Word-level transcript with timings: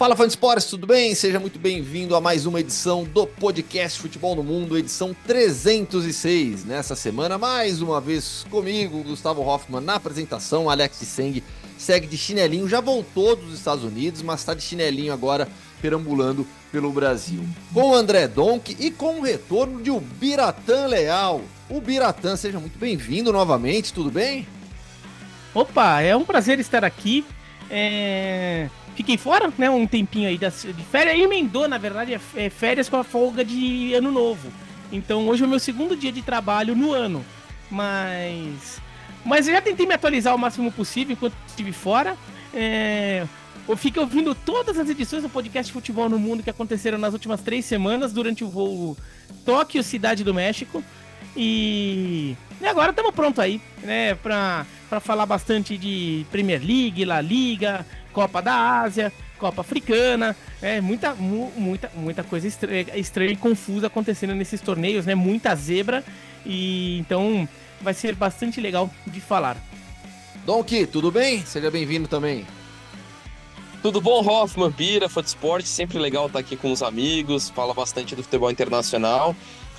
Fala 0.00 0.16
fã 0.16 0.24
de 0.24 0.30
esportes, 0.30 0.64
tudo 0.64 0.86
bem? 0.86 1.14
Seja 1.14 1.38
muito 1.38 1.58
bem-vindo 1.58 2.16
a 2.16 2.22
mais 2.22 2.46
uma 2.46 2.58
edição 2.58 3.04
do 3.04 3.26
podcast 3.26 4.00
Futebol 4.00 4.34
no 4.34 4.42
Mundo, 4.42 4.78
edição 4.78 5.14
306. 5.26 6.64
Nessa 6.64 6.96
semana, 6.96 7.36
mais 7.36 7.82
uma 7.82 8.00
vez 8.00 8.46
comigo, 8.48 9.02
Gustavo 9.02 9.42
Hoffman 9.42 9.82
na 9.82 9.96
apresentação, 9.96 10.70
Alex 10.70 10.96
Seng 10.96 11.44
segue 11.76 12.06
de 12.06 12.16
chinelinho, 12.16 12.66
já 12.66 12.80
voltou 12.80 13.36
dos 13.36 13.52
Estados 13.52 13.84
Unidos, 13.84 14.22
mas 14.22 14.40
está 14.40 14.54
de 14.54 14.62
chinelinho 14.62 15.12
agora 15.12 15.46
perambulando 15.82 16.46
pelo 16.72 16.90
Brasil. 16.90 17.44
Com 17.74 17.94
André 17.94 18.26
Donk 18.26 18.74
e 18.80 18.90
com 18.90 19.18
o 19.18 19.22
retorno 19.22 19.82
de 19.82 19.90
o 19.90 20.00
Biratã 20.00 20.86
Leal. 20.86 21.42
O 21.68 21.78
Biratã, 21.78 22.36
seja 22.36 22.58
muito 22.58 22.78
bem-vindo 22.78 23.30
novamente, 23.34 23.92
tudo 23.92 24.10
bem? 24.10 24.48
Opa, 25.52 26.00
é 26.00 26.16
um 26.16 26.24
prazer 26.24 26.58
estar 26.58 26.86
aqui. 26.86 27.22
É 27.68 28.70
fiquei 28.94 29.16
fora, 29.16 29.52
né, 29.56 29.70
um 29.70 29.86
tempinho 29.86 30.28
aí 30.28 30.38
de 30.38 30.84
férias, 30.90 31.16
e 31.16 31.22
emendou, 31.22 31.68
na 31.68 31.78
verdade, 31.78 32.14
é, 32.14 32.20
é 32.36 32.50
férias 32.50 32.88
com 32.88 32.96
a 32.96 33.04
folga 33.04 33.44
de 33.44 33.94
ano 33.94 34.10
novo. 34.10 34.50
Então 34.92 35.28
hoje 35.28 35.42
é 35.42 35.46
o 35.46 35.48
meu 35.48 35.58
segundo 35.58 35.96
dia 35.96 36.12
de 36.12 36.22
trabalho 36.22 36.74
no 36.74 36.92
ano. 36.92 37.24
Mas. 37.70 38.80
Mas 39.24 39.46
eu 39.46 39.54
já 39.54 39.60
tentei 39.60 39.86
me 39.86 39.94
atualizar 39.94 40.34
o 40.34 40.38
máximo 40.38 40.72
possível 40.72 41.12
enquanto 41.12 41.34
estive 41.46 41.72
fora. 41.72 42.16
É, 42.52 43.26
eu 43.68 43.76
fiquei 43.76 44.02
ouvindo 44.02 44.34
todas 44.34 44.78
as 44.78 44.88
edições 44.88 45.22
do 45.22 45.28
podcast 45.28 45.72
Futebol 45.72 46.08
no 46.08 46.18
Mundo 46.18 46.42
que 46.42 46.50
aconteceram 46.50 46.98
nas 46.98 47.12
últimas 47.12 47.40
três 47.40 47.64
semanas 47.64 48.12
durante 48.12 48.42
o 48.42 48.48
voo 48.48 48.96
Tóquio, 49.44 49.82
Cidade 49.82 50.24
do 50.24 50.34
México. 50.34 50.82
E, 51.36 52.34
e 52.60 52.66
agora 52.66 52.90
estamos 52.90 53.14
prontos 53.14 53.38
aí, 53.38 53.60
né, 53.84 54.16
para 54.16 54.66
falar 55.00 55.26
bastante 55.26 55.78
de 55.78 56.26
Premier 56.32 56.60
League, 56.60 57.04
La 57.04 57.20
Liga, 57.20 57.86
Copa 58.12 58.40
da 58.40 58.80
Ásia, 58.80 59.12
Copa 59.38 59.62
Africana, 59.62 60.36
é 60.60 60.80
muita, 60.80 61.14
mu, 61.14 61.52
muita, 61.56 61.90
muita 61.94 62.22
coisa 62.22 62.46
estranha, 62.46 62.96
estranha, 62.96 63.32
e 63.32 63.36
confusa 63.36 63.86
acontecendo 63.86 64.34
nesses 64.34 64.60
torneios, 64.60 65.06
né? 65.06 65.14
Muita 65.14 65.54
zebra 65.54 66.04
e 66.44 66.98
então 66.98 67.48
vai 67.80 67.94
ser 67.94 68.14
bastante 68.14 68.60
legal 68.60 68.90
de 69.06 69.20
falar. 69.20 69.56
Donk, 70.44 70.86
tudo 70.86 71.10
bem? 71.10 71.44
Seja 71.44 71.70
bem-vindo 71.70 72.08
também. 72.08 72.46
Tudo 73.82 74.00
bom, 74.00 74.20
Hoffman, 74.26 74.70
Bira, 74.70 75.08
Fã 75.08 75.22
Esporte, 75.22 75.66
sempre 75.66 75.98
legal 75.98 76.26
estar 76.26 76.38
aqui 76.38 76.54
com 76.54 76.70
os 76.70 76.82
amigos, 76.82 77.48
fala 77.48 77.72
bastante 77.72 78.14
do 78.14 78.22
futebol 78.22 78.50
internacional. 78.50 79.34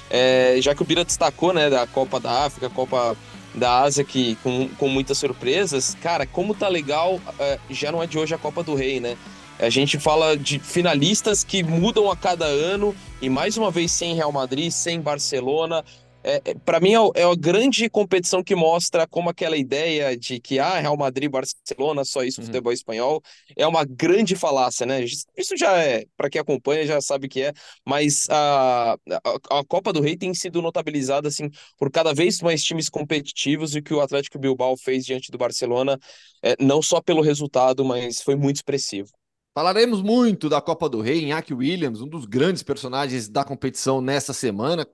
É, 0.09 0.57
já 0.59 0.73
que 0.73 0.81
o 0.81 0.85
Bira 0.85 1.05
destacou, 1.05 1.53
né, 1.53 1.69
da 1.69 1.85
Copa 1.85 2.19
da 2.19 2.45
África, 2.45 2.69
Copa 2.69 3.15
da 3.53 3.81
Ásia 3.81 4.03
que 4.03 4.35
com, 4.43 4.69
com 4.77 4.87
muitas 4.87 5.17
surpresas. 5.17 5.95
Cara, 6.01 6.25
como 6.25 6.53
tá 6.53 6.67
legal, 6.67 7.19
é, 7.39 7.59
já 7.69 7.91
não 7.91 8.01
é 8.01 8.07
de 8.07 8.17
hoje 8.17 8.33
a 8.33 8.37
Copa 8.37 8.63
do 8.63 8.75
Rei, 8.75 8.99
né? 8.99 9.17
A 9.59 9.69
gente 9.69 9.99
fala 9.99 10.35
de 10.35 10.57
finalistas 10.57 11.43
que 11.43 11.61
mudam 11.61 12.09
a 12.09 12.15
cada 12.15 12.45
ano 12.45 12.95
e 13.21 13.29
mais 13.29 13.57
uma 13.57 13.69
vez 13.69 13.91
sem 13.91 14.15
Real 14.15 14.31
Madrid, 14.31 14.71
sem 14.71 14.99
Barcelona, 14.99 15.85
é, 16.23 16.41
é 16.45 16.55
para 16.55 16.79
mim 16.79 16.93
é, 16.93 17.21
é 17.21 17.23
a 17.23 17.35
grande 17.35 17.89
competição 17.89 18.43
que 18.43 18.55
mostra 18.55 19.07
como 19.07 19.29
aquela 19.29 19.57
ideia 19.57 20.17
de 20.17 20.39
que 20.39 20.59
ah, 20.59 20.79
Real 20.79 20.97
Madrid, 20.97 21.29
Barcelona, 21.29 22.05
só 22.05 22.23
isso, 22.23 22.41
uhum. 22.41 22.47
futebol 22.47 22.71
espanhol, 22.71 23.21
é 23.55 23.65
uma 23.67 23.85
grande 23.85 24.35
falácia, 24.35 24.85
né? 24.85 25.03
Isso 25.03 25.57
já 25.57 25.77
é, 25.77 26.05
para 26.15 26.29
quem 26.29 26.41
acompanha, 26.41 26.85
já 26.85 27.01
sabe 27.01 27.27
que 27.27 27.41
é, 27.41 27.53
mas 27.85 28.27
a, 28.29 28.93
a, 28.93 29.59
a, 29.59 29.65
Copa 29.65 29.93
do 29.93 30.01
Rei 30.01 30.17
tem 30.17 30.33
sido 30.33 30.61
notabilizada 30.61 31.27
assim 31.27 31.49
por 31.77 31.91
cada 31.91 32.13
vez 32.13 32.41
mais 32.41 32.63
times 32.63 32.89
competitivos 32.89 33.75
e 33.75 33.81
que 33.81 33.93
o 33.93 34.01
Atlético 34.01 34.39
Bilbao 34.39 34.77
fez 34.77 35.05
diante 35.05 35.31
do 35.31 35.37
Barcelona, 35.37 35.99
é, 36.43 36.55
não 36.59 36.81
só 36.81 37.01
pelo 37.01 37.21
resultado, 37.21 37.83
mas 37.83 38.21
foi 38.21 38.35
muito 38.35 38.57
expressivo. 38.57 39.09
Falaremos 39.53 40.01
muito 40.01 40.47
da 40.47 40.61
Copa 40.61 40.87
do 40.87 41.01
Rei, 41.01 41.25
Iñaki 41.25 41.53
Williams, 41.53 41.99
um 41.99 42.07
dos 42.07 42.25
grandes 42.25 42.63
personagens 42.63 43.27
da 43.27 43.43
competição 43.43 43.99
nessa 43.99 44.31
semana. 44.31 44.87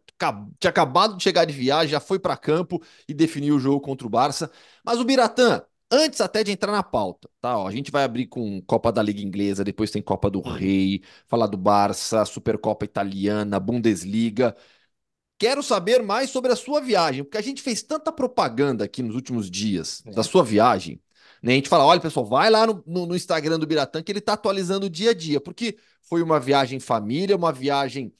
Tinha 0.60 0.70
acabado 0.70 1.18
de 1.18 1.24
chegar 1.24 1.46
de 1.46 1.54
viagem, 1.54 1.90
já 1.92 2.00
foi 2.00 2.20
para 2.20 2.36
campo 2.38 2.82
e 3.08 3.14
definiu 3.14 3.56
o 3.56 3.60
jogo 3.60 3.82
contra 3.82 4.08
o 4.08 4.10
Barça. 4.10 4.52
Mas 4.84 5.00
o 5.00 5.06
Biratã, 5.06 5.64
antes 5.92 6.22
até 6.22 6.44
de 6.44 6.52
entrar 6.52 6.72
na 6.72 6.84
pauta, 6.84 7.30
tá? 7.40 7.58
Ó, 7.58 7.68
a 7.68 7.72
gente 7.72 7.92
vai 7.92 8.04
abrir 8.04 8.28
com 8.28 8.62
Copa 8.62 8.92
da 8.92 9.02
Liga 9.02 9.22
Inglesa, 9.22 9.64
depois 9.64 9.92
tem 9.92 10.02
Copa 10.02 10.30
do 10.30 10.42
Rei, 10.42 11.04
falar 11.28 11.48
do 11.48 11.58
Barça, 11.58 12.26
Supercopa 12.26 12.86
Italiana, 12.86 13.60
Bundesliga. 13.60 14.56
Quero 15.40 15.62
saber 15.62 16.02
mais 16.02 16.32
sobre 16.32 16.52
a 16.52 16.56
sua 16.56 16.82
viagem, 16.82 17.24
porque 17.24 17.38
a 17.38 17.42
gente 17.42 17.62
fez 17.62 17.84
tanta 17.84 18.12
propaganda 18.12 18.86
aqui 18.86 19.04
nos 19.04 19.16
últimos 19.16 19.52
dias 19.52 20.04
é. 20.06 20.12
da 20.12 20.24
sua 20.24 20.44
viagem 20.44 21.00
né? 21.42 21.54
A 21.54 21.56
gente 21.56 21.70
fala, 21.70 21.86
olha, 21.86 22.00
pessoal, 22.00 22.26
vai 22.26 22.50
lá 22.50 22.66
no, 22.66 22.84
no, 22.86 23.06
no 23.06 23.16
Instagram 23.16 23.60
do 23.60 23.68
Biratã 23.68 24.02
que 24.02 24.12
ele 24.12 24.20
está 24.20 24.34
atualizando 24.34 24.88
o 24.88 24.90
dia 24.90 25.12
a 25.12 25.14
dia, 25.14 25.40
porque 25.40 25.78
foi 26.02 26.22
uma 26.22 26.40
viagem 26.40 26.80
família, 26.80 27.36
uma 27.36 27.52
viagem 27.52 28.14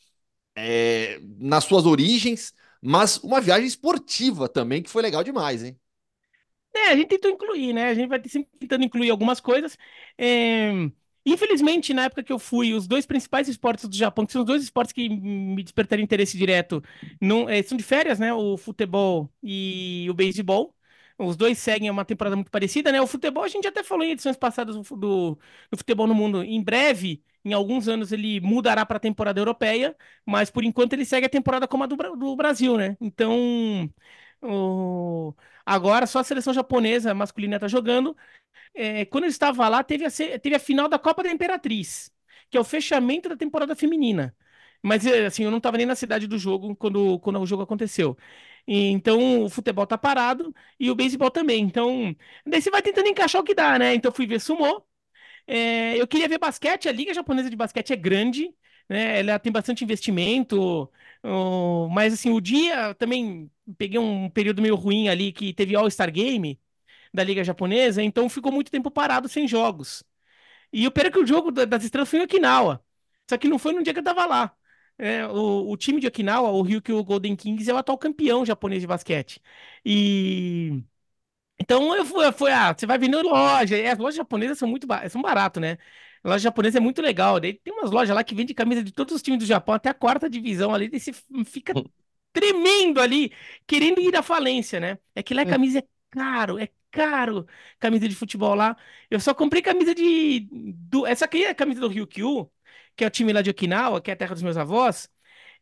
é, 0.57 1.19
nas 1.40 1.66
suas 1.66 1.85
origens, 1.85 2.53
mas 2.81 3.18
uma 3.19 3.40
viagem 3.40 3.68
esportiva 3.68 4.50
também, 4.50 4.81
que 4.81 4.90
foi 4.90 5.03
legal 5.03 5.23
demais, 5.23 5.63
hein? 5.63 5.79
É, 6.75 6.90
a 6.91 6.95
gente 6.95 7.07
tentou 7.07 7.31
incluir, 7.31 7.73
né? 7.73 7.90
A 7.90 7.94
gente 7.94 8.07
vai 8.07 8.22
sempre 8.28 8.50
tentando 8.59 8.84
incluir 8.85 9.09
algumas 9.09 9.40
coisas. 9.40 9.78
É... 10.17 10.72
Infelizmente, 11.25 11.94
na 11.94 12.06
época 12.06 12.23
que 12.23 12.31
eu 12.31 12.40
fui, 12.40 12.73
os 12.73 12.88
dois 12.88 13.06
principais 13.06 13.50
esportes 13.50 13.85
do 13.90 13.96
Japão, 13.96 14.25
que 14.25 14.31
são 14.31 14.41
os 14.41 14.47
dois 14.47 14.63
esportes 14.63 14.94
que 14.94 15.09
me 15.09 15.62
despertaram 15.62 16.01
interesse 16.01 16.38
direto, 16.38 16.81
não, 17.19 17.50
é, 17.50 17.62
são 17.63 17.78
de 17.78 17.84
férias, 17.84 18.17
né? 18.19 18.34
O 18.34 18.57
futebol 18.57 19.29
e 19.44 20.07
o 20.09 20.13
beisebol. 20.13 20.73
Os 21.19 21.35
dois 21.35 21.57
seguem 21.57 21.90
uma 21.90 22.06
temporada 22.06 22.35
muito 22.35 22.51
parecida, 22.51 22.91
né? 22.91 23.01
O 23.01 23.07
futebol, 23.07 23.44
a 23.44 23.47
gente 23.47 23.67
até 23.67 23.84
falou 23.84 24.06
em 24.06 24.12
edições 24.12 24.38
passadas 24.38 24.75
do, 24.75 24.84
do, 24.96 25.40
do 25.72 25.78
futebol 25.78 26.07
no 26.07 26.13
mundo. 26.16 26.44
Em 26.44 26.62
breve, 26.63 27.23
em 27.50 27.53
alguns 27.53 27.88
anos, 27.88 28.12
ele 28.12 28.40
mudará 28.41 28.85
para 28.85 28.97
a 28.97 29.00
temporada 29.00 29.40
europeia, 29.40 29.96
mas 30.25 30.50
por 30.52 30.63
enquanto 30.63 30.94
ele 30.94 31.06
segue 31.06 31.25
a 31.25 31.30
temporada 31.30 31.68
como 31.68 31.84
a 31.84 31.88
do, 31.88 31.96
do 32.16 32.35
Brasil, 32.35 32.78
né? 32.78 32.97
Então, 33.02 33.90
o... 34.41 35.34
agora 35.66 36.06
só 36.08 36.19
a 36.19 36.24
seleção 36.24 36.53
japonesa 36.53 37.13
masculina 37.13 37.56
está 37.58 37.68
jogando. 37.68 38.16
É, 38.74 39.06
quando 39.06 39.25
eu 39.25 39.30
estava 39.30 39.68
lá, 39.69 39.84
teve 39.84 40.06
a, 40.06 40.12
teve 40.40 40.56
a 40.56 40.59
final 40.59 40.88
da 40.90 41.00
Copa 41.00 41.24
da 41.24 41.31
Imperatriz, 41.31 42.12
que 42.50 42.58
é 42.58 42.59
o 42.59 42.63
fechamento 42.63 43.30
da 43.30 43.38
temporada 43.38 43.75
feminina. 43.75 44.35
Mas 44.84 45.06
assim, 45.08 45.44
eu 45.44 45.52
não 45.52 45.58
estava 45.58 45.78
nem 45.78 45.85
na 45.85 45.96
cidade 45.96 46.28
do 46.28 46.38
jogo 46.38 46.75
quando, 46.75 47.19
quando 47.19 47.40
o 47.41 47.46
jogo 47.46 47.64
aconteceu. 47.64 48.18
Então 48.68 49.44
o 49.46 49.50
futebol 49.50 49.88
tá 49.88 49.97
parado 49.97 50.53
e 50.79 50.91
o 50.91 50.96
beisebol 50.96 51.31
também. 51.31 51.64
Então, 51.64 52.16
daí 52.46 52.62
você 52.62 52.69
vai 52.72 52.81
tentando 52.81 53.08
encaixar 53.08 53.41
o 53.41 53.46
que 53.46 53.56
dá, 53.56 53.79
né? 53.79 53.96
Então 53.96 54.12
fui 54.12 54.28
ver 54.28 54.40
sumô. 54.40 54.84
É, 55.47 56.00
eu 56.00 56.08
queria 56.08 56.28
ver 56.28 56.38
basquete, 56.40 56.90
a 56.90 56.91
Liga 56.91 57.13
Japonesa 57.13 57.50
de 57.50 57.56
Basquete 57.56 57.91
é 57.94 57.96
grande, 57.96 58.53
né? 58.90 59.19
Ela 59.19 59.40
tem 59.40 59.52
bastante 59.52 59.84
investimento, 59.84 60.91
mas 61.91 62.13
assim, 62.13 62.31
o 62.31 62.41
dia 62.41 62.94
também 62.96 63.50
peguei 63.78 64.00
um 64.00 64.30
período 64.30 64.62
meio 64.62 64.75
ruim 64.75 65.09
ali 65.09 65.31
que 65.31 65.53
teve 65.53 65.75
All-Star 65.75 66.12
Game 66.12 66.59
da 67.13 67.24
Liga 67.24 67.44
Japonesa, 67.44 68.03
então 68.03 68.30
ficou 68.30 68.52
muito 68.52 68.72
tempo 68.72 68.91
parado 68.91 69.30
sem 69.30 69.47
jogos. 69.47 70.03
E 70.72 70.84
eu 70.85 70.91
pena 70.91 71.12
que 71.12 71.19
o 71.19 71.25
jogo 71.25 71.52
das 71.52 71.84
estrelas 71.84 72.09
foi 72.09 72.19
em 72.19 72.24
Okinawa. 72.24 72.84
Só 73.29 73.38
que 73.38 73.47
não 73.47 73.59
foi 73.59 73.74
no 73.74 73.84
dia 73.84 73.94
que 73.94 74.00
eu 74.00 74.03
tava 74.03 74.25
lá. 74.25 74.56
É, 74.97 75.28
o, 75.28 75.69
o, 75.72 75.78
time 75.78 76.00
de 76.02 76.08
Okinawa, 76.08 76.50
o 76.52 76.62
Ryukyu 76.62 77.03
Golden 77.03 77.35
Kings, 77.35 77.69
é 77.69 77.74
o 77.74 77.78
atual 77.78 77.97
campeão 77.97 78.46
japonês 78.46 78.81
de 78.81 78.88
basquete. 78.88 79.41
E. 79.85 80.84
Então 81.59 81.95
eu 81.95 82.06
fui, 82.06 82.25
eu 82.25 82.34
fui 82.34 82.51
ah, 82.51 82.73
você 82.78 82.85
vai 82.85 82.97
vender 82.97 83.22
loja. 83.23 83.78
E 83.78 83.88
as 83.88 83.97
lojas 83.97 84.16
japonesas 84.16 84.57
são 84.57 84.68
muito 84.68 84.88
são 85.09 85.22
barato, 85.22 85.59
né? 85.59 85.78
A 86.23 86.29
loja 86.29 86.44
japonesa 86.44 86.78
é 86.78 86.81
muito 86.81 87.01
legal. 87.01 87.40
Daí 87.40 87.53
tem 87.53 87.73
umas 87.73 87.91
lojas 87.91 88.16
lá 88.16 88.23
que 88.23 88.35
vendem 88.35 88.56
camisa 88.56 88.84
de 88.84 88.91
todos 88.91 89.16
os 89.16 89.22
times 89.22 89.40
do 89.40 89.46
Japão, 89.46 89.76
até 89.76 89.90
a 89.90 89.93
quarta 89.93 90.29
divisão 90.29 90.73
ali, 90.73 90.90
e 90.91 90.99
você 90.99 91.11
fica 91.46 91.73
tremendo 92.34 92.99
ali, 92.99 93.31
querendo 93.66 93.99
ir 94.02 94.16
à 94.16 94.22
falência, 94.23 94.79
né? 94.79 94.97
É 95.16 95.23
que 95.23 95.34
lá 95.34 95.41
a 95.41 95.46
é. 95.46 95.47
camisa 95.49 95.79
é 95.79 95.84
caro, 96.11 96.59
é 96.59 96.70
caro 96.91 97.47
camisa 97.79 98.08
de 98.08 98.16
futebol 98.16 98.55
lá. 98.55 98.78
Eu 99.09 99.20
só 99.20 99.34
comprei 99.34 99.61
camisa 99.61 99.93
de. 99.96 100.47
Do, 100.52 101.05
essa 101.05 101.26
aqui 101.26 101.43
é 101.46 101.49
a 101.52 101.55
camisa 101.55 101.81
do 101.81 101.87
Ryukyu 101.87 102.52
que 102.97 103.03
é 103.03 103.08
o 103.08 103.11
time 103.11 103.31
lá 103.34 103.41
de 103.41 103.52
Okinawa, 103.52 104.02
que 104.02 104.09
é 104.11 104.14
a 104.14 104.17
terra 104.17 104.34
dos 104.34 104.43
meus 104.43 104.58
avós, 104.58 105.09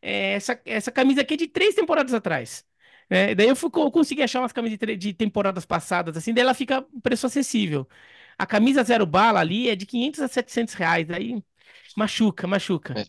é, 0.02 0.34
essa, 0.34 0.60
essa 0.64 0.92
camisa 0.92 1.20
aqui 1.22 1.34
é 1.34 1.36
de 1.36 1.48
três 1.48 1.74
temporadas 1.74 2.14
atrás. 2.14 2.65
É, 3.08 3.34
daí 3.34 3.48
eu, 3.48 3.56
fui, 3.56 3.70
eu 3.74 3.90
consegui 3.90 4.22
achar 4.22 4.40
umas 4.40 4.52
camisas 4.52 4.78
de, 4.98 5.12
temporadas 5.12 5.64
passadas, 5.64 6.16
assim, 6.16 6.34
daí 6.34 6.42
ela 6.42 6.54
fica 6.54 6.84
preço 7.02 7.26
acessível. 7.26 7.88
A 8.36 8.44
camisa 8.46 8.82
zero 8.82 9.06
bala 9.06 9.40
ali 9.40 9.68
é 9.68 9.76
de 9.76 9.86
500 9.86 10.20
a 10.20 10.28
700 10.28 10.74
reais, 10.74 11.10
aí 11.10 11.42
machuca, 11.96 12.46
machuca. 12.46 12.94
É. 12.98 13.04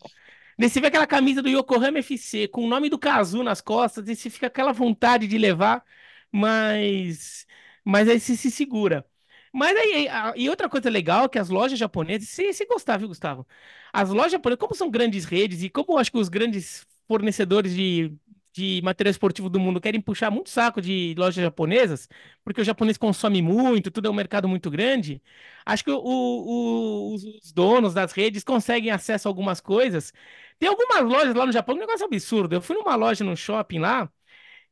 Daí 0.58 0.68
você 0.68 0.80
vê 0.80 0.88
aquela 0.88 1.06
camisa 1.06 1.42
do 1.42 1.48
Yokohama 1.48 1.98
FC 1.98 2.48
com 2.48 2.64
o 2.64 2.68
nome 2.68 2.88
do 2.88 2.98
Kazu 2.98 3.42
nas 3.42 3.60
costas, 3.60 4.08
e 4.08 4.16
você 4.16 4.30
fica 4.30 4.46
aquela 4.48 4.72
vontade 4.72 5.26
de 5.26 5.38
levar, 5.38 5.84
mas, 6.32 7.46
mas 7.84 8.08
aí 8.08 8.18
você 8.20 8.36
se 8.36 8.50
segura. 8.50 9.04
Mas 9.52 9.76
aí, 9.76 10.08
e 10.36 10.48
outra 10.48 10.68
coisa 10.68 10.90
legal 10.90 11.24
é 11.24 11.28
que 11.28 11.38
as 11.38 11.48
lojas 11.48 11.78
japonesas, 11.78 12.28
se, 12.28 12.52
se 12.52 12.66
gostar, 12.66 12.98
viu, 12.98 13.08
Gustavo? 13.08 13.46
As 13.92 14.10
lojas 14.10 14.32
japonesas, 14.32 14.60
como 14.60 14.74
são 14.74 14.90
grandes 14.90 15.24
redes 15.24 15.62
e 15.62 15.70
como 15.70 15.96
acho 15.98 16.12
que 16.12 16.18
os 16.18 16.28
grandes 16.28 16.86
fornecedores 17.06 17.74
de 17.74 18.12
de 18.52 18.80
material 18.82 19.10
esportivo 19.10 19.48
do 19.48 19.60
mundo 19.60 19.80
querem 19.80 20.00
puxar 20.00 20.30
muito 20.30 20.50
saco 20.50 20.80
de 20.80 21.14
lojas 21.16 21.42
japonesas, 21.42 22.08
porque 22.44 22.60
o 22.60 22.64
japonês 22.64 22.96
consome 22.98 23.40
muito, 23.42 23.90
tudo 23.90 24.08
é 24.08 24.10
um 24.10 24.14
mercado 24.14 24.48
muito 24.48 24.70
grande. 24.70 25.22
Acho 25.64 25.84
que 25.84 25.90
o, 25.90 25.98
o, 25.98 27.14
os 27.14 27.52
donos 27.52 27.94
das 27.94 28.12
redes 28.12 28.42
conseguem 28.44 28.90
acesso 28.90 29.28
a 29.28 29.30
algumas 29.30 29.60
coisas. 29.60 30.12
Tem 30.58 30.68
algumas 30.68 31.02
lojas 31.04 31.34
lá 31.34 31.46
no 31.46 31.52
Japão, 31.52 31.74
um 31.76 31.78
negócio 31.78 32.04
absurdo. 32.06 32.54
Eu 32.54 32.62
fui 32.62 32.76
numa 32.76 32.94
loja 32.96 33.24
no 33.24 33.36
shopping 33.36 33.78
lá 33.78 34.10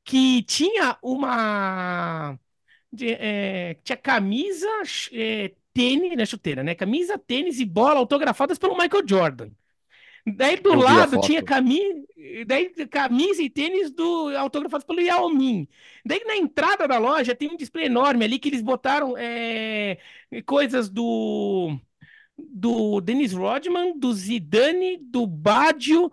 que 0.05 0.43
tinha 0.45 0.99
uma. 1.03 2.39
De, 2.93 3.13
é, 3.15 3.75
tinha 3.85 3.97
camisa, 3.97 4.69
é, 5.13 5.55
tênis, 5.75 6.17
né, 6.17 6.27
chuteira, 6.27 6.63
né? 6.65 6.75
Camisa, 6.75 7.19
tênis 7.19 7.61
e 7.61 7.65
bola 7.65 7.99
autografadas 8.01 8.59
pelo 8.59 8.77
Michael 8.79 9.07
Jordan. 9.07 9.51
Daí 10.29 10.57
do 10.57 10.75
lado 10.75 11.19
tinha 11.19 11.41
camisa, 11.43 12.03
daí 12.47 12.71
camisa 12.89 13.43
e 13.43 13.49
tênis 13.49 13.91
do 13.93 14.37
autografados 14.37 14.85
pelo 14.85 15.01
Yao 15.01 15.29
Ming. 15.31 15.69
Daí 16.05 16.21
na 16.25 16.37
entrada 16.37 16.89
da 16.89 16.99
loja 16.99 17.35
tem 17.35 17.49
um 17.51 17.57
display 17.57 17.87
enorme 17.87 18.25
ali 18.25 18.39
que 18.39 18.49
eles 18.49 18.61
botaram 18.63 19.15
é, 19.17 19.99
coisas 20.45 20.89
do 20.89 21.79
do 22.39 23.01
Dennis 23.01 23.33
Rodman, 23.33 23.99
do 23.99 24.13
Zidane, 24.13 24.99
do 24.99 25.27
Baggio, 25.27 26.11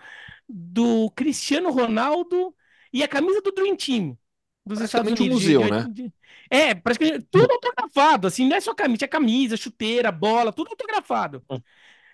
do 0.47 1.09
Cristiano 1.11 1.71
Ronaldo 1.71 2.55
e 2.93 3.03
a 3.03 3.07
camisa 3.07 3.41
do 3.41 3.51
Dream 3.51 3.75
Team 3.75 4.17
dos 4.65 4.79
Estados 4.81 5.11
um 5.11 5.15
Unidos. 5.15 5.41
de- 5.41 5.53
museu, 5.53 5.61
de- 5.71 5.71
né? 5.71 5.87
de- 5.91 6.13
É, 6.49 6.73
praticamente 6.75 7.27
tudo 7.31 7.51
autografado, 7.53 8.27
assim, 8.27 8.47
não 8.47 8.55
é 8.57 8.61
só 8.61 8.73
camisa, 8.73 9.05
é 9.05 9.07
camisa, 9.07 9.57
chuteira, 9.57 10.11
bola, 10.11 10.53
tudo 10.53 10.69
autografado. 10.69 11.43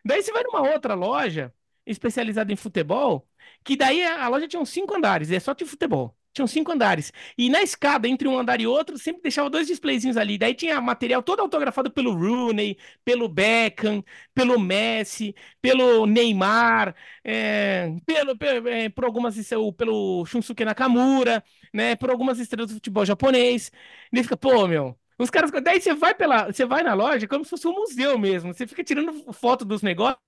Daí 0.05 0.21
você 0.23 0.31
vai 0.31 0.43
numa 0.43 0.61
outra 0.71 0.93
loja 0.93 1.53
especializada 1.91 2.51
em 2.53 2.55
futebol, 2.55 3.27
que 3.63 3.75
daí 3.75 4.03
a 4.03 4.27
loja 4.27 4.47
tinha 4.47 4.61
uns 4.61 4.69
cinco 4.69 4.95
andares, 4.95 5.31
é 5.31 5.39
só 5.39 5.53
de 5.53 5.65
futebol. 5.65 6.15
Tinham 6.31 6.47
cinco 6.47 6.71
andares. 6.71 7.11
E 7.37 7.49
na 7.49 7.61
escada, 7.63 8.07
entre 8.07 8.27
um 8.27 8.37
andar 8.37 8.61
e 8.61 8.67
outro, 8.67 8.97
sempre 8.99 9.23
deixava 9.23 9.49
dois 9.49 9.65
displayzinhos 9.67 10.15
ali. 10.15 10.37
Daí 10.37 10.53
tinha 10.53 10.79
material 10.79 11.23
todo 11.23 11.39
autografado 11.41 11.89
pelo 11.91 12.13
Rooney, 12.13 12.77
pelo 13.03 13.27
Beckham, 13.27 14.03
pelo 14.33 14.59
Messi, 14.59 15.35
pelo 15.61 16.05
Neymar, 16.05 16.95
é, 17.23 17.95
pelo, 18.05 18.37
pe- 18.37 18.69
é, 18.69 18.89
por 18.89 19.05
algumas, 19.05 19.35
pelo 19.77 20.25
Shunsuke 20.25 20.63
Nakamura, 20.65 21.43
né, 21.73 21.95
por 21.95 22.09
algumas 22.11 22.39
estrelas 22.39 22.69
do 22.69 22.75
futebol 22.75 23.05
japonês. 23.05 23.71
E 24.11 24.15
daí 24.15 24.23
fica, 24.23 24.37
pô, 24.37 24.67
meu. 24.67 24.97
Os 25.19 25.29
caras, 25.29 25.51
daí 25.63 25.81
você 25.81 25.93
vai 25.93 26.15
pela, 26.15 26.45
você 26.51 26.65
vai 26.65 26.81
na 26.83 26.93
loja 26.93 27.27
como 27.27 27.43
se 27.43 27.49
fosse 27.49 27.67
um 27.67 27.73
museu 27.73 28.17
mesmo. 28.17 28.53
Você 28.53 28.65
fica 28.65 28.83
tirando 28.83 29.33
foto 29.33 29.65
dos 29.65 29.81
negócios, 29.81 30.19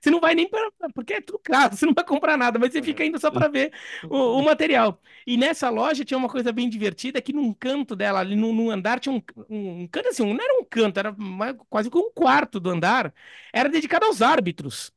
você 0.00 0.10
não 0.10 0.20
vai 0.20 0.34
nem 0.34 0.48
para, 0.48 0.68
porque 0.94 1.14
é 1.14 1.20
tudo 1.20 1.38
caro, 1.38 1.76
você 1.76 1.86
não 1.86 1.94
vai 1.94 2.04
comprar 2.04 2.36
nada, 2.36 2.58
mas 2.58 2.72
você 2.72 2.82
fica 2.82 3.04
indo 3.04 3.18
só 3.20 3.30
para 3.30 3.48
ver 3.48 3.72
o, 4.10 4.38
o 4.40 4.42
material. 4.44 5.00
E 5.26 5.36
nessa 5.36 5.70
loja 5.70 6.04
tinha 6.04 6.18
uma 6.18 6.28
coisa 6.28 6.52
bem 6.52 6.68
divertida, 6.68 7.22
que 7.22 7.32
num 7.32 7.54
canto 7.54 7.94
dela, 7.94 8.20
ali 8.20 8.34
num, 8.36 8.52
num 8.52 8.70
andar, 8.70 8.98
tinha 9.00 9.14
um, 9.14 9.22
um, 9.48 9.82
um 9.82 9.88
canto 9.88 10.08
assim, 10.08 10.24
não 10.34 10.42
era 10.44 10.60
um 10.60 10.64
canto, 10.64 10.98
era 10.98 11.12
mais- 11.12 11.56
quase 11.70 11.88
que 11.90 11.96
um 11.98 12.10
quarto 12.12 12.58
do 12.60 12.70
andar, 12.70 13.14
era 13.52 13.68
dedicado 13.68 14.06
aos 14.06 14.20
árbitros. 14.22 14.92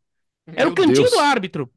Era 0.55 0.69
o 0.69 0.71
Meu 0.71 0.75
cantinho 0.75 1.09
Deus. 1.09 1.11
do 1.11 1.19
árbitro. 1.19 1.71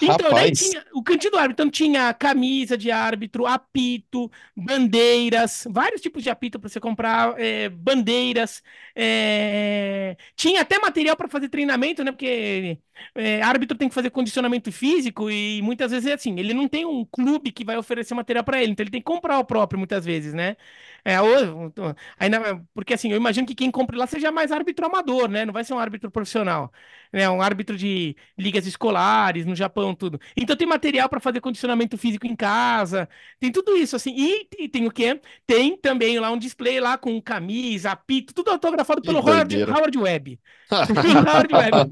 Então, 0.00 0.32
Rapaz. 0.32 0.50
tinha 0.50 0.84
o 0.92 1.02
cantinho 1.02 1.30
do 1.32 1.38
árbitro. 1.38 1.64
Então, 1.64 1.70
tinha 1.70 2.12
camisa 2.14 2.76
de 2.76 2.90
árbitro, 2.90 3.46
apito, 3.46 4.30
bandeiras, 4.56 5.66
vários 5.70 6.00
tipos 6.00 6.22
de 6.22 6.30
apito 6.30 6.58
para 6.58 6.68
você 6.68 6.80
comprar, 6.80 7.38
é, 7.40 7.68
bandeiras. 7.68 8.62
é, 8.94 10.16
Tinha 10.36 10.62
até 10.62 10.78
material 10.78 11.16
para 11.16 11.28
fazer 11.28 11.48
treinamento, 11.48 12.02
né? 12.04 12.10
Porque 12.12 12.78
é, 13.14 13.40
árbitro 13.42 13.76
tem 13.76 13.88
que 13.88 13.94
fazer 13.94 14.10
condicionamento 14.10 14.70
físico 14.72 15.30
e 15.30 15.60
muitas 15.62 15.90
vezes 15.90 16.08
é 16.10 16.12
assim: 16.14 16.38
ele 16.38 16.54
não 16.54 16.68
tem 16.68 16.84
um 16.84 17.04
clube 17.04 17.52
que 17.52 17.64
vai 17.64 17.76
oferecer 17.76 18.14
material 18.14 18.44
para 18.44 18.62
ele, 18.62 18.72
então 18.72 18.82
ele 18.84 18.90
tem 18.90 19.00
que 19.00 19.04
comprar 19.06 19.38
o 19.38 19.44
próprio, 19.44 19.78
muitas 19.78 20.04
vezes, 20.04 20.32
né? 20.34 20.56
É, 21.04 21.20
ou- 21.20 21.72
aí, 22.18 22.28
na- 22.28 22.60
porque 22.74 22.94
assim, 22.94 23.10
eu 23.10 23.16
imagino 23.16 23.46
que 23.46 23.54
quem 23.54 23.70
compra 23.70 23.96
lá 23.98 24.06
seja 24.06 24.30
mais 24.32 24.52
árbitro 24.52 24.86
amador, 24.86 25.28
né? 25.28 25.44
Não 25.44 25.52
vai 25.52 25.64
ser 25.64 25.74
um 25.74 25.78
árbitro 25.78 26.10
profissional, 26.10 26.72
né? 27.12 27.28
Um 27.28 27.42
árbitro 27.42 27.76
de 27.76 28.16
ligas 28.38 28.66
escolares 28.66 29.44
no 29.46 29.54
Japão, 29.54 29.71
tudo. 29.94 30.20
Então 30.36 30.56
tem 30.56 30.66
material 30.66 31.08
para 31.08 31.20
fazer 31.20 31.40
condicionamento 31.40 31.96
físico 31.96 32.26
em 32.26 32.36
casa, 32.36 33.08
tem 33.40 33.50
tudo 33.50 33.76
isso 33.76 33.96
assim. 33.96 34.14
E, 34.16 34.48
e 34.58 34.68
tem 34.68 34.86
o 34.86 34.90
quê? 34.90 35.20
Tem 35.46 35.76
também 35.76 36.18
lá 36.18 36.30
um 36.30 36.38
display 36.38 36.80
lá 36.80 36.98
com 36.98 37.20
camisa, 37.20 37.90
apito, 37.90 38.34
tudo 38.34 38.50
autografado 38.50 39.02
pelo 39.02 39.18
Howard. 39.18 39.62
Howard 39.64 39.98
Webb. 39.98 40.40
Howard 40.70 41.54
Webb. 41.54 41.90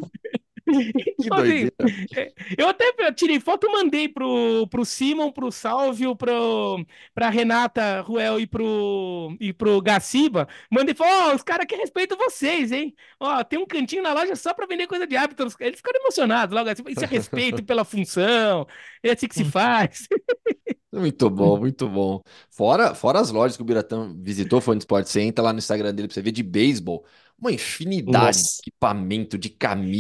Então, 1.21 1.39
assim, 1.39 1.69
é, 2.17 2.33
eu 2.57 2.69
até 2.69 2.93
tirei 3.13 3.39
foto 3.41 3.67
e 3.67 3.73
mandei 3.73 4.09
pro, 4.09 4.67
pro 4.69 4.85
Simon, 4.85 5.31
pro 5.31 5.53
Salvio, 5.53 6.17
pro, 6.17 6.85
pra 7.15 7.29
Renata 7.29 8.01
Ruel 8.01 8.41
e 8.41 8.47
pro, 8.47 9.37
e 9.39 9.53
pro 9.53 9.81
Gaciba. 9.83 10.49
Mandei, 10.71 10.95
falou, 10.95 11.31
ó, 11.31 11.35
os 11.35 11.43
caras 11.43 11.67
que 11.67 11.77
respeitam 11.77 12.17
vocês, 12.17 12.73
hein? 12.73 12.95
Ó, 13.19 13.43
tem 13.45 13.59
um 13.59 13.67
cantinho 13.67 14.03
na 14.03 14.13
loja 14.13 14.35
só 14.35 14.55
pra 14.55 14.67
vender 14.67 14.87
coisa 14.87 15.07
de 15.07 15.17
hábito. 15.17 15.43
Eles 15.61 15.77
ficaram 15.77 16.01
emocionados 16.01 16.55
logo 16.55 16.69
assim, 16.69 16.83
isso 16.89 17.05
é 17.05 17.09
respeito 17.09 17.63
pela 17.65 17.85
função, 17.85 18.67
é 19.03 19.13
assim 19.13 19.29
que 19.29 19.35
se 19.35 19.45
faz. 19.51 20.09
Muito 20.93 21.31
bom, 21.31 21.57
muito 21.59 21.89
bom. 21.89 22.21
Fora, 22.51 22.95
fora 22.97 23.21
as 23.21 23.31
lojas 23.31 23.57
que 23.57 23.63
o 23.63 23.65
Biratã 23.65 24.13
visitou, 24.19 24.61
foi 24.61 24.75
no 24.75 24.81
Sport 24.81 25.07
Center, 25.07 25.45
lá 25.45 25.53
no 25.53 25.61
Instagram 25.61 25.95
dele 25.95 26.09
pra 26.09 26.15
você 26.15 26.23
ver 26.23 26.33
de 26.33 26.43
beisebol. 26.43 27.05
Uma 27.41 27.53
infinidade 27.53 28.43
de 28.45 28.49
Nossa. 28.49 28.63
equipamento, 28.69 29.39
de 29.39 29.51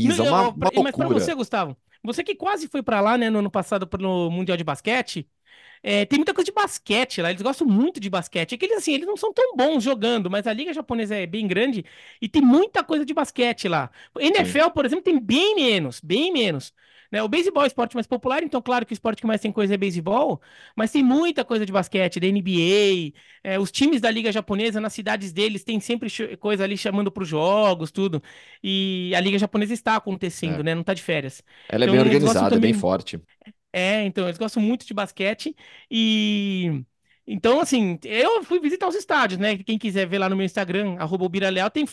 Não, 0.02 0.16
camisa, 0.16 0.22
eu- 0.24 0.34
uma, 0.34 0.44
eu- 0.44 0.52
pra- 0.52 0.70
uma 0.72 0.82
mas 0.82 0.96
pra 0.96 1.08
loucura. 1.08 1.08
você, 1.08 1.34
Gustavo, 1.34 1.76
você 2.02 2.24
que 2.24 2.34
quase 2.34 2.68
foi 2.68 2.82
pra 2.82 3.00
lá, 3.00 3.18
né, 3.18 3.28
no 3.30 3.38
ano 3.40 3.50
passado 3.50 3.86
pelo 3.86 4.30
Mundial 4.30 4.56
de 4.56 4.64
Basquete, 4.64 5.28
é, 5.82 6.06
tem 6.06 6.18
muita 6.18 6.34
coisa 6.34 6.46
de 6.46 6.52
basquete 6.52 7.22
lá, 7.22 7.30
eles 7.30 7.42
gostam 7.42 7.66
muito 7.66 8.00
de 8.00 8.10
basquete. 8.10 8.54
É 8.54 8.58
que 8.58 8.66
eles, 8.66 8.78
assim, 8.78 8.94
eles 8.94 9.06
não 9.06 9.16
são 9.16 9.32
tão 9.34 9.56
bons 9.56 9.82
jogando, 9.84 10.30
mas 10.30 10.46
a 10.46 10.52
liga 10.52 10.72
japonesa 10.74 11.16
é 11.16 11.26
bem 11.26 11.46
grande 11.48 11.84
e 12.22 12.28
tem 12.28 12.42
muita 12.42 12.84
coisa 12.84 13.04
de 13.04 13.14
basquete 13.14 13.68
lá. 13.68 13.90
NFL, 14.20 14.70
por 14.72 14.86
exemplo, 14.86 15.04
tem 15.04 15.18
bem 15.20 15.56
menos, 15.56 16.00
bem 16.00 16.32
menos. 16.32 16.74
Né? 17.10 17.22
O 17.22 17.28
beisebol 17.28 17.62
é 17.62 17.66
o 17.66 17.68
esporte 17.68 17.94
mais 17.94 18.06
popular, 18.06 18.42
então 18.42 18.62
claro 18.62 18.86
que 18.86 18.92
o 18.92 18.94
esporte 18.94 19.20
que 19.20 19.26
mais 19.26 19.40
tem 19.40 19.50
coisa 19.50 19.74
é 19.74 19.76
beisebol, 19.76 20.40
mas 20.76 20.92
tem 20.92 21.02
muita 21.02 21.44
coisa 21.44 21.66
de 21.66 21.72
basquete, 21.72 22.20
da 22.20 22.26
NBA, 22.26 23.12
é, 23.42 23.58
os 23.58 23.70
times 23.72 24.00
da 24.00 24.10
liga 24.10 24.30
japonesa 24.30 24.80
nas 24.80 24.92
cidades 24.92 25.32
deles 25.32 25.64
tem 25.64 25.80
sempre 25.80 26.08
coisa 26.36 26.64
ali 26.64 26.76
chamando 26.76 27.10
para 27.10 27.22
os 27.22 27.28
jogos, 27.28 27.90
tudo. 27.90 28.22
E 28.62 29.12
a 29.16 29.20
liga 29.20 29.38
japonesa 29.38 29.72
está 29.74 29.96
acontecendo, 29.96 30.60
É. 30.60 30.62
né? 30.62 30.74
Não 30.74 30.82
está 30.82 30.94
de 30.94 31.02
férias. 31.02 31.42
Ela 31.68 31.84
é 31.84 31.88
Então, 31.88 31.96
bem 32.04 32.12
eles 32.12 32.22
gostam 32.22 32.42
organizada, 32.44 32.56
é 32.56 32.58
bem 32.60 32.70
também- 32.70 32.80
forte. 32.80 33.20
É, 33.72 34.04
então, 34.04 34.26
eles 34.26 34.38
gostam 34.38 34.62
muito 34.62 34.86
de 34.86 34.94
basquete 34.94 35.54
e... 35.90 36.82
Então, 37.26 37.60
assim, 37.60 37.96
eu 38.04 38.42
fui 38.42 38.58
visitar 38.58 38.88
os 38.88 38.94
estádios, 38.96 39.38
né? 39.38 39.56
Quem 39.58 39.78
quiser 39.78 40.04
ver 40.06 40.18
lá 40.18 40.28
no 40.28 40.34
meu 40.34 40.44
Instagram, 40.44 40.96
arroba 40.98 41.28
tem 41.72 41.84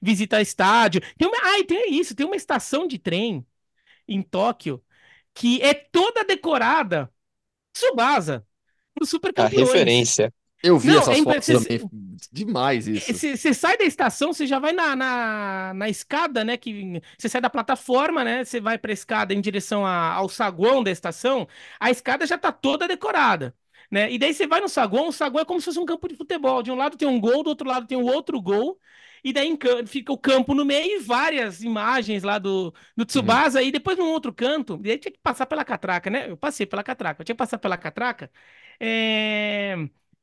visita 0.00 0.40
estádio. 0.40 1.00
Tem 1.18 1.26
uma... 1.26 1.36
Ah, 1.42 1.58
e 1.58 1.64
tem 1.64 1.98
isso, 1.98 2.14
tem 2.14 2.24
uma 2.24 2.36
estação 2.36 2.86
de 2.86 2.96
trem 2.98 3.44
em 4.08 4.22
Tóquio 4.22 4.82
que 5.34 5.60
é 5.62 5.74
toda 5.74 6.24
decorada 6.24 7.12
Tsubasa, 7.72 8.46
pro 8.94 9.06
Super 9.06 9.32
A 9.36 9.46
referência. 9.46 10.32
Eu 10.62 10.78
vi 10.78 10.90
Não, 10.90 10.98
essas 10.98 11.16
é 11.16 11.18
fotos 11.20 11.48
impre- 11.48 11.78
também. 11.80 12.16
Demais 12.32 12.88
isso. 12.88 13.12
Você 13.12 13.52
sai 13.52 13.76
da 13.76 13.84
estação, 13.84 14.32
você 14.32 14.46
já 14.46 14.58
vai 14.58 14.72
na, 14.72 14.94
na, 14.96 15.72
na 15.74 15.88
escada, 15.88 16.44
né? 16.44 16.56
Que 16.56 17.00
você 17.18 17.28
sai 17.28 17.40
da 17.40 17.50
plataforma, 17.50 18.22
né? 18.24 18.44
Você 18.44 18.60
vai 18.60 18.78
para 18.78 18.92
a 18.92 18.94
escada 18.94 19.34
em 19.34 19.40
direção 19.40 19.84
a- 19.84 20.12
ao 20.14 20.28
saguão 20.28 20.82
da 20.82 20.90
estação. 20.90 21.46
A 21.80 21.90
escada 21.90 22.26
já 22.26 22.38
tá 22.38 22.52
toda 22.52 22.86
decorada, 22.88 23.54
né? 23.90 24.10
E 24.12 24.18
daí 24.18 24.32
você 24.32 24.46
vai 24.46 24.60
no 24.60 24.68
saguão, 24.68 25.08
o 25.08 25.12
saguão 25.12 25.42
é 25.42 25.44
como 25.44 25.60
se 25.60 25.66
fosse 25.66 25.78
um 25.78 25.84
campo 25.86 26.08
de 26.08 26.16
futebol. 26.16 26.62
De 26.62 26.70
um 26.70 26.76
lado 26.76 26.96
tem 26.96 27.08
um 27.08 27.20
gol, 27.20 27.42
do 27.42 27.48
outro 27.50 27.68
lado 27.68 27.86
tem 27.86 27.98
um 27.98 28.04
outro 28.06 28.40
gol. 28.40 28.78
E 29.24 29.32
daí 29.32 29.58
fica 29.86 30.12
o 30.12 30.18
campo 30.18 30.54
no 30.54 30.64
meio 30.66 30.98
e 31.00 31.02
várias 31.02 31.62
imagens 31.62 32.22
lá 32.22 32.38
do, 32.38 32.74
do 32.96 33.06
Tsubasa. 33.06 33.62
E 33.62 33.72
depois 33.72 33.96
num 33.98 34.06
outro 34.10 34.32
canto, 34.34 34.78
e 34.84 34.90
aí 34.90 34.98
tinha 34.98 35.12
que 35.12 35.18
passar 35.18 35.46
pela 35.46 35.64
catraca, 35.64 36.10
né? 36.10 36.30
Eu 36.30 36.36
passei 36.36 36.66
pela 36.66 36.84
catraca. 36.84 37.22
Eu 37.22 37.24
tinha 37.24 37.34
que 37.34 37.38
passar 37.38 37.58
pela 37.58 37.76
catraca. 37.78 38.30
É... 38.78 39.76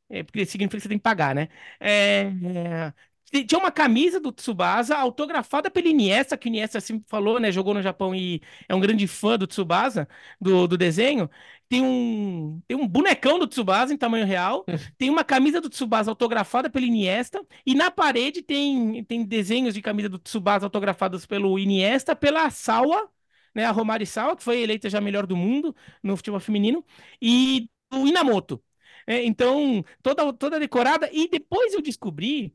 é, 0.10 0.24
porque 0.24 0.46
significa 0.46 0.78
que 0.78 0.84
você 0.84 0.90
tem 0.90 0.98
que 1.00 1.04
pagar, 1.04 1.34
né? 1.36 1.50
É, 1.80 2.22
é, 2.24 2.94
Tinha 3.32 3.60
uma 3.60 3.72
camisa 3.72 4.20
do 4.20 4.32
Tsubasa 4.32 4.98
autografada 4.98 5.72
pelo 5.72 5.88
Iniesta, 5.88 6.38
que 6.38 6.48
o 6.48 6.50
Iniesta 6.50 6.82
sempre 6.82 7.06
falou, 7.08 7.40
né? 7.40 7.50
Jogou 7.52 7.74
no 7.74 7.82
Japão 7.82 8.14
e 8.14 8.42
é 8.68 8.76
um 8.76 8.80
grande 8.80 9.08
fã 9.08 9.38
do 9.38 9.48
Tsubasa, 9.48 10.08
do, 10.40 10.68
do 10.68 10.78
desenho. 10.78 11.30
Tem 11.70 11.82
um, 11.82 12.62
tem 12.68 12.76
um 12.78 12.86
bonecão 12.88 13.40
do 13.40 13.48
Tsubasa 13.48 13.94
em 13.94 13.98
tamanho 13.98 14.26
real. 14.26 14.66
Tem 14.98 15.10
uma 15.10 15.24
camisa 15.24 15.62
do 15.62 15.70
Tsubasa 15.70 16.12
autografada 16.12 16.70
pelo 16.70 16.86
Iniesta. 16.86 17.42
E 17.66 17.74
na 17.74 17.90
parede 17.90 18.42
tem, 18.42 19.04
tem 19.06 19.24
desenhos 19.26 19.74
de 19.74 19.82
camisa 19.82 20.10
do 20.10 20.20
Tsubasa 20.20 20.66
autografados 20.66 21.26
pelo 21.26 21.58
Iniesta, 21.58 22.14
pela 22.16 22.50
Sawa, 22.50 23.10
né? 23.56 23.66
A 23.66 23.72
Romari 23.72 24.06
Sawa, 24.06 24.36
que 24.36 24.44
foi 24.44 24.62
eleita 24.62 24.90
já 24.90 25.00
melhor 25.02 25.26
do 25.26 25.36
mundo 25.38 25.76
no 26.04 26.16
futebol 26.18 26.40
feminino. 26.40 26.84
E 27.22 27.70
do 27.90 28.06
Inamoto. 28.08 28.62
É, 29.08 29.24
então, 29.24 29.84
toda, 30.02 30.32
toda 30.34 30.60
decorada. 30.60 31.10
E 31.12 31.28
depois 31.30 31.74
eu 31.74 31.82
descobri, 31.82 32.54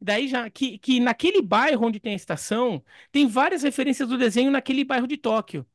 daí 0.00 0.28
já, 0.28 0.48
que, 0.50 0.78
que 0.78 1.00
naquele 1.00 1.42
bairro 1.42 1.86
onde 1.86 2.00
tem 2.00 2.12
a 2.12 2.16
estação, 2.16 2.82
tem 3.12 3.26
várias 3.26 3.62
referências 3.62 4.08
do 4.08 4.18
desenho 4.18 4.50
naquele 4.50 4.84
bairro 4.84 5.06
de 5.06 5.16
Tóquio. 5.16 5.66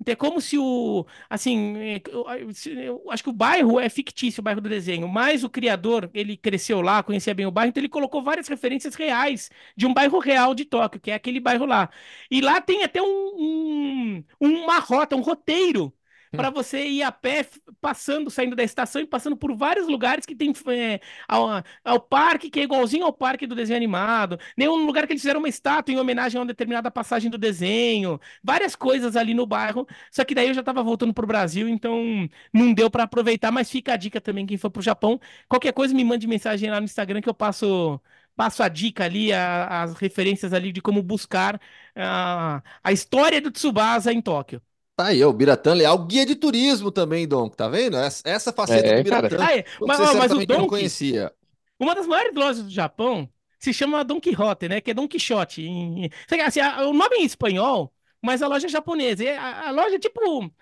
Então 0.00 0.12
é 0.12 0.16
como 0.16 0.40
se 0.40 0.56
o. 0.58 1.06
Assim, 1.28 1.76
é, 1.76 2.02
eu, 2.08 3.04
acho 3.10 3.22
que 3.22 3.28
o 3.28 3.32
bairro 3.32 3.78
é 3.78 3.88
fictício, 3.88 4.40
o 4.40 4.44
bairro 4.44 4.60
do 4.60 4.68
desenho, 4.68 5.06
mas 5.06 5.44
o 5.44 5.50
criador, 5.50 6.10
ele 6.14 6.36
cresceu 6.38 6.80
lá, 6.80 7.02
conhecia 7.02 7.34
bem 7.34 7.46
o 7.46 7.50
bairro, 7.50 7.68
então 7.68 7.80
ele 7.82 7.88
colocou 7.88 8.22
várias 8.22 8.48
referências 8.48 8.94
reais 8.94 9.50
de 9.76 9.86
um 9.86 9.92
bairro 9.92 10.18
real 10.18 10.54
de 10.54 10.64
Tóquio, 10.64 11.00
que 11.00 11.10
é 11.10 11.14
aquele 11.14 11.38
bairro 11.38 11.66
lá. 11.66 11.90
E 12.30 12.40
lá 12.40 12.60
tem 12.62 12.82
até 12.82 13.02
um, 13.02 13.06
um 13.06 14.24
uma 14.40 14.78
rota, 14.78 15.16
um 15.16 15.20
roteiro 15.20 15.92
para 16.30 16.48
hum. 16.48 16.52
você 16.52 16.86
ir 16.86 17.02
a 17.02 17.10
pé, 17.10 17.46
passando, 17.80 18.30
saindo 18.30 18.54
da 18.54 18.62
estação 18.62 19.02
e 19.02 19.06
passando 19.06 19.36
por 19.36 19.54
vários 19.54 19.88
lugares 19.88 20.24
que 20.24 20.34
tem 20.34 20.52
é, 20.68 21.00
ao, 21.28 21.62
ao, 21.84 22.00
parque, 22.00 22.50
que 22.50 22.60
é 22.60 22.62
igualzinho 22.62 23.04
ao 23.04 23.12
parque 23.12 23.46
do 23.46 23.54
desenho 23.54 23.76
animado. 23.76 24.38
Nenhum 24.56 24.86
lugar 24.86 25.06
que 25.06 25.12
eles 25.12 25.22
fizeram 25.22 25.40
uma 25.40 25.48
estátua 25.48 25.92
em 25.92 25.98
homenagem 25.98 26.38
a 26.38 26.40
uma 26.40 26.46
determinada 26.46 26.90
passagem 26.90 27.30
do 27.30 27.38
desenho. 27.38 28.20
Várias 28.42 28.76
coisas 28.76 29.16
ali 29.16 29.34
no 29.34 29.46
bairro. 29.46 29.86
Só 30.10 30.24
que 30.24 30.34
daí 30.34 30.48
eu 30.48 30.54
já 30.54 30.60
estava 30.60 30.82
voltando 30.82 31.12
pro 31.14 31.26
Brasil, 31.26 31.68
então 31.68 32.28
não 32.52 32.72
deu 32.72 32.90
para 32.90 33.04
aproveitar. 33.04 33.50
Mas 33.50 33.70
fica 33.70 33.94
a 33.94 33.96
dica 33.96 34.20
também, 34.20 34.46
quem 34.46 34.56
for 34.56 34.70
pro 34.70 34.82
Japão. 34.82 35.20
Qualquer 35.48 35.72
coisa, 35.72 35.94
me 35.94 36.04
mande 36.04 36.26
mensagem 36.26 36.70
lá 36.70 36.80
no 36.80 36.84
Instagram 36.84 37.20
que 37.20 37.28
eu 37.28 37.34
passo 37.34 38.00
passo 38.36 38.62
a 38.62 38.68
dica 38.68 39.04
ali, 39.04 39.32
a, 39.32 39.82
as 39.82 39.94
referências 39.94 40.52
ali 40.54 40.72
de 40.72 40.80
como 40.80 41.02
buscar 41.02 41.60
a, 41.94 42.62
a 42.82 42.92
história 42.92 43.40
do 43.40 43.50
Tsubasa 43.50 44.12
em 44.12 44.22
Tóquio. 44.22 44.62
Tá 45.00 45.06
aí, 45.06 45.24
o 45.24 45.32
Biratã 45.32 45.72
Leal, 45.72 45.96
guia 46.04 46.26
de 46.26 46.34
turismo 46.34 46.90
também, 46.90 47.26
Dom, 47.26 47.48
tá 47.48 47.66
vendo? 47.70 47.96
Essa, 47.96 48.22
essa 48.28 48.52
faceta 48.52 48.86
é, 48.86 48.98
do 48.98 49.02
Biratã, 49.02 49.36
ah, 49.40 49.56
é. 49.56 49.64
mas, 49.80 49.98
você 49.98 50.18
mas 50.18 50.30
o 50.30 50.66
conhecia. 50.66 51.32
Uma 51.78 51.94
das 51.94 52.06
maiores 52.06 52.34
lojas 52.34 52.62
do 52.64 52.70
Japão 52.70 53.26
se 53.58 53.72
chama 53.72 54.04
Don 54.04 54.20
Quixote, 54.20 54.68
né? 54.68 54.78
Que 54.78 54.90
é 54.90 54.94
Don 54.94 55.08
Quixote. 55.08 55.62
Em... 55.62 56.10
Assim, 56.44 56.60
o 56.60 56.92
nome 56.92 57.16
é 57.16 57.20
em 57.20 57.24
espanhol, 57.24 57.90
mas 58.20 58.42
a 58.42 58.46
loja 58.46 58.66
é 58.66 58.68
japonesa. 58.68 59.24
A, 59.38 59.68
a 59.68 59.70
loja 59.70 59.96
é 59.96 59.98
tipo. 59.98 60.52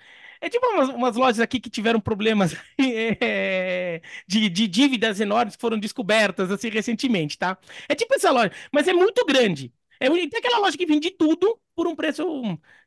É 0.40 0.48
tipo 0.48 0.64
umas, 0.68 0.88
umas, 0.90 1.16
lojas 1.16 1.40
aqui 1.40 1.58
que 1.58 1.68
tiveram 1.68 1.98
problemas 1.98 2.54
é, 3.20 4.00
de, 4.24 4.48
de, 4.48 4.68
dívidas 4.68 5.18
enormes 5.18 5.56
que 5.56 5.60
foram 5.60 5.80
descobertas 5.80 6.48
assim 6.52 6.68
recentemente, 6.68 7.36
tá? 7.36 7.58
É 7.88 7.94
tipo 7.96 8.14
essa 8.14 8.30
loja, 8.30 8.52
mas 8.70 8.86
é 8.86 8.92
muito 8.92 9.26
grande. 9.26 9.72
É, 9.98 10.08
tem 10.08 10.30
aquela 10.38 10.58
loja 10.58 10.78
que 10.78 10.86
vende 10.86 11.10
tudo 11.10 11.58
por 11.78 11.86
um 11.86 11.94
preço 11.94 12.24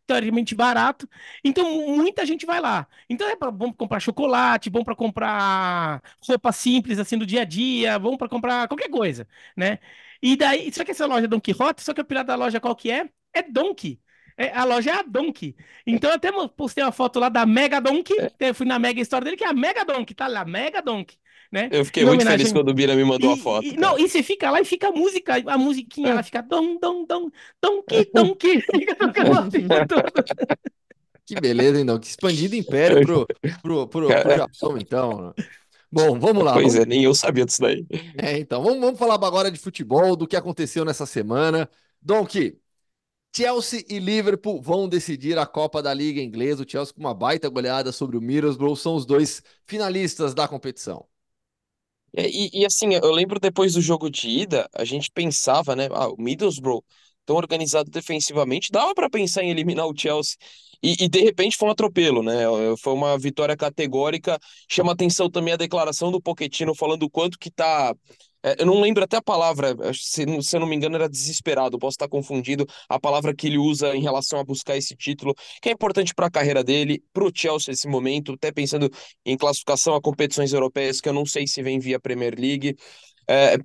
teoricamente 0.05 0.53
barato. 0.53 1.07
Então, 1.45 1.87
muita 1.95 2.25
gente 2.25 2.45
vai 2.45 2.59
lá. 2.59 2.85
Então, 3.09 3.29
é 3.29 3.35
bom 3.37 3.69
para 3.69 3.77
comprar 3.77 3.99
chocolate, 4.01 4.69
bom 4.69 4.83
para 4.83 4.93
comprar 4.97 6.01
roupa 6.27 6.51
simples, 6.51 6.99
assim, 6.99 7.17
do 7.17 7.25
dia 7.25 7.43
a 7.43 7.45
dia, 7.45 7.97
bom 7.97 8.17
para 8.17 8.27
comprar 8.27 8.67
qualquer 8.67 8.89
coisa, 8.89 9.25
né? 9.55 9.79
E 10.21 10.35
daí, 10.35 10.71
só 10.73 10.83
que 10.83 10.91
essa 10.91 11.05
loja 11.05 11.23
é 11.25 11.27
Don 11.29 11.39
Quixote, 11.39 11.81
só 11.81 11.93
que 11.93 12.01
o 12.01 12.05
pilar 12.05 12.25
da 12.25 12.35
loja 12.35 12.59
qual 12.59 12.75
que 12.75 12.91
é? 12.91 13.09
É 13.33 13.41
Donkey. 13.41 14.01
É, 14.37 14.51
a 14.53 14.65
loja 14.65 14.91
é 14.91 14.93
a 14.95 15.03
Donkey. 15.03 15.55
Então, 15.87 16.09
eu 16.09 16.15
até 16.17 16.31
postei 16.49 16.83
uma 16.83 16.91
foto 16.91 17.17
lá 17.17 17.29
da 17.29 17.45
Mega 17.45 17.79
Donkey. 17.79 18.15
É. 18.39 18.53
fui 18.53 18.65
na 18.65 18.77
Mega 18.77 18.99
História 18.99 19.23
dele, 19.23 19.37
que 19.37 19.45
é 19.45 19.47
a 19.47 19.53
Mega 19.53 19.85
Donkey. 19.85 20.13
Tá 20.13 20.27
lá, 20.27 20.43
Mega 20.43 20.81
Donkey 20.81 21.17
né? 21.51 21.67
Eu 21.71 21.83
fiquei 21.83 22.03
muito 22.03 22.21
homenagem... 22.21 22.39
feliz 22.39 22.53
quando 22.53 22.69
o 22.69 22.73
Bira 22.73 22.95
me 22.95 23.03
mandou 23.03 23.31
e, 23.31 23.33
a 23.33 23.37
foto. 23.37 23.65
E, 23.65 23.75
não, 23.75 23.99
e 23.99 24.07
você 24.07 24.23
fica 24.23 24.49
lá 24.49 24.61
e 24.61 24.65
fica 24.65 24.87
a 24.87 24.91
música, 24.91 25.35
a 25.45 25.57
musiquinha, 25.57 26.07
é. 26.07 26.11
ela 26.11 26.23
fica 26.23 26.41
dom, 26.41 26.77
dom, 26.79 27.05
dom, 27.05 27.29
donki, 27.61 28.09
donki. 28.13 28.63
que 31.25 31.35
beleza, 31.41 31.81
então. 31.81 31.99
Que 31.99 32.07
expandido 32.07 32.55
império 32.55 33.05
pro, 33.05 33.27
pro, 33.61 33.87
pro, 33.87 34.07
pro 34.07 34.37
Japão, 34.37 34.77
então. 34.77 35.33
Bom, 35.91 36.17
vamos 36.17 36.43
lá. 36.43 36.53
Pois 36.53 36.73
vamos... 36.73 36.85
é, 36.85 36.85
nem 36.85 37.03
eu 37.03 37.13
sabia 37.13 37.45
disso 37.45 37.61
daí. 37.61 37.85
É, 38.17 38.37
então, 38.37 38.63
vamos, 38.63 38.79
vamos 38.79 38.97
falar 38.97 39.15
agora 39.15 39.51
de 39.51 39.59
futebol, 39.59 40.15
do 40.15 40.25
que 40.25 40.37
aconteceu 40.37 40.85
nessa 40.85 41.05
semana. 41.05 41.69
Donk, 42.01 42.57
Chelsea 43.35 43.83
e 43.89 43.99
Liverpool 43.99 44.61
vão 44.61 44.87
decidir 44.87 45.37
a 45.37 45.45
Copa 45.45 45.81
da 45.81 45.93
Liga 45.93 46.21
Inglesa. 46.21 46.63
O 46.63 46.69
Chelsea 46.69 46.93
com 46.93 47.01
uma 47.01 47.13
baita 47.13 47.49
goleada 47.49 47.91
sobre 47.91 48.15
o 48.15 48.21
Middlesbrough 48.21 48.77
são 48.77 48.95
os 48.95 49.05
dois 49.05 49.43
finalistas 49.65 50.33
da 50.33 50.47
competição. 50.47 51.05
É, 52.15 52.27
e, 52.29 52.49
e, 52.61 52.65
assim, 52.65 52.93
eu 52.93 53.11
lembro 53.11 53.39
depois 53.39 53.73
do 53.73 53.81
jogo 53.81 54.09
de 54.09 54.27
ida, 54.29 54.69
a 54.75 54.83
gente 54.83 55.09
pensava, 55.11 55.75
né? 55.75 55.87
Ah, 55.91 56.09
o 56.09 56.17
Middlesbrough 56.21 56.83
tão 57.25 57.35
organizado 57.35 57.89
defensivamente, 57.91 58.71
dava 58.71 58.93
para 58.95 59.09
pensar 59.09 59.43
em 59.43 59.51
eliminar 59.51 59.85
o 59.87 59.93
Chelsea. 59.97 60.35
E, 60.83 61.03
e, 61.05 61.07
de 61.09 61.21
repente 61.21 61.55
foi 61.55 61.67
um 61.69 61.71
atropelo, 61.71 62.23
né? 62.23 62.33
Foi 62.81 62.93
uma 62.93 63.17
vitória 63.17 63.55
categórica. 63.55 64.39
Chama 64.69 64.91
atenção 64.93 65.29
também 65.29 65.53
a 65.53 65.57
declaração 65.57 66.11
do 66.11 66.19
Pochettino 66.21 66.73
falando 66.75 67.03
o 67.03 67.09
quanto 67.09 67.37
que 67.37 67.51
tá 67.51 67.93
eu 68.57 68.65
não 68.65 68.81
lembro 68.81 69.03
até 69.03 69.17
a 69.17 69.21
palavra, 69.21 69.75
se, 69.93 70.25
se 70.41 70.55
eu 70.55 70.59
não 70.59 70.67
me 70.67 70.75
engano, 70.75 70.95
era 70.95 71.09
desesperado, 71.09 71.77
posso 71.77 71.95
estar 71.95 72.07
confundido. 72.07 72.65
A 72.89 72.99
palavra 72.99 73.35
que 73.35 73.47
ele 73.47 73.57
usa 73.57 73.95
em 73.95 74.01
relação 74.01 74.39
a 74.39 74.43
buscar 74.43 74.75
esse 74.77 74.95
título, 74.95 75.33
que 75.61 75.69
é 75.69 75.71
importante 75.71 76.13
para 76.13 76.27
a 76.27 76.31
carreira 76.31 76.63
dele, 76.63 77.03
para 77.13 77.23
o 77.23 77.31
Chelsea 77.33 77.71
nesse 77.71 77.87
momento, 77.87 78.33
até 78.33 78.51
pensando 78.51 78.89
em 79.25 79.37
classificação 79.37 79.93
a 79.95 80.01
competições 80.01 80.53
europeias, 80.53 80.99
que 80.99 81.09
eu 81.09 81.13
não 81.13 81.25
sei 81.25 81.45
se 81.47 81.61
vem 81.61 81.79
via 81.79 81.99
Premier 81.99 82.35
League. 82.37 82.75
É, 83.27 83.55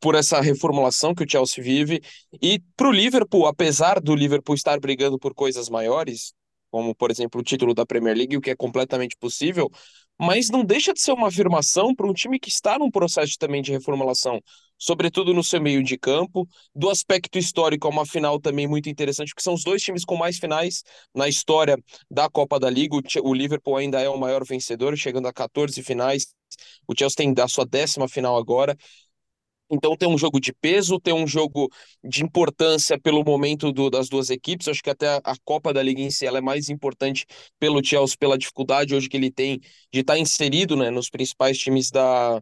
por 0.00 0.16
essa 0.16 0.40
reformulação 0.40 1.14
que 1.14 1.24
o 1.24 1.30
Chelsea 1.30 1.62
vive. 1.62 2.00
E 2.42 2.60
para 2.76 2.88
o 2.88 2.92
Liverpool, 2.92 3.46
apesar 3.46 3.98
do 4.00 4.14
Liverpool 4.14 4.54
estar 4.54 4.78
brigando 4.78 5.18
por 5.18 5.32
coisas 5.32 5.70
maiores, 5.70 6.34
como 6.70 6.94
por 6.94 7.10
exemplo 7.10 7.40
o 7.40 7.44
título 7.44 7.72
da 7.72 7.86
Premier 7.86 8.16
League, 8.16 8.36
o 8.36 8.40
que 8.40 8.50
é 8.50 8.56
completamente 8.56 9.16
possível, 9.16 9.70
mas 10.18 10.48
não 10.48 10.64
deixa 10.64 10.92
de 10.92 11.00
ser 11.00 11.12
uma 11.12 11.28
afirmação 11.28 11.94
para 11.94 12.06
um 12.06 12.12
time 12.12 12.38
que 12.38 12.48
está 12.48 12.78
num 12.78 12.90
processo 12.90 13.36
também 13.38 13.62
de 13.62 13.72
reformulação, 13.72 14.40
sobretudo 14.78 15.34
no 15.34 15.42
seu 15.42 15.60
meio 15.60 15.82
de 15.82 15.98
campo. 15.98 16.46
Do 16.74 16.90
aspecto 16.90 17.38
histórico, 17.38 17.86
é 17.86 17.90
uma 17.90 18.06
final 18.06 18.40
também 18.40 18.66
muito 18.66 18.88
interessante, 18.88 19.28
porque 19.28 19.42
são 19.42 19.54
os 19.54 19.64
dois 19.64 19.82
times 19.82 20.04
com 20.04 20.16
mais 20.16 20.38
finais 20.38 20.82
na 21.14 21.28
história 21.28 21.76
da 22.10 22.28
Copa 22.28 22.58
da 22.60 22.70
Liga. 22.70 22.96
O 23.22 23.34
Liverpool 23.34 23.76
ainda 23.76 24.00
é 24.00 24.08
o 24.08 24.18
maior 24.18 24.44
vencedor, 24.44 24.96
chegando 24.96 25.28
a 25.28 25.32
14 25.32 25.82
finais. 25.82 26.34
O 26.86 26.94
Chelsea 26.96 27.16
tem 27.16 27.34
a 27.42 27.48
sua 27.48 27.66
décima 27.66 28.08
final 28.08 28.36
agora. 28.36 28.76
Então 29.74 29.96
tem 29.96 30.08
um 30.08 30.16
jogo 30.18 30.40
de 30.40 30.52
peso, 30.52 31.00
tem 31.00 31.12
um 31.12 31.26
jogo 31.26 31.68
de 32.02 32.22
importância 32.24 32.98
pelo 32.98 33.24
momento 33.24 33.72
do, 33.72 33.90
das 33.90 34.08
duas 34.08 34.30
equipes. 34.30 34.68
acho 34.68 34.82
que 34.82 34.90
até 34.90 35.20
a, 35.24 35.34
Copa 35.44 35.72
da 35.72 35.82
Liga 35.82 36.00
em 36.00 36.10
si 36.10 36.26
ela 36.26 36.38
é 36.38 36.40
mais 36.40 36.68
importante 36.68 37.26
pelo 37.58 37.84
Chelsea, 37.84 38.16
pela 38.18 38.38
dificuldade 38.38 38.94
hoje 38.94 39.08
que 39.08 39.16
ele 39.16 39.30
tem 39.30 39.60
de 39.92 40.00
estar 40.00 40.18
inserido 40.18 40.76
né, 40.76 40.90
nos 40.90 41.10
principais 41.10 41.58
times 41.58 41.90
da, 41.90 42.40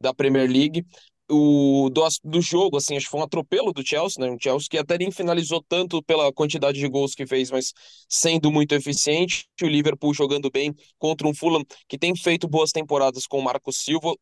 da 0.00 0.14
Premier 0.14 0.48
League 0.50 0.84
o 1.30 1.88
do, 1.90 2.02
do 2.22 2.40
jogo, 2.40 2.76
assim, 2.76 2.96
acho 2.96 3.06
que 3.06 3.10
foi 3.10 3.20
um 3.20 3.24
atropelo 3.24 3.72
do 3.72 3.86
Chelsea, 3.86 4.24
né? 4.24 4.30
Um 4.30 4.38
Chelsea 4.40 4.68
que 4.70 4.76
até 4.78 4.98
nem 4.98 5.10
finalizou 5.10 5.64
tanto 5.66 6.02
pela 6.02 6.32
quantidade 6.32 6.78
de 6.78 6.88
gols 6.88 7.14
que 7.14 7.26
fez, 7.26 7.50
mas 7.50 7.72
sendo 8.08 8.50
muito 8.52 8.74
eficiente. 8.74 9.46
O 9.62 9.66
Liverpool 9.66 10.12
jogando 10.12 10.50
bem 10.50 10.74
contra 10.98 11.26
um 11.26 11.34
Fulham 11.34 11.64
que 11.88 11.96
tem 11.98 12.14
feito 12.14 12.46
boas 12.46 12.72
temporadas 12.72 13.26
com 13.26 13.38
o 13.38 13.42
Marcos 13.42 13.78
Silva. 13.78 14.14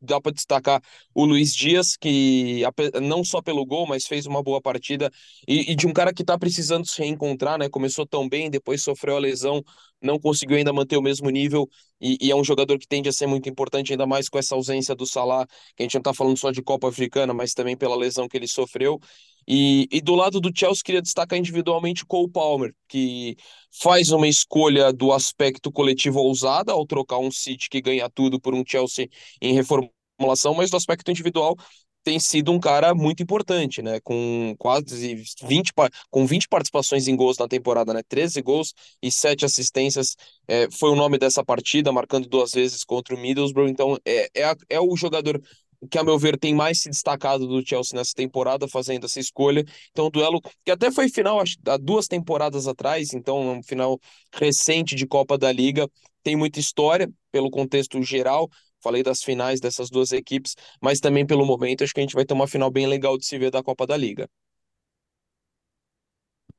Dá 0.00 0.20
para 0.20 0.32
destacar 0.32 0.82
o 1.14 1.24
Luiz 1.24 1.54
Dias, 1.54 1.96
que 1.96 2.62
não 3.02 3.24
só 3.24 3.40
pelo 3.40 3.64
gol, 3.64 3.86
mas 3.86 4.06
fez 4.06 4.26
uma 4.26 4.42
boa 4.42 4.60
partida. 4.60 5.10
E, 5.48 5.72
e 5.72 5.74
de 5.74 5.86
um 5.86 5.92
cara 5.92 6.12
que 6.12 6.22
está 6.22 6.38
precisando 6.38 6.86
se 6.86 7.00
reencontrar, 7.00 7.58
né? 7.58 7.68
Começou 7.68 8.06
tão 8.06 8.28
bem, 8.28 8.50
depois 8.50 8.82
sofreu 8.82 9.16
a 9.16 9.20
lesão 9.20 9.62
não 10.02 10.18
conseguiu 10.18 10.56
ainda 10.56 10.72
manter 10.72 10.96
o 10.96 11.02
mesmo 11.02 11.28
nível 11.30 11.68
e, 12.00 12.16
e, 12.20 12.30
é 12.30 12.36
um 12.36 12.42
jogador 12.42 12.78
que 12.78 12.88
tende 12.88 13.08
a 13.08 13.12
ser 13.12 13.26
muito 13.26 13.48
importante, 13.48 13.92
ainda 13.92 14.06
mais 14.06 14.28
com 14.28 14.38
essa 14.38 14.54
ausência 14.54 14.94
do 14.94 15.06
Salah, 15.06 15.46
que 15.76 15.82
a 15.82 15.82
gente 15.82 15.94
não 15.94 16.00
está 16.00 16.14
falando 16.14 16.36
só 16.38 16.50
de 16.50 16.62
Copa 16.62 16.88
Africana, 16.88 17.34
mas 17.34 17.52
também 17.52 17.76
pela 17.76 17.96
lesão 17.96 18.26
que 18.28 18.36
ele 18.36 18.48
sofreu. 18.48 18.98
E, 19.46 19.88
e 19.90 20.00
do 20.00 20.14
lado 20.14 20.40
do 20.40 20.50
Chelsea, 20.54 20.82
queria 20.84 21.02
destacar 21.02 21.38
individualmente 21.38 22.06
Cole 22.06 22.30
Palmer, 22.30 22.74
que 22.88 23.36
faz 23.70 24.10
uma 24.10 24.28
escolha 24.28 24.92
do 24.92 25.12
aspecto 25.12 25.70
coletivo 25.72 26.20
ousada 26.20 26.72
ao 26.72 26.86
trocar 26.86 27.18
um 27.18 27.30
City 27.30 27.68
que 27.68 27.80
ganha 27.80 28.08
tudo 28.08 28.40
por 28.40 28.54
um 28.54 28.62
Chelsea 28.66 29.08
em 29.40 29.54
reformulação, 29.54 30.54
mas 30.54 30.70
do 30.70 30.76
aspecto 30.76 31.10
individual 31.10 31.56
tem 32.02 32.18
sido 32.18 32.52
um 32.52 32.58
cara 32.58 32.94
muito 32.94 33.22
importante, 33.22 33.82
né? 33.82 34.00
Com 34.00 34.54
quase 34.58 35.14
20, 35.42 35.72
com 36.10 36.26
20 36.26 36.48
participações 36.48 37.06
em 37.08 37.16
gols 37.16 37.38
na 37.38 37.46
temporada, 37.48 37.92
né? 37.92 38.02
13 38.08 38.40
gols 38.42 38.72
e 39.02 39.10
7 39.10 39.44
assistências. 39.44 40.16
É, 40.48 40.68
foi 40.70 40.90
o 40.90 40.96
nome 40.96 41.18
dessa 41.18 41.44
partida, 41.44 41.92
marcando 41.92 42.28
duas 42.28 42.52
vezes 42.52 42.84
contra 42.84 43.14
o 43.14 43.18
Middlesbrough. 43.18 43.68
Então, 43.68 43.98
é, 44.04 44.28
é, 44.34 44.54
é 44.70 44.80
o 44.80 44.96
jogador 44.96 45.40
que, 45.90 45.98
a 45.98 46.04
meu 46.04 46.18
ver, 46.18 46.38
tem 46.38 46.54
mais 46.54 46.80
se 46.82 46.90
destacado 46.90 47.46
do 47.46 47.66
Chelsea 47.66 47.96
nessa 47.96 48.12
temporada, 48.14 48.68
fazendo 48.68 49.06
essa 49.06 49.20
escolha. 49.20 49.64
Então, 49.90 50.06
um 50.06 50.10
duelo 50.10 50.40
que 50.64 50.70
até 50.70 50.90
foi 50.90 51.08
final 51.08 51.40
acho, 51.40 51.56
há 51.66 51.76
duas 51.76 52.06
temporadas 52.06 52.66
atrás, 52.66 53.14
então, 53.14 53.58
um 53.58 53.62
final 53.62 53.98
recente 54.34 54.94
de 54.94 55.06
Copa 55.06 55.38
da 55.38 55.50
Liga. 55.50 55.88
Tem 56.22 56.36
muita 56.36 56.60
história 56.60 57.10
pelo 57.32 57.50
contexto 57.50 58.02
geral, 58.02 58.48
Falei 58.82 59.02
das 59.02 59.22
finais 59.22 59.60
dessas 59.60 59.90
duas 59.90 60.12
equipes, 60.12 60.56
mas 60.80 61.00
também 61.00 61.26
pelo 61.26 61.44
momento 61.44 61.84
acho 61.84 61.92
que 61.92 62.00
a 62.00 62.02
gente 62.02 62.14
vai 62.14 62.24
ter 62.24 62.34
uma 62.34 62.46
final 62.48 62.70
bem 62.70 62.86
legal 62.86 63.16
de 63.18 63.26
se 63.26 63.38
ver 63.38 63.50
da 63.50 63.62
Copa 63.62 63.86
da 63.86 63.96
Liga. 63.96 64.28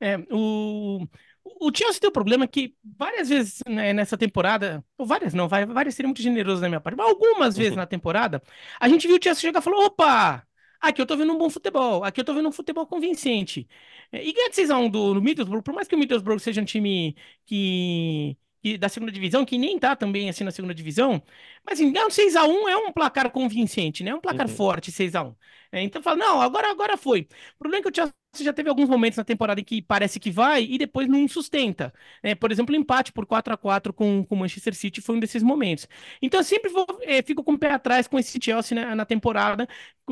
É, 0.00 0.16
o, 0.32 1.06
o 1.44 1.70
Chelsea 1.74 2.00
tem 2.00 2.08
o 2.08 2.10
um 2.10 2.12
problema 2.12 2.48
que 2.48 2.74
várias 2.98 3.28
vezes 3.28 3.60
né, 3.68 3.92
nessa 3.92 4.16
temporada, 4.18 4.84
ou 4.98 5.06
várias 5.06 5.32
não, 5.32 5.48
várias 5.48 5.94
seria 5.94 6.08
muito 6.08 6.22
generoso 6.22 6.60
na 6.60 6.68
minha 6.68 6.80
parte, 6.80 6.96
mas 6.96 7.08
algumas 7.08 7.56
vezes 7.56 7.72
uhum. 7.72 7.78
na 7.78 7.86
temporada, 7.86 8.42
a 8.80 8.88
gente 8.88 9.06
viu 9.06 9.16
o 9.16 9.22
Chelsea 9.22 9.40
chegar 9.40 9.60
e 9.60 9.62
falou: 9.62 9.84
opa! 9.84 10.46
aqui 10.82 11.00
eu 11.00 11.06
tô 11.06 11.16
vendo 11.16 11.32
um 11.32 11.38
bom 11.38 11.48
futebol, 11.48 12.04
aqui 12.04 12.20
eu 12.20 12.24
tô 12.24 12.34
vendo 12.34 12.48
um 12.48 12.52
futebol 12.52 12.86
convincente. 12.86 13.68
É, 14.10 14.24
e 14.24 14.32
ganhar 14.32 14.48
de 14.50 14.56
6x1 14.56 14.90
do, 14.90 15.14
do 15.14 15.22
Middlesbrough, 15.22 15.62
por 15.62 15.72
mais 15.74 15.88
que 15.88 15.94
o 15.94 15.98
Middlesbrough 15.98 16.40
seja 16.40 16.60
um 16.60 16.64
time 16.64 17.16
que, 17.46 18.36
que 18.62 18.78
da 18.78 18.88
segunda 18.88 19.12
divisão, 19.12 19.44
que 19.44 19.58
nem 19.58 19.78
tá 19.78 19.96
também 19.96 20.28
assim 20.30 20.44
na 20.44 20.50
segunda 20.50 20.74
divisão, 20.74 21.22
mas 21.64 21.78
assim, 21.80 21.92
ganhar 21.92 22.06
um 22.06 22.10
6x1 22.10 22.68
é 22.68 22.76
um 22.76 22.92
placar 22.92 23.30
convincente, 23.30 24.02
né? 24.04 24.10
É 24.10 24.14
um 24.14 24.20
placar 24.20 24.48
Uhum. 24.48 24.56
forte, 24.56 24.92
6x1. 24.92 25.34
É, 25.72 25.82
então 25.82 26.02
fala, 26.02 26.16
não, 26.16 26.40
agora, 26.40 26.70
agora 26.70 26.96
foi. 26.96 27.22
O 27.54 27.58
problema 27.58 27.80
é 27.80 27.82
que 27.82 27.88
o 27.90 27.94
Chelsea 27.94 28.12
já 28.40 28.52
teve 28.52 28.68
alguns 28.68 28.88
momentos 28.88 29.16
na 29.16 29.24
temporada 29.24 29.60
em 29.60 29.64
que 29.64 29.80
parece 29.82 30.20
que 30.20 30.30
vai 30.30 30.64
e 30.64 30.78
depois 30.78 31.08
não 31.08 31.26
sustenta. 31.28 31.92
né? 32.22 32.34
Por 32.34 32.50
exemplo, 32.52 32.74
o 32.74 32.78
empate 32.78 33.12
por 33.12 33.26
4 33.26 33.52
a 33.54 33.56
4 33.56 33.92
com 33.92 34.26
o 34.28 34.36
Manchester 34.36 34.74
City 34.74 35.00
foi 35.00 35.16
um 35.16 35.20
desses 35.20 35.42
momentos. 35.42 35.88
Então 36.20 36.40
eu 36.40 36.44
sempre 36.44 36.70
vou, 36.70 36.86
é, 37.02 37.22
fico 37.22 37.42
com 37.44 37.52
o 37.54 37.58
pé 37.58 37.72
atrás 37.72 38.06
com 38.06 38.18
esse 38.18 38.38
Chelsea 38.42 38.74
né, 38.74 38.94
na 38.94 39.04
temporada, 39.06 39.66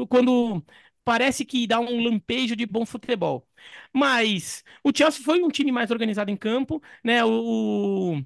quando 0.08 0.64
parece 1.04 1.44
que 1.44 1.66
dá 1.66 1.80
um 1.80 2.02
lampejo 2.04 2.54
de 2.56 2.66
bom 2.66 2.84
futebol. 2.86 3.46
Mas 3.92 4.62
o 4.84 4.90
Chelsea 4.96 5.22
foi 5.24 5.42
um 5.42 5.48
time 5.48 5.72
mais 5.72 5.90
organizado 5.90 6.30
em 6.30 6.36
campo, 6.36 6.82
né? 7.04 7.24
O, 7.24 8.22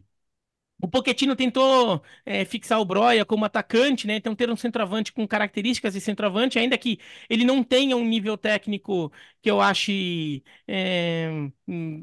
o- 0.81 0.89
Pochettino 0.89 1.35
tentou 1.37 2.03
é, 2.27 2.45
fixar 2.45 2.81
o 2.81 2.85
Broja 2.85 3.25
como 3.25 3.45
atacante, 3.45 4.07
né? 4.07 4.17
Então 4.17 4.35
ter 4.35 4.51
um 4.51 4.57
centroavante 4.57 5.13
com 5.13 5.27
características 5.27 5.95
de 5.95 6.01
centroavante, 6.01 6.59
ainda 6.59 6.77
que 6.79 6.99
ele 7.29 7.45
não 7.45 7.63
tenha 7.65 7.97
um 7.97 8.05
nível 8.05 8.37
técnico 8.37 9.13
que 9.43 9.51
eu 9.51 9.61
ache 9.61 10.43
é, 10.67 11.29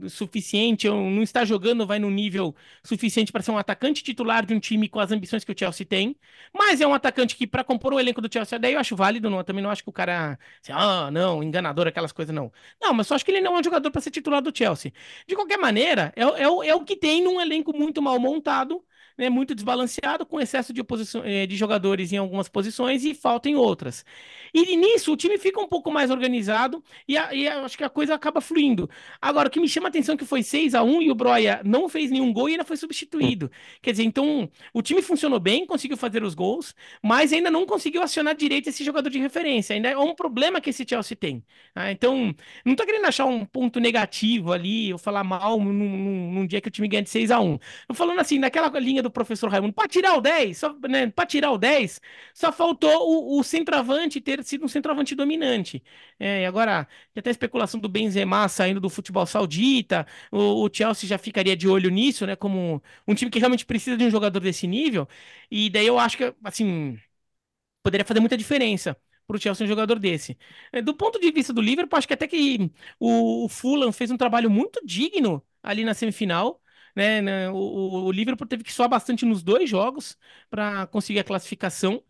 suficiente, 0.09 0.87
ou 0.87 1.01
não 1.09 1.21
está 1.23 1.45
jogando, 1.45 1.85
vai 1.85 1.99
no 1.99 2.09
nível 2.09 2.55
suficiente 2.83 3.31
para 3.31 3.41
ser 3.41 3.51
um 3.51 3.57
atacante 3.57 4.03
titular 4.03 4.45
de 4.45 4.53
um 4.53 4.59
time 4.59 4.87
com 4.89 4.99
as 4.99 5.11
ambições 5.11 5.43
que 5.43 5.51
o 5.51 5.55
Chelsea 5.57 5.85
tem. 5.85 6.15
Mas 6.53 6.81
é 6.81 6.87
um 6.87 6.93
atacante 6.93 7.35
que, 7.35 7.47
para 7.47 7.63
compor 7.63 7.93
o 7.93 7.99
elenco 7.99 8.21
do 8.21 8.31
Chelsea, 8.31 8.57
daí 8.59 8.73
eu 8.73 8.79
acho 8.79 8.95
válido, 8.95 9.29
não, 9.29 9.37
eu 9.37 9.43
também 9.43 9.63
não 9.63 9.69
acho 9.69 9.83
que 9.83 9.89
o 9.89 9.93
cara, 9.93 10.37
assim, 10.61 10.71
ah, 10.73 11.09
não, 11.11 11.43
enganador, 11.43 11.87
aquelas 11.87 12.11
coisas, 12.11 12.33
não. 12.33 12.51
Não, 12.81 12.93
mas 12.93 13.07
só 13.07 13.15
acho 13.15 13.25
que 13.25 13.31
ele 13.31 13.41
não 13.41 13.55
é 13.55 13.59
um 13.59 13.63
jogador 13.63 13.91
para 13.91 14.01
ser 14.01 14.11
titular 14.11 14.41
do 14.41 14.55
Chelsea. 14.55 14.91
De 15.27 15.35
qualquer 15.35 15.57
maneira, 15.57 16.13
é, 16.15 16.23
é, 16.23 16.43
é 16.69 16.75
o 16.75 16.83
que 16.83 16.95
tem 16.95 17.23
num 17.23 17.39
elenco 17.39 17.75
muito 17.75 18.01
mal 18.01 18.19
montado, 18.19 18.83
né, 19.17 19.29
muito 19.29 19.53
desbalanceado, 19.55 20.25
com 20.25 20.39
excesso 20.39 20.73
de, 20.73 20.81
eh, 21.23 21.45
de 21.47 21.55
jogadores 21.55 22.11
em 22.13 22.17
algumas 22.17 22.47
posições 22.49 23.03
e 23.05 23.13
falta 23.13 23.49
em 23.49 23.55
outras. 23.55 24.05
E 24.53 24.75
nisso 24.75 25.13
o 25.13 25.17
time 25.17 25.37
fica 25.37 25.59
um 25.59 25.67
pouco 25.67 25.91
mais 25.91 26.09
organizado 26.11 26.83
e, 27.07 27.17
a- 27.17 27.33
e 27.33 27.47
a- 27.47 27.63
acho 27.63 27.77
que 27.77 27.83
a 27.83 27.89
coisa 27.89 28.15
acaba 28.15 28.41
fluindo. 28.41 28.89
Agora, 29.21 29.47
o 29.47 29.51
que 29.51 29.59
me 29.59 29.67
chama 29.67 29.87
a 29.87 29.89
atenção 29.89 30.15
é 30.15 30.17
que 30.17 30.25
foi 30.25 30.43
6 30.43 30.73
a 30.75 30.83
1 30.83 31.01
e 31.01 31.09
o 31.11 31.15
Broia 31.15 31.61
não 31.63 31.87
fez 31.89 32.11
nenhum 32.11 32.31
gol 32.33 32.49
e 32.49 32.53
ainda 32.53 32.65
foi 32.65 32.77
substituído. 32.77 33.49
Quer 33.81 33.91
dizer, 33.91 34.03
então 34.03 34.49
o 34.73 34.81
time 34.81 35.01
funcionou 35.01 35.39
bem, 35.39 35.65
conseguiu 35.65 35.97
fazer 35.97 36.23
os 36.23 36.33
gols, 36.33 36.75
mas 37.01 37.31
ainda 37.33 37.49
não 37.51 37.65
conseguiu 37.65 38.01
acionar 38.01 38.35
direito 38.35 38.67
esse 38.69 38.83
jogador 38.83 39.09
de 39.09 39.19
referência. 39.19 39.73
Ainda 39.75 39.89
é 39.89 39.97
um 39.97 40.13
problema 40.15 40.59
que 40.61 40.69
esse 40.69 40.85
Chelsea 40.87 41.15
tem. 41.17 41.43
tá? 41.73 41.91
Então, 41.91 42.33
não 42.65 42.75
tô 42.75 42.85
querendo 42.85 43.05
achar 43.05 43.25
um 43.25 43.45
ponto 43.45 43.79
negativo 43.79 44.51
ali, 44.51 44.91
ou 44.91 44.99
falar 44.99 45.23
mal 45.23 45.59
num, 45.59 45.71
num- 45.73 46.31
num 46.33 46.47
dia 46.47 46.61
que 46.61 46.67
o 46.67 46.71
time 46.71 46.87
ganha 46.87 47.03
de 47.03 47.09
6 47.09 47.31
a 47.31 47.39
1 47.39 47.57
Tô 47.87 47.93
falando 47.93 48.19
assim, 48.19 48.39
naquela 48.39 48.67
linha 48.79 49.00
do 49.01 49.11
professor 49.11 49.49
Raimundo, 49.49 49.73
para 49.73 49.87
tirar 49.87 50.15
o 50.15 50.21
10, 50.21 50.57
só, 50.57 50.73
né, 50.89 51.07
para 51.09 51.25
tirar 51.25 51.51
o 51.51 51.57
10, 51.57 51.99
só 52.33 52.51
faltou 52.51 52.91
o, 53.35 53.39
o 53.39 53.43
centroavante 53.43 54.21
ter 54.21 54.43
sido 54.43 54.65
um 54.65 54.67
centroavante 54.67 55.15
dominante. 55.15 55.83
É, 56.19 56.41
e 56.43 56.45
agora, 56.45 56.85
tem 57.13 57.19
até 57.21 57.29
a 57.29 57.31
especulação 57.31 57.79
do 57.79 57.89
Benzema 57.89 58.47
saindo 58.49 58.79
do 58.79 58.89
futebol 58.89 59.25
saudita, 59.25 60.05
o, 60.31 60.65
o 60.65 60.69
Chelsea 60.73 61.07
já 61.09 61.17
ficaria 61.17 61.55
de 61.55 61.67
olho 61.67 61.89
nisso, 61.89 62.25
né, 62.25 62.35
como 62.35 62.81
um 63.07 63.15
time 63.15 63.31
que 63.31 63.39
realmente 63.39 63.65
precisa 63.65 63.97
de 63.97 64.03
um 64.05 64.09
jogador 64.11 64.39
desse 64.39 64.67
nível, 64.67 65.07
e 65.49 65.69
daí 65.69 65.87
eu 65.87 65.97
acho 65.99 66.17
que, 66.17 66.33
assim, 66.43 66.97
poderia 67.83 68.05
fazer 68.05 68.19
muita 68.19 68.37
diferença 68.37 68.97
para 69.27 69.37
o 69.37 69.39
Chelsea 69.41 69.65
um 69.65 69.67
jogador 69.69 69.99
desse. 69.99 70.37
É, 70.71 70.81
Do 70.81 70.93
ponto 70.95 71.19
de 71.19 71.31
vista 71.31 71.53
do 71.53 71.61
Liverpool, 71.61 71.97
acho 71.97 72.07
que 72.07 72.13
até 72.13 72.27
que 72.27 72.71
o, 72.99 73.45
o 73.45 73.49
Fulham 73.49 73.91
fez 73.91 74.11
um 74.11 74.17
trabalho 74.17 74.49
muito 74.49 74.81
digno 74.85 75.43
ali 75.63 75.83
na 75.85 75.93
semifinal. 75.93 76.60
Né, 76.95 77.21
né, 77.21 77.49
o, 77.49 77.55
o- 78.07 78.11
Liverpool 78.11 78.47
teve 78.47 78.63
que 78.63 78.73
suar 78.73 78.89
bastante 78.89 79.25
nos 79.25 79.41
dois 79.43 79.69
jogos 79.69 80.17
para 80.49 80.85
conseguir 80.87 81.19
a 81.19 81.23
classificação, 81.23 82.03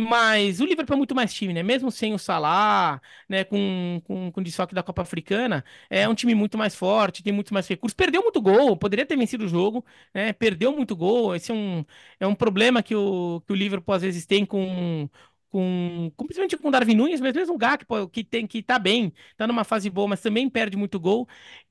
mas 0.00 0.60
o 0.60 0.64
Liverpool 0.66 0.94
é 0.94 0.96
muito 0.98 1.14
mais 1.14 1.32
time, 1.32 1.52
né? 1.54 1.62
Mesmo 1.62 1.90
sem 1.90 2.12
o 2.14 2.18
Salah, 2.18 3.00
né, 3.28 3.44
com, 3.44 4.00
com, 4.04 4.32
com 4.32 4.40
o 4.40 4.44
desfalque 4.44 4.74
da 4.74 4.82
Copa 4.82 5.02
Africana, 5.02 5.64
é 5.88 6.08
um 6.08 6.14
time 6.14 6.34
muito 6.34 6.58
mais 6.58 6.74
forte, 6.74 7.22
tem 7.22 7.32
muito 7.32 7.54
mais 7.54 7.68
recursos. 7.68 7.94
Perdeu 7.94 8.22
muito 8.22 8.40
gol, 8.40 8.76
poderia 8.76 9.06
ter 9.06 9.16
vencido 9.16 9.44
o 9.44 9.48
jogo, 9.48 9.84
né? 10.14 10.32
Perdeu 10.32 10.72
muito 10.72 10.96
gol. 10.96 11.34
Esse 11.34 11.50
é 11.52 11.54
um, 11.54 11.84
é 12.18 12.26
um 12.26 12.34
problema 12.34 12.82
que 12.82 12.94
o, 12.94 13.40
que 13.46 13.52
o 13.52 13.56
Liverpool 13.56 13.94
às 13.94 14.02
vezes 14.02 14.26
tem 14.26 14.44
com, 14.44 15.08
com, 15.50 16.10
com 16.16 16.24
principalmente 16.26 16.56
com 16.56 16.68
o 16.68 16.70
Darwin 16.70 16.94
Nunes, 16.96 17.20
mas 17.20 17.32
mesmo 17.34 17.54
o 17.54 17.58
Gakpo, 17.58 18.08
que 18.08 18.24
tem 18.24 18.46
que 18.46 18.62
tá 18.62 18.78
bem, 18.78 19.12
tá 19.36 19.46
numa 19.46 19.64
fase 19.64 19.88
boa, 19.90 20.08
mas 20.08 20.20
também 20.20 20.48
perde 20.50 20.76
muito 20.76 20.98
gol. 21.00 21.28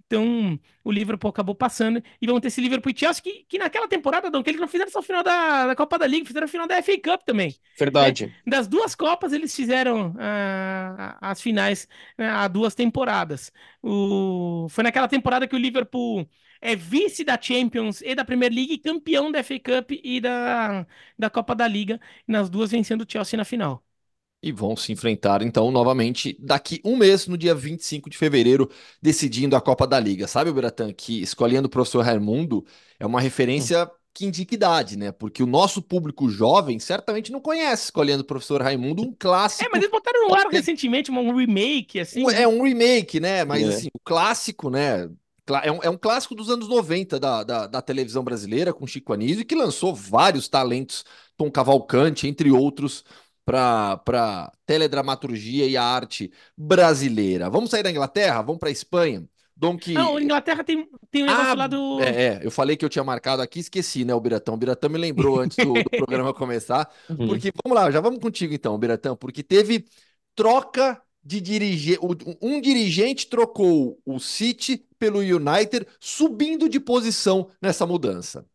Então, 0.07 0.59
o 0.83 0.91
Liverpool 0.91 1.29
acabou 1.29 1.55
passando 1.55 2.01
e 2.21 2.27
vamos 2.27 2.41
ter 2.41 2.49
esse 2.49 2.61
Liverpool 2.61 2.91
e 2.91 2.97
Chelsea 2.97 3.23
que, 3.23 3.45
que 3.49 3.57
naquela 3.57 3.87
temporada, 3.87 4.29
Dom, 4.29 4.43
que 4.43 4.51
eles 4.51 4.61
não 4.61 4.67
fizeram 4.67 4.91
só 4.91 4.99
o 4.99 5.03
final 5.03 5.23
da, 5.23 5.67
da 5.67 5.75
Copa 5.75 5.97
da 5.97 6.05
Liga, 6.05 6.27
fizeram 6.27 6.45
o 6.45 6.49
final 6.49 6.67
da 6.67 6.81
FA 6.81 6.93
Cup 7.03 7.23
também. 7.25 7.55
Verdade. 7.77 8.33
Das 8.45 8.67
duas 8.67 8.93
Copas, 8.93 9.33
eles 9.33 9.55
fizeram 9.55 10.15
ah, 10.19 11.17
as 11.19 11.41
finais 11.41 11.87
né, 12.17 12.29
há 12.29 12.47
duas 12.47 12.75
temporadas. 12.75 13.51
O... 13.81 14.67
Foi 14.69 14.83
naquela 14.83 15.07
temporada 15.07 15.47
que 15.47 15.55
o 15.55 15.59
Liverpool 15.59 16.27
é 16.61 16.75
vice 16.75 17.23
da 17.23 17.39
Champions 17.41 18.01
e 18.01 18.13
da 18.13 18.23
Premier 18.23 18.51
League, 18.51 18.73
e 18.73 18.77
campeão 18.77 19.31
da 19.31 19.43
FA 19.43 19.59
Cup 19.59 19.91
e 20.03 20.21
da, 20.21 20.85
da 21.17 21.29
Copa 21.31 21.55
da 21.55 21.67
Liga, 21.67 21.99
nas 22.27 22.49
duas 22.49 22.71
vencendo 22.71 23.01
o 23.01 23.11
Chelsea 23.11 23.37
na 23.37 23.45
final. 23.45 23.83
E 24.41 24.51
vão 24.51 24.75
se 24.75 24.91
enfrentar, 24.91 25.41
então, 25.41 25.71
novamente 25.71 26.37
daqui 26.39 26.79
um 26.85 26.95
mês, 26.95 27.25
no 27.25 27.35
dia 27.35 27.55
25 27.55 28.09
de 28.11 28.17
fevereiro, 28.17 28.69
decidindo 29.01 29.55
a 29.55 29.61
Copa 29.61 29.87
da 29.87 29.99
Liga. 29.99 30.27
Sabe, 30.27 30.51
Beratan, 30.51 30.93
que 30.93 31.19
escolhendo 31.21 31.65
o 31.67 31.69
professor 31.69 32.05
Raimundo 32.05 32.63
é 32.99 33.05
uma 33.07 33.19
referência 33.19 33.89
que 34.13 34.25
indica 34.25 34.53
idade, 34.53 34.97
né? 34.97 35.11
Porque 35.11 35.41
o 35.41 35.47
nosso 35.47 35.81
público 35.81 36.29
jovem 36.29 36.77
certamente 36.79 37.31
não 37.31 37.41
conhece 37.41 37.85
escolhendo 37.85 38.21
o 38.21 38.25
professor 38.25 38.61
Raimundo, 38.61 39.01
um 39.01 39.13
clássico. 39.17 39.65
É, 39.65 39.69
mas 39.69 39.81
eles 39.81 39.91
botaram 39.91 40.27
no 40.27 40.35
ar 40.35 40.47
recentemente 40.47 41.11
um 41.11 41.35
remake, 41.35 41.99
assim. 41.99 42.23
Um- 42.23 42.29
é 42.29 42.47
um 42.47 42.61
remake, 42.63 43.19
né? 43.19 43.43
Mas 43.43 43.63
É. 43.63 43.67
assim, 43.69 43.87
o 43.93 43.99
clássico, 43.99 44.69
né? 44.69 45.09
É 45.63 45.71
um, 45.71 45.79
é 45.83 45.89
um 45.89 45.97
clássico 45.97 46.33
dos 46.33 46.49
anos 46.49 46.67
90 46.67 47.19
da, 47.19 47.43
da, 47.43 47.67
da 47.67 47.81
televisão 47.81 48.23
brasileira, 48.23 48.73
com 48.73 48.87
Chico 48.87 49.13
Anísio, 49.13 49.45
que 49.45 49.53
lançou 49.53 49.93
vários 49.93 50.47
talentos, 50.47 51.03
Tom 51.37 51.51
Cavalcante, 51.51 52.27
entre 52.27 52.49
outros, 52.51 53.03
para 53.45 54.51
teledramaturgia 54.65 55.67
e 55.67 55.77
a 55.77 55.83
arte 55.83 56.31
brasileira. 56.57 57.49
Vamos 57.49 57.69
sair 57.69 57.83
da 57.83 57.91
Inglaterra? 57.91 58.41
Vamos 58.41 58.59
para 58.59 58.71
Espanha? 58.71 59.27
Dom 59.55 59.77
que. 59.77 59.93
Não, 59.93 60.17
a 60.17 60.21
Inglaterra 60.21 60.63
tem, 60.63 60.89
tem 61.09 61.23
um 61.23 61.27
negócio 61.27 61.51
Ah, 61.51 61.55
lá 61.55 61.67
do. 61.67 62.01
É, 62.01 62.23
é, 62.25 62.39
eu 62.43 62.51
falei 62.51 62.75
que 62.75 62.83
eu 62.83 62.89
tinha 62.89 63.03
marcado 63.03 63.41
aqui, 63.41 63.59
esqueci, 63.59 64.03
né, 64.03 64.13
o 64.13 64.19
Biratão. 64.19 64.55
O 64.55 64.57
Biratão 64.57 64.89
me 64.89 64.97
lembrou 64.97 65.39
antes 65.39 65.55
do, 65.57 65.73
do 65.73 65.89
programa 65.89 66.33
começar. 66.33 66.91
Uhum. 67.09 67.27
Porque, 67.27 67.51
vamos 67.63 67.77
lá, 67.77 67.89
já 67.89 68.01
vamos 68.01 68.19
contigo 68.19 68.53
então, 68.53 68.77
Biratão, 68.77 69.15
porque 69.15 69.41
teve 69.41 69.85
troca 70.35 71.01
de 71.23 71.39
dirigente. 71.39 71.99
Um 72.41 72.59
dirigente 72.59 73.27
trocou 73.27 73.97
o 74.05 74.19
City 74.19 74.85
pelo 74.99 75.19
United, 75.19 75.87
subindo 75.99 76.67
de 76.67 76.79
posição 76.79 77.49
nessa 77.61 77.85
mudança. 77.85 78.45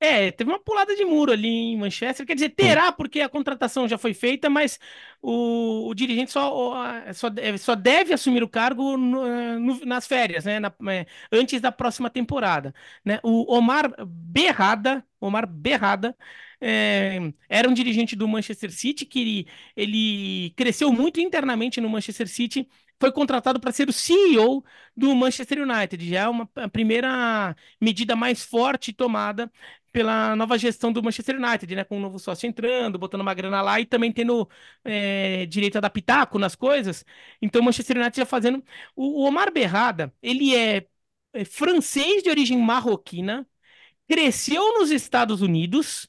É, 0.00 0.30
teve 0.30 0.50
uma 0.50 0.58
pulada 0.58 0.94
de 0.94 1.04
muro 1.04 1.32
ali 1.32 1.48
em 1.48 1.76
Manchester. 1.78 2.26
Quer 2.26 2.34
dizer, 2.34 2.50
terá, 2.50 2.92
porque 2.92 3.20
a 3.20 3.28
contratação 3.28 3.88
já 3.88 3.96
foi 3.98 4.12
feita, 4.14 4.48
mas 4.50 4.78
o, 5.22 5.88
o 5.88 5.94
dirigente 5.94 6.30
só, 6.30 6.74
só, 7.14 7.28
deve, 7.30 7.58
só 7.58 7.74
deve 7.74 8.12
assumir 8.12 8.42
o 8.42 8.48
cargo 8.48 8.96
no- 8.96 9.58
no- 9.58 9.80
nas 9.86 10.06
férias, 10.06 10.44
né? 10.44 10.60
na- 10.60 10.72
é, 10.90 11.06
antes 11.32 11.60
da 11.60 11.72
próxima 11.72 12.10
temporada. 12.10 12.74
Né? 13.04 13.18
O 13.22 13.52
Omar 13.56 13.90
Berrada, 14.06 15.04
Omar 15.20 15.46
Berrada, 15.46 16.14
é, 16.60 17.18
era 17.48 17.68
um 17.68 17.74
dirigente 17.74 18.16
do 18.16 18.26
Manchester 18.28 18.70
City 18.72 19.04
que 19.06 19.20
ele, 19.20 19.48
ele 19.76 20.50
cresceu 20.56 20.92
muito 20.92 21.20
internamente 21.20 21.80
no 21.80 21.88
Manchester 21.88 22.28
City. 22.28 22.68
Foi 22.98 23.12
contratado 23.12 23.60
para 23.60 23.72
ser 23.72 23.88
o 23.88 23.92
CEO 23.92 24.64
do 24.96 25.14
Manchester 25.14 25.58
United. 25.62 26.08
Já 26.08 26.22
é 26.22 26.28
uma 26.28 26.46
primeira 26.72 27.54
medida 27.80 28.16
mais 28.16 28.42
forte 28.44 28.92
tomada 28.92 29.50
pela 29.92 30.36
nova 30.36 30.58
gestão 30.58 30.92
do 30.92 31.02
Manchester 31.02 31.36
United, 31.36 31.74
né? 31.74 31.84
Com 31.84 31.96
um 31.98 32.00
novo 32.00 32.18
sócio 32.18 32.46
entrando, 32.46 32.98
botando 32.98 33.22
uma 33.22 33.34
grana 33.34 33.62
lá 33.62 33.80
e 33.80 33.86
também 33.86 34.12
tendo 34.12 34.48
é, 34.84 35.46
direito 35.46 35.76
a 35.78 35.80
dar 35.80 35.90
pitaco 35.90 36.38
nas 36.38 36.54
coisas. 36.54 37.04
Então, 37.40 37.60
o 37.62 37.64
Manchester 37.64 37.96
United 37.96 38.16
já 38.16 38.26
fazendo. 38.26 38.62
O 38.94 39.24
Omar 39.24 39.52
Berrada, 39.52 40.12
ele 40.22 40.54
é, 40.54 40.86
é 41.32 41.44
francês 41.44 42.22
de 42.22 42.30
origem 42.30 42.58
marroquina, 42.58 43.46
cresceu 44.08 44.78
nos 44.78 44.90
Estados 44.90 45.42
Unidos. 45.42 46.08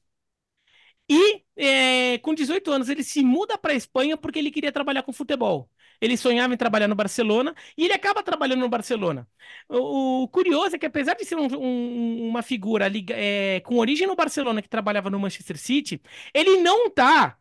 E 1.09 1.43
é, 1.55 2.17
com 2.19 2.33
18 2.33 2.71
anos 2.71 2.89
ele 2.89 3.03
se 3.03 3.23
muda 3.23 3.57
para 3.57 3.71
a 3.73 3.75
Espanha 3.75 4.17
porque 4.17 4.39
ele 4.39 4.51
queria 4.51 4.71
trabalhar 4.71 5.03
com 5.03 5.13
futebol. 5.13 5.69
Ele 6.01 6.15
sonhava 6.17 6.53
em 6.53 6.57
trabalhar 6.57 6.87
no 6.87 6.95
Barcelona 6.95 7.55
e 7.77 7.83
ele 7.85 7.93
acaba 7.93 8.23
trabalhando 8.23 8.59
no 8.61 8.69
Barcelona. 8.69 9.27
O, 9.69 10.23
o 10.23 10.27
curioso 10.27 10.75
é 10.75 10.79
que, 10.79 10.85
apesar 10.85 11.15
de 11.15 11.25
ser 11.25 11.35
um- 11.35 11.47
um- 11.57 12.29
uma 12.29 12.41
figura 12.41 12.87
é, 13.11 13.59
com 13.61 13.77
origem 13.77 14.07
no 14.07 14.15
Barcelona 14.15 14.61
que 14.61 14.69
trabalhava 14.69 15.09
no 15.09 15.19
Manchester 15.19 15.57
City, 15.57 16.01
ele 16.33 16.57
não 16.61 16.87
está 16.87 17.37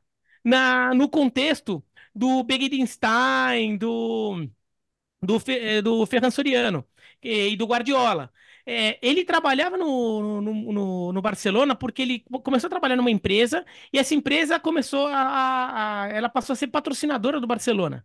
no 0.94 1.08
contexto 1.08 1.84
do 2.14 2.42
Begidenstein, 2.44 3.76
do, 3.76 4.48
do, 5.22 5.38
eh, 5.48 5.82
do 5.82 6.06
Ferran 6.06 6.30
Soriano 6.30 6.84
e 7.22 7.56
do 7.56 7.66
Guardiola. 7.66 8.32
É, 8.66 8.98
ele 9.06 9.24
trabalhava 9.24 9.76
no, 9.76 10.42
no, 10.42 10.72
no, 10.72 11.12
no, 11.12 11.22
Barcelona 11.22 11.76
porque 11.76 12.02
ele 12.02 12.24
começou 12.44 12.66
a 12.68 12.70
trabalhar 12.70 12.96
numa 12.96 13.10
empresa 13.10 13.64
e 13.92 13.98
essa 13.98 14.14
empresa 14.14 14.58
começou 14.60 15.06
a, 15.08 16.04
a 16.04 16.08
ela 16.08 16.28
passou 16.28 16.52
a 16.54 16.56
ser 16.56 16.68
patrocinadora 16.68 17.40
do 17.40 17.46
Barcelona. 17.46 18.04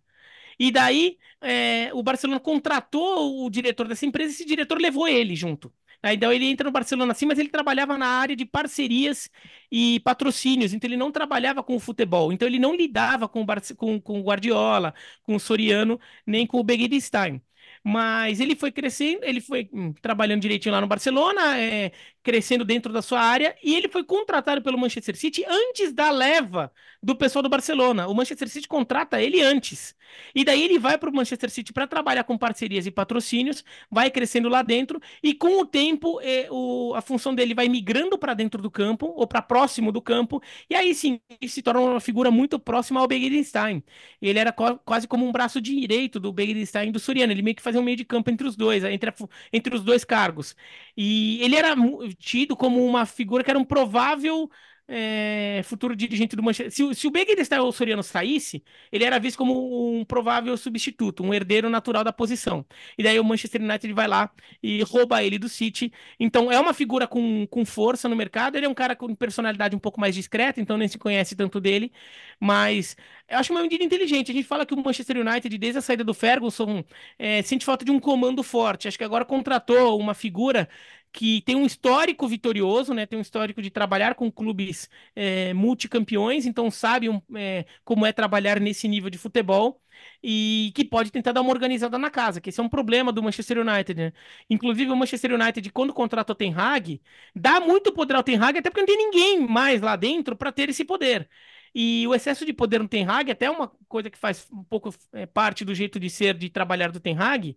E 0.59 0.71
daí 0.71 1.17
é, 1.41 1.91
o 1.93 2.03
Barcelona 2.03 2.39
contratou 2.39 3.45
o 3.45 3.49
diretor 3.49 3.87
dessa 3.87 4.05
empresa 4.05 4.31
e 4.31 4.35
esse 4.35 4.45
diretor 4.45 4.79
levou 4.79 5.07
ele 5.07 5.35
junto. 5.35 5.73
Aí, 6.03 6.15
então 6.15 6.31
ele 6.33 6.45
entra 6.45 6.65
no 6.65 6.71
Barcelona 6.71 7.11
assim, 7.11 7.25
mas 7.27 7.37
ele 7.37 7.49
trabalhava 7.49 7.95
na 7.97 8.07
área 8.07 8.35
de 8.35 8.43
parcerias 8.43 9.29
e 9.71 9.99
patrocínios, 9.99 10.73
então 10.73 10.87
ele 10.87 10.97
não 10.97 11.11
trabalhava 11.11 11.61
com 11.63 11.75
o 11.75 11.79
futebol, 11.79 12.33
então 12.33 12.47
ele 12.47 12.57
não 12.59 12.75
lidava 12.75 13.29
com 13.29 13.41
o, 13.41 13.45
Barce 13.45 13.75
com, 13.75 14.01
com 14.01 14.19
o 14.19 14.23
Guardiola, 14.23 14.93
com 15.23 15.35
o 15.35 15.39
Soriano, 15.39 15.99
nem 16.25 16.47
com 16.47 16.59
o 16.59 16.63
Begiristain. 16.63 17.39
Mas 17.83 18.39
ele 18.39 18.55
foi 18.55 18.71
crescendo, 18.71 19.23
ele 19.23 19.41
foi 19.41 19.69
hum, 19.73 19.93
trabalhando 20.01 20.41
direitinho 20.41 20.73
lá 20.73 20.81
no 20.81 20.87
Barcelona, 20.87 21.57
é, 21.59 21.91
crescendo 22.21 22.63
dentro 22.63 22.93
da 22.93 23.01
sua 23.01 23.19
área, 23.19 23.55
e 23.63 23.75
ele 23.75 23.87
foi 23.89 24.03
contratado 24.03 24.61
pelo 24.61 24.77
Manchester 24.77 25.15
City 25.15 25.43
antes 25.47 25.91
da 25.91 26.11
leva 26.11 26.71
do 27.01 27.15
pessoal 27.15 27.41
do 27.41 27.49
Barcelona. 27.49 28.07
O 28.07 28.13
Manchester 28.13 28.47
City 28.49 28.67
contrata 28.67 29.21
ele 29.21 29.41
antes. 29.41 29.95
E 30.35 30.43
daí 30.43 30.61
ele 30.63 30.77
vai 30.79 30.97
para 30.97 31.09
o 31.09 31.13
Manchester 31.15 31.49
City 31.49 31.73
para 31.73 31.87
trabalhar 31.87 32.23
com 32.23 32.37
parcerias 32.37 32.85
e 32.85 32.91
patrocínios, 32.91 33.63
vai 33.89 34.11
crescendo 34.11 34.49
lá 34.49 34.61
dentro, 34.61 34.99
e 35.23 35.33
com 35.33 35.61
o 35.61 35.65
tempo 35.65 36.19
é, 36.21 36.47
o, 36.51 36.93
a 36.95 37.01
função 37.01 37.33
dele 37.33 37.53
vai 37.53 37.67
migrando 37.69 38.17
para 38.17 38.33
dentro 38.33 38.61
do 38.61 38.69
campo, 38.69 39.07
ou 39.15 39.25
para 39.27 39.41
próximo 39.41 39.91
do 39.91 40.01
campo, 40.01 40.41
e 40.69 40.75
aí 40.75 40.93
sim, 40.93 41.19
ele 41.29 41.49
se 41.49 41.61
torna 41.61 41.79
uma 41.81 41.99
figura 41.99 42.29
muito 42.31 42.59
próxima 42.59 42.99
ao 42.99 43.07
Begirenstein. 43.07 43.83
Ele 44.21 44.39
era 44.39 44.51
quase 44.51 45.07
como 45.07 45.25
um 45.25 45.31
braço 45.31 45.61
direito 45.61 46.19
do 46.19 46.31
Begirenstein 46.31 46.89
e 46.89 46.91
do 46.91 46.99
Soriano, 46.99 47.31
ele 47.31 47.41
meio 47.41 47.55
que 47.55 47.61
fazia 47.71 47.81
um 47.81 47.83
meio 47.83 47.97
de 47.97 48.05
campo 48.05 48.29
entre 48.29 48.47
os 48.47 48.55
dois, 48.55 48.83
entre, 48.83 49.09
a, 49.09 49.13
entre 49.53 49.75
os 49.75 49.83
dois 49.83 50.03
cargos. 50.03 50.55
E 50.95 51.41
ele 51.43 51.55
era 51.55 51.75
tido 52.19 52.55
como 52.55 52.85
uma 52.85 53.05
figura 53.05 53.43
que 53.43 53.49
era 53.49 53.59
um 53.59 53.65
provável 53.65 54.49
é, 54.87 55.61
futuro 55.63 55.95
dirigente 55.95 56.35
do 56.35 56.43
Manchester. 56.43 56.71
Se, 56.71 56.95
se 56.95 57.07
o 57.07 57.11
Beguedestal 57.11 57.71
Soriano 57.71 58.03
saísse, 58.03 58.63
ele 58.91 59.03
era 59.03 59.19
visto 59.19 59.37
como 59.37 59.99
um 59.99 60.03
provável 60.05 60.55
substituto, 60.57 61.23
um 61.23 61.33
herdeiro 61.33 61.69
natural 61.69 62.03
da 62.03 62.11
posição. 62.11 62.65
E 62.97 63.03
daí 63.03 63.19
o 63.19 63.23
Manchester 63.23 63.61
United 63.61 63.93
vai 63.93 64.07
lá 64.07 64.31
e 64.61 64.81
rouba 64.83 65.23
ele 65.23 65.37
do 65.39 65.47
City. 65.47 65.91
Então 66.19 66.51
é 66.51 66.59
uma 66.59 66.73
figura 66.73 67.07
com, 67.07 67.47
com 67.47 67.65
força 67.65 68.09
no 68.09 68.15
mercado. 68.15 68.55
Ele 68.57 68.65
é 68.65 68.69
um 68.69 68.73
cara 68.73 68.95
com 68.95 69.13
personalidade 69.15 69.75
um 69.75 69.79
pouco 69.79 69.99
mais 69.99 70.15
discreta, 70.15 70.59
então 70.59 70.77
nem 70.77 70.87
se 70.87 70.97
conhece 70.97 71.35
tanto 71.35 71.59
dele. 71.61 71.91
Mas 72.39 72.95
eu 73.29 73.37
acho 73.37 73.53
uma 73.53 73.61
medida 73.61 73.83
inteligente. 73.83 74.31
A 74.31 74.33
gente 74.33 74.47
fala 74.47 74.65
que 74.65 74.73
o 74.73 74.77
Manchester 74.83 75.17
United, 75.17 75.57
desde 75.57 75.79
a 75.79 75.81
saída 75.81 76.03
do 76.03 76.13
Ferguson, 76.13 76.83
é, 77.17 77.41
sente 77.43 77.65
falta 77.65 77.85
de 77.85 77.91
um 77.91 77.99
comando 77.99 78.43
forte. 78.43 78.87
Acho 78.87 78.97
que 78.97 79.03
agora 79.03 79.23
contratou 79.23 79.97
uma 79.99 80.13
figura 80.13 80.67
que 81.11 81.41
tem 81.41 81.55
um 81.55 81.65
histórico 81.65 82.27
vitorioso, 82.27 82.93
né? 82.93 83.05
Tem 83.05 83.19
um 83.19 83.21
histórico 83.21 83.61
de 83.61 83.69
trabalhar 83.69 84.15
com 84.15 84.31
clubes 84.31 84.89
é, 85.15 85.53
multicampeões, 85.53 86.45
então 86.45 86.71
sabe 86.71 87.09
um, 87.09 87.21
é, 87.35 87.65
como 87.83 88.05
é 88.05 88.13
trabalhar 88.13 88.59
nesse 88.59 88.87
nível 88.87 89.09
de 89.09 89.17
futebol 89.17 89.81
e 90.23 90.71
que 90.75 90.85
pode 90.85 91.11
tentar 91.11 91.31
dar 91.31 91.41
uma 91.41 91.51
organizada 91.51 91.97
na 91.97 92.09
casa, 92.09 92.39
que 92.41 92.49
esse 92.49 92.59
é 92.59 92.63
um 92.63 92.69
problema 92.69 93.11
do 93.11 93.21
Manchester 93.21 93.59
United, 93.59 93.93
né? 93.99 94.13
Inclusive 94.49 94.91
o 94.91 94.95
Manchester 94.95 95.33
United, 95.33 95.69
quando 95.71 95.93
contrata 95.93 96.31
o 96.33 96.35
Ten 96.35 96.53
Hag, 96.55 97.01
dá 97.35 97.59
muito 97.59 97.91
poder 97.93 98.15
ao 98.15 98.23
Ten 98.23 98.37
Hag, 98.37 98.57
até 98.59 98.69
porque 98.69 98.81
não 98.81 98.87
tem 98.87 98.97
ninguém 98.97 99.47
mais 99.47 99.81
lá 99.81 99.95
dentro 99.95 100.35
para 100.35 100.51
ter 100.51 100.69
esse 100.69 100.85
poder. 100.85 101.29
E 101.73 102.05
o 102.07 102.13
excesso 102.13 102.45
de 102.45 102.53
poder 102.53 102.79
no 102.79 102.87
Ten 102.87 103.05
Hag, 103.07 103.31
até 103.31 103.49
uma 103.49 103.67
coisa 103.87 104.09
que 104.09 104.17
faz 104.17 104.47
um 104.51 104.63
pouco 104.63 104.93
é, 105.13 105.25
parte 105.25 105.63
do 105.63 105.73
jeito 105.73 105.99
de 105.99 106.09
ser, 106.09 106.37
de 106.37 106.49
trabalhar 106.49 106.91
do 106.91 106.99
Ten 106.99 107.17
Hag, 107.17 107.55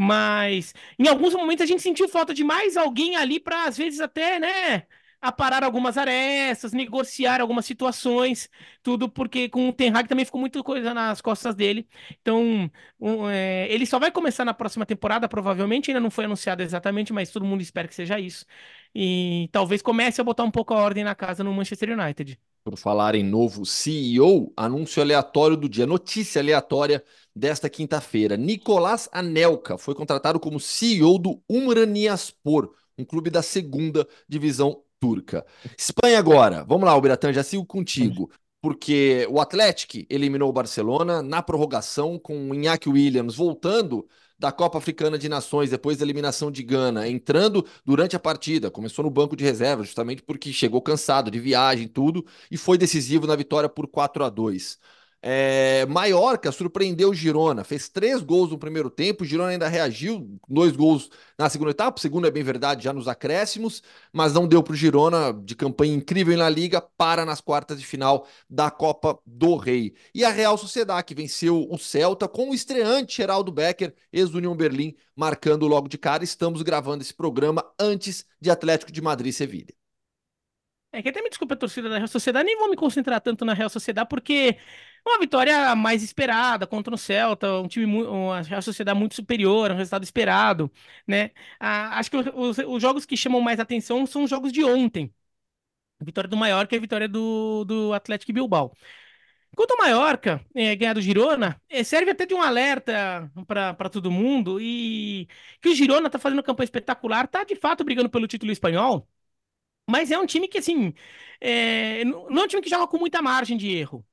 mas 0.00 0.74
em 0.98 1.08
alguns 1.08 1.34
momentos 1.34 1.62
a 1.62 1.66
gente 1.66 1.82
sentiu 1.82 2.08
falta 2.08 2.32
de 2.34 2.42
mais 2.44 2.76
alguém 2.76 3.16
ali 3.16 3.38
para, 3.40 3.64
às 3.64 3.76
vezes, 3.76 4.00
até, 4.00 4.38
né? 4.38 4.86
aparar 5.20 5.62
algumas 5.62 5.98
arestas, 5.98 6.72
negociar 6.72 7.40
algumas 7.42 7.66
situações, 7.66 8.48
tudo 8.82 9.08
porque 9.08 9.48
com 9.50 9.68
o 9.68 9.72
Ten 9.72 9.90
Hag 9.94 10.08
também 10.08 10.24
ficou 10.24 10.40
muita 10.40 10.62
coisa 10.62 10.94
nas 10.94 11.20
costas 11.20 11.54
dele. 11.54 11.86
Então, 12.22 12.70
um, 12.98 13.28
é, 13.28 13.68
ele 13.70 13.84
só 13.86 13.98
vai 13.98 14.10
começar 14.10 14.44
na 14.46 14.54
próxima 14.54 14.86
temporada, 14.86 15.28
provavelmente, 15.28 15.90
ainda 15.90 16.00
não 16.00 16.10
foi 16.10 16.24
anunciado 16.24 16.62
exatamente, 16.62 17.12
mas 17.12 17.30
todo 17.30 17.44
mundo 17.44 17.60
espera 17.60 17.86
que 17.86 17.94
seja 17.94 18.18
isso. 18.18 18.46
E 18.94 19.48
talvez 19.52 19.82
comece 19.82 20.20
a 20.20 20.24
botar 20.24 20.44
um 20.44 20.50
pouco 20.50 20.72
a 20.74 20.78
ordem 20.78 21.04
na 21.04 21.14
casa 21.14 21.44
no 21.44 21.52
Manchester 21.52 21.90
United. 21.98 22.38
Por 22.62 22.76
falar 22.76 23.14
em 23.14 23.24
novo 23.24 23.64
CEO, 23.64 24.52
anúncio 24.56 25.02
aleatório 25.02 25.56
do 25.56 25.68
dia, 25.68 25.86
notícia 25.86 26.40
aleatória 26.42 27.02
desta 27.34 27.70
quinta-feira. 27.70 28.36
Nicolás 28.36 29.08
Anelka 29.12 29.78
foi 29.78 29.94
contratado 29.94 30.38
como 30.38 30.60
CEO 30.60 31.18
do 31.18 31.42
Umraniyaspor, 31.48 32.70
um 32.98 33.04
clube 33.04 33.30
da 33.30 33.40
segunda 33.40 34.06
divisão 34.28 34.82
turca. 35.00 35.44
Espanha 35.76 36.18
agora. 36.18 36.62
Vamos 36.64 36.84
lá, 36.84 36.92
Alberatan, 36.92 37.32
já 37.32 37.42
sigo 37.42 37.64
contigo. 37.64 38.30
Porque 38.60 39.26
o 39.30 39.40
Atlético 39.40 40.04
eliminou 40.10 40.50
o 40.50 40.52
Barcelona 40.52 41.22
na 41.22 41.42
prorrogação 41.42 42.18
com 42.18 42.50
o 42.50 42.54
Iñaki 42.54 42.90
Williams 42.90 43.34
voltando 43.34 44.06
da 44.40 44.50
Copa 44.50 44.78
Africana 44.78 45.18
de 45.18 45.28
Nações, 45.28 45.68
depois 45.70 45.98
da 45.98 46.04
eliminação 46.04 46.50
de 46.50 46.62
Gana, 46.62 47.06
entrando 47.06 47.64
durante 47.84 48.16
a 48.16 48.18
partida, 48.18 48.70
começou 48.70 49.04
no 49.04 49.10
banco 49.10 49.36
de 49.36 49.44
reserva, 49.44 49.84
justamente 49.84 50.22
porque 50.22 50.50
chegou 50.50 50.80
cansado 50.80 51.30
de 51.30 51.38
viagem, 51.38 51.86
tudo, 51.86 52.24
e 52.50 52.56
foi 52.56 52.78
decisivo 52.78 53.26
na 53.26 53.36
vitória 53.36 53.68
por 53.68 53.86
4 53.86 54.24
a 54.24 54.30
2. 54.30 54.78
É, 55.22 55.84
Maiorca 55.86 56.50
surpreendeu 56.50 57.10
o 57.10 57.14
Girona, 57.14 57.62
fez 57.62 57.90
três 57.90 58.22
gols 58.22 58.50
no 58.50 58.58
primeiro 58.58 58.88
tempo. 58.88 59.24
Girona 59.24 59.50
ainda 59.50 59.68
reagiu, 59.68 60.38
dois 60.48 60.74
gols 60.74 61.10
na 61.38 61.48
segunda 61.50 61.72
etapa. 61.72 61.98
O 61.98 62.00
segundo 62.00 62.26
é 62.26 62.30
bem 62.30 62.42
verdade, 62.42 62.84
já 62.84 62.92
nos 62.92 63.06
acréscimos, 63.06 63.82
mas 64.12 64.32
não 64.32 64.48
deu 64.48 64.62
para 64.62 64.72
o 64.72 64.76
Girona, 64.76 65.32
de 65.32 65.54
campanha 65.54 65.94
incrível 65.94 66.36
na 66.38 66.48
Liga, 66.48 66.80
para 66.80 67.26
nas 67.26 67.40
quartas 67.40 67.78
de 67.78 67.86
final 67.86 68.26
da 68.48 68.70
Copa 68.70 69.18
do 69.26 69.56
Rei. 69.56 69.94
E 70.14 70.24
a 70.24 70.30
Real 70.30 70.56
Sociedade, 70.56 71.04
que 71.04 71.14
venceu 71.14 71.66
o 71.70 71.78
Celta 71.78 72.26
com 72.26 72.50
o 72.50 72.54
estreante 72.54 73.18
Geraldo 73.18 73.52
Becker, 73.52 73.94
ex-União 74.12 74.56
Berlim, 74.56 74.94
marcando 75.14 75.66
logo 75.66 75.88
de 75.88 75.98
cara. 75.98 76.24
Estamos 76.24 76.62
gravando 76.62 77.02
esse 77.02 77.12
programa 77.14 77.64
antes 77.78 78.24
de 78.40 78.50
Atlético 78.50 78.90
de 78.90 79.02
Madrid 79.02 79.30
e 79.30 79.36
Sevilha. 79.36 79.79
É 80.92 81.00
que 81.02 81.08
até 81.08 81.22
me 81.22 81.28
desculpa 81.28 81.54
a 81.54 81.56
torcida 81.56 81.88
da 81.88 81.96
Real 81.98 82.08
Sociedade, 82.08 82.44
nem 82.46 82.58
vou 82.58 82.68
me 82.68 82.76
concentrar 82.76 83.20
tanto 83.20 83.44
na 83.44 83.54
Real 83.54 83.70
Sociedade, 83.70 84.08
porque 84.08 84.58
uma 85.06 85.18
vitória 85.20 85.74
mais 85.76 86.02
esperada 86.02 86.66
contra 86.66 86.92
o 86.94 86.98
Celta, 86.98 87.60
um 87.60 87.68
time, 87.68 88.02
uma 88.02 88.42
Real 88.42 88.60
Sociedade 88.60 88.98
muito 88.98 89.14
superior, 89.14 89.70
um 89.70 89.76
resultado 89.76 90.02
esperado, 90.02 90.70
né? 91.06 91.30
Ah, 91.60 91.98
acho 91.98 92.10
que 92.10 92.16
os, 92.16 92.58
os, 92.58 92.82
jogos 92.82 93.06
que 93.06 93.16
chamam 93.16 93.40
mais 93.40 93.60
atenção 93.60 94.04
são 94.04 94.24
os 94.24 94.30
jogos 94.30 94.52
de 94.52 94.64
ontem. 94.64 95.14
A 96.00 96.04
vitória 96.04 96.28
do 96.28 96.36
Mallorca 96.36 96.74
e 96.74 96.78
a 96.78 96.80
vitória 96.80 97.08
do, 97.08 97.64
do 97.64 97.92
Atlético 97.92 98.32
Bilbao. 98.32 98.72
Enquanto 99.52 99.72
o 99.72 99.78
Mallorca 99.78 100.44
é, 100.54 100.74
ganhar 100.76 100.94
do 100.94 101.02
Girona, 101.02 101.60
é, 101.68 101.82
serve 101.84 102.12
até 102.12 102.24
de 102.26 102.34
um 102.34 102.42
alerta 102.42 103.30
para 103.46 103.90
todo 103.90 104.10
mundo 104.10 104.60
e 104.60 105.28
que 105.60 105.68
o 105.68 105.74
Girona 105.74 106.06
está 106.06 106.18
fazendo 106.18 106.38
uma 106.38 106.44
campanha 106.44 106.64
espetacular, 106.66 107.24
está 107.24 107.44
de 107.44 107.56
fato 107.56 107.84
brigando 107.84 108.08
pelo 108.10 108.26
título 108.28 108.52
espanhol, 108.52 109.08
mas 109.90 110.10
é 110.10 110.18
um 110.18 110.26
time 110.26 110.48
que, 110.48 110.58
assim, 110.58 110.94
é, 111.40 112.04
não 112.04 112.42
é 112.42 112.44
um 112.44 112.48
time 112.48 112.62
que 112.62 112.70
joga 112.70 112.86
com 112.88 112.98
muita 112.98 113.22
margem 113.22 113.56
de 113.56 113.68
erro. 113.70 114.06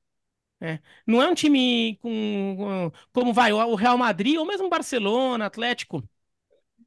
É. 0.60 0.80
Não 1.06 1.22
é 1.22 1.28
um 1.28 1.34
time 1.34 1.96
com, 2.02 2.90
como 3.12 3.32
vai 3.32 3.52
o 3.52 3.74
Real 3.76 3.98
Madrid 3.98 4.36
ou 4.38 4.46
mesmo 4.46 4.68
Barcelona, 4.68 5.46
Atlético, 5.46 6.02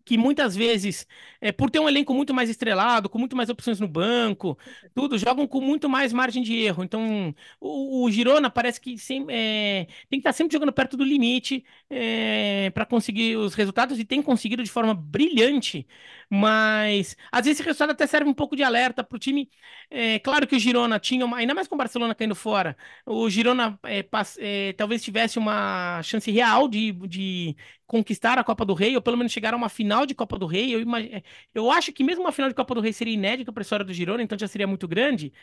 que 0.05 0.17
muitas 0.17 0.55
vezes, 0.55 1.07
é, 1.39 1.51
por 1.51 1.69
ter 1.69 1.79
um 1.79 1.87
elenco 1.89 2.13
muito 2.13 2.33
mais 2.33 2.49
estrelado, 2.49 3.09
com 3.09 3.17
muito 3.19 3.35
mais 3.35 3.49
opções 3.49 3.79
no 3.79 3.87
banco, 3.87 4.57
tudo, 4.93 5.17
jogam 5.17 5.47
com 5.47 5.61
muito 5.61 5.89
mais 5.89 6.13
margem 6.13 6.43
de 6.43 6.55
erro. 6.55 6.83
Então, 6.83 7.33
o, 7.59 8.05
o 8.05 8.11
Girona 8.11 8.49
parece 8.49 8.79
que 8.81 8.97
sem, 8.97 9.25
é, 9.29 9.85
tem 10.09 10.19
que 10.19 10.27
estar 10.27 10.33
sempre 10.33 10.53
jogando 10.53 10.73
perto 10.73 10.97
do 10.97 11.03
limite 11.03 11.63
é, 11.89 12.69
para 12.71 12.85
conseguir 12.85 13.37
os 13.37 13.53
resultados 13.53 13.99
e 13.99 14.05
tem 14.05 14.21
conseguido 14.21 14.63
de 14.63 14.71
forma 14.71 14.93
brilhante. 14.93 15.87
Mas 16.29 17.15
às 17.31 17.45
vezes 17.45 17.59
esse 17.59 17.65
resultado 17.67 17.91
até 17.91 18.07
serve 18.07 18.29
um 18.29 18.33
pouco 18.33 18.55
de 18.55 18.63
alerta 18.63 19.03
para 19.03 19.15
o 19.15 19.19
time. 19.19 19.49
É, 19.89 20.19
claro 20.19 20.47
que 20.47 20.55
o 20.55 20.59
Girona 20.59 20.99
tinha, 20.99 21.25
uma, 21.25 21.37
ainda 21.37 21.53
mais 21.53 21.67
com 21.67 21.75
o 21.75 21.77
Barcelona 21.77 22.15
caindo 22.15 22.35
fora, 22.35 22.77
o 23.05 23.29
Girona 23.29 23.77
é, 23.83 24.01
pass, 24.03 24.37
é, 24.39 24.73
talvez 24.73 25.03
tivesse 25.03 25.37
uma 25.37 26.01
chance 26.03 26.31
real 26.31 26.67
de, 26.67 26.91
de 27.07 27.55
conquistar 27.91 28.39
a 28.39 28.43
Copa 28.43 28.63
do 28.63 28.73
Rei, 28.73 28.95
ou 28.95 29.01
pelo 29.01 29.17
menos 29.17 29.33
chegar 29.33 29.53
a 29.53 29.57
uma 29.57 29.67
final 29.67 30.05
de 30.05 30.15
Copa 30.15 30.39
do 30.39 30.45
Rei, 30.45 30.73
eu, 30.73 30.79
imag... 30.79 31.21
eu 31.53 31.69
acho 31.69 31.91
que 31.91 32.05
mesmo 32.05 32.23
uma 32.23 32.31
final 32.31 32.49
de 32.49 32.55
Copa 32.55 32.73
do 32.73 32.79
Rei 32.79 32.93
seria 32.93 33.13
inédita 33.13 33.51
para 33.51 33.61
a 33.61 33.63
história 33.65 33.83
do 33.85 33.93
Girona, 33.93 34.23
então 34.23 34.37
já 34.39 34.47
seria 34.47 34.65
muito 34.65 34.87
grande 34.87 35.33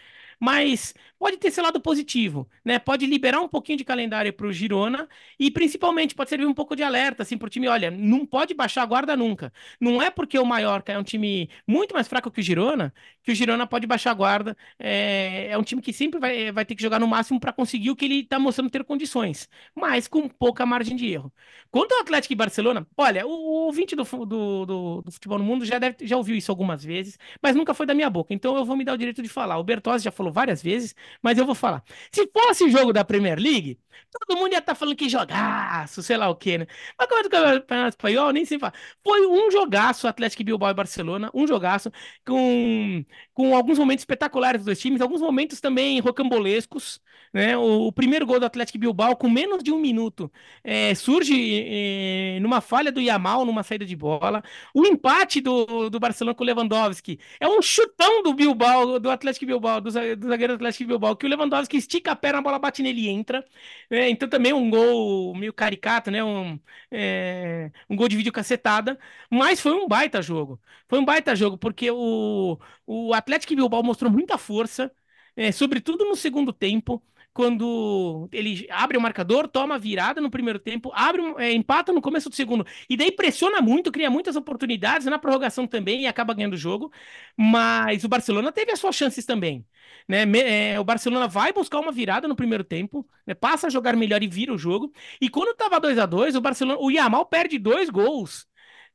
mas 0.40 0.94
pode 1.18 1.37
ter 1.37 1.48
esse 1.48 1.61
lado 1.61 1.81
positivo, 1.81 2.48
né? 2.64 2.79
Pode 2.79 3.07
liberar 3.07 3.40
um 3.40 3.48
pouquinho 3.48 3.79
de 3.79 3.85
calendário 3.85 4.33
para 4.33 4.46
o 4.46 4.53
Girona 4.53 5.09
e 5.38 5.51
principalmente 5.51 6.14
pode 6.14 6.31
servir 6.31 6.46
um 6.46 6.55
pouco 6.55 6.77
de 6.77 6.83
alerta 6.83 7.22
assim 7.22 7.37
para 7.37 7.46
o 7.46 7.51
time, 7.51 7.68
olha, 7.68 7.90
não 7.90 8.24
pode 8.27 8.55
baixar 8.55 8.83
a 8.83 8.87
guarda 8.87 9.16
nunca. 9.16 9.53
Não 9.81 10.01
é 10.03 10.11
porque 10.11 10.38
o 10.38 10.44
Mallorca 10.44 10.92
é 10.92 10.98
um 10.98 11.03
time 11.03 11.51
muito 11.66 11.94
mais 11.94 12.09
fraco 12.09 12.31
que 12.31 12.40
o 12.40 12.42
Girona 12.42 12.92
que 13.29 13.33
o 13.33 13.35
Girona 13.35 13.66
pode 13.66 13.87
baixar 13.87 14.11
a 14.12 14.14
guarda. 14.14 14.57
É, 14.79 15.48
é 15.51 15.59
um 15.59 15.62
time 15.62 15.83
que 15.83 15.92
sempre 15.92 16.18
vai, 16.18 16.51
vai 16.51 16.64
ter 16.64 16.74
que 16.74 16.83
jogar 16.83 16.98
no 16.98 17.07
máximo 17.07 17.38
para 17.38 17.53
conseguir 17.53 17.90
o 17.90 17.96
que 17.96 18.07
ele 18.07 18.20
está 18.20 18.38
mostrando 18.38 18.70
ter 18.70 18.83
condições, 18.85 19.48
mas 19.74 20.09
com 20.09 20.29
pouca 20.29 20.64
margem 20.64 20.96
de 20.96 21.07
erro. 21.12 21.31
Quanto 21.70 21.92
ao 21.92 22.01
Atlético 22.01 22.33
e 22.33 22.37
Barcelona, 22.37 22.87
olha, 22.96 23.27
o, 23.27 23.31
ouvinte 23.66 23.94
do, 23.94 24.05
do, 24.05 24.66
do, 24.66 25.03
do 25.03 25.12
futebol 25.12 25.38
no 25.38 25.44
mundo 25.44 25.64
já 25.66 25.79
deve 25.79 26.07
já 26.07 26.16
ouviu 26.16 26.37
isso 26.37 26.51
algumas 26.51 26.83
vezes, 26.83 27.18
mas 27.42 27.55
nunca 27.55 27.74
foi 27.74 27.85
da 27.85 27.92
minha 27.94 28.09
boca. 28.09 28.33
Então 28.33 28.57
eu 28.57 28.64
vou 28.64 28.77
me 28.77 28.85
dar 28.85 28.94
o 28.94 28.98
direito 28.98 29.22
de 29.22 29.29
falar. 29.29 29.59
O 29.59 29.64
Bertozzi 29.64 30.05
já 30.05 30.11
falou 30.11 30.28
várias 30.33 30.62
vezes, 30.62 30.95
mas 31.23 31.38
eu 31.38 31.47
vou 31.47 31.55
falar. 31.55 31.83
Se 32.12 32.29
fosse 32.33 32.71
jogo 32.71 32.93
da 32.93 33.05
Premier 33.05 33.38
League, 33.38 33.79
todo 34.11 34.37
mundo 34.38 34.52
ia 34.52 34.58
estar 34.58 34.72
tá 34.72 34.78
falando 34.78 34.96
que 34.96 35.08
jogaço, 35.08 36.02
sei 36.02 36.16
lá 36.16 36.28
o 36.28 36.37
quê, 36.37 36.58
né? 36.58 36.66
Mas 36.98 37.08
como 37.08 37.20
é 37.20 37.22
do 37.22 37.30
Campeonato 37.30 37.88
Espanhol, 37.90 38.32
nem 38.32 38.44
se 38.44 38.58
fala. 38.58 38.72
Foi 39.02 39.26
um 39.26 39.50
jogaço, 39.50 40.08
Atlético 40.08 40.44
Bilbao 40.44 40.70
e 40.70 40.74
Barcelona, 40.74 41.30
um 41.34 41.46
jogaço, 41.46 41.90
com, 42.26 43.04
com 43.34 43.56
alguns 43.56 43.78
momentos 43.78 44.02
espetaculares 44.02 44.61
dos 44.61 44.66
dois 44.66 44.80
times, 44.80 45.00
alguns 45.00 45.20
momentos 45.20 45.61
também 45.61 46.00
rocambolescos, 46.00 47.00
né? 47.32 47.56
O, 47.56 47.88
o 47.88 47.92
primeiro 47.92 48.26
gol 48.26 48.40
do 48.40 48.46
Atlético 48.46 48.78
Bilbao, 48.78 49.16
com 49.16 49.28
menos 49.28 49.62
de 49.62 49.72
um 49.72 49.78
minuto, 49.78 50.30
é, 50.64 50.94
surge 50.94 51.34
é, 51.66 52.38
numa 52.40 52.61
falha 52.61 52.90
do 52.92 53.00
Yamal, 53.00 53.44
numa 53.44 53.62
saída 53.62 53.84
de 53.84 53.96
bola. 53.96 54.42
O 54.74 54.87
empate 54.87 55.40
do, 55.40 55.90
do 55.90 56.00
Barcelona 56.00 56.34
com 56.34 56.42
o 56.42 56.46
Lewandowski 56.46 57.18
é 57.40 57.48
um 57.48 57.61
chutão 57.62 58.22
do 58.22 58.34
Bilbao, 58.34 58.98
do 58.98 59.11
Atlético 59.11 59.46
Bilbao, 59.46 59.80
do, 59.80 59.90
do 59.90 60.28
zagueiro 60.28 60.54
do 60.54 60.56
Atlético 60.56 60.88
Bilbao, 60.88 61.16
que 61.16 61.26
o 61.26 61.28
Lewandowski 61.28 61.76
estica 61.76 62.12
a 62.12 62.16
perna, 62.16 62.38
a 62.38 62.42
bola 62.42 62.58
bate 62.58 62.82
nele 62.82 63.02
e 63.02 63.08
entra. 63.08 63.44
É, 63.90 64.09
então 64.11 64.29
também 64.29 64.53
um 64.53 64.68
gol 64.68 65.35
meio 65.35 65.53
caricato, 65.53 66.11
né? 66.11 66.22
Um, 66.22 66.61
é, 66.90 67.70
um 67.88 67.96
gol 67.96 68.07
de 68.09 68.16
vídeo 68.16 68.33
cacetada, 68.33 68.98
mas 69.31 69.61
foi 69.61 69.72
um 69.72 69.88
baita 69.88 70.20
jogo. 70.20 70.61
Foi 70.88 70.98
um 70.98 71.05
baita 71.05 71.35
jogo, 71.35 71.57
porque 71.57 71.90
o, 71.90 72.59
o 72.87 73.14
Atlético 73.14 73.55
Bilbao 73.57 73.83
mostrou 73.83 74.11
muita 74.12 74.37
força, 74.37 74.92
é, 75.35 75.51
sobretudo 75.53 76.05
no 76.05 76.16
segundo 76.16 76.53
tempo 76.53 77.03
quando 77.38 78.29
ele 78.33 78.66
abre 78.68 78.98
o 78.98 79.01
marcador, 79.01 79.46
toma 79.46 79.77
a 79.77 79.79
virada 79.79 80.20
no 80.20 80.29
primeiro 80.29 80.59
tempo, 80.59 80.90
abre, 80.92 81.22
é, 81.38 81.53
empata 81.53 81.92
no 81.92 82.03
começo 82.03 82.29
do 82.29 82.35
segundo, 82.35 82.66
e 82.90 82.96
daí 82.96 83.12
pressiona 83.12 83.61
muito, 83.62 83.92
cria 83.92 84.11
muitas 84.11 84.35
oportunidades 84.35 85.07
na 85.07 85.20
prorrogação 85.20 85.64
também 85.64 86.03
e 86.03 86.07
acaba 86.09 86.35
ganhando 86.35 86.55
o 86.55 86.57
jogo. 86.57 86.90
Mas 87.37 88.03
o 88.03 88.09
Barcelona 88.09 88.51
teve 88.51 88.72
as 88.72 88.81
suas 88.81 88.96
chances 88.96 89.24
também. 89.24 89.64
Né? 90.09 90.24
É, 90.72 90.81
o 90.81 90.85
Barcelona 90.85 91.29
vai 91.29 91.53
buscar 91.53 91.79
uma 91.79 91.92
virada 91.92 92.27
no 92.27 92.35
primeiro 92.35 92.64
tempo, 92.64 93.09
né? 93.24 93.35
passa 93.35 93.68
a 93.68 93.70
jogar 93.70 93.94
melhor 93.96 94.20
e 94.20 94.27
vira 94.27 94.53
o 94.53 94.59
jogo. 94.59 94.92
E 95.20 95.29
quando 95.29 95.53
estava 95.53 95.79
2 95.79 95.96
a 95.96 96.07
2 96.07 96.35
o 96.35 96.40
Barcelona, 96.40 96.81
o 96.81 96.90
Yamal 96.90 97.24
perde 97.27 97.57
dois 97.57 97.88
gols. 97.88 98.48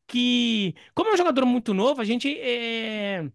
Que, 0.08 0.76
como 0.94 1.10
é 1.12 1.14
um 1.14 1.18
jogador 1.18 1.46
muito 1.46 1.74
novo, 1.74 2.02
a 2.02 2.06
gente 2.06 2.38
é, 2.40 3.26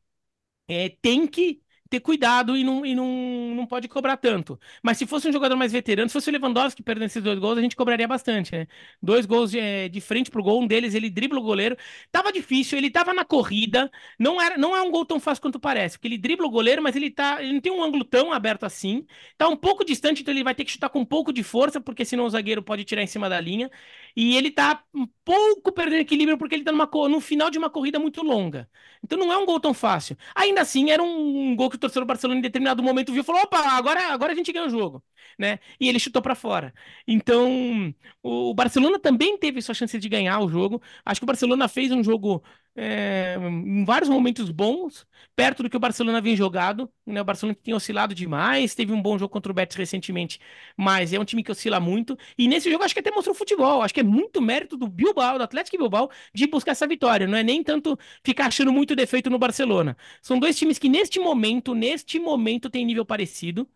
é, 0.68 0.90
tem 1.02 1.26
que 1.26 1.62
ter 1.88 2.00
cuidado 2.00 2.56
e 2.56 2.64
não, 2.64 2.84
e 2.84 2.94
não, 2.94 3.06
não 3.54 3.66
pode 3.66 3.88
cobrar 3.88 4.16
tanto. 4.16 4.58
Mas 4.82 4.98
se 4.98 5.06
fosse 5.06 5.28
um 5.28 5.32
jogador 5.32 5.56
mais 5.56 5.72
veterano, 5.72 6.08
se 6.08 6.12
fosse 6.12 6.28
o 6.28 6.32
Lewandowski 6.32 6.82
perdendo 6.82 7.06
esses 7.06 7.22
dois 7.22 7.38
gols, 7.38 7.58
a 7.58 7.62
gente 7.62 7.76
cobraria 7.76 8.06
bastante, 8.06 8.52
né? 8.52 8.66
Dois 9.02 9.26
gols 9.26 9.50
de, 9.50 9.58
é, 9.58 9.88
de 9.88 10.00
frente 10.00 10.30
pro 10.30 10.42
gol, 10.42 10.60
um 10.62 10.66
deles 10.66 10.94
ele 10.94 11.10
dribla 11.10 11.38
o 11.38 11.42
goleiro. 11.42 11.76
Tava 12.12 12.32
difícil, 12.32 12.78
ele 12.78 12.90
tava 12.90 13.14
na 13.14 13.24
corrida, 13.24 13.90
não 14.18 14.40
era, 14.40 14.56
não 14.58 14.76
é 14.76 14.82
um 14.82 14.90
gol 14.90 15.04
tão 15.04 15.18
fácil 15.20 15.42
quanto 15.42 15.58
parece, 15.60 15.96
porque 15.96 16.08
ele 16.08 16.18
dribla 16.18 16.46
o 16.46 16.50
goleiro, 16.50 16.82
mas 16.82 16.94
ele 16.96 17.10
tá, 17.10 17.42
ele 17.42 17.54
não 17.54 17.60
tem 17.60 17.72
um 17.72 17.82
ângulo 17.82 18.04
tão 18.04 18.32
aberto 18.32 18.64
assim. 18.64 19.06
Tá 19.36 19.48
um 19.48 19.56
pouco 19.56 19.84
distante, 19.84 20.22
então 20.22 20.32
ele 20.32 20.44
vai 20.44 20.54
ter 20.54 20.64
que 20.64 20.72
chutar 20.72 20.88
com 20.88 21.00
um 21.00 21.04
pouco 21.04 21.32
de 21.32 21.42
força, 21.42 21.80
porque 21.80 22.04
senão 22.04 22.24
o 22.24 22.30
zagueiro 22.30 22.62
pode 22.62 22.84
tirar 22.84 23.02
em 23.02 23.06
cima 23.06 23.28
da 23.28 23.40
linha. 23.40 23.70
E 24.16 24.36
ele 24.36 24.50
tá 24.50 24.82
um 24.94 25.06
pouco 25.24 25.72
perdendo 25.72 26.00
equilíbrio 26.00 26.36
porque 26.38 26.54
ele 26.54 26.64
tá 26.64 26.72
numa, 26.72 26.88
no 27.08 27.20
final 27.20 27.50
de 27.50 27.58
uma 27.58 27.70
corrida 27.70 27.98
muito 27.98 28.22
longa. 28.22 28.68
Então 29.02 29.18
não 29.18 29.32
é 29.32 29.36
um 29.36 29.46
gol 29.46 29.60
tão 29.60 29.72
fácil. 29.74 30.16
Ainda 30.34 30.60
assim, 30.60 30.90
era 30.90 31.02
um, 31.02 31.50
um 31.50 31.56
gol 31.56 31.70
que 31.70 31.77
o 31.78 31.80
torcedor 31.80 32.04
do 32.04 32.08
Barcelona 32.08 32.38
em 32.38 32.42
determinado 32.42 32.82
momento 32.82 33.12
viu 33.12 33.22
e 33.22 33.24
falou: 33.24 33.42
opa, 33.42 33.58
agora, 33.58 34.12
agora 34.12 34.32
a 34.32 34.36
gente 34.36 34.52
ganha 34.52 34.66
o 34.66 34.70
jogo. 34.70 35.02
Né? 35.38 35.58
E 35.80 35.88
ele 35.88 35.98
chutou 35.98 36.20
para 36.22 36.34
fora. 36.34 36.74
Então, 37.06 37.94
o 38.22 38.54
Barcelona 38.54 38.98
também 38.98 39.38
teve 39.38 39.62
sua 39.62 39.74
chance 39.74 39.98
de 39.98 40.08
ganhar 40.08 40.40
o 40.40 40.48
jogo. 40.48 40.82
Acho 41.04 41.20
que 41.20 41.24
o 41.24 41.26
Barcelona 41.26 41.68
fez 41.68 41.90
um 41.92 42.02
jogo 42.02 42.42
é, 42.80 43.36
em 43.36 43.84
vários 43.84 44.08
momentos 44.08 44.50
bons, 44.50 45.04
perto 45.34 45.64
do 45.64 45.70
que 45.70 45.76
o 45.76 45.80
Barcelona 45.80 46.20
vem 46.20 46.36
jogado. 46.36 46.88
Né? 47.04 47.20
O 47.20 47.24
Barcelona 47.24 47.58
tem 47.60 47.74
oscilado 47.74 48.14
demais, 48.14 48.72
teve 48.74 48.92
um 48.92 49.02
bom 49.02 49.18
jogo 49.18 49.32
contra 49.32 49.50
o 49.50 49.54
Betis 49.54 49.76
recentemente, 49.76 50.38
mas 50.76 51.12
é 51.12 51.18
um 51.18 51.24
time 51.24 51.42
que 51.42 51.50
oscila 51.50 51.80
muito. 51.80 52.16
E 52.38 52.46
nesse 52.46 52.70
jogo 52.70 52.84
acho 52.84 52.94
que 52.94 53.00
até 53.00 53.10
mostrou 53.10 53.34
futebol. 53.34 53.82
Acho 53.82 53.92
que 53.92 54.00
é 54.00 54.04
muito 54.04 54.40
mérito 54.40 54.76
do 54.76 54.86
Bilbao, 54.86 55.38
do 55.38 55.44
Atlético 55.44 55.76
Bilbao, 55.76 56.08
de 56.32 56.46
buscar 56.46 56.72
essa 56.72 56.86
vitória. 56.86 57.26
Não 57.26 57.36
é 57.36 57.42
nem 57.42 57.64
tanto 57.64 57.98
ficar 58.24 58.46
achando 58.46 58.72
muito 58.72 58.94
defeito 58.94 59.28
no 59.28 59.38
Barcelona. 59.38 59.96
São 60.22 60.38
dois 60.38 60.56
times 60.56 60.78
que 60.78 60.88
neste 60.88 61.18
momento, 61.18 61.74
neste 61.74 62.20
momento, 62.20 62.70
tem 62.70 62.84
nível 62.84 63.04
parecido 63.04 63.68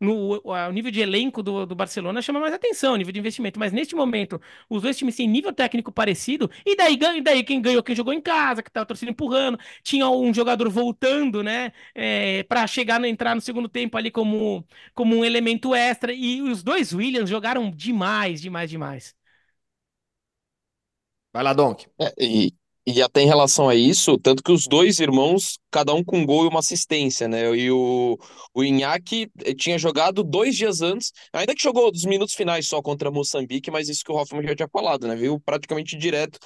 no 0.00 0.40
o 0.44 0.72
nível 0.72 0.90
de 0.90 1.00
elenco 1.00 1.42
do, 1.42 1.66
do 1.66 1.74
Barcelona 1.74 2.22
chama 2.22 2.40
mais 2.40 2.54
atenção, 2.54 2.94
o 2.94 2.96
nível 2.96 3.12
de 3.12 3.18
investimento. 3.20 3.58
Mas 3.58 3.72
neste 3.72 3.94
momento, 3.94 4.40
os 4.68 4.82
dois 4.82 4.96
times 4.96 5.16
têm 5.16 5.28
nível 5.28 5.52
técnico 5.52 5.90
parecido, 5.92 6.50
e 6.64 6.76
daí, 6.76 6.98
e 7.16 7.20
daí 7.20 7.42
quem 7.44 7.60
ganhou, 7.60 7.82
quem 7.82 7.94
jogou 7.96 8.12
em 8.12 8.20
casa, 8.20 8.62
que 8.62 8.70
tava 8.70 8.86
torcendo 8.86 9.10
empurrando, 9.10 9.58
tinha 9.82 10.08
um 10.08 10.32
jogador 10.32 10.68
voltando, 10.70 11.42
né, 11.42 11.72
é, 11.94 12.42
para 12.44 12.66
chegar, 12.66 13.02
entrar 13.04 13.34
no 13.34 13.40
segundo 13.40 13.68
tempo 13.68 13.96
ali 13.96 14.10
como, 14.10 14.64
como 14.94 15.16
um 15.16 15.24
elemento 15.24 15.74
extra. 15.74 16.12
E 16.12 16.42
os 16.42 16.62
dois 16.62 16.92
Williams 16.92 17.28
jogaram 17.30 17.70
demais, 17.70 18.40
demais, 18.40 18.70
demais. 18.70 19.16
Vai 21.32 21.42
lá, 21.42 21.52
Donk. 21.52 21.86
É, 22.00 22.14
e, 22.18 22.54
e 22.90 23.02
até 23.02 23.20
em 23.20 23.26
relação 23.26 23.68
a 23.68 23.74
isso, 23.74 24.16
tanto 24.16 24.42
que 24.42 24.50
os 24.50 24.66
dois 24.66 24.98
irmãos, 24.98 25.58
cada 25.70 25.92
um 25.92 26.02
com 26.02 26.20
um 26.20 26.24
gol 26.24 26.46
e 26.46 26.48
uma 26.48 26.60
assistência, 26.60 27.28
né? 27.28 27.54
E 27.54 27.70
o, 27.70 28.16
o 28.54 28.64
Inhaque 28.64 29.30
eh, 29.44 29.52
tinha 29.52 29.78
jogado 29.78 30.24
dois 30.24 30.56
dias 30.56 30.80
antes, 30.80 31.12
ainda 31.30 31.54
que 31.54 31.62
jogou 31.62 31.92
dos 31.92 32.06
minutos 32.06 32.34
finais 32.34 32.66
só 32.66 32.80
contra 32.80 33.10
Moçambique, 33.10 33.70
mas 33.70 33.90
isso 33.90 34.02
que 34.02 34.10
o 34.10 34.14
Hoffman 34.14 34.42
já 34.42 34.56
tinha 34.56 34.68
falado, 34.72 35.06
né? 35.06 35.14
Viu 35.14 35.38
praticamente 35.38 35.98
direto 35.98 36.38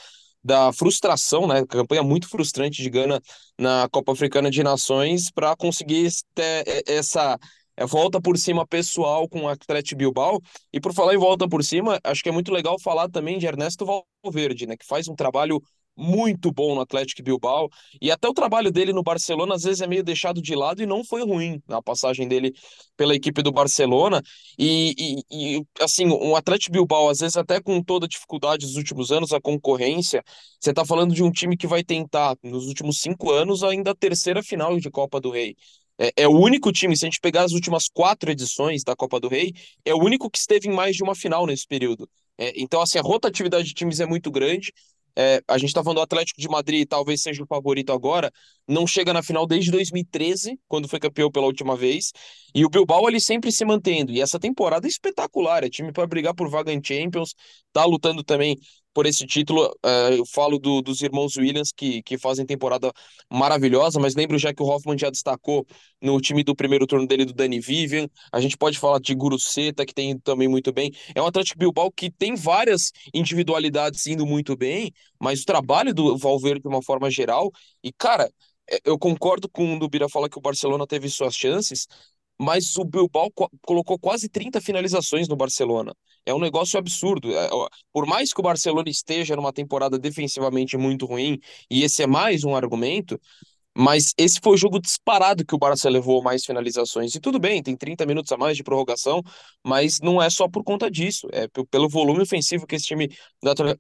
da 0.43 0.73
frustração, 0.73 1.47
né? 1.47 1.65
Campanha 1.65 2.03
muito 2.03 2.29
frustrante 2.29 2.83
de 2.83 2.91
Gana 2.91 3.21
na 3.57 3.89
Copa 3.93 4.11
Africana 4.11 4.51
de 4.51 4.65
Nações 4.65 5.31
para 5.31 5.55
conseguir 5.55 6.11
eh, 6.37 6.83
essa 6.89 7.39
é, 7.77 7.87
volta 7.87 8.21
por 8.21 8.37
cima 8.37 8.67
pessoal 8.67 9.29
com 9.29 9.43
o 9.43 9.49
Atlético 9.49 9.97
Bilbao. 9.97 10.41
E 10.73 10.81
por 10.81 10.93
falar 10.93 11.15
em 11.15 11.19
volta 11.19 11.49
por 11.49 11.63
cima, 11.63 12.01
acho 12.03 12.21
que 12.21 12.29
é 12.29 12.33
muito 12.33 12.53
legal 12.53 12.81
falar 12.81 13.09
também 13.09 13.39
de 13.39 13.47
Ernesto 13.47 13.87
Valverde, 13.87 14.67
né? 14.67 14.77
Que 14.77 14.85
faz 14.85 15.07
um 15.07 15.15
trabalho 15.15 15.63
muito 15.97 16.51
bom 16.53 16.75
no 16.75 16.81
Atlético 16.81 17.23
Bilbao 17.23 17.69
e 18.01 18.11
até 18.11 18.29
o 18.29 18.35
trabalho 18.35 18.71
dele 18.71 18.93
no 18.93 19.03
Barcelona 19.03 19.55
às 19.55 19.63
vezes 19.63 19.81
é 19.81 19.87
meio 19.87 20.03
deixado 20.03 20.41
de 20.41 20.55
lado 20.55 20.83
e 20.83 20.87
não 20.87 21.05
foi 21.05 21.23
ruim 21.25 21.63
na 21.69 21.83
passagem 21.83 22.27
dele 22.27 22.53
pela 22.97 23.15
equipe 23.15 23.43
do 23.43 23.53
Barcelona 23.53 24.23
e, 24.59 25.23
e, 25.31 25.57
e 25.59 25.67
assim 25.81 26.09
o 26.09 26.35
Atlético 26.37 26.73
Bilbao 26.73 27.09
às 27.09 27.19
vezes 27.19 27.37
até 27.37 27.61
com 27.61 27.83
toda 27.83 28.07
a 28.07 28.09
dificuldade 28.09 28.67
dos 28.67 28.77
últimos 28.77 29.11
anos 29.13 29.33
a 29.33 29.41
concorrência 29.41 30.23
você 30.61 30.71
está 30.71 30.85
falando 30.85 31.15
de 31.15 31.23
um 31.23 31.31
time 31.31 31.57
que 31.57 31.67
vai 31.67 31.85
tentar 31.85 32.37
nos 32.43 32.67
últimos 32.67 33.01
cinco 33.01 33.31
anos 33.31 33.63
ainda 33.63 33.91
a 33.91 33.95
terceira 33.95 34.43
final 34.43 34.79
de 34.79 34.91
Copa 34.91 35.21
do 35.21 35.31
Rei 35.31 35.57
é, 35.99 36.23
é, 36.23 36.29
o 36.29 36.33
único 36.33 36.73
time, 36.73 36.97
se 36.97 37.05
a 37.05 37.09
gente 37.09 37.21
pegar 37.21 37.43
as 37.45 37.53
últimas 37.53 37.89
quatro 37.89 38.31
edições 38.31 38.83
da 38.83 38.97
Copa 38.97 39.21
do 39.21 39.29
Rei, 39.29 39.53
é 39.85 39.95
o 39.95 39.99
único 39.99 40.31
que 40.31 40.39
esteve 40.39 40.69
em 40.69 40.73
mais 40.73 40.97
de 40.97 41.03
uma 41.03 41.15
final 41.15 41.47
nesse 41.47 41.67
período. 41.67 42.09
É, 42.39 42.53
então, 42.57 42.81
assim, 42.81 42.99
a 42.99 43.03
rotatividade 43.03 43.69
de 43.69 43.75
times 43.75 44.01
é 44.01 44.07
muito 44.07 44.31
grande. 44.31 44.73
É, 45.17 45.43
a 45.47 45.59
gente 45.59 45.69
está 45.69 45.83
falando 45.83 45.99
do 45.99 46.03
Atlético 46.03 46.41
de 46.41 46.49
Madrid, 46.49 46.87
talvez 46.89 47.21
seja 47.21 47.43
o 47.43 47.47
favorito 47.47 47.93
agora, 47.93 48.33
não 48.67 48.87
chega 48.87 49.13
na 49.13 49.23
final 49.23 49.47
desde 49.47 49.71
2013, 49.71 50.59
quando 50.67 50.89
foi 50.89 50.99
campeão 50.99 51.31
pela 51.31 51.47
última 51.47 51.77
vez, 51.77 52.13
e 52.55 52.65
o 52.65 52.71
Bilbao 52.71 53.07
ali 53.07 53.21
sempre 53.21 53.53
se 53.53 53.65
mantendo, 53.65 54.13
e 54.13 54.21
essa 54.21 54.39
temporada 54.41 54.87
é 54.87 54.91
espetacular, 54.91 55.65
é 55.65 55.69
time 55.69 55.93
para 55.93 56.07
brigar 56.07 56.35
por 56.35 56.49
vaga 56.49 56.73
em 56.73 56.81
Champions, 56.83 57.35
tá 57.73 57.85
lutando 57.85 58.25
também 58.25 58.57
por 58.93 59.07
esse 59.07 59.27
título. 59.27 59.67
Uh, 59.85 60.15
eu 60.19 60.27
falo 60.27 60.59
do, 60.59 60.83
dos 60.83 61.01
irmãos 61.03 61.37
Williams, 61.37 61.71
que, 61.73 62.03
que 62.03 62.19
fazem 62.19 62.47
temporada 62.47 62.93
maravilhosa, 63.31 63.99
mas 63.99 64.15
lembro 64.15 64.39
já 64.39 64.53
que 64.53 64.63
o 64.63 64.67
Hoffman 64.67 64.99
já 64.99 65.11
destacou 65.11 65.67
no 66.01 66.21
time 66.21 66.43
do 66.43 66.55
primeiro 66.55 66.87
turno 66.87 67.07
dele, 67.07 67.25
do 67.25 67.33
Dani 67.33 67.61
Vivian. 67.61 68.09
A 68.33 68.41
gente 68.41 68.57
pode 68.57 68.79
falar 68.79 68.99
de 69.01 69.15
Guru 69.15 69.39
Seta, 69.39 69.85
que 69.87 69.95
tem 69.95 70.19
também 70.19 70.49
muito 70.49 70.73
bem. 70.73 70.91
É 71.15 71.23
um 71.23 71.27
Atlético 71.27 71.59
Bilbao 71.59 71.91
que 71.91 72.11
tem 72.11 72.35
várias 72.35 72.93
individualidades 73.15 74.07
indo 74.07 74.27
muito 74.27 74.57
bem, 74.57 74.93
mas 75.21 75.43
o 75.43 75.45
trabalho 75.45 75.95
do 75.95 76.17
Valverde 76.17 76.63
de 76.63 76.69
uma 76.69 76.83
forma 76.83 77.11
geral. 77.11 77.51
E, 77.83 77.93
cara, 77.93 78.31
é, 78.71 78.79
eu 78.85 78.99
concordo 78.99 79.49
com 79.49 79.75
o 79.77 79.89
Bira 79.89 80.09
fala 80.09 80.29
que 80.29 80.39
o 80.39 80.43
Barcelona 80.43 80.87
teve 80.87 81.09
suas 81.09 81.35
chances, 81.35 81.87
mas 82.43 82.77
o 82.77 82.85
Bilbao 82.85 83.31
co 83.31 83.49
colocou 83.63 83.99
quase 83.99 84.29
30 84.29 84.61
finalizações 84.61 85.29
no 85.29 85.37
Barcelona. 85.37 85.95
É 86.27 86.35
um 86.35 86.41
negócio 86.41 86.79
absurdo. 86.79 87.33
É, 87.33 87.49
por 87.93 88.05
mais 88.05 88.33
que 88.33 88.41
o 88.41 88.43
Barcelona 88.43 88.91
esteja 88.91 89.37
numa 89.37 89.53
temporada 89.53 89.99
defensivamente 89.99 90.77
muito 90.77 91.07
ruim, 91.07 91.39
e 91.71 91.85
esse 91.85 92.03
é 92.03 92.07
mais 92.07 92.43
um 92.43 92.57
argumento, 92.57 93.21
mas 93.77 94.13
esse 94.19 94.41
foi 94.43 94.55
o 94.55 94.57
jogo 94.57 94.81
disparado 94.81 95.47
que 95.47 95.55
o 95.55 95.59
Barça 95.59 95.89
levou 95.89 96.23
mais 96.23 96.45
finalizações. 96.45 97.15
E 97.15 97.21
tudo 97.21 97.39
bem, 97.39 97.63
tem 97.63 97.77
30 97.77 98.05
minutos 98.05 98.31
a 98.33 98.37
mais 98.37 98.57
de 98.57 98.63
prorrogação, 98.63 99.23
mas 99.65 100.01
não 100.01 100.21
é 100.21 100.29
só 100.29 100.49
por 100.49 100.63
conta 100.65 100.91
disso. 100.91 101.29
É 101.33 101.47
pelo 101.71 101.89
volume 101.89 102.23
ofensivo 102.23 102.67
que 102.67 102.75
esse 102.75 102.87
time 102.87 103.09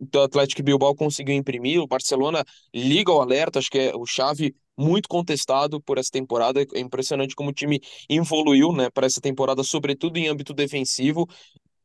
do 0.00 0.20
Atlético 0.20 0.62
Bilbao 0.62 0.94
conseguiu 0.94 1.34
imprimir. 1.34 1.80
O 1.80 1.86
Barcelona 1.86 2.44
liga 2.72 3.12
o 3.12 3.20
alerta, 3.20 3.58
acho 3.58 3.70
que 3.70 3.78
é 3.78 3.94
o 3.94 4.06
chave 4.06 4.54
muito 4.76 5.08
contestado 5.08 5.80
por 5.80 5.98
essa 5.98 6.10
temporada. 6.10 6.62
É 6.74 6.80
impressionante 6.80 7.34
como 7.34 7.50
o 7.50 7.52
time 7.52 7.80
evoluiu 8.08 8.72
né, 8.72 8.90
para 8.90 9.06
essa 9.06 9.20
temporada, 9.20 9.62
sobretudo 9.62 10.16
em 10.18 10.28
âmbito 10.28 10.54
defensivo. 10.54 11.26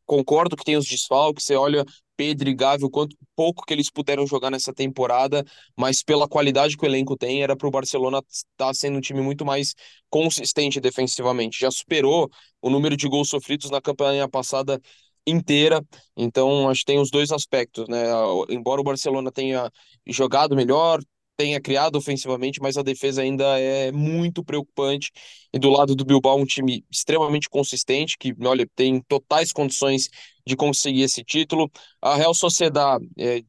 Concordo 0.05 0.55
que 0.55 0.63
tem 0.63 0.77
os 0.77 0.85
desfalques, 0.87 1.45
você 1.45 1.55
olha 1.55 1.83
Pedro 2.15 2.49
e 2.49 2.55
Gavi, 2.55 2.85
o 2.85 2.89
quanto 2.89 3.15
pouco 3.35 3.63
que 3.65 3.73
eles 3.73 3.91
puderam 3.91 4.25
jogar 4.25 4.49
nessa 4.49 4.73
temporada, 4.73 5.43
mas 5.77 6.01
pela 6.01 6.27
qualidade 6.27 6.77
que 6.77 6.83
o 6.83 6.87
elenco 6.87 7.15
tem, 7.15 7.43
era 7.43 7.55
para 7.55 7.67
o 7.67 7.71
Barcelona 7.71 8.21
estar 8.29 8.45
tá 8.57 8.73
sendo 8.73 8.97
um 8.97 9.01
time 9.01 9.21
muito 9.21 9.45
mais 9.45 9.75
consistente 10.09 10.79
defensivamente. 10.79 11.59
Já 11.59 11.69
superou 11.69 12.29
o 12.61 12.69
número 12.69 12.97
de 12.97 13.07
gols 13.07 13.29
sofridos 13.29 13.69
na 13.69 13.81
campanha 13.81 14.27
passada 14.27 14.81
inteira. 15.27 15.85
Então, 16.15 16.69
acho 16.69 16.79
que 16.81 16.85
tem 16.85 16.99
os 16.99 17.11
dois 17.11 17.31
aspectos, 17.31 17.87
né? 17.89 18.05
Embora 18.49 18.81
o 18.81 18.83
Barcelona 18.83 19.31
tenha 19.31 19.69
jogado 20.07 20.55
melhor, 20.55 20.99
tenha 21.37 21.61
criado 21.61 21.95
ofensivamente, 21.97 22.59
mas 22.59 22.77
a 22.77 22.81
defesa 22.81 23.21
ainda 23.21 23.59
é 23.59 23.91
muito 23.91 24.43
preocupante. 24.43 25.11
E 25.53 25.59
do 25.59 25.69
lado 25.69 25.95
do 25.95 26.03
Bilbao, 26.03 26.37
um 26.37 26.45
time 26.45 26.83
extremamente 26.91 27.47
consistente, 27.49 28.17
que, 28.17 28.33
olha, 28.43 28.67
tem 28.75 29.01
totais 29.07 29.53
condições 29.53 30.09
de 30.45 30.55
conseguir 30.55 31.03
esse 31.03 31.23
título. 31.23 31.71
A 32.01 32.15
Real 32.15 32.33
Sociedad 32.33 32.99
é, 33.17 33.43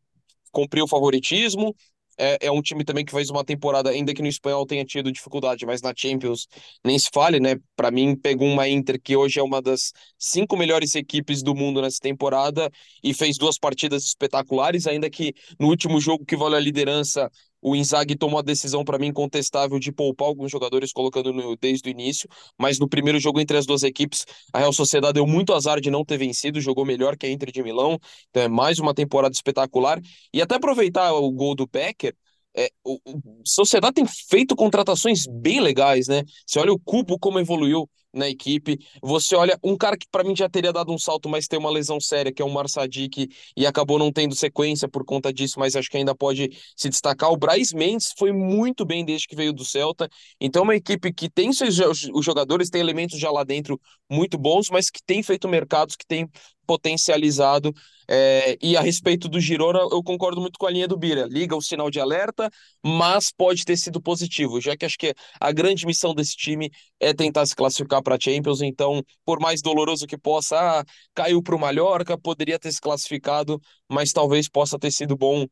cumpriu 0.52 0.84
o 0.84 0.88
favoritismo, 0.88 1.74
é, 2.18 2.46
é, 2.46 2.50
um 2.50 2.60
time 2.60 2.84
também 2.84 3.04
que 3.04 3.12
faz 3.12 3.30
uma 3.30 3.44
temporada, 3.44 3.90
ainda 3.90 4.12
que 4.12 4.20
no 4.20 4.28
espanhol 4.28 4.66
tenha 4.66 4.84
tido 4.84 5.12
dificuldade, 5.12 5.64
mas 5.64 5.80
na 5.80 5.92
Champions 5.96 6.48
nem 6.84 6.98
se 6.98 7.08
fale, 7.14 7.38
né? 7.38 7.56
Para 7.76 7.92
mim, 7.92 8.16
pegou 8.16 8.48
uma 8.48 8.68
Inter 8.68 9.00
que 9.00 9.16
hoje 9.16 9.38
é 9.38 9.42
uma 9.42 9.62
das 9.62 9.92
cinco 10.18 10.56
melhores 10.56 10.96
equipes 10.96 11.42
do 11.42 11.54
mundo 11.54 11.80
nessa 11.80 12.00
temporada 12.00 12.68
e 13.04 13.14
fez 13.14 13.38
duas 13.38 13.56
partidas 13.56 14.04
espetaculares, 14.04 14.86
ainda 14.88 15.08
que 15.08 15.32
no 15.60 15.68
último 15.68 16.00
jogo 16.00 16.24
que 16.24 16.36
vale 16.36 16.56
a 16.56 16.60
liderança 16.60 17.30
o 17.60 17.74
Inzaghi 17.74 18.16
tomou 18.16 18.38
a 18.38 18.42
decisão, 18.42 18.84
para 18.84 18.98
mim, 18.98 19.12
contestável 19.12 19.78
de 19.78 19.90
poupar 19.92 20.28
alguns 20.28 20.50
jogadores, 20.50 20.92
colocando 20.92 21.32
no, 21.32 21.56
desde 21.56 21.88
o 21.88 21.90
início. 21.90 22.28
Mas 22.58 22.78
no 22.78 22.88
primeiro 22.88 23.18
jogo 23.18 23.40
entre 23.40 23.56
as 23.56 23.66
duas 23.66 23.82
equipes, 23.82 24.24
a 24.52 24.58
Real 24.58 24.72
Sociedade 24.72 25.14
deu 25.14 25.26
muito 25.26 25.52
azar 25.52 25.80
de 25.80 25.90
não 25.90 26.04
ter 26.04 26.18
vencido, 26.18 26.60
jogou 26.60 26.84
melhor 26.84 27.16
que 27.16 27.26
a 27.26 27.30
Inter 27.30 27.50
de 27.50 27.62
Milão. 27.62 27.98
Então 28.30 28.42
é 28.42 28.48
mais 28.48 28.78
uma 28.78 28.94
temporada 28.94 29.34
espetacular. 29.34 30.00
E 30.32 30.40
até 30.40 30.54
aproveitar 30.54 31.12
o 31.12 31.30
gol 31.30 31.54
do 31.54 31.66
Becker, 31.66 32.14
é, 32.56 32.70
o, 32.84 32.98
o 33.04 33.42
Sociedade 33.44 33.94
tem 33.94 34.06
feito 34.06 34.56
contratações 34.56 35.26
bem 35.26 35.60
legais, 35.60 36.08
né? 36.08 36.22
Você 36.46 36.58
olha 36.58 36.72
o 36.72 36.78
Cubo 36.78 37.18
como 37.18 37.38
evoluiu 37.38 37.88
na 38.12 38.28
equipe. 38.28 38.78
Você 39.02 39.36
olha 39.36 39.58
um 39.62 39.76
cara 39.76 39.96
que 39.96 40.06
para 40.10 40.24
mim 40.24 40.34
já 40.34 40.48
teria 40.48 40.72
dado 40.72 40.92
um 40.92 40.98
salto, 40.98 41.28
mas 41.28 41.46
tem 41.46 41.58
uma 41.58 41.70
lesão 41.70 42.00
séria, 42.00 42.32
que 42.32 42.42
é 42.42 42.44
o 42.44 42.50
Marsadik, 42.50 43.28
e 43.56 43.66
acabou 43.66 43.98
não 43.98 44.12
tendo 44.12 44.34
sequência 44.34 44.88
por 44.88 45.04
conta 45.04 45.32
disso, 45.32 45.58
mas 45.58 45.76
acho 45.76 45.90
que 45.90 45.96
ainda 45.96 46.14
pode 46.14 46.50
se 46.76 46.88
destacar. 46.88 47.30
O 47.30 47.36
Braz 47.36 47.72
Mendes 47.72 48.12
foi 48.16 48.32
muito 48.32 48.84
bem 48.84 49.04
desde 49.04 49.26
que 49.26 49.36
veio 49.36 49.52
do 49.52 49.64
Celta. 49.64 50.08
Então, 50.40 50.62
é 50.62 50.64
uma 50.64 50.76
equipe 50.76 51.12
que 51.12 51.28
tem 51.30 51.52
seus 51.52 51.78
os 52.12 52.24
jogadores, 52.24 52.70
tem 52.70 52.80
elementos 52.80 53.18
já 53.18 53.30
lá 53.30 53.44
dentro 53.44 53.80
muito 54.10 54.38
bons, 54.38 54.68
mas 54.70 54.90
que 54.90 55.00
tem 55.04 55.22
feito 55.22 55.48
mercados, 55.48 55.96
que 55.96 56.06
tem 56.06 56.28
potencializado. 56.68 57.72
É, 58.10 58.58
e 58.62 58.76
a 58.76 58.80
respeito 58.82 59.28
do 59.28 59.40
Girona, 59.40 59.80
eu 59.90 60.02
concordo 60.02 60.40
muito 60.40 60.58
com 60.58 60.66
a 60.66 60.70
linha 60.70 60.86
do 60.86 60.98
Bira. 60.98 61.26
Liga 61.26 61.56
o 61.56 61.62
sinal 61.62 61.90
de 61.90 61.98
alerta, 61.98 62.50
mas 62.84 63.32
pode 63.32 63.64
ter 63.64 63.76
sido 63.76 64.00
positivo, 64.00 64.60
já 64.60 64.76
que 64.76 64.84
acho 64.84 64.98
que 64.98 65.14
a 65.40 65.50
grande 65.50 65.86
missão 65.86 66.14
desse 66.14 66.36
time 66.36 66.70
é 67.00 67.14
tentar 67.14 67.46
se 67.46 67.56
classificar 67.56 68.02
para 68.02 68.16
a 68.16 68.20
Champions. 68.20 68.60
Então, 68.60 69.02
por 69.24 69.40
mais 69.40 69.62
doloroso 69.62 70.06
que 70.06 70.18
possa, 70.18 70.56
ah, 70.58 70.84
caiu 71.14 71.42
para 71.42 71.56
o 71.56 71.58
Mallorca, 71.58 72.18
poderia 72.18 72.58
ter 72.58 72.70
se 72.70 72.80
classificado, 72.80 73.58
mas 73.88 74.12
talvez 74.12 74.48
possa 74.48 74.78
ter 74.78 74.90
sido 74.90 75.16
bom, 75.16 75.46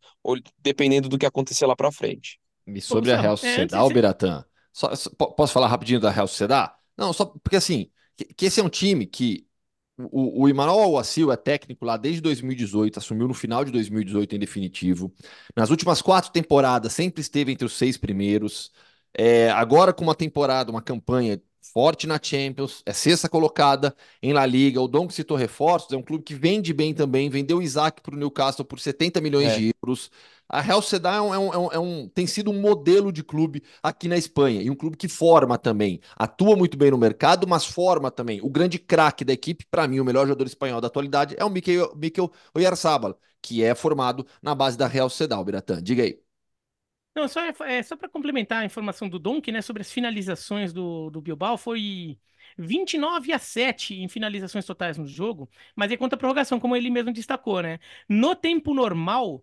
dependendo 0.63 1.09
do 1.09 1.19
que 1.19 1.27
acontecer 1.27 1.65
lá 1.65 1.75
para 1.75 1.91
frente. 1.91 2.39
E 2.67 2.81
sobre 2.81 3.13
a 3.13 3.21
Real 3.21 3.37
Sociedade, 3.37 3.91
é, 3.91 3.95
Biratã, 3.95 4.45
só, 4.73 4.89
posso 5.37 5.53
falar 5.53 5.69
rapidinho 5.69 6.01
da 6.01 6.11
Real 6.11 6.27
Sociedade? 6.27 6.73
Não, 6.97 7.13
só 7.13 7.25
porque 7.25 7.57
assim, 7.57 7.91
que, 8.17 8.25
que 8.25 8.47
esse 8.47 8.61
é 8.61 8.65
um 8.65 8.69
time 8.69 9.07
que 9.07 9.47
o, 9.99 10.43
o 10.43 10.49
Emmanuel 10.49 10.81
Awassil 10.81 11.33
é 11.33 11.37
técnico 11.37 11.85
lá 11.85 11.97
desde 11.97 12.21
2018, 12.21 12.99
assumiu 12.99 13.27
no 13.27 13.35
final 13.35 13.65
de 13.65 13.71
2018 13.73 14.37
em 14.37 14.39
definitivo. 14.39 15.13
Nas 15.55 15.71
últimas 15.71 16.03
quatro 16.03 16.31
temporadas 16.31 16.93
sempre 16.93 17.21
esteve 17.21 17.53
entre 17.53 17.65
os 17.65 17.73
seis 17.77 17.97
primeiros. 17.97 18.71
É, 19.17 19.51
agora 19.51 19.93
com 19.93 20.05
uma 20.05 20.15
temporada, 20.15 20.71
uma 20.71 20.83
campanha 20.83 21.41
forte 21.73 22.07
na 22.07 22.21
Champions, 22.23 22.83
é 22.87 22.93
sexta 22.93 23.29
colocada 23.29 23.95
em 24.23 24.33
La 24.33 24.47
Liga. 24.47 24.81
O 24.81 24.89
Dom 24.89 25.07
que 25.07 25.15
citou 25.15 25.37
reforços, 25.37 25.93
é 25.93 25.97
um 25.97 26.03
clube 26.03 26.25
que 26.25 26.35
vende 26.35 26.73
bem 26.73 26.95
também, 26.95 27.29
vendeu 27.29 27.59
o 27.59 27.63
Isaac 27.63 28.03
para 28.03 28.15
o 28.15 28.19
Newcastle 28.19 28.65
por 28.65 28.79
70 28.79 29.21
milhões 29.21 29.49
é. 29.49 29.57
de 29.57 29.75
euros. 29.83 30.11
A 30.49 30.61
Real 30.61 30.81
Sociedad 30.81 31.15
é, 31.15 31.19
é 31.19 31.21
um, 31.21 31.35
é, 31.35 31.59
um, 31.59 31.73
é 31.73 31.79
um, 31.79 32.09
tem 32.09 32.27
sido 32.27 32.51
um 32.51 32.61
modelo 32.61 33.13
de 33.13 33.23
clube 33.25 33.63
aqui 33.83 34.09
na 34.09 34.17
Espanha 34.17 34.63
e 34.63 34.71
um 34.71 34.75
clube 34.75 34.97
que 34.97 35.09
forma 35.09 35.59
também, 35.59 36.01
atua 36.17 36.57
muito 36.57 36.77
bem 36.77 36.91
no 36.91 36.99
mercado, 36.99 37.47
mas 37.49 37.65
forma 37.65 38.11
também. 38.11 38.41
O 38.43 38.51
grande 38.51 38.79
craque 38.79 39.25
da 39.25 39.33
equipe, 39.33 39.67
para 39.71 39.89
mim, 39.89 40.01
o 40.01 40.05
melhor 40.05 40.27
jogador 40.27 40.47
espanhol 40.47 40.81
da 40.81 40.87
atualidade 40.87 41.35
é 41.39 41.45
o 41.45 41.51
Mikel, 41.51 41.95
Mikel 41.97 42.31
Oyarzabal, 42.55 43.19
que 43.43 43.63
é 43.65 43.75
formado 43.75 44.27
na 44.43 44.55
base 44.55 44.77
da 44.79 44.87
Real 44.87 45.11
Sociedad, 45.11 45.45
Biratã. 45.45 45.83
Diga 45.83 46.03
aí. 46.05 46.21
Não, 47.15 47.27
só, 47.29 47.41
é, 47.41 47.55
é 47.79 47.83
só 47.83 47.97
para 47.97 48.09
complementar 48.11 48.63
a 48.63 48.65
informação 48.67 49.09
do 49.09 49.19
Donk, 49.19 49.51
né, 49.51 49.63
sobre 49.63 49.81
as 49.81 49.91
finalizações 49.91 50.73
do, 50.73 51.09
do 51.11 51.21
Bilbao, 51.23 51.57
foi 51.57 52.19
29 52.59 53.33
a 53.33 53.39
7 53.39 53.95
em 53.95 54.09
finalizações 54.09 54.67
totais 54.67 54.99
no 54.99 55.07
jogo, 55.07 55.49
mas 55.75 55.91
é 55.91 55.97
contra 55.97 56.17
a 56.17 56.19
prorrogação, 56.19 56.61
como 56.61 56.77
ele 56.77 56.91
mesmo 56.91 57.13
destacou, 57.13 57.63
né? 57.63 57.79
No 58.09 58.35
tempo 58.37 58.75
normal, 58.75 59.43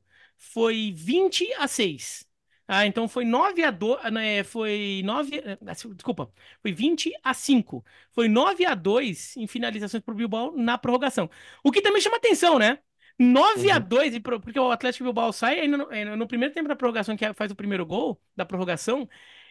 foi 0.52 0.94
20 0.96 1.54
a 1.54 1.68
6. 1.68 2.26
Ah, 2.68 2.86
então 2.86 3.08
foi 3.08 3.26
9 3.26 3.64
a 3.64 3.72
2, 3.72 4.12
né, 4.12 4.44
foi 4.44 5.02
9, 5.04 5.38
eh, 5.38 5.58
desculpa, 5.96 6.32
foi 6.62 6.72
20 6.72 7.12
a 7.24 7.34
5. 7.34 7.84
Foi 8.12 8.28
9 8.30 8.66
a 8.66 8.74
2 8.74 9.36
em 9.38 9.48
finalizações 9.48 10.02
para 10.02 10.14
o 10.14 10.16
Bilbao 10.16 10.56
na 10.56 10.78
prorrogação. 10.78 11.30
O 11.64 11.72
que 11.72 11.82
também 11.82 12.02
chama 12.02 12.18
atenção, 12.18 12.58
né? 12.58 12.80
9 13.20 13.68
uhum. 13.68 13.74
a 13.74 13.80
2 13.80 14.20
porque 14.20 14.60
o 14.60 14.72
Atlético 14.72 15.04
Bilbao 15.04 15.32
sai 15.34 15.60
ainda 15.60 15.78
no, 15.78 15.92
eh, 15.92 16.16
no, 16.16 16.28
primeiro 16.28 16.54
tempo 16.54 16.68
da 16.68 16.76
prorrogação, 16.76 17.16
que 17.18 17.26
é, 17.26 17.34
faz 17.34 17.52
o 17.52 17.56
primeiro 17.56 17.86
gol 17.86 18.20
da 18.36 18.46
prorrogação, 18.46 19.08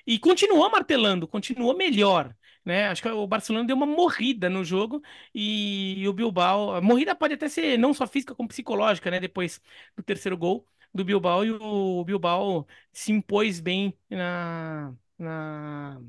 e 0.07 0.19
continuou 0.19 0.71
martelando, 0.71 1.29
continuou 1.29 1.77
melhor. 1.77 2.35
Né? 2.65 2.89
Acho 2.89 3.03
que 3.03 3.09
o 3.09 3.27
Barcelona 3.27 3.67
deu 3.67 3.77
uma 3.77 3.87
morrida 3.87 4.49
no 4.49 4.65
jogo 4.65 5.03
e, 5.35 6.01
e 6.01 6.09
o 6.09 6.13
Bilbao. 6.13 6.75
A 6.75 6.81
morrida 6.81 7.15
pode 7.15 7.35
até 7.35 7.49
ser 7.49 7.79
não 7.79 7.93
só 7.93 8.07
física 8.07 8.35
como 8.35 8.49
psicológica, 8.49 9.11
né? 9.11 9.19
Depois 9.21 9.61
do 9.97 10.03
terceiro 10.03 10.37
gol 10.37 10.67
do 10.95 11.05
Bilbao 11.05 11.45
e 11.45 11.51
o 11.51 12.05
Bilbao 12.05 12.67
se 12.93 13.13
impôs 13.13 13.61
bem 13.61 13.97
na, 14.11 14.95
na, 15.19 16.01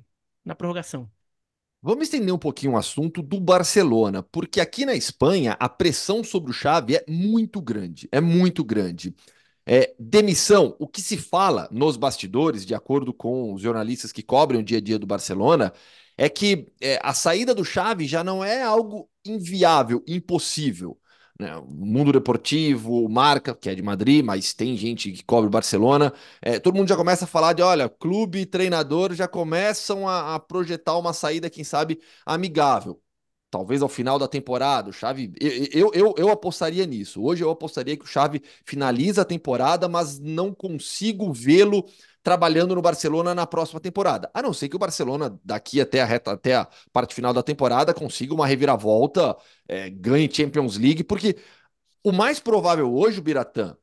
na 0.44 0.56
prorrogação. 0.56 1.10
Vamos 1.82 2.04
estender 2.04 2.34
um 2.34 2.38
pouquinho 2.38 2.74
o 2.74 2.78
assunto 2.78 3.22
do 3.22 3.40
Barcelona, 3.42 4.24
porque 4.24 4.62
aqui 4.62 4.86
na 4.86 4.96
Espanha 4.96 5.58
a 5.60 5.68
pressão 5.68 6.24
sobre 6.24 6.50
o 6.52 6.54
Xavi 6.54 6.96
é 6.96 7.04
muito 7.10 7.62
grande, 7.62 8.08
é 8.10 8.22
muito 8.22 8.64
grande. 8.64 9.14
É, 9.66 9.94
demissão, 10.00 10.76
o 10.80 10.88
que 10.88 11.02
se 11.02 11.18
fala 11.18 11.68
nos 11.72 11.98
bastidores, 11.98 12.66
de 12.66 12.74
acordo 12.74 13.14
com 13.14 13.54
os 13.54 13.62
jornalistas 13.62 14.12
que 14.14 14.24
cobrem 14.24 14.62
o 14.62 14.64
dia 14.64 14.78
a 14.78 14.82
dia 14.82 15.00
do 15.00 15.08
Barcelona, 15.08 15.74
é 16.18 16.30
que 16.30 16.72
é, 16.82 17.00
a 17.04 17.14
saída 17.14 17.54
do 17.54 17.66
Xavi 17.66 18.08
já 18.08 18.24
não 18.24 18.44
é 18.44 18.62
algo 18.64 19.10
inviável, 19.26 20.04
impossível. 20.08 20.98
Né? 21.40 21.50
Mundo 21.68 22.12
deportivo, 22.12 23.08
marca, 23.10 23.56
que 23.56 23.70
é 23.70 23.76
de 23.76 23.82
Madrid, 23.82 24.24
mas 24.24 24.54
tem 24.54 24.78
gente 24.78 25.12
que 25.12 25.24
cobre 25.24 25.48
o 25.48 25.52
Barcelona. 25.52 26.14
É, 26.42 26.60
todo 26.60 26.76
mundo 26.76 26.88
já 26.90 26.96
começa 26.96 27.26
a 27.26 27.28
falar 27.28 27.54
de, 27.54 27.62
olha, 27.62 27.90
clube 27.90 28.40
e 28.40 28.46
treinador 28.46 29.14
já 29.14 29.28
começam 29.28 30.08
a, 30.08 30.36
a 30.36 30.40
projetar 30.40 30.98
uma 30.98 31.14
saída, 31.14 31.50
quem 31.50 31.64
sabe, 31.64 32.00
amigável 32.26 33.02
talvez 33.54 33.84
ao 33.84 33.88
final 33.88 34.18
da 34.18 34.28
temporada, 34.28 34.90
o 34.90 34.94
eu, 35.72 35.92
eu, 35.94 36.16
eu 36.18 36.30
apostaria 36.32 36.88
nisso. 36.88 37.22
Hoje 37.22 37.44
eu 37.44 37.52
apostaria 37.52 37.96
que 37.96 38.04
o 38.04 38.08
Xavi 38.08 38.42
finaliza 38.66 39.22
a 39.22 39.26
temporada, 39.26 39.88
mas 39.88 40.20
não 40.20 40.52
consigo 40.52 41.32
vê-lo 41.32 41.86
trabalhando 42.24 42.74
no 42.74 42.82
Barcelona 42.82 43.36
na 43.36 43.46
próxima 43.46 43.80
temporada. 43.80 44.32
A 44.34 44.42
não 44.42 44.54
ser 44.54 44.70
que 44.70 44.76
o 44.76 44.80
Barcelona, 44.80 45.38
daqui 45.44 45.82
até 45.82 46.02
a 46.02 46.06
reta, 46.06 46.32
até 46.32 46.56
a 46.56 46.68
parte 46.92 47.14
final 47.14 47.34
da 47.34 47.44
temporada, 47.44 47.94
consiga 47.94 48.34
uma 48.34 48.48
reviravolta, 48.48 49.36
é, 49.68 49.90
ganhe 49.90 50.34
Champions 50.34 50.78
League, 50.78 51.04
porque 51.04 51.36
o 52.04 52.12
mais 52.12 52.40
provável 52.40 52.94
hoje, 52.94 53.20
o 53.20 53.24
Biratã, 53.24 53.76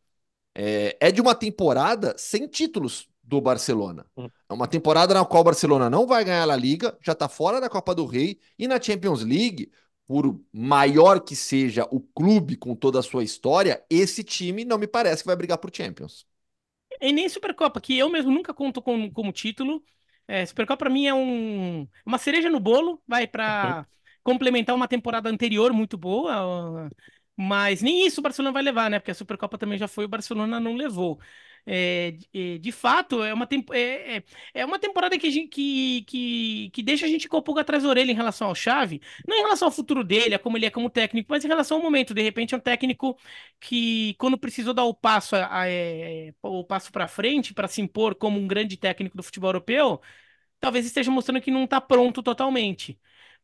é, 0.55 0.97
é 1.01 1.13
de 1.13 1.21
uma 1.21 1.35
temporada 1.35 2.15
sem 2.17 2.49
títulos 2.49 3.09
do 3.23 3.41
Barcelona. 3.41 4.07
Hum. 4.17 4.29
É 4.49 4.53
uma 4.53 4.67
temporada 4.67 5.15
na 5.15 5.25
qual 5.25 5.43
o 5.43 5.45
Barcelona 5.45 5.89
não 5.91 6.07
vai 6.07 6.25
ganhar 6.25 6.49
a 6.51 6.57
Liga, 6.57 6.97
já 7.01 7.13
está 7.13 7.29
fora 7.29 7.61
da 7.61 7.69
Copa 7.69 7.95
do 7.95 8.07
Rei 8.07 8.41
e 8.59 8.67
na 8.67 8.81
Champions 8.81 9.23
League, 9.23 9.71
por 10.07 10.41
maior 10.53 11.21
que 11.21 11.37
seja 11.37 11.87
o 11.91 12.01
clube 12.01 12.57
com 12.57 12.75
toda 12.75 12.99
a 12.99 13.03
sua 13.03 13.23
história, 13.23 13.85
esse 13.89 14.25
time 14.25 14.65
não 14.65 14.77
me 14.77 14.89
parece 14.89 15.23
que 15.23 15.29
vai 15.29 15.37
brigar 15.37 15.59
por 15.59 15.71
Champions. 15.73 16.27
E 17.01 17.13
nem 17.13 17.29
Supercopa, 17.29 17.81
que 17.81 17.97
eu 17.99 18.09
mesmo 18.11 18.31
nunca 18.31 18.53
conto 18.53 18.83
como, 18.83 19.11
como 19.13 19.33
título. 19.33 19.83
É, 20.29 20.45
Supercopa 20.47 20.79
para 20.79 20.91
mim 20.91 21.07
é 21.07 21.15
um, 21.15 21.89
uma 22.05 22.19
cereja 22.19 22.49
no 22.51 22.61
bolo, 22.61 23.03
vai 23.07 23.27
para 23.27 23.79
uhum. 23.79 23.85
complementar 24.23 24.77
uma 24.77 24.87
temporada 24.87 25.29
anterior 25.29 25.73
muito 25.73 25.97
boa. 25.97 26.89
Mas 27.37 27.81
nem 27.81 28.07
isso 28.07 28.21
o 28.21 28.23
Barcelona 28.23 28.53
vai 28.53 28.63
levar, 28.63 28.91
né? 28.91 28.99
Porque 28.99 29.11
a 29.11 29.15
Supercopa 29.15 29.57
também 29.57 29.79
já 29.79 29.89
foi, 29.89 30.05
o 30.05 30.09
Barcelona 30.09 30.61
não 30.61 30.75
levou. 30.75 31.19
É, 31.67 32.13
de, 32.33 32.59
de 32.59 32.73
fato, 32.73 33.23
é 33.23 33.33
uma, 33.35 33.49
é, 33.73 34.17
é, 34.19 34.25
é 34.55 34.65
uma 34.65 34.79
temporada 34.79 35.19
que, 35.19 35.31
gente, 35.31 35.49
que, 35.49 36.03
que, 36.03 36.71
que 36.73 36.83
deixa 36.83 37.07
a 37.07 37.09
gente 37.09 37.29
com 37.29 37.37
o 37.37 37.43
pulga 37.43 37.61
atrás 37.61 37.83
da 37.83 37.89
orelha 37.89 38.11
em 38.11 38.15
relação 38.15 38.49
ao 38.49 38.55
Xavi, 38.55 39.01
não 39.27 39.37
em 39.37 39.43
relação 39.43 39.69
ao 39.69 39.73
futuro 39.73 40.03
dele, 40.05 40.35
a 40.35 40.39
como 40.39 40.57
ele 40.57 40.67
é 40.67 40.71
como 40.71 40.91
técnico, 40.91 41.29
mas 41.31 41.45
em 41.45 41.49
relação 41.49 41.77
ao 41.77 41.83
momento. 41.83 42.15
De 42.15 42.23
repente, 42.23 42.55
é 42.55 42.57
um 42.59 42.61
técnico 42.61 43.17
que, 43.61 44.15
quando 44.19 44.39
precisou 44.39 44.75
dar 44.75 44.85
o 44.85 44.95
passo, 44.95 45.37
a, 45.37 45.61
a, 45.63 45.69
é, 45.69 46.33
o 46.43 46.65
passo 46.65 46.91
para 46.93 47.07
frente, 47.09 47.55
para 47.55 47.69
se 47.69 47.81
impor 47.81 48.15
como 48.15 48.39
um 48.39 48.47
grande 48.47 48.77
técnico 48.77 49.17
do 49.17 49.23
futebol 49.23 49.49
europeu, 49.51 50.01
talvez 50.61 50.87
esteja 50.87 51.11
mostrando 51.11 51.41
que 51.41 51.51
não 51.51 51.65
está 51.65 51.81
pronto 51.81 52.23
totalmente. 52.23 52.99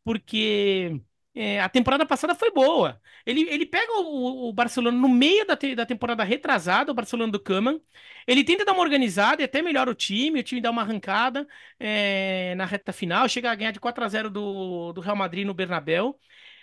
Porque 0.04 1.00
é, 1.38 1.60
a 1.60 1.68
temporada 1.68 2.06
passada 2.06 2.34
foi 2.34 2.50
boa. 2.50 2.98
Ele, 3.26 3.42
ele 3.50 3.66
pega 3.66 3.92
o, 4.00 4.48
o 4.48 4.52
Barcelona 4.54 4.96
no 4.96 5.08
meio 5.08 5.46
da, 5.46 5.54
te, 5.54 5.74
da 5.74 5.84
temporada 5.84 6.24
retrasada, 6.24 6.90
o 6.90 6.94
Barcelona 6.94 7.30
do 7.30 7.38
Kaman. 7.38 7.78
Ele 8.26 8.42
tenta 8.42 8.64
dar 8.64 8.72
uma 8.72 8.80
organizada 8.82 9.42
e 9.42 9.44
até 9.44 9.60
melhora 9.60 9.90
o 9.90 9.94
time. 9.94 10.40
O 10.40 10.42
time 10.42 10.62
dá 10.62 10.70
uma 10.70 10.80
arrancada 10.80 11.46
é, 11.78 12.54
na 12.56 12.64
reta 12.64 12.90
final. 12.90 13.28
Chega 13.28 13.50
a 13.50 13.54
ganhar 13.54 13.70
de 13.70 13.78
4 13.80 14.02
a 14.02 14.08
0 14.08 14.30
do, 14.30 14.92
do 14.94 15.00
Real 15.02 15.14
Madrid 15.16 15.46
no 15.46 15.52
Bernabéu. 15.52 16.18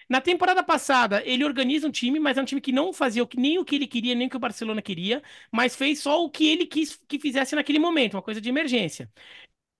Na 0.10 0.20
temporada 0.22 0.64
passada, 0.64 1.24
ele 1.26 1.44
organiza 1.46 1.88
um 1.88 1.92
time, 1.92 2.20
mas 2.20 2.38
é 2.38 2.42
um 2.42 2.46
time 2.46 2.62
que 2.62 2.72
não 2.72 2.92
fazia 2.94 3.28
nem 3.38 3.58
o 3.60 3.66
que 3.66 3.76
ele 3.76 3.88
queria, 3.88 4.16
nem 4.16 4.28
o 4.28 4.30
que 4.30 4.36
o 4.38 4.40
Barcelona 4.40 4.82
queria, 4.82 5.22
mas 5.52 5.76
fez 5.76 6.00
só 6.00 6.24
o 6.24 6.30
que 6.30 6.48
ele 6.48 6.66
quis 6.66 7.00
que 7.08 7.20
fizesse 7.20 7.56
naquele 7.56 7.80
momento, 7.80 8.16
uma 8.16 8.22
coisa 8.22 8.42
de 8.42 8.50
emergência. 8.50 9.10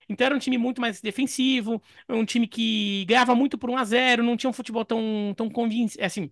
Então 0.08 0.26
era 0.26 0.34
um 0.34 0.38
time 0.38 0.58
muito 0.58 0.80
mais 0.80 1.00
defensivo, 1.00 1.82
um 2.08 2.24
time 2.24 2.46
que 2.46 3.04
ganhava 3.06 3.34
muito 3.34 3.58
por 3.58 3.70
1 3.70 3.76
a 3.76 3.84
0 3.84 4.22
não 4.22 4.36
tinha 4.36 4.50
um 4.50 4.52
futebol 4.52 4.84
tão, 4.84 5.34
tão 5.36 5.48
convincente, 5.50 6.02
assim, 6.02 6.30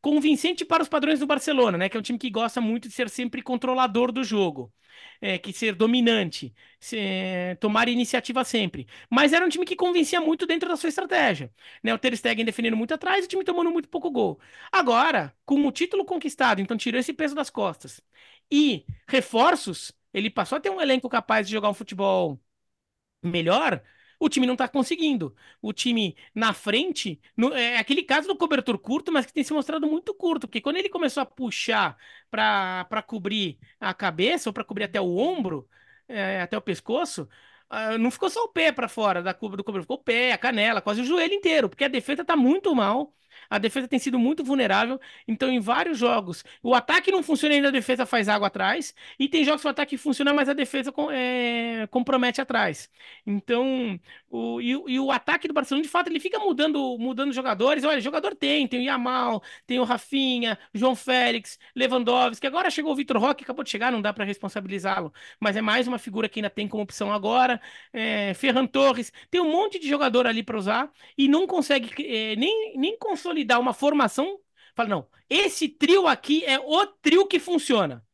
convincente 0.00 0.64
para 0.64 0.82
os 0.82 0.88
padrões 0.88 1.20
do 1.20 1.26
Barcelona, 1.26 1.78
né? 1.78 1.88
Que 1.88 1.96
é 1.96 2.00
um 2.00 2.02
time 2.02 2.18
que 2.18 2.30
gosta 2.30 2.60
muito 2.60 2.88
de 2.88 2.94
ser 2.94 3.08
sempre 3.08 3.42
controlador 3.42 4.12
do 4.12 4.22
jogo, 4.22 4.72
é, 5.20 5.38
que 5.38 5.52
ser 5.52 5.74
dominante, 5.74 6.54
se, 6.78 6.98
é, 6.98 7.54
tomar 7.56 7.88
iniciativa 7.88 8.44
sempre. 8.44 8.86
Mas 9.10 9.32
era 9.32 9.44
um 9.44 9.48
time 9.48 9.64
que 9.64 9.76
convencia 9.76 10.20
muito 10.20 10.46
dentro 10.46 10.68
da 10.68 10.76
sua 10.76 10.88
estratégia, 10.88 11.50
né? 11.82 11.92
O 11.94 11.98
Ter 11.98 12.16
Stegen 12.16 12.44
defendendo 12.44 12.76
muito 12.76 12.94
atrás 12.94 13.24
o 13.24 13.28
time 13.28 13.44
tomando 13.44 13.70
muito 13.70 13.88
pouco 13.88 14.10
gol. 14.10 14.38
Agora, 14.70 15.34
com 15.44 15.66
o 15.66 15.72
título 15.72 16.04
conquistado, 16.04 16.60
então 16.60 16.76
tirou 16.76 17.00
esse 17.00 17.12
peso 17.12 17.34
das 17.34 17.50
costas 17.50 18.00
e 18.50 18.84
reforços, 19.08 19.92
ele 20.12 20.30
passou 20.30 20.56
a 20.58 20.60
ter 20.60 20.70
um 20.70 20.80
elenco 20.80 21.08
capaz 21.08 21.46
de 21.46 21.52
jogar 21.52 21.70
um 21.70 21.74
futebol 21.74 22.38
melhor, 23.24 23.82
o 24.18 24.28
time 24.28 24.46
não 24.46 24.54
está 24.54 24.68
conseguindo. 24.68 25.34
O 25.60 25.72
time 25.72 26.16
na 26.34 26.52
frente, 26.52 27.20
no, 27.36 27.52
é 27.52 27.78
aquele 27.78 28.02
caso 28.02 28.28
do 28.28 28.36
cobertor 28.36 28.78
curto, 28.78 29.12
mas 29.12 29.26
que 29.26 29.32
tem 29.32 29.44
se 29.44 29.52
mostrado 29.52 29.86
muito 29.86 30.14
curto, 30.14 30.46
porque 30.46 30.60
quando 30.60 30.76
ele 30.76 30.88
começou 30.88 31.22
a 31.22 31.26
puxar 31.26 31.96
para 32.30 33.02
cobrir 33.06 33.58
a 33.80 33.92
cabeça 33.94 34.48
ou 34.48 34.52
para 34.52 34.64
cobrir 34.64 34.84
até 34.84 35.00
o 35.00 35.16
ombro, 35.16 35.68
é, 36.08 36.42
até 36.42 36.56
o 36.56 36.62
pescoço, 36.62 37.28
uh, 37.70 37.98
não 37.98 38.10
ficou 38.10 38.30
só 38.30 38.44
o 38.44 38.48
pé 38.48 38.72
para 38.72 38.88
fora 38.88 39.22
da 39.22 39.34
curva 39.34 39.56
do 39.56 39.64
cobertor, 39.64 39.84
ficou 39.84 39.96
o 39.96 40.04
pé, 40.04 40.32
a 40.32 40.38
canela, 40.38 40.80
quase 40.80 41.00
o 41.00 41.04
joelho 41.04 41.34
inteiro, 41.34 41.68
porque 41.68 41.84
a 41.84 41.88
defesa 41.88 42.22
está 42.22 42.36
muito 42.36 42.74
mal. 42.74 43.14
A 43.48 43.58
defesa 43.58 43.88
tem 43.88 43.98
sido 43.98 44.18
muito 44.18 44.44
vulnerável. 44.44 45.00
Então, 45.26 45.50
em 45.50 45.60
vários 45.60 45.98
jogos, 45.98 46.44
o 46.62 46.74
ataque 46.74 47.10
não 47.10 47.22
funciona 47.22 47.54
ainda, 47.54 47.68
a 47.68 47.70
defesa 47.70 48.06
faz 48.06 48.28
água 48.28 48.48
atrás. 48.48 48.94
E 49.18 49.28
tem 49.28 49.44
jogos 49.44 49.62
que 49.62 49.66
o 49.66 49.70
ataque 49.70 49.96
funciona, 49.96 50.32
mas 50.32 50.48
a 50.48 50.52
defesa 50.52 50.92
é, 51.12 51.86
compromete 51.90 52.40
atrás. 52.40 52.88
Então, 53.26 53.98
o, 54.30 54.60
e, 54.60 54.70
e, 54.70 55.00
o 55.00 55.10
ataque 55.10 55.46
do 55.48 55.54
Barcelona, 55.54 55.82
de 55.82 55.88
fato, 55.88 56.08
ele 56.08 56.20
fica 56.20 56.38
mudando, 56.38 56.96
mudando 56.98 57.32
jogadores. 57.32 57.84
Olha, 57.84 58.00
jogador 58.00 58.34
tem, 58.34 58.66
tem 58.66 58.80
o 58.80 58.82
Yamal, 58.82 59.42
tem 59.66 59.78
o 59.78 59.84
Rafinha, 59.84 60.58
João 60.72 60.96
Félix, 60.96 61.58
Lewandowski. 61.74 62.46
Agora 62.46 62.70
chegou 62.70 62.92
o 62.92 62.96
Vitor 62.96 63.18
Roque, 63.18 63.44
acabou 63.44 63.64
de 63.64 63.70
chegar, 63.70 63.92
não 63.92 64.02
dá 64.02 64.12
para 64.12 64.24
responsabilizá-lo. 64.24 65.12
Mas 65.40 65.56
é 65.56 65.62
mais 65.62 65.86
uma 65.86 65.98
figura 65.98 66.28
que 66.28 66.40
ainda 66.40 66.50
tem 66.50 66.68
como 66.68 66.82
opção 66.82 67.12
agora. 67.12 67.60
É, 67.92 68.34
Ferran 68.34 68.66
Torres, 68.66 69.12
tem 69.30 69.40
um 69.40 69.50
monte 69.50 69.78
de 69.78 69.88
jogador 69.88 70.26
ali 70.26 70.42
para 70.42 70.58
usar 70.58 70.90
e 71.16 71.28
não 71.28 71.46
consegue 71.46 71.90
é, 72.04 72.36
nem, 72.36 72.76
nem 72.76 72.96
consolidar 73.24 73.60
uma 73.60 73.72
formação. 73.72 74.38
Fala, 74.74 74.88
não, 74.88 75.08
esse 75.28 75.68
trio 75.68 76.06
aqui 76.06 76.44
é 76.44 76.58
o 76.58 76.86
trio 76.86 77.26
que 77.26 77.38
funciona 77.38 78.04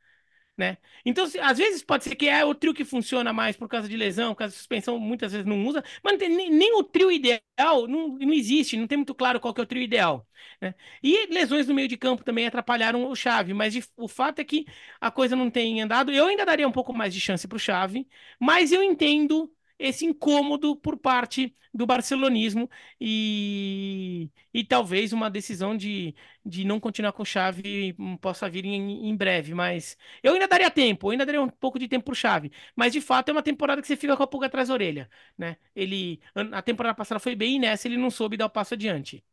né? 0.57 0.77
Então, 1.07 1.27
se, 1.27 1.39
às 1.41 1.59
vezes 1.59 1.83
pode 1.83 2.05
ser 2.05 2.15
que 2.15 2.29
é 2.29 2.45
o 2.45 2.55
trio 2.55 2.75
que 2.75 2.85
funciona 2.85 3.33
mais 3.33 3.57
por 3.57 3.67
causa 3.69 3.89
de 3.89 3.97
lesão, 3.97 4.35
por 4.35 4.41
causa 4.41 4.53
de 4.53 4.59
suspensão, 4.59 4.99
muitas 4.99 5.33
vezes 5.33 5.47
não 5.47 5.65
usa, 5.67 5.83
mas 6.05 6.13
não 6.13 6.19
tem, 6.19 6.29
nem, 6.29 6.51
nem, 6.51 6.75
o 6.77 6.85
trio 6.85 7.11
ideal 7.11 7.89
não, 7.89 8.09
não 8.09 8.33
existe, 8.33 8.77
não 8.77 8.87
tem 8.87 8.99
muito 8.99 9.15
claro 9.15 9.41
qual 9.41 9.55
que 9.55 9.61
é 9.61 9.65
o 9.65 9.67
trio 9.67 9.83
ideal. 9.83 10.27
Né? 10.61 10.75
E 11.03 11.27
lesões 11.33 11.67
no 11.67 11.75
meio 11.75 11.89
de 11.89 11.97
campo 11.97 12.23
também 12.25 12.47
atrapalharam 12.47 13.07
o 13.11 13.17
Chave, 13.17 13.55
mas 13.55 13.73
de, 13.73 13.83
o 13.97 14.07
fato 14.07 14.41
é 14.41 14.45
que 14.45 14.67
a 15.01 15.11
coisa 15.11 15.35
não 15.35 15.51
tem 15.51 15.81
andado. 15.81 16.13
Eu 16.13 16.27
ainda 16.27 16.45
daria 16.45 16.69
um 16.69 16.73
pouco 16.73 16.93
mais 16.93 17.15
de 17.15 17.21
chance 17.21 17.49
para 17.49 17.57
o 17.57 17.59
Chave, 17.59 18.07
mas 18.39 18.71
eu 18.71 18.83
entendo 18.83 19.51
esse 19.81 20.05
incômodo 20.07 20.77
por 20.77 20.97
parte 20.99 21.55
do 21.75 21.87
barcelonismo 21.87 22.69
e, 23.01 24.31
e 24.53 24.65
talvez 24.65 25.13
uma 25.13 25.31
decisão 25.31 25.77
de, 25.77 26.15
de 26.45 26.65
não 26.65 26.81
continuar 26.81 27.13
com 27.13 27.23
o 27.23 27.27
Xavi 27.27 27.95
possa 28.21 28.49
vir 28.51 28.65
em, 28.65 29.09
em 29.09 29.17
breve, 29.17 29.55
mas 29.55 29.97
eu 30.23 30.33
ainda 30.35 30.49
daria 30.49 30.71
tempo, 30.71 31.07
eu 31.09 31.11
ainda 31.13 31.27
daria 31.27 31.43
um 31.43 31.49
pouco 31.49 31.79
de 31.79 31.89
tempo 31.89 32.07
para 32.07 32.13
o 32.13 32.15
Xavi, 32.17 32.53
mas 32.77 32.93
de 32.93 33.01
fato 33.01 33.29
é 33.31 33.33
uma 33.33 33.43
temporada 33.43 33.81
que 33.81 33.89
você 33.89 33.97
fica 33.97 34.17
com 34.17 34.23
a 34.23 34.27
pulga 34.27 34.47
atrás 34.47 34.69
da 34.69 34.75
orelha, 34.75 35.09
né? 35.39 35.57
Ele, 35.75 36.21
a 36.53 36.63
temporada 36.63 36.95
passada 36.95 37.21
foi 37.21 37.35
bem 37.37 37.57
e 37.57 37.59
nessa 37.61 37.89
ele 37.89 37.97
não 37.97 38.11
soube 38.11 38.37
dar 38.37 38.47
o 38.47 38.51
passo 38.51 38.75
adiante. 38.75 39.25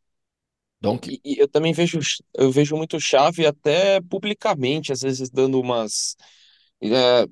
E, 1.06 1.20
e 1.24 1.38
eu 1.42 1.48
também 1.48 1.72
vejo, 1.72 1.98
eu 2.34 2.50
vejo 2.52 2.76
muito 2.76 3.00
Xavi 3.00 3.46
até 3.46 4.00
publicamente, 4.00 4.92
às 4.92 5.00
vezes 5.02 5.30
dando 5.30 5.60
umas... 5.60 6.16
É, 6.82 7.26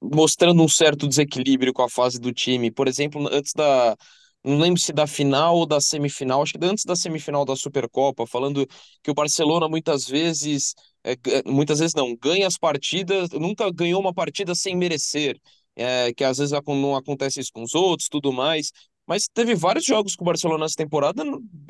mostrando 0.00 0.62
um 0.62 0.68
certo 0.68 1.06
desequilíbrio 1.06 1.72
com 1.72 1.82
a 1.82 1.88
fase 1.88 2.18
do 2.18 2.32
time. 2.32 2.70
Por 2.70 2.88
exemplo, 2.88 3.28
antes 3.32 3.52
da. 3.54 3.96
Não 4.42 4.58
lembro 4.58 4.80
se 4.80 4.90
da 4.92 5.06
final 5.06 5.56
ou 5.56 5.66
da 5.66 5.80
semifinal, 5.82 6.42
acho 6.42 6.54
que 6.54 6.64
antes 6.64 6.84
da 6.86 6.96
semifinal 6.96 7.44
da 7.44 7.54
Supercopa, 7.54 8.26
falando 8.26 8.66
que 9.02 9.10
o 9.10 9.14
Barcelona 9.14 9.68
muitas 9.68 10.06
vezes, 10.06 10.74
é, 11.04 11.14
muitas 11.44 11.78
vezes 11.78 11.94
não, 11.94 12.16
ganha 12.16 12.46
as 12.46 12.56
partidas, 12.56 13.28
nunca 13.32 13.70
ganhou 13.70 14.00
uma 14.00 14.14
partida 14.14 14.54
sem 14.54 14.74
merecer, 14.74 15.38
é, 15.76 16.10
que 16.14 16.24
às 16.24 16.38
vezes 16.38 16.58
não 16.66 16.96
acontece 16.96 17.38
isso 17.38 17.52
com 17.52 17.62
os 17.62 17.74
outros, 17.74 18.08
tudo 18.08 18.32
mais. 18.32 18.72
Mas 19.06 19.28
teve 19.28 19.54
vários 19.54 19.84
jogos 19.84 20.16
que 20.16 20.22
o 20.22 20.24
Barcelona 20.24 20.64
nessa 20.64 20.76
temporada 20.76 21.22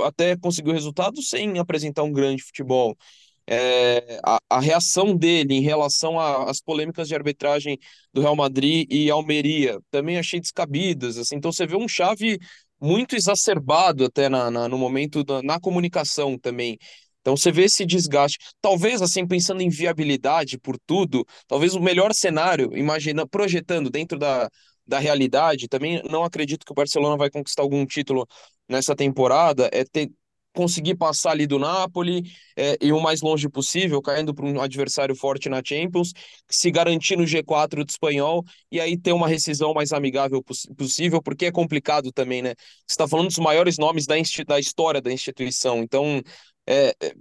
até 0.02 0.36
conseguiu 0.36 0.72
resultado 0.72 1.20
sem 1.22 1.58
apresentar 1.58 2.04
um 2.04 2.12
grande 2.12 2.42
futebol 2.42 2.96
é, 3.46 4.20
a, 4.24 4.38
a, 4.48 4.60
reação 4.60 5.16
dele 5.16 5.54
em 5.54 5.60
relação 5.62 6.18
às 6.20 6.60
polêmicas 6.60 7.08
de 7.08 7.14
arbitragem 7.14 7.78
do 8.12 8.20
Real 8.20 8.36
Madrid 8.36 8.86
e 8.90 9.10
Almeria 9.10 9.78
também 9.90 10.18
achei 10.18 10.40
descabidas. 10.40 11.18
Assim, 11.18 11.36
então 11.36 11.52
você 11.52 11.66
vê 11.66 11.76
um 11.76 11.88
chave 11.88 12.38
muito 12.80 13.16
exacerbado 13.16 14.04
até 14.04 14.28
na, 14.28 14.50
na 14.50 14.68
no 14.68 14.78
momento 14.78 15.24
da, 15.24 15.42
na 15.42 15.60
comunicação 15.60 16.38
também. 16.38 16.78
Então 17.20 17.36
você 17.36 17.52
vê 17.52 17.64
esse 17.64 17.84
desgaste. 17.84 18.38
Talvez 18.60 19.02
assim 19.02 19.26
pensando 19.26 19.60
em 19.60 19.68
viabilidade 19.68 20.58
por 20.58 20.78
tudo, 20.86 21.26
talvez 21.46 21.74
o 21.74 21.80
melhor 21.80 22.14
cenário, 22.14 22.70
imagina 22.76 23.26
projetando 23.26 23.90
dentro 23.90 24.18
da, 24.18 24.48
da 24.86 24.98
realidade, 24.98 25.68
também 25.68 26.02
não 26.10 26.24
acredito 26.24 26.64
que 26.64 26.72
o 26.72 26.74
Barcelona 26.74 27.16
vai 27.16 27.30
conquistar 27.30 27.62
algum 27.62 27.84
título 27.86 28.26
nessa 28.68 28.94
temporada, 28.96 29.68
é 29.72 29.84
ter, 29.84 30.10
conseguir 30.52 30.96
passar 30.96 31.30
ali 31.32 31.46
do 31.46 31.58
Napoli 31.58 32.32
é, 32.56 32.76
e 32.80 32.92
o 32.92 33.00
mais 33.00 33.20
longe 33.20 33.48
possível, 33.48 34.02
caindo 34.02 34.34
para 34.34 34.44
um 34.44 34.60
adversário 34.60 35.14
forte 35.14 35.48
na 35.48 35.62
Champions, 35.64 36.12
se 36.48 36.70
garantir 36.70 37.16
no 37.16 37.24
G4 37.24 37.84
do 37.84 37.90
espanhol 37.90 38.44
e 38.70 38.80
aí 38.80 38.96
ter 38.96 39.12
uma 39.12 39.28
rescisão 39.28 39.72
mais 39.72 39.92
amigável 39.92 40.42
poss 40.42 40.66
possível, 40.76 41.22
porque 41.22 41.46
é 41.46 41.52
complicado 41.52 42.12
também, 42.12 42.42
né? 42.42 42.54
Você 42.86 42.94
está 42.94 43.06
falando 43.08 43.28
dos 43.28 43.38
maiores 43.38 43.78
nomes 43.78 44.06
da, 44.06 44.14
da 44.46 44.58
história 44.58 45.00
da 45.00 45.12
instituição, 45.12 45.82
então 45.82 46.20
é, 46.66 46.94
é, 47.00 47.14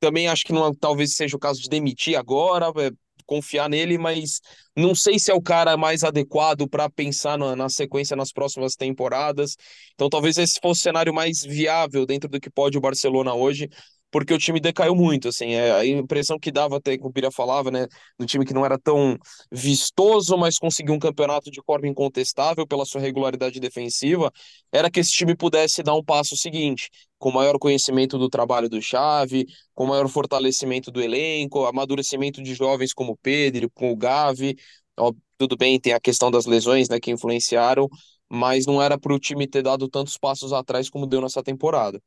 também 0.00 0.28
acho 0.28 0.44
que 0.44 0.52
não, 0.52 0.74
talvez 0.74 1.14
seja 1.14 1.36
o 1.36 1.40
caso 1.40 1.60
de 1.60 1.68
demitir 1.68 2.16
agora, 2.18 2.66
é, 2.66 2.90
confiar 3.26 3.68
nele, 3.68 3.98
mas 3.98 4.40
não 4.76 4.94
sei 4.94 5.18
se 5.18 5.30
é 5.30 5.34
o 5.34 5.42
cara 5.42 5.76
mais 5.76 6.04
adequado 6.04 6.68
para 6.68 6.88
pensar 6.88 7.36
na, 7.36 7.56
na, 7.56 7.68
sequência 7.68 8.16
nas 8.16 8.32
próximas 8.32 8.74
temporadas. 8.74 9.56
Então 9.94 10.08
talvez 10.08 10.38
esse 10.38 10.60
fosse 10.60 10.80
o 10.80 10.82
cenário 10.84 11.12
mais 11.12 11.42
viável 11.42 12.06
dentro 12.06 12.28
do 12.28 12.40
que 12.40 12.50
pode 12.50 12.78
o 12.78 12.80
Barcelona 12.80 13.34
hoje, 13.34 13.68
porque 14.16 14.32
o 14.32 14.38
time 14.38 14.58
decaiu 14.58 14.94
muito, 14.94 15.28
assim, 15.28 15.52
é, 15.52 15.72
a 15.72 15.84
impressão 15.84 16.38
que 16.38 16.50
dava 16.50 16.78
até 16.78 16.96
que 16.96 17.06
o 17.06 17.12
Pira 17.12 17.30
falava, 17.30 17.70
né, 17.70 17.86
do 18.18 18.24
time 18.24 18.46
que 18.46 18.54
não 18.54 18.64
era 18.64 18.78
tão 18.78 19.18
vistoso, 19.52 20.38
mas 20.38 20.58
conseguiu 20.58 20.94
um 20.94 20.98
campeonato 20.98 21.50
de 21.50 21.60
forma 21.62 21.86
incontestável 21.86 22.66
pela 22.66 22.86
sua 22.86 22.98
regularidade 22.98 23.60
defensiva, 23.60 24.32
era 24.72 24.90
que 24.90 25.00
esse 25.00 25.10
time 25.12 25.36
pudesse 25.36 25.82
dar 25.82 25.94
um 25.94 26.02
passo 26.02 26.34
seguinte, 26.34 26.88
com 27.18 27.30
maior 27.30 27.58
conhecimento 27.58 28.16
do 28.16 28.30
trabalho 28.30 28.70
do 28.70 28.80
Chave, 28.80 29.44
com 29.74 29.84
maior 29.84 30.08
fortalecimento 30.08 30.90
do 30.90 31.02
elenco, 31.02 31.66
amadurecimento 31.66 32.42
de 32.42 32.54
jovens 32.54 32.94
como 32.94 33.18
Pedro, 33.18 33.68
com 33.74 33.92
o 33.92 33.96
Gavi, 33.96 34.56
ó, 34.98 35.12
tudo 35.36 35.58
bem, 35.58 35.78
tem 35.78 35.92
a 35.92 36.00
questão 36.00 36.30
das 36.30 36.46
lesões, 36.46 36.88
né, 36.88 36.98
que 36.98 37.10
influenciaram, 37.10 37.86
mas 38.30 38.64
não 38.64 38.80
era 38.80 38.98
para 38.98 39.12
o 39.12 39.18
time 39.18 39.46
ter 39.46 39.60
dado 39.60 39.90
tantos 39.90 40.16
passos 40.16 40.54
atrás 40.54 40.88
como 40.88 41.06
deu 41.06 41.20
nessa 41.20 41.42
temporada. 41.42 42.00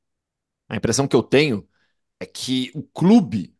A 0.68 0.76
impressão 0.76 1.08
que 1.08 1.16
eu 1.16 1.22
tenho 1.22 1.70
é 2.20 2.26
que 2.26 2.72
o 2.76 2.84
clube 2.84 3.56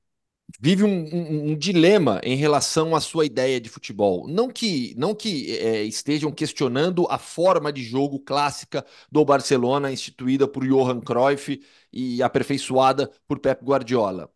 vive 0.60 0.84
um, 0.84 0.90
um, 0.90 1.52
um, 1.52 1.58
dilema 1.58 2.20
em 2.24 2.36
relação 2.36 2.96
à 2.96 3.02
sua 3.02 3.26
ideia 3.26 3.60
de 3.62 3.70
futebol. 3.70 4.28
Não 4.28 4.50
que, 4.50 4.94
não 4.98 5.14
que 5.14 5.58
é, 5.58 5.84
estejam 5.84 6.32
questionando 6.32 7.06
a 7.10 7.18
forma 7.18 7.72
de 7.72 7.84
jogo 7.84 8.20
clássica 8.20 8.86
do 9.12 9.24
Barcelona, 9.24 9.92
instituída 9.92 10.48
por 10.48 10.66
Johan 10.68 11.02
Cruyff 11.02 11.62
e 11.94 12.24
aperfeiçoada 12.24 13.12
por 13.28 13.40
Pep 13.40 13.64
Guardiola. 13.64 14.32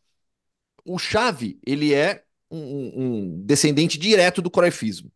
O 0.86 0.99
Xavi, 0.99 1.59
ele 1.65 1.93
é 1.93 2.24
um, 2.51 3.38
um 3.39 3.41
descendente 3.45 3.97
direto 3.97 4.41
do 4.41 4.51
Cruyffismo. 4.51 5.11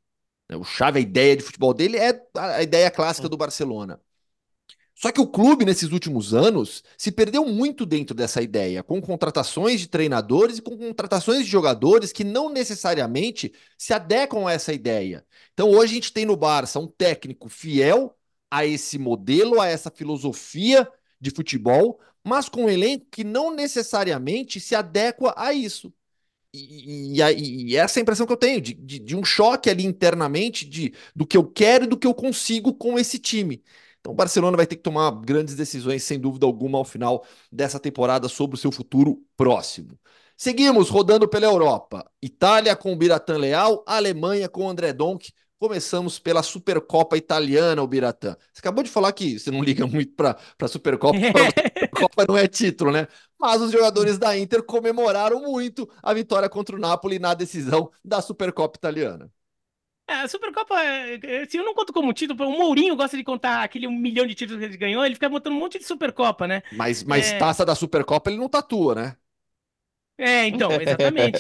O 0.51 0.63
Xavi, 0.63 0.99
a 0.99 1.01
ideia 1.01 1.35
de 1.35 1.43
futebol 1.43 1.73
dele 1.73 1.97
é 1.97 2.21
a 2.35 2.63
ideia 2.63 2.89
clássica 2.89 3.27
do 3.29 3.37
Barcelona. 3.37 4.01
Só 4.99 5.11
que 5.11 5.21
o 5.21 5.27
clube, 5.27 5.63
nesses 5.63 5.91
últimos 5.91 6.33
anos, 6.33 6.83
se 6.97 7.11
perdeu 7.11 7.45
muito 7.45 7.85
dentro 7.85 8.15
dessa 8.15 8.41
ideia, 8.41 8.81
com 8.81 8.99
contratações 8.99 9.79
de 9.79 9.87
treinadores 9.87 10.57
e 10.57 10.61
com 10.61 10.75
contratações 10.75 11.45
de 11.45 11.51
jogadores 11.51 12.11
que 12.11 12.23
não 12.23 12.49
necessariamente 12.49 13.53
se 13.77 13.93
adequam 13.93 14.47
a 14.47 14.53
essa 14.53 14.73
ideia. 14.73 15.23
Então, 15.53 15.69
hoje 15.69 15.91
a 15.91 15.95
gente 15.95 16.11
tem 16.11 16.25
no 16.25 16.35
Barça 16.35 16.79
um 16.79 16.87
técnico 16.87 17.47
fiel 17.47 18.17
a 18.49 18.65
esse 18.65 18.97
modelo, 18.97 19.61
a 19.61 19.67
essa 19.67 19.91
filosofia 19.91 20.89
de 21.21 21.29
futebol, 21.29 21.99
mas 22.23 22.49
com 22.49 22.65
um 22.65 22.69
elenco 22.69 23.05
que 23.11 23.23
não 23.23 23.53
necessariamente 23.55 24.59
se 24.59 24.73
adequa 24.73 25.31
a 25.37 25.53
isso. 25.53 25.93
E, 26.53 27.19
e, 27.21 27.71
e, 27.71 27.75
essa 27.75 27.99
é 27.99 28.01
a 28.01 28.03
impressão 28.03 28.25
que 28.25 28.33
eu 28.33 28.37
tenho, 28.37 28.59
de, 28.59 28.73
de, 28.73 28.97
de, 28.99 29.15
um 29.15 29.23
choque 29.23 29.69
ali 29.69 29.85
internamente 29.85 30.65
de, 30.65 30.93
do 31.15 31.27
que 31.27 31.37
eu 31.37 31.45
quero 31.45 31.83
e 31.83 31.87
do 31.87 31.97
que 31.97 32.07
eu 32.07 32.15
consigo 32.15 32.73
com 32.73 32.97
esse 32.97 33.19
time. 33.19 33.61
Então 34.07 34.13
o 34.13 34.15
Barcelona 34.15 34.55
vai 34.55 34.65
ter 34.65 34.77
que 34.77 34.83
tomar 34.83 35.11
grandes 35.11 35.53
decisões, 35.53 36.01
sem 36.01 36.17
dúvida 36.17 36.45
alguma, 36.45 36.77
ao 36.77 36.85
final 36.85 37.25
dessa 37.51 37.77
temporada 37.77 38.29
sobre 38.29 38.55
o 38.55 38.57
seu 38.57 38.71
futuro 38.71 39.21
próximo. 39.35 39.99
Seguimos 40.37 40.87
rodando 40.87 41.27
pela 41.27 41.45
Europa. 41.45 42.09
Itália 42.21 42.73
com 42.73 42.93
o 42.93 42.95
Biratan 42.95 43.37
Leal, 43.37 43.83
Alemanha 43.85 44.47
com 44.47 44.65
o 44.65 44.69
André 44.69 44.93
Donk. 44.93 45.33
Começamos 45.59 46.19
pela 46.19 46.41
Supercopa 46.41 47.17
Italiana, 47.17 47.83
o 47.83 47.87
Biratã. 47.87 48.37
Você 48.53 48.59
acabou 48.59 48.81
de 48.81 48.89
falar 48.89 49.11
que 49.11 49.37
você 49.37 49.51
não 49.51 49.61
liga 49.61 49.85
muito 49.85 50.13
para 50.13 50.37
a 50.61 50.67
Supercopa, 50.69 51.17
Supercopa 51.67 52.25
não 52.29 52.37
é 52.37 52.47
título, 52.47 52.91
né? 52.93 53.09
Mas 53.37 53.61
os 53.61 53.71
jogadores 53.73 54.17
da 54.17 54.37
Inter 54.37 54.63
comemoraram 54.63 55.41
muito 55.41 55.89
a 56.01 56.13
vitória 56.13 56.47
contra 56.47 56.77
o 56.77 56.79
Napoli 56.79 57.19
na 57.19 57.33
decisão 57.33 57.91
da 58.05 58.21
Supercopa 58.21 58.77
Italiana. 58.77 59.29
É, 60.07 60.13
a 60.21 60.27
Supercopa, 60.27 60.81
é, 60.81 61.19
é, 61.21 61.45
se 61.45 61.57
eu 61.57 61.65
não 61.65 61.73
conto 61.73 61.91
como 61.91 62.13
título, 62.13 62.47
o 62.47 62.57
Mourinho 62.57 62.95
gosta 62.95 63.17
de 63.17 63.23
contar 63.25 63.61
aquele 63.61 63.87
um 63.87 63.91
milhão 63.91 64.25
de 64.25 64.33
títulos 64.33 64.61
que 64.61 64.65
ele 64.65 64.77
ganhou, 64.77 65.05
ele 65.05 65.15
fica 65.15 65.27
botando 65.27 65.53
um 65.53 65.59
monte 65.59 65.77
de 65.77 65.85
Supercopa, 65.85 66.47
né? 66.47 66.63
Mas, 66.71 67.03
mas 67.03 67.31
é... 67.33 67.37
taça 67.37 67.65
da 67.65 67.75
Supercopa 67.75 68.29
ele 68.29 68.39
não 68.39 68.47
tatua, 68.47 68.95
né? 68.95 69.15
É, 70.17 70.47
então, 70.47 70.71
exatamente. 70.81 71.39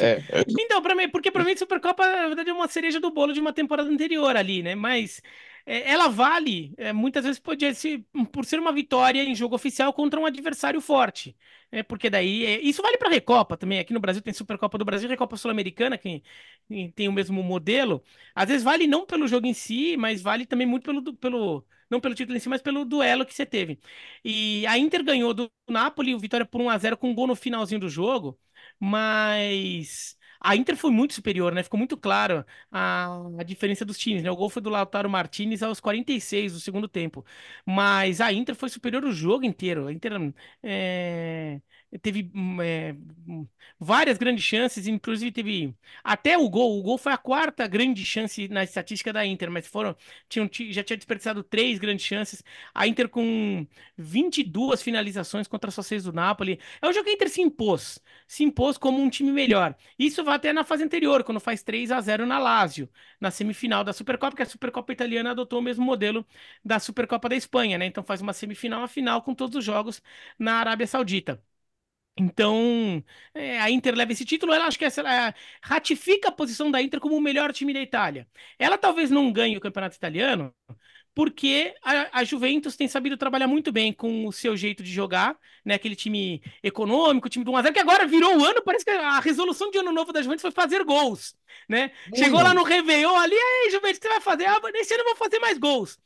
então, 0.59 0.81
para 0.81 0.95
mim, 0.95 1.09
porque 1.09 1.31
para 1.31 1.45
mim 1.45 1.55
Supercopa, 1.55 2.05
na 2.05 2.27
verdade, 2.27 2.49
é 2.49 2.53
uma 2.53 2.67
cereja 2.67 2.99
do 2.99 3.09
bolo 3.09 3.31
de 3.31 3.39
uma 3.39 3.53
temporada 3.53 3.89
anterior 3.89 4.35
ali, 4.35 4.61
né? 4.61 4.75
Mas 4.75 5.21
ela 5.67 6.07
vale, 6.07 6.73
é, 6.77 6.93
muitas 6.93 7.25
vezes 7.25 7.39
podia 7.39 7.73
ser, 7.73 8.05
por 8.31 8.45
ser 8.45 8.59
uma 8.59 8.71
vitória 8.71 9.21
em 9.23 9.35
jogo 9.35 9.55
oficial 9.55 9.91
contra 9.93 10.19
um 10.19 10.25
adversário 10.25 10.79
forte. 10.79 11.35
É, 11.71 11.83
porque 11.83 12.09
daí. 12.09 12.45
É, 12.45 12.61
isso 12.61 12.81
vale 12.81 12.97
para 12.97 13.09
a 13.09 13.11
Recopa 13.11 13.57
também. 13.57 13.79
Aqui 13.79 13.93
no 13.93 13.99
Brasil 13.99 14.21
tem 14.21 14.33
Supercopa 14.33 14.77
do 14.77 14.85
Brasil 14.85 15.09
Recopa 15.09 15.35
Sul-Americana, 15.37 15.97
que, 15.97 16.23
que, 16.67 16.91
tem 16.93 17.07
o 17.07 17.11
mesmo 17.11 17.43
modelo. 17.43 18.03
Às 18.33 18.47
vezes 18.49 18.63
vale 18.63 18.87
não 18.87 19.05
pelo 19.05 19.27
jogo 19.27 19.45
em 19.47 19.53
si, 19.53 19.97
mas 19.97 20.21
vale 20.21 20.45
também 20.45 20.67
muito 20.67 20.85
pelo, 20.85 21.13
pelo. 21.15 21.65
Não 21.89 21.99
pelo 22.01 22.15
título 22.15 22.35
em 22.37 22.39
si, 22.39 22.49
mas 22.49 22.61
pelo 22.61 22.83
duelo 22.85 23.25
que 23.25 23.33
você 23.33 23.45
teve. 23.45 23.79
E 24.23 24.65
a 24.67 24.77
Inter 24.77 25.03
ganhou 25.03 25.33
do 25.33 25.49
Napoli, 25.67 26.13
o 26.13 26.19
Vitória 26.19 26.45
por 26.45 26.61
1 26.61 26.69
a 26.69 26.77
0 26.77 26.97
com 26.97 27.09
um 27.11 27.15
gol 27.15 27.27
no 27.27 27.35
finalzinho 27.35 27.79
do 27.79 27.89
jogo. 27.89 28.37
Mas 28.79 30.16
a 30.39 30.55
Inter 30.55 30.75
foi 30.77 30.91
muito 30.91 31.13
superior, 31.13 31.53
né? 31.53 31.63
Ficou 31.63 31.77
muito 31.77 31.97
claro 31.97 32.45
a, 32.71 33.07
a 33.39 33.43
diferença 33.43 33.85
dos 33.85 33.97
times, 33.97 34.23
né? 34.23 34.31
O 34.31 34.35
gol 34.35 34.49
foi 34.49 34.61
do 34.61 34.69
Lautaro 34.69 35.09
Martinez 35.09 35.63
aos 35.63 35.79
46 35.79 36.53
do 36.53 36.59
segundo 36.59 36.87
tempo. 36.87 37.25
Mas 37.65 38.21
a 38.21 38.31
Inter 38.31 38.55
foi 38.55 38.69
superior 38.69 39.03
o 39.05 39.11
jogo 39.11 39.45
inteiro. 39.45 39.87
A 39.87 39.93
Inter 39.93 40.33
é, 40.63 41.61
teve 42.01 42.29
hum, 42.35 42.61
é, 42.61 42.93
hum, 43.27 43.47
várias 43.79 44.17
grandes 44.17 44.43
chances, 44.43 44.87
inclusive 44.87 45.31
teve 45.31 45.73
até 46.03 46.37
o 46.37 46.49
gol. 46.49 46.79
O 46.79 46.83
gol 46.83 46.97
foi 46.97 47.11
a 47.13 47.17
quarta 47.17 47.67
grande 47.67 48.03
chance 48.05 48.47
na 48.49 48.63
estatística 48.63 49.13
da 49.13 49.25
Inter, 49.25 49.49
mas 49.49 49.67
foram 49.67 49.95
tinham, 50.27 50.49
já 50.71 50.83
tinha 50.83 50.97
desperdiçado 50.97 51.43
três 51.43 51.79
grandes 51.79 52.05
chances. 52.05 52.43
A 52.73 52.87
Inter 52.87 53.07
com 53.09 53.65
22 53.97 54.81
finalizações 54.81 55.47
contra 55.47 55.71
só 55.71 55.81
seis 55.81 56.03
do 56.03 56.11
Napoli. 56.13 56.59
É 56.81 56.87
um 56.87 56.93
jogo 56.93 57.05
que 57.05 57.11
a 57.11 57.13
Inter 57.13 57.29
se 57.29 57.41
impôs, 57.41 57.99
se 58.27 58.43
impôs 58.43 58.77
como 58.77 59.01
um 59.01 59.09
time 59.09 59.31
melhor. 59.31 59.75
Isso 59.97 60.23
vai 60.23 60.35
até 60.35 60.51
na 60.53 60.63
fase 60.63 60.83
anterior, 60.83 61.23
quando 61.23 61.39
faz 61.39 61.63
3 61.63 61.91
a 61.91 62.01
0 62.01 62.25
na 62.25 62.39
Lazio, 62.39 62.89
na 63.19 63.31
semifinal 63.31 63.83
da 63.83 63.93
Supercopa, 63.93 64.35
que 64.35 64.43
a 64.43 64.45
Supercopa 64.45 64.91
italiana 64.93 65.31
adotou 65.31 65.59
o 65.59 65.61
mesmo 65.61 65.85
modelo 65.85 66.25
da 66.63 66.79
Supercopa 66.79 67.29
da 67.29 67.35
Espanha, 67.35 67.77
né? 67.77 67.85
Então 67.85 68.03
faz 68.03 68.21
uma 68.21 68.33
semifinal 68.33 68.83
a 68.83 68.87
final 68.87 69.21
com 69.21 69.33
todos 69.33 69.55
os 69.55 69.63
jogos 69.65 70.01
na 70.37 70.55
Arábia 70.55 70.87
Saudita. 70.87 71.41
Então, 72.19 73.03
é, 73.33 73.59
a 73.59 73.69
Inter 73.69 73.93
leva 73.95 74.11
esse 74.11 74.25
título, 74.25 74.51
ela 74.51 74.65
acho 74.65 74.77
que 74.79 74.85
essa, 74.85 75.01
ela 75.01 75.33
ratifica 75.61 76.29
a 76.29 76.31
posição 76.31 76.71
da 76.71 76.81
Inter 76.81 76.99
como 76.99 77.15
o 77.15 77.21
melhor 77.21 77.53
time 77.53 77.73
da 77.73 77.79
Itália. 77.81 78.27
Ela 78.57 78.75
talvez 78.77 79.11
não 79.11 79.31
ganhe 79.31 79.55
o 79.55 79.61
campeonato 79.61 79.95
italiano, 79.95 80.51
porque 81.17 81.73
a, 81.83 82.19
a, 82.19 82.23
Juventus 82.23 82.75
tem 82.75 82.87
sabido 82.87 83.17
trabalhar 83.17 83.47
muito 83.47 83.71
bem 83.71 83.91
com 83.91 84.27
o 84.27 84.31
seu 84.31 84.55
jeito 84.55 84.83
de 84.83 84.93
jogar, 84.93 85.35
né? 85.65 85.73
Aquele 85.73 85.95
time 85.95 86.43
econômico, 86.61 87.27
time 87.27 87.43
do 87.43 87.51
1x0, 87.51 87.73
que 87.73 87.79
agora 87.79 88.05
virou 88.05 88.37
o 88.37 88.45
ano, 88.45 88.61
parece 88.61 88.85
que 88.85 88.91
a 88.91 89.19
resolução 89.19 89.71
de 89.71 89.79
ano 89.79 89.91
novo 89.91 90.13
da 90.13 90.21
Juventus 90.21 90.43
foi 90.43 90.51
fazer 90.51 90.83
gols, 90.83 91.35
né? 91.67 91.89
Chegou 92.13 92.39
lá 92.39 92.53
no 92.53 92.61
Réveillon 92.61 93.17
ali, 93.17 93.33
aí, 93.33 93.71
Juventus, 93.71 93.97
o 93.97 94.01
que 94.01 94.07
você 94.07 94.13
vai 94.13 94.21
fazer? 94.21 94.45
Ah, 94.45 94.61
nesse 94.71 94.93
ano 94.93 95.01
eu 95.01 95.07
vou 95.07 95.15
fazer 95.15 95.39
mais 95.39 95.57
gols. 95.57 95.97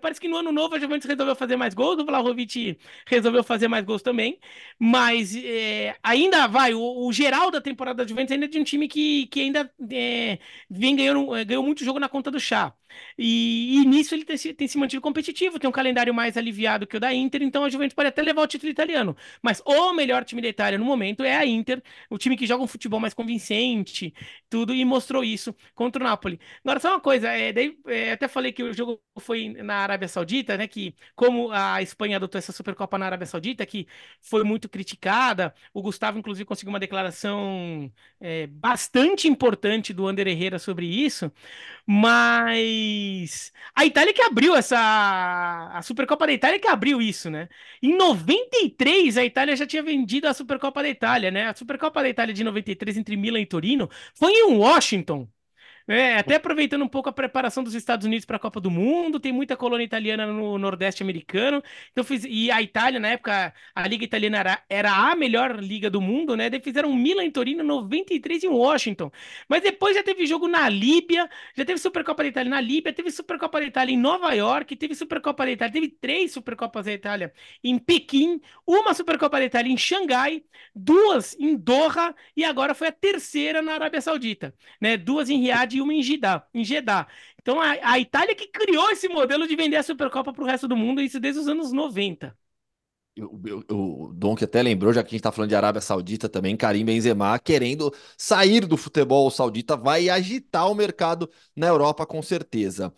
Parece 0.00 0.20
que 0.20 0.28
no 0.28 0.36
ano 0.36 0.52
novo 0.52 0.76
a 0.76 0.78
Juventus 0.78 1.08
resolveu 1.08 1.34
fazer 1.34 1.56
mais 1.56 1.74
gols, 1.74 1.98
o 1.98 2.06
Vlahovic 2.06 2.78
resolveu 3.06 3.42
fazer 3.42 3.66
mais 3.66 3.84
gols 3.84 4.02
também, 4.02 4.38
mas 4.78 5.34
é, 5.34 5.96
ainda 6.00 6.46
vai, 6.46 6.74
o, 6.74 7.08
o, 7.08 7.12
geral 7.12 7.50
da 7.50 7.60
temporada 7.60 8.04
da 8.04 8.08
Juventus 8.08 8.30
ainda 8.30 8.44
é 8.44 8.48
de 8.48 8.60
um 8.60 8.62
time 8.62 8.86
que, 8.86 9.26
que 9.26 9.40
ainda 9.40 9.68
é, 9.90 10.38
vem 10.70 10.94
ganhando, 10.94 11.26
ganhou 11.44 11.64
muito 11.64 11.84
jogo 11.84 11.98
na 11.98 12.08
conta 12.08 12.30
do 12.30 12.38
chá. 12.38 12.72
E, 13.18 13.76
e 13.82 13.84
nisso 13.86 14.14
ele 14.14 14.24
tem 14.24 14.36
se, 14.36 14.52
tem 14.54 14.68
se 14.68 14.78
mantido 14.78 15.00
competitivo, 15.02 15.58
tem 15.58 15.68
um 15.68 15.72
calendário 15.72 16.12
mais 16.14 16.36
aliviado 16.36 16.86
que 16.86 16.96
o 16.96 17.00
da 17.00 17.12
Inter, 17.12 17.42
então 17.42 17.64
a 17.64 17.70
Juventus 17.70 17.94
pode 17.94 18.08
até 18.08 18.22
levar 18.22 18.42
o 18.42 18.46
título 18.46 18.70
italiano. 18.70 19.16
Mas 19.42 19.62
o 19.64 19.92
melhor 19.92 20.24
time 20.24 20.42
da 20.42 20.48
Itália 20.48 20.78
no 20.78 20.84
momento 20.84 21.22
é 21.22 21.36
a 21.36 21.46
Inter, 21.46 21.82
o 22.08 22.18
time 22.18 22.36
que 22.36 22.46
joga 22.46 22.62
um 22.64 22.66
futebol 22.66 23.00
mais 23.00 23.14
convincente, 23.14 24.14
tudo, 24.48 24.74
e 24.74 24.84
mostrou 24.84 25.22
isso 25.24 25.54
contra 25.74 26.02
o 26.02 26.06
Napoli. 26.06 26.40
Agora, 26.64 26.80
só 26.80 26.90
uma 26.90 27.00
coisa, 27.00 27.28
é, 27.28 27.52
daí, 27.52 27.78
é, 27.86 28.12
até 28.12 28.28
falei 28.28 28.52
que 28.52 28.62
o 28.62 28.72
jogo 28.72 29.00
foi 29.18 29.48
na 29.48 29.76
Arábia 29.76 30.08
Saudita, 30.08 30.56
né? 30.56 30.66
Que 30.66 30.94
como 31.14 31.50
a 31.52 31.82
Espanha 31.82 32.16
adotou 32.16 32.38
essa 32.38 32.52
Supercopa 32.52 32.98
na 32.98 33.06
Arábia 33.06 33.26
Saudita, 33.26 33.64
que 33.66 33.86
foi 34.20 34.42
muito 34.44 34.68
criticada, 34.68 35.54
o 35.72 35.82
Gustavo, 35.82 36.18
inclusive, 36.18 36.44
conseguiu 36.44 36.72
uma 36.72 36.80
declaração 36.80 37.92
é, 38.20 38.46
bastante 38.46 39.28
importante 39.28 39.92
do 39.92 40.06
Ander 40.06 40.26
Herrera 40.28 40.58
sobre 40.58 40.86
isso. 40.86 41.30
Mas 41.92 43.52
a 43.74 43.84
Itália 43.84 44.14
que 44.14 44.22
abriu 44.22 44.54
essa. 44.54 44.78
A 45.72 45.82
Supercopa 45.82 46.24
da 46.26 46.32
Itália 46.32 46.60
que 46.60 46.68
abriu 46.68 47.02
isso, 47.02 47.28
né? 47.30 47.48
Em 47.82 47.96
93, 47.96 49.16
a 49.18 49.24
Itália 49.24 49.56
já 49.56 49.66
tinha 49.66 49.82
vendido 49.82 50.28
a 50.28 50.34
Supercopa 50.34 50.82
da 50.82 50.88
Itália, 50.88 51.30
né? 51.32 51.46
A 51.48 51.54
Supercopa 51.54 52.00
da 52.02 52.08
Itália 52.08 52.32
de 52.34 52.44
93 52.44 52.96
entre 52.96 53.16
Milan 53.16 53.40
e 53.40 53.46
Torino 53.46 53.88
foi 54.14 54.32
em 54.32 54.54
Washington. 54.56 55.28
É, 55.92 56.18
até 56.18 56.36
aproveitando 56.36 56.82
um 56.84 56.88
pouco 56.88 57.08
a 57.08 57.12
preparação 57.12 57.64
dos 57.64 57.74
Estados 57.74 58.06
Unidos 58.06 58.24
para 58.24 58.36
a 58.36 58.38
Copa 58.38 58.60
do 58.60 58.70
Mundo, 58.70 59.18
tem 59.18 59.32
muita 59.32 59.56
colônia 59.56 59.84
italiana 59.84 60.24
no 60.24 60.56
Nordeste 60.56 61.02
americano. 61.02 61.60
Então 61.90 62.04
fiz, 62.04 62.24
e 62.28 62.48
a 62.48 62.62
Itália, 62.62 63.00
na 63.00 63.08
época, 63.08 63.52
a 63.74 63.88
Liga 63.88 64.04
Italiana 64.04 64.38
era, 64.38 64.62
era 64.68 65.10
a 65.10 65.16
melhor 65.16 65.58
liga 65.58 65.90
do 65.90 66.00
mundo, 66.00 66.36
né? 66.36 66.48
Daí 66.48 66.60
fizeram 66.60 66.94
Milan 66.94 67.24
em 67.24 67.30
Torino 67.32 67.64
93 67.64 68.44
em 68.44 68.48
Washington. 68.48 69.10
Mas 69.48 69.62
depois 69.62 69.96
já 69.96 70.02
teve 70.04 70.24
jogo 70.26 70.46
na 70.46 70.68
Líbia, 70.68 71.28
já 71.56 71.64
teve 71.64 71.80
Supercopa 71.80 72.22
da 72.22 72.28
Itália 72.28 72.50
na 72.50 72.60
Líbia, 72.60 72.92
teve 72.92 73.10
Supercopa 73.10 73.58
da 73.58 73.66
Itália 73.66 73.92
em 73.92 73.98
Nova 73.98 74.32
York, 74.32 74.76
teve 74.76 74.94
Supercopa 74.94 75.44
da 75.44 75.50
Itália, 75.50 75.72
teve 75.72 75.88
três 75.88 76.30
Supercopas 76.30 76.86
da 76.86 76.92
Itália 76.92 77.32
em 77.64 77.76
Pequim, 77.80 78.40
uma 78.64 78.94
Supercopa 78.94 79.38
da 79.40 79.44
Itália 79.44 79.72
em 79.72 79.76
Xangai, 79.76 80.44
duas 80.72 81.34
em 81.38 81.56
Doha 81.56 82.14
e 82.36 82.44
agora 82.44 82.74
foi 82.76 82.86
a 82.88 82.92
terceira 82.92 83.60
na 83.60 83.72
Arábia 83.72 84.00
Saudita, 84.00 84.54
né? 84.80 84.96
Duas 84.96 85.28
em 85.28 85.40
Riad 85.40 85.79
e 85.80 85.82
uma 85.82 85.94
em 85.94 86.02
Jeddah. 86.02 86.46
Em 86.54 86.64
Jeddah. 86.64 87.06
Então 87.40 87.60
a, 87.60 87.76
a 87.82 87.98
Itália 87.98 88.34
que 88.34 88.46
criou 88.46 88.90
esse 88.90 89.08
modelo 89.08 89.46
de 89.46 89.56
vender 89.56 89.76
a 89.76 89.82
Supercopa 89.82 90.32
para 90.32 90.42
o 90.42 90.46
resto 90.46 90.68
do 90.68 90.76
mundo, 90.76 91.00
isso 91.00 91.18
desde 91.18 91.40
os 91.40 91.48
anos 91.48 91.72
90. 91.72 92.36
O 93.68 94.12
Dom 94.14 94.34
que 94.36 94.44
até 94.44 94.62
lembrou, 94.62 94.92
já 94.92 95.02
que 95.02 95.08
a 95.08 95.10
gente 95.10 95.20
está 95.20 95.32
falando 95.32 95.50
de 95.50 95.56
Arábia 95.56 95.80
Saudita 95.80 96.28
também, 96.28 96.56
Karim 96.56 96.84
Benzema 96.84 97.38
querendo 97.38 97.92
sair 98.16 98.66
do 98.66 98.76
futebol 98.76 99.30
saudita, 99.30 99.76
vai 99.76 100.08
agitar 100.08 100.70
o 100.70 100.74
mercado 100.74 101.28
na 101.54 101.66
Europa 101.66 102.06
com 102.06 102.22
certeza. 102.22 102.92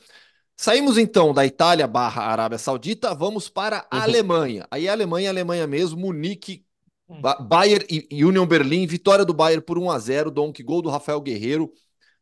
Saímos 0.57 0.99
então 0.99 1.33
da 1.33 1.45
Itália 1.47 1.87
barra 1.87 2.23
Arábia 2.23 2.59
Saudita, 2.59 3.15
vamos 3.15 3.49
para 3.49 3.87
a 3.91 3.97
uhum. 3.97 4.03
Alemanha. 4.03 4.67
Aí 4.71 4.89
a 4.89 4.93
Alemanha, 4.93 5.31
Alemanha 5.31 5.67
mesmo, 5.67 5.99
Munique, 5.99 6.65
hum. 7.09 7.21
Bayern 7.49 7.85
e 7.89 8.25
Union 8.25 8.47
Berlim, 8.47 8.87
vitória 8.87 9.25
do 9.25 9.35
Bayern 9.35 9.65
por 9.65 9.79
1 9.79 9.91
a 9.91 9.99
0 9.99 10.31
Donk, 10.31 10.63
gol 10.63 10.83
do 10.83 10.91
Rafael 10.91 11.21
Guerreiro 11.21 11.73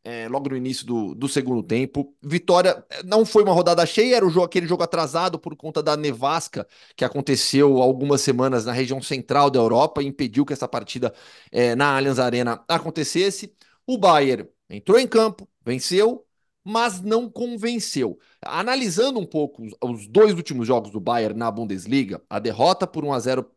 é, 0.03 0.27
logo 0.27 0.49
no 0.49 0.57
início 0.57 0.85
do, 0.85 1.15
do 1.15 1.27
segundo 1.29 1.63
tempo. 1.63 2.15
Vitória 2.21 2.83
não 3.05 3.25
foi 3.25 3.43
uma 3.43 3.53
rodada 3.53 3.85
cheia, 3.85 4.15
era 4.17 4.25
o 4.25 4.29
jogo, 4.29 4.45
aquele 4.45 4.67
jogo 4.67 4.83
atrasado 4.83 5.39
por 5.39 5.55
conta 5.55 5.81
da 5.83 5.95
nevasca 5.95 6.67
que 6.95 7.05
aconteceu 7.05 7.81
algumas 7.81 8.21
semanas 8.21 8.65
na 8.65 8.71
região 8.71 9.01
central 9.01 9.49
da 9.49 9.59
Europa 9.59 10.01
e 10.01 10.07
impediu 10.07 10.45
que 10.45 10.53
essa 10.53 10.67
partida 10.67 11.13
é, 11.51 11.75
na 11.75 11.95
Allianz 11.97 12.19
Arena 12.19 12.63
acontecesse. 12.67 13.53
O 13.85 13.97
Bayern 13.97 14.47
entrou 14.69 14.99
em 14.99 15.07
campo, 15.07 15.47
venceu, 15.63 16.25
mas 16.63 17.01
não 17.01 17.29
convenceu. 17.29 18.19
Analisando 18.41 19.19
um 19.19 19.25
pouco 19.25 19.63
os 19.83 20.07
dois 20.07 20.33
últimos 20.33 20.67
jogos 20.67 20.91
do 20.91 20.99
Bayern 20.99 21.37
na 21.37 21.49
Bundesliga, 21.51 22.21
a 22.29 22.39
derrota 22.39 22.87
por 22.87 23.03
1 23.03 23.13
a 23.13 23.19
0 23.19 23.51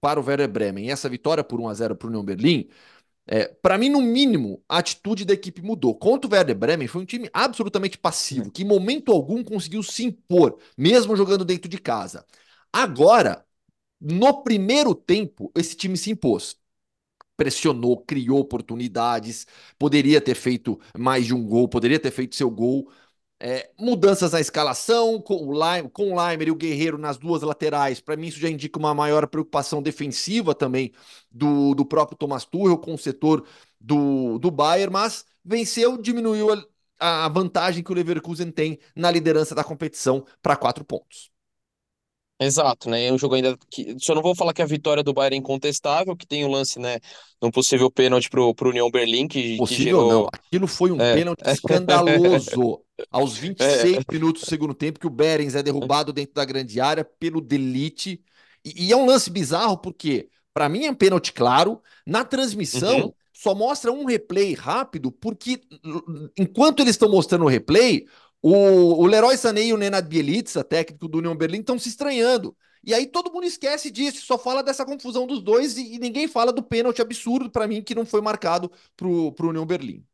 para 0.00 0.20
o 0.20 0.24
Werder 0.24 0.48
Bremen 0.48 0.86
e 0.86 0.90
essa 0.90 1.08
vitória 1.08 1.42
por 1.42 1.60
1 1.60 1.68
a 1.68 1.74
0 1.74 1.96
para 1.96 2.06
o 2.06 2.10
Union 2.10 2.24
Berlim, 2.24 2.68
é, 3.28 3.46
para 3.46 3.76
mim, 3.76 3.90
no 3.90 4.00
mínimo, 4.00 4.62
a 4.68 4.78
atitude 4.78 5.24
da 5.24 5.34
equipe 5.34 5.60
mudou. 5.62 5.94
Contra 5.94 6.30
o 6.30 6.32
Werder 6.32 6.56
Bremen, 6.56 6.88
foi 6.88 7.02
um 7.02 7.04
time 7.04 7.28
absolutamente 7.32 7.98
passivo, 7.98 8.50
que 8.50 8.62
em 8.62 8.66
momento 8.66 9.12
algum 9.12 9.44
conseguiu 9.44 9.82
se 9.82 10.04
impor, 10.04 10.58
mesmo 10.76 11.14
jogando 11.14 11.44
dentro 11.44 11.68
de 11.68 11.78
casa. 11.78 12.24
Agora, 12.72 13.44
no 14.00 14.42
primeiro 14.42 14.94
tempo, 14.94 15.52
esse 15.56 15.76
time 15.76 15.96
se 15.96 16.10
impôs. 16.10 16.56
Pressionou, 17.36 17.98
criou 17.98 18.40
oportunidades, 18.40 19.46
poderia 19.78 20.20
ter 20.20 20.34
feito 20.34 20.80
mais 20.98 21.26
de 21.26 21.34
um 21.34 21.46
gol, 21.46 21.68
poderia 21.68 22.00
ter 22.00 22.10
feito 22.10 22.34
seu 22.36 22.50
gol, 22.50 22.90
é, 23.40 23.70
mudanças 23.78 24.32
na 24.32 24.40
escalação, 24.40 25.20
com 25.20 25.34
o, 25.36 25.52
Lime, 25.52 25.88
com 25.90 26.12
o 26.12 26.20
Leimer 26.20 26.48
e 26.48 26.50
o 26.50 26.56
Guerreiro 26.56 26.98
nas 26.98 27.16
duas 27.16 27.42
laterais. 27.42 28.00
Para 28.00 28.16
mim, 28.16 28.26
isso 28.26 28.40
já 28.40 28.48
indica 28.48 28.78
uma 28.78 28.94
maior 28.94 29.26
preocupação 29.28 29.80
defensiva 29.80 30.54
também 30.54 30.92
do, 31.30 31.74
do 31.74 31.84
próprio 31.84 32.18
Thomas 32.18 32.44
Tuchel 32.44 32.78
com 32.78 32.94
o 32.94 32.98
setor 32.98 33.46
do, 33.80 34.38
do 34.38 34.50
Bayern, 34.50 34.92
mas 34.92 35.24
venceu, 35.44 35.96
diminuiu 35.96 36.52
a, 36.98 37.26
a 37.26 37.28
vantagem 37.28 37.82
que 37.82 37.92
o 37.92 37.94
Leverkusen 37.94 38.50
tem 38.50 38.78
na 38.94 39.10
liderança 39.10 39.54
da 39.54 39.62
competição 39.62 40.24
para 40.42 40.56
quatro 40.56 40.84
pontos. 40.84 41.30
Exato, 42.40 42.88
né? 42.88 43.06
É 43.06 43.12
um 43.12 43.18
jogo 43.18 43.34
ainda 43.34 43.58
que. 43.68 43.96
Só 43.98 44.14
não 44.14 44.22
vou 44.22 44.34
falar 44.34 44.52
que 44.52 44.62
a 44.62 44.66
vitória 44.66 45.02
do 45.02 45.12
Bayern 45.12 45.36
é 45.36 45.38
incontestável, 45.40 46.16
que 46.16 46.24
tem 46.24 46.44
o 46.44 46.48
um 46.48 46.50
lance, 46.52 46.78
né? 46.78 46.98
Um 47.42 47.50
possível 47.50 47.90
pênalti 47.90 48.30
pro, 48.30 48.54
pro 48.54 48.70
União 48.70 48.88
Berlim, 48.90 49.26
que, 49.26 49.56
possível 49.56 49.66
que 49.66 49.82
gerou... 49.82 50.12
não. 50.12 50.28
Aquilo 50.32 50.68
foi 50.68 50.92
um 50.92 51.00
é. 51.00 51.14
pênalti 51.14 51.42
escandaloso. 51.44 52.80
Aos 53.10 53.36
26 53.36 53.96
é. 53.96 54.12
minutos 54.12 54.42
do 54.42 54.48
segundo 54.48 54.74
tempo, 54.74 54.98
que 54.98 55.06
o 55.06 55.10
Berens 55.10 55.54
é 55.54 55.62
derrubado 55.62 56.12
dentro 56.12 56.34
da 56.34 56.44
grande 56.44 56.80
área 56.80 57.04
pelo 57.04 57.40
Delite. 57.40 58.22
E, 58.64 58.86
e 58.86 58.92
é 58.92 58.96
um 58.96 59.06
lance 59.06 59.30
bizarro, 59.30 59.78
porque, 59.78 60.28
para 60.52 60.68
mim, 60.68 60.84
é 60.84 60.90
um 60.90 60.94
pênalti 60.94 61.32
claro. 61.32 61.80
Na 62.06 62.24
transmissão, 62.24 63.06
uhum. 63.06 63.12
só 63.32 63.54
mostra 63.54 63.92
um 63.92 64.04
replay 64.04 64.54
rápido, 64.54 65.12
porque 65.12 65.60
enquanto 66.36 66.80
eles 66.80 66.94
estão 66.94 67.08
mostrando 67.08 67.44
o 67.44 67.48
replay, 67.48 68.06
o, 68.42 68.52
o 69.02 69.06
Leroy 69.06 69.36
Sané 69.36 69.66
e 69.66 69.72
o 69.72 69.76
Nenad 69.76 70.08
Bielitsa, 70.08 70.64
técnico 70.64 71.08
do 71.08 71.18
União 71.18 71.36
Berlim, 71.36 71.60
estão 71.60 71.78
se 71.78 71.88
estranhando. 71.88 72.56
E 72.84 72.94
aí 72.94 73.06
todo 73.06 73.32
mundo 73.32 73.44
esquece 73.44 73.90
disso, 73.90 74.24
só 74.24 74.38
fala 74.38 74.62
dessa 74.62 74.84
confusão 74.84 75.26
dos 75.26 75.42
dois 75.42 75.76
e, 75.76 75.94
e 75.94 75.98
ninguém 75.98 76.28
fala 76.28 76.52
do 76.52 76.62
pênalti 76.62 77.02
absurdo 77.02 77.50
para 77.50 77.66
mim 77.66 77.82
que 77.82 77.94
não 77.94 78.06
foi 78.06 78.20
marcado 78.20 78.70
para 78.96 79.06
o 79.06 79.34
União 79.40 79.66
Berlim. 79.66 80.04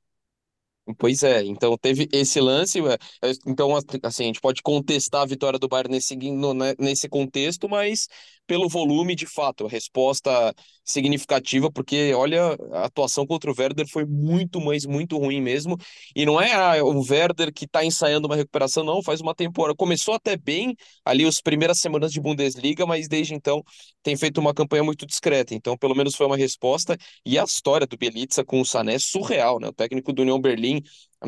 Pois 0.99 1.23
é, 1.23 1.43
então 1.45 1.79
teve 1.79 2.07
esse 2.13 2.39
lance, 2.41 2.79
é, 2.81 3.33
então 3.47 3.71
assim, 4.03 4.25
a 4.25 4.27
gente 4.27 4.41
pode 4.41 4.61
contestar 4.63 5.23
a 5.23 5.27
vitória 5.27 5.59
do 5.59 5.67
Bayern 5.67 5.91
nesse, 5.91 6.15
né, 6.15 6.75
nesse 6.79 7.09
contexto, 7.09 7.67
mas 7.71 8.07
pelo 8.47 8.69
volume, 8.69 9.15
de 9.15 9.27
fato, 9.27 9.67
a 9.67 9.69
resposta 9.69 10.55
significativa, 10.85 11.71
porque 11.71 12.13
olha, 12.15 12.57
a 12.73 12.85
atuação 12.85 13.27
contra 13.27 13.51
o 13.51 13.55
Werder 13.57 13.87
foi 13.89 14.05
muito, 14.05 14.61
mas 14.61 14.85
muito 14.85 15.17
ruim 15.19 15.41
mesmo, 15.41 15.77
e 16.15 16.27
não 16.27 16.41
é 16.41 16.53
ah, 16.53 16.85
o 16.85 17.01
Werder 17.01 17.53
que 17.53 17.65
está 17.65 17.85
ensaiando 17.85 18.27
uma 18.27 18.37
recuperação, 18.37 18.85
não, 18.85 19.03
faz 19.03 19.21
uma 19.21 19.35
temporada, 19.35 19.75
começou 19.77 20.15
até 20.15 20.37
bem 20.37 20.77
ali 21.05 21.25
as 21.25 21.41
primeiras 21.41 21.79
semanas 21.79 22.13
de 22.13 22.21
Bundesliga, 22.21 22.87
mas 22.87 23.09
desde 23.09 23.35
então 23.35 23.63
tem 24.03 24.17
feito 24.17 24.39
uma 24.39 24.53
campanha 24.53 24.85
muito 24.85 25.07
discreta, 25.07 25.55
então 25.55 25.77
pelo 25.77 25.95
menos 25.95 26.15
foi 26.15 26.27
uma 26.27 26.37
resposta, 26.37 26.99
e 27.25 27.39
a 27.39 27.45
história 27.45 27.87
do 27.87 27.97
Bielitsa 27.97 28.45
com 28.45 28.61
o 28.61 28.65
Sané 28.65 28.95
é 28.95 28.99
surreal, 28.99 29.59
né, 29.59 29.69
o 29.69 29.73
técnico 29.73 30.13
do 30.13 30.23
União 30.23 30.41
Berlim 30.41 30.83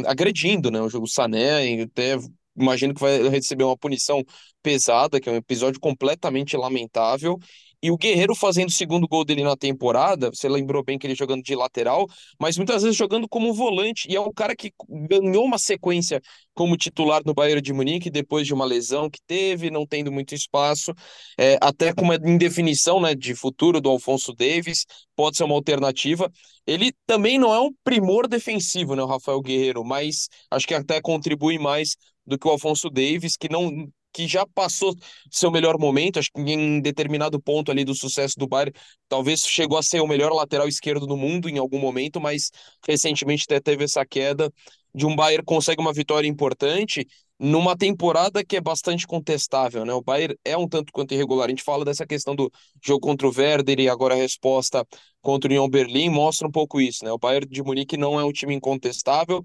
agredindo, 0.05 0.71
né? 0.71 0.81
O 0.81 0.89
jogo 0.89 1.07
Sané, 1.07 1.83
até 1.83 2.19
imagino 2.57 2.95
que 2.95 3.01
vai 3.01 3.29
receber 3.29 3.65
uma 3.65 3.77
punição 3.77 4.23
pesada, 4.63 5.21
que 5.21 5.29
é 5.29 5.33
um 5.33 5.37
episódio 5.37 5.81
completamente 5.81 6.57
lamentável. 6.57 7.39
E 7.83 7.91
o 7.91 7.97
Guerreiro 7.97 8.35
fazendo 8.35 8.69
o 8.69 8.73
segundo 8.73 9.07
gol 9.07 9.25
dele 9.25 9.45
na 9.45 9.57
temporada, 9.57 10.31
você 10.31 10.49
lembrou 10.49 10.83
bem 10.83 10.99
que 10.99 11.07
ele 11.07 11.15
jogando 11.15 11.43
de 11.43 11.55
lateral, 11.55 12.07
mas 12.41 12.57
muitas 12.57 12.83
vezes 12.83 12.97
jogando 12.97 13.29
como 13.29 13.53
volante. 13.53 14.11
E 14.11 14.17
é 14.17 14.21
um 14.21 14.33
cara 14.33 14.57
que 14.57 14.73
ganhou 15.09 15.45
uma 15.45 15.59
sequência 15.59 16.21
como 16.55 16.77
titular 16.77 17.23
no 17.25 17.35
Bayern 17.35 17.61
de 17.61 17.73
Munique 17.73 18.11
depois 18.11 18.47
de 18.47 18.55
uma 18.55 18.65
lesão 18.65 19.11
que 19.11 19.21
teve, 19.27 19.71
não 19.71 19.87
tendo 19.87 20.11
muito 20.11 20.35
espaço, 20.35 20.93
é, 21.39 21.59
até 21.61 21.93
com 21.93 22.03
uma 22.03 22.17
indefinição 22.17 23.01
né, 23.01 23.15
de 23.15 23.35
futuro 23.35 23.81
do 23.81 23.91
Alfonso 23.91 24.33
Davis, 24.33 24.87
pode 25.15 25.37
ser 25.37 25.45
uma 25.45 25.55
alternativa. 25.55 26.31
Ele 26.67 26.93
também 27.07 27.39
não 27.39 27.53
é 27.55 27.61
um 27.61 27.71
primor 27.85 28.27
defensivo, 28.27 28.97
né, 28.97 29.03
o 29.03 29.07
Rafael 29.07 29.41
Guerreiro, 29.41 29.85
mas 29.85 30.29
acho 30.51 30.67
que 30.67 30.75
até 30.75 31.01
contribui 31.01 31.59
mais 31.59 31.97
do 32.27 32.39
que 32.39 32.47
o 32.47 32.51
Alfonso 32.51 32.91
Davis, 32.91 33.37
que 33.37 33.49
não 33.49 33.89
que 34.17 34.27
já 34.27 34.47
passou 34.47 34.95
seu 35.31 35.51
melhor 35.51 35.79
momento, 35.79 36.19
acho 36.19 36.31
que 36.33 36.41
em 36.41 36.81
determinado 36.81 37.39
ponto 37.39 37.71
ali 37.71 37.85
do 37.85 37.95
sucesso 37.95 38.39
do 38.39 38.49
Bayern, 38.49 38.73
talvez 39.11 39.41
chegou 39.41 39.77
a 39.77 39.83
ser 39.83 40.01
o 40.01 40.07
melhor 40.07 40.33
lateral 40.33 40.67
esquerdo 40.67 41.07
do 41.07 41.19
mundo 41.19 41.51
em 41.51 41.59
algum 41.59 41.79
momento, 41.79 42.19
mas 42.19 42.51
recentemente 42.89 43.45
até 43.45 43.61
teve 43.61 43.85
essa 43.85 44.07
queda 44.07 44.51
de 44.95 45.05
um 45.05 45.15
Bayern 45.15 45.45
consegue 45.45 45.83
uma 45.83 45.93
vitória 45.93 46.27
importante 46.27 47.07
numa 47.39 47.77
temporada 47.77 48.43
que 48.43 48.57
é 48.57 48.61
bastante 48.63 49.07
contestável, 49.07 49.85
né? 49.85 49.93
O 49.93 50.01
Bayern 50.01 50.35
é 50.43 50.57
um 50.57 50.67
tanto 50.67 50.91
quanto 50.91 51.13
irregular. 51.13 51.47
A 51.47 51.51
gente 51.51 51.63
fala 51.63 51.85
dessa 51.85 52.07
questão 52.07 52.35
do 52.35 52.51
jogo 52.83 53.01
contra 53.01 53.29
o 53.29 53.33
Werder 53.37 53.79
e 53.79 53.91
agora 53.91 54.15
a 54.15 54.17
resposta 54.17 54.83
contra 55.21 55.49
o 55.49 55.53
Union 55.53 55.69
Berlim 55.69 56.09
mostra 56.09 56.49
um 56.49 56.51
pouco 56.51 56.81
isso, 56.81 57.05
né? 57.05 57.13
O 57.13 57.19
Bayern 57.19 57.47
de 57.47 57.63
Munique 57.63 57.99
não 57.99 58.19
é 58.19 58.25
um 58.25 58.33
time 58.33 58.55
incontestável 58.55 59.43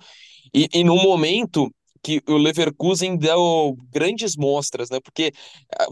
e, 0.54 0.70
e 0.74 0.84
no 0.86 0.96
momento 0.96 1.70
que 2.04 2.22
o 2.28 2.38
Leverkusen 2.38 3.18
deu 3.18 3.76
grandes 3.92 4.36
mostras, 4.36 4.90
né? 4.90 5.00
Porque 5.00 5.32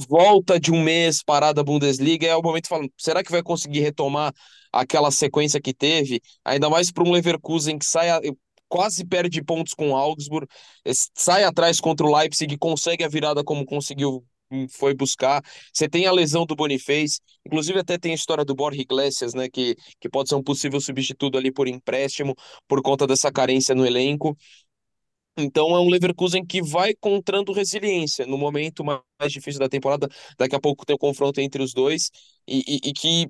volta 0.08 0.60
de 0.60 0.72
um 0.72 0.82
mês 0.82 1.24
parada 1.24 1.62
a 1.62 1.64
Bundesliga 1.64 2.28
é 2.28 2.36
o 2.36 2.42
momento 2.42 2.68
falar, 2.68 2.88
será 2.98 3.24
que 3.24 3.32
vai 3.32 3.44
conseguir 3.44 3.82
retomar 3.82 4.34
aquela 4.72 5.12
sequência 5.12 5.62
que 5.62 5.74
teve? 5.74 6.22
Ainda 6.44 6.70
mais 6.70 6.92
para 6.92 7.04
um 7.04 7.12
Leverkusen 7.12 7.78
que 7.78 7.86
sai 7.86 8.10
quase 8.70 9.04
perde 9.04 9.44
pontos 9.44 9.74
com 9.74 9.90
o 9.92 9.96
Augsburg, 9.96 10.48
sai 11.16 11.44
atrás 11.44 11.82
contra 11.82 12.06
o 12.06 12.16
Leipzig, 12.16 12.56
consegue 12.58 13.04
a 13.04 13.08
virada 13.08 13.44
como 13.44 13.66
conseguiu 13.66 14.24
hum, 14.52 14.68
foi 14.70 14.94
buscar. 14.94 15.42
Você 15.74 15.90
tem 15.90 16.06
a 16.06 16.12
lesão 16.12 16.46
do 16.46 16.56
Boniface, 16.56 17.20
inclusive 17.46 17.80
até 17.80 17.98
tem 17.98 18.12
a 18.12 18.16
história 18.16 18.46
do 18.46 18.56
Borja 18.56 18.82
Iglesias, 18.82 19.34
né, 19.34 19.50
que, 19.50 19.76
que 20.00 20.08
pode 20.08 20.30
ser 20.30 20.36
um 20.36 20.44
possível 20.44 20.80
substituto 20.80 21.38
ali 21.38 21.52
por 21.52 21.68
empréstimo, 21.68 22.36
por 22.68 22.82
conta 22.82 23.08
dessa 23.08 23.32
carência 23.32 23.74
no 23.74 23.86
elenco. 23.86 24.38
Então 25.40 25.76
é 25.76 25.80
um 25.80 25.90
Leverkusen 25.90 26.46
que 26.46 26.62
vai 26.62 26.92
encontrando 26.92 27.52
resiliência 27.54 28.26
no 28.26 28.38
momento 28.38 28.84
mais 28.84 29.02
difícil 29.32 29.60
da 29.60 29.70
temporada. 29.70 30.08
Daqui 30.38 30.56
a 30.56 30.60
pouco 30.60 30.86
tem 30.86 30.94
o 30.94 30.98
um 30.98 31.00
confronto 31.00 31.40
entre 31.42 31.62
os 31.64 31.74
dois 31.74 32.10
e, 32.48 32.64
e, 32.68 32.90
e 32.90 32.94
que, 32.94 33.28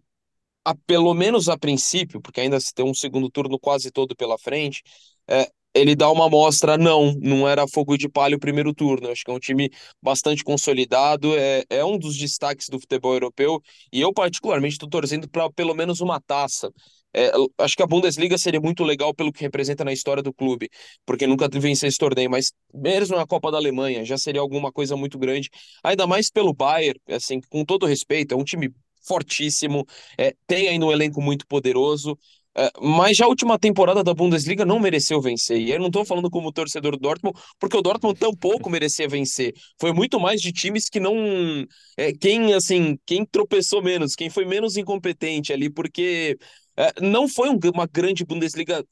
a, 0.66 0.76
pelo 0.88 1.14
menos 1.14 1.50
a 1.50 1.58
princípio, 1.58 2.22
porque 2.22 2.42
ainda 2.42 2.60
se 2.60 2.74
tem 2.74 2.86
um 2.86 2.94
segundo 2.94 3.30
turno 3.30 3.60
quase 3.60 3.92
todo 3.92 4.16
pela 4.16 4.38
frente, 4.38 4.84
é, 5.28 5.50
ele 5.74 5.96
dá 5.96 6.12
uma 6.12 6.26
amostra, 6.26 6.78
não, 6.78 7.14
não 7.22 7.48
era 7.48 7.68
fogo 7.68 7.98
de 7.98 8.10
palha 8.10 8.36
o 8.36 8.40
primeiro 8.40 8.74
turno. 8.74 9.10
Acho 9.12 9.24
que 9.24 9.32
é 9.32 9.34
um 9.34 9.40
time 9.40 9.70
bastante 10.02 10.44
consolidado, 10.44 11.36
é, 11.38 11.64
é 11.70 11.86
um 11.86 11.98
dos 11.98 12.18
destaques 12.18 12.70
do 12.70 12.80
futebol 12.80 13.14
europeu, 13.14 13.62
e 13.94 14.02
eu, 14.02 14.14
particularmente, 14.14 14.74
estou 14.74 14.90
torcendo 14.90 15.30
para 15.30 15.50
pelo 15.52 15.76
menos 15.76 16.02
uma 16.02 16.20
taça. 16.20 16.72
É, 17.14 17.32
acho 17.58 17.76
que 17.76 17.82
a 17.84 17.88
Bundesliga 17.88 18.38
seria 18.38 18.62
muito 18.62 18.84
legal 18.84 19.14
pelo 19.14 19.32
que 19.32 19.42
representa 19.42 19.84
na 19.84 19.92
história 19.92 20.22
do 20.22 20.34
clube, 20.34 20.70
porque 21.06 21.26
nunca 21.26 21.50
venceu 21.52 21.90
esse 21.90 21.98
torneio, 21.98 22.30
mas 22.30 22.52
mesmo 22.74 23.16
na 23.16 23.26
Copa 23.26 23.52
da 23.52 23.58
Alemanha 23.58 24.06
já 24.06 24.18
seria 24.18 24.42
alguma 24.42 24.72
coisa 24.72 24.96
muito 24.96 25.18
grande, 25.18 25.50
ainda 25.84 26.06
mais 26.06 26.30
pelo 26.30 26.54
Bayern, 26.54 27.00
assim, 27.10 27.42
com 27.50 27.66
todo 27.66 27.86
respeito, 27.86 28.34
é 28.34 28.38
um 28.38 28.44
time 28.44 28.72
fortíssimo, 29.08 29.86
é, 30.18 30.36
tem 30.46 30.68
ainda 30.68 30.86
um 30.86 30.92
elenco 30.92 31.22
muito 31.22 31.48
poderoso, 31.48 32.18
é, 32.56 32.70
mas 32.82 33.16
já 33.18 33.26
a 33.26 33.28
última 33.28 33.58
temporada 33.58 34.04
da 34.04 34.14
Bundesliga 34.14 34.66
não 34.66 34.80
mereceu 34.80 35.22
vencer. 35.22 35.60
E 35.62 35.72
eu 35.72 35.80
não 35.80 35.88
estou 35.88 36.04
falando 36.04 36.30
como 36.30 36.52
torcedor 36.52 36.92
do 36.94 37.00
Dortmund, 37.00 37.40
porque 37.60 37.78
o 37.78 37.82
Dortmund 37.82 38.20
tampouco 38.20 38.70
merecia 38.70 39.08
vencer. 39.08 39.54
Foi 39.80 39.94
muito 39.94 40.20
mais 40.20 40.42
de 40.42 40.52
times 40.52 40.90
que 40.90 41.00
não. 41.00 41.16
É, 41.98 42.12
quem, 42.14 42.54
assim, 42.54 42.98
quem 43.06 43.26
tropeçou 43.26 43.82
menos, 43.82 44.16
quem 44.16 44.30
foi 44.30 44.46
menos 44.46 44.78
incompetente 44.78 45.54
ali, 45.54 45.70
porque 45.70 46.38
não 47.02 47.28
foi 47.28 47.50
um, 47.50 47.60
uma 47.74 47.88
grande 47.88 48.26
Bundesliga 48.26 48.86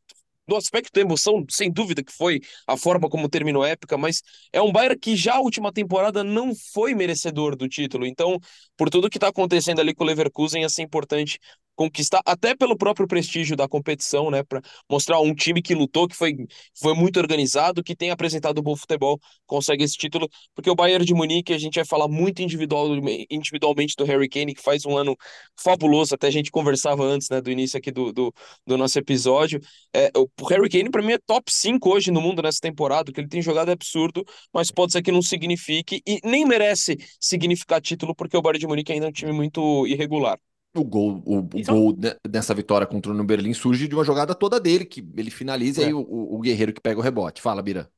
no 0.48 0.56
aspecto 0.56 0.92
da 0.94 1.02
emoção, 1.02 1.46
sem 1.50 1.72
dúvida 1.72 2.02
que 2.04 2.12
foi 2.12 2.40
a 2.66 2.78
forma 2.78 3.10
como 3.10 3.28
terminou 3.28 3.64
a 3.64 3.70
época, 3.70 3.98
mas 3.98 4.22
é 4.54 4.62
um 4.62 4.72
Bayern 4.72 4.98
que 4.98 5.16
já 5.16 5.36
a 5.36 5.42
última 5.42 5.74
temporada 5.74 6.24
não 6.24 6.54
foi 6.74 6.96
merecedor 6.96 7.56
do 7.56 7.68
título. 7.68 8.06
Então, 8.06 8.40
por 8.78 8.90
tudo 8.90 9.10
que 9.10 9.18
está 9.18 9.28
acontecendo 9.28 9.82
ali 9.82 9.94
com 9.94 10.04
o 10.06 10.08
Leverkusen, 10.08 10.62
ia 10.62 10.70
ser 10.70 10.84
importante 10.84 11.38
conquistar, 11.78 12.22
até 12.26 12.56
pelo 12.56 12.76
próprio 12.76 13.08
prestígio 13.08 13.56
da 13.56 13.68
competição, 13.68 14.32
né? 14.32 14.44
Para 14.44 14.62
mostrar 14.90 15.20
um 15.22 15.34
time 15.34 15.62
que 15.62 15.76
lutou, 15.76 16.08
que 16.08 16.16
foi, 16.16 16.36
foi 16.74 16.96
muito 16.96 17.20
organizado, 17.20 17.84
que 17.84 17.96
tem 17.96 18.10
apresentado 18.10 18.62
bom 18.64 18.76
futebol, 18.76 19.20
consegue 19.46 19.84
esse 19.84 19.96
título, 19.96 20.28
porque 20.56 20.70
o 20.70 20.76
Bayern 20.76 21.06
de 21.06 21.14
Munique, 21.14 21.54
a 21.54 21.58
gente 21.58 21.76
vai 21.76 21.86
falar 21.86 22.08
muito 22.08 22.42
individual, 22.42 22.88
individualmente 23.30 23.96
do 23.96 24.04
Harry 24.06 24.28
Kane, 24.28 24.56
que 24.56 24.62
faz 24.62 24.86
um 24.86 24.98
ano 24.98 25.16
fabuloso, 25.56 26.16
até 26.16 26.28
a 26.28 26.32
gente 26.32 26.50
conversava 26.52 27.04
antes, 27.04 27.30
né, 27.30 27.40
do 27.40 27.52
início 27.52 27.78
aqui 27.78 27.92
do, 27.92 28.12
do, 28.12 28.34
do 28.66 28.78
nosso 28.78 28.98
episódio. 28.98 29.62
É, 29.96 30.12
o 30.18 30.28
Harry 30.50 30.70
Kane, 30.70 30.90
para 30.90 31.04
mim, 31.04 31.14
é 31.14 31.20
top 31.26 31.52
5 31.54 31.90
hoje 31.94 32.10
no 32.12 32.20
mundo 32.22 32.42
nessa 32.42 32.60
temporada, 32.60 33.12
que 33.12 33.20
ele 33.22 33.28
tem 33.28 33.42
jogado 33.42 33.70
é 33.70 33.74
absurdo, 33.74 34.26
mas 34.52 34.72
pode 34.72 34.94
ser 34.94 35.04
que 35.04 35.12
não 35.12 35.22
signifique, 35.22 36.02
e 36.08 36.20
nem 36.24 36.44
merece 36.46 36.98
significar 37.20 37.80
título, 37.82 38.16
porque 38.16 38.36
o 38.36 38.42
Bayern 38.42 38.60
de 38.60 38.68
Munique 38.68 38.92
ainda 38.92 39.06
é 39.06 39.10
um 39.10 39.12
time 39.12 39.32
muito 39.32 39.86
irregular. 39.86 40.40
O 40.78 40.84
gol, 40.84 41.24
o, 41.26 41.40
o 41.40 41.64
gol 41.64 41.98
nessa 42.32 42.54
vitória 42.54 42.86
contra 42.86 43.12
o 43.12 43.14
Union 43.14 43.26
Berlim 43.26 43.54
surge 43.54 43.88
de 43.88 43.96
uma 43.96 44.04
jogada 44.04 44.36
toda 44.36 44.60
dele, 44.60 44.86
que 44.86 45.06
ele 45.18 45.32
finaliza 45.32 45.82
é. 45.82 45.86
e 45.86 45.88
aí 45.88 45.94
o, 45.94 46.00
o, 46.00 46.40
Guerreiro 46.40 46.74
que 46.74 46.82
pega 46.82 47.00
o 47.00 47.04
rebote. 47.04 47.42
Fala, 47.42 47.62
Bira. 47.62 47.92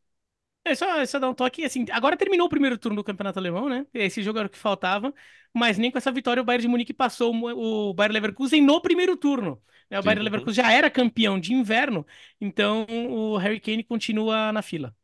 É 0.63 0.75
só, 0.75 1.05
só 1.05 1.19
dar 1.19 1.29
um 1.29 1.33
toque, 1.33 1.63
assim, 1.65 1.85
agora 1.91 2.15
terminou 2.15 2.47
o 2.47 2.49
primeiro 2.49 2.77
turno 2.77 2.97
do 2.97 3.03
Campeonato 3.03 3.39
Alemão, 3.39 3.67
né? 3.67 3.85
Esse 3.93 4.21
jogo 4.21 4.39
era 4.39 4.47
o 4.47 4.51
que 4.51 4.57
faltava, 4.57 5.13
mas 5.53 5.77
nem 5.77 5.91
com 5.91 5.97
essa 5.97 6.11
vitória 6.11 6.41
o 6.41 6.45
Bayern 6.45 6.61
de 6.63 6.67
Munique 6.67 6.93
passou 6.93 7.33
o 7.33 7.93
Bayern 7.93 8.13
Leverkusen 8.13 8.61
no 8.61 8.81
primeiro 8.81 9.17
turno. 9.17 9.61
Né? 9.89 9.97
O 9.97 10.01
Sim. 10.01 10.05
Bayern 10.05 10.23
Leverkusen 10.23 10.63
já 10.63 10.71
era 10.71 10.89
campeão 10.89 11.39
de 11.39 11.53
inverno, 11.53 12.05
então 12.39 12.85
o 13.09 13.37
Harry 13.37 13.59
Kane 13.59 13.83
continua 13.83 14.51
na 14.51 14.61
fila. 14.61 14.95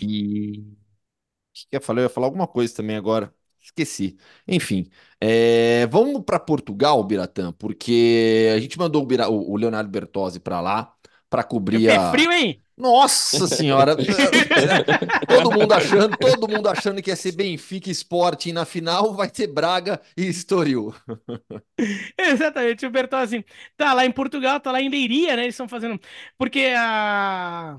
E... 0.00 0.60
O 0.60 1.68
que 1.70 1.76
eu 1.76 1.80
falar? 1.80 2.00
Eu 2.00 2.04
ia 2.04 2.10
falar 2.10 2.26
alguma 2.26 2.46
coisa 2.46 2.74
também 2.74 2.96
agora. 2.96 3.34
Esqueci. 3.66 4.16
Enfim, 4.46 4.88
é, 5.20 5.86
vamos 5.88 6.22
para 6.24 6.38
Portugal, 6.38 7.02
Biratã, 7.02 7.52
porque 7.52 8.52
a 8.54 8.60
gente 8.60 8.78
mandou 8.78 9.02
o, 9.02 9.06
Bira, 9.06 9.28
o 9.28 9.56
Leonardo 9.56 9.90
Bertozzi 9.90 10.38
para 10.38 10.60
lá 10.60 10.94
para 11.28 11.42
cobrir 11.42 11.90
a. 11.90 11.94
É 11.94 12.10
frio, 12.10 12.30
hein? 12.30 12.62
Nossa 12.76 13.48
senhora! 13.48 13.96
todo 15.26 15.50
mundo 15.50 15.72
achando, 15.72 16.16
todo 16.16 16.48
mundo 16.48 16.68
achando 16.68 17.02
que 17.02 17.10
ia 17.10 17.16
ser 17.16 17.32
Benfica 17.32 17.90
Esporte 17.90 18.50
e 18.50 18.52
na 18.52 18.64
final 18.66 19.14
vai 19.14 19.30
ter 19.30 19.46
Braga 19.46 20.00
e 20.16 20.26
Estoril. 20.28 20.94
Exatamente, 22.16 22.86
o 22.86 22.90
Bertozzi 22.90 23.44
tá 23.76 23.94
lá 23.94 24.04
em 24.04 24.12
Portugal, 24.12 24.60
tá 24.60 24.70
lá 24.70 24.80
em 24.80 24.90
Leiria, 24.90 25.34
né? 25.34 25.42
Eles 25.42 25.54
estão 25.54 25.68
fazendo. 25.68 25.98
Porque 26.38 26.72
a. 26.76 27.78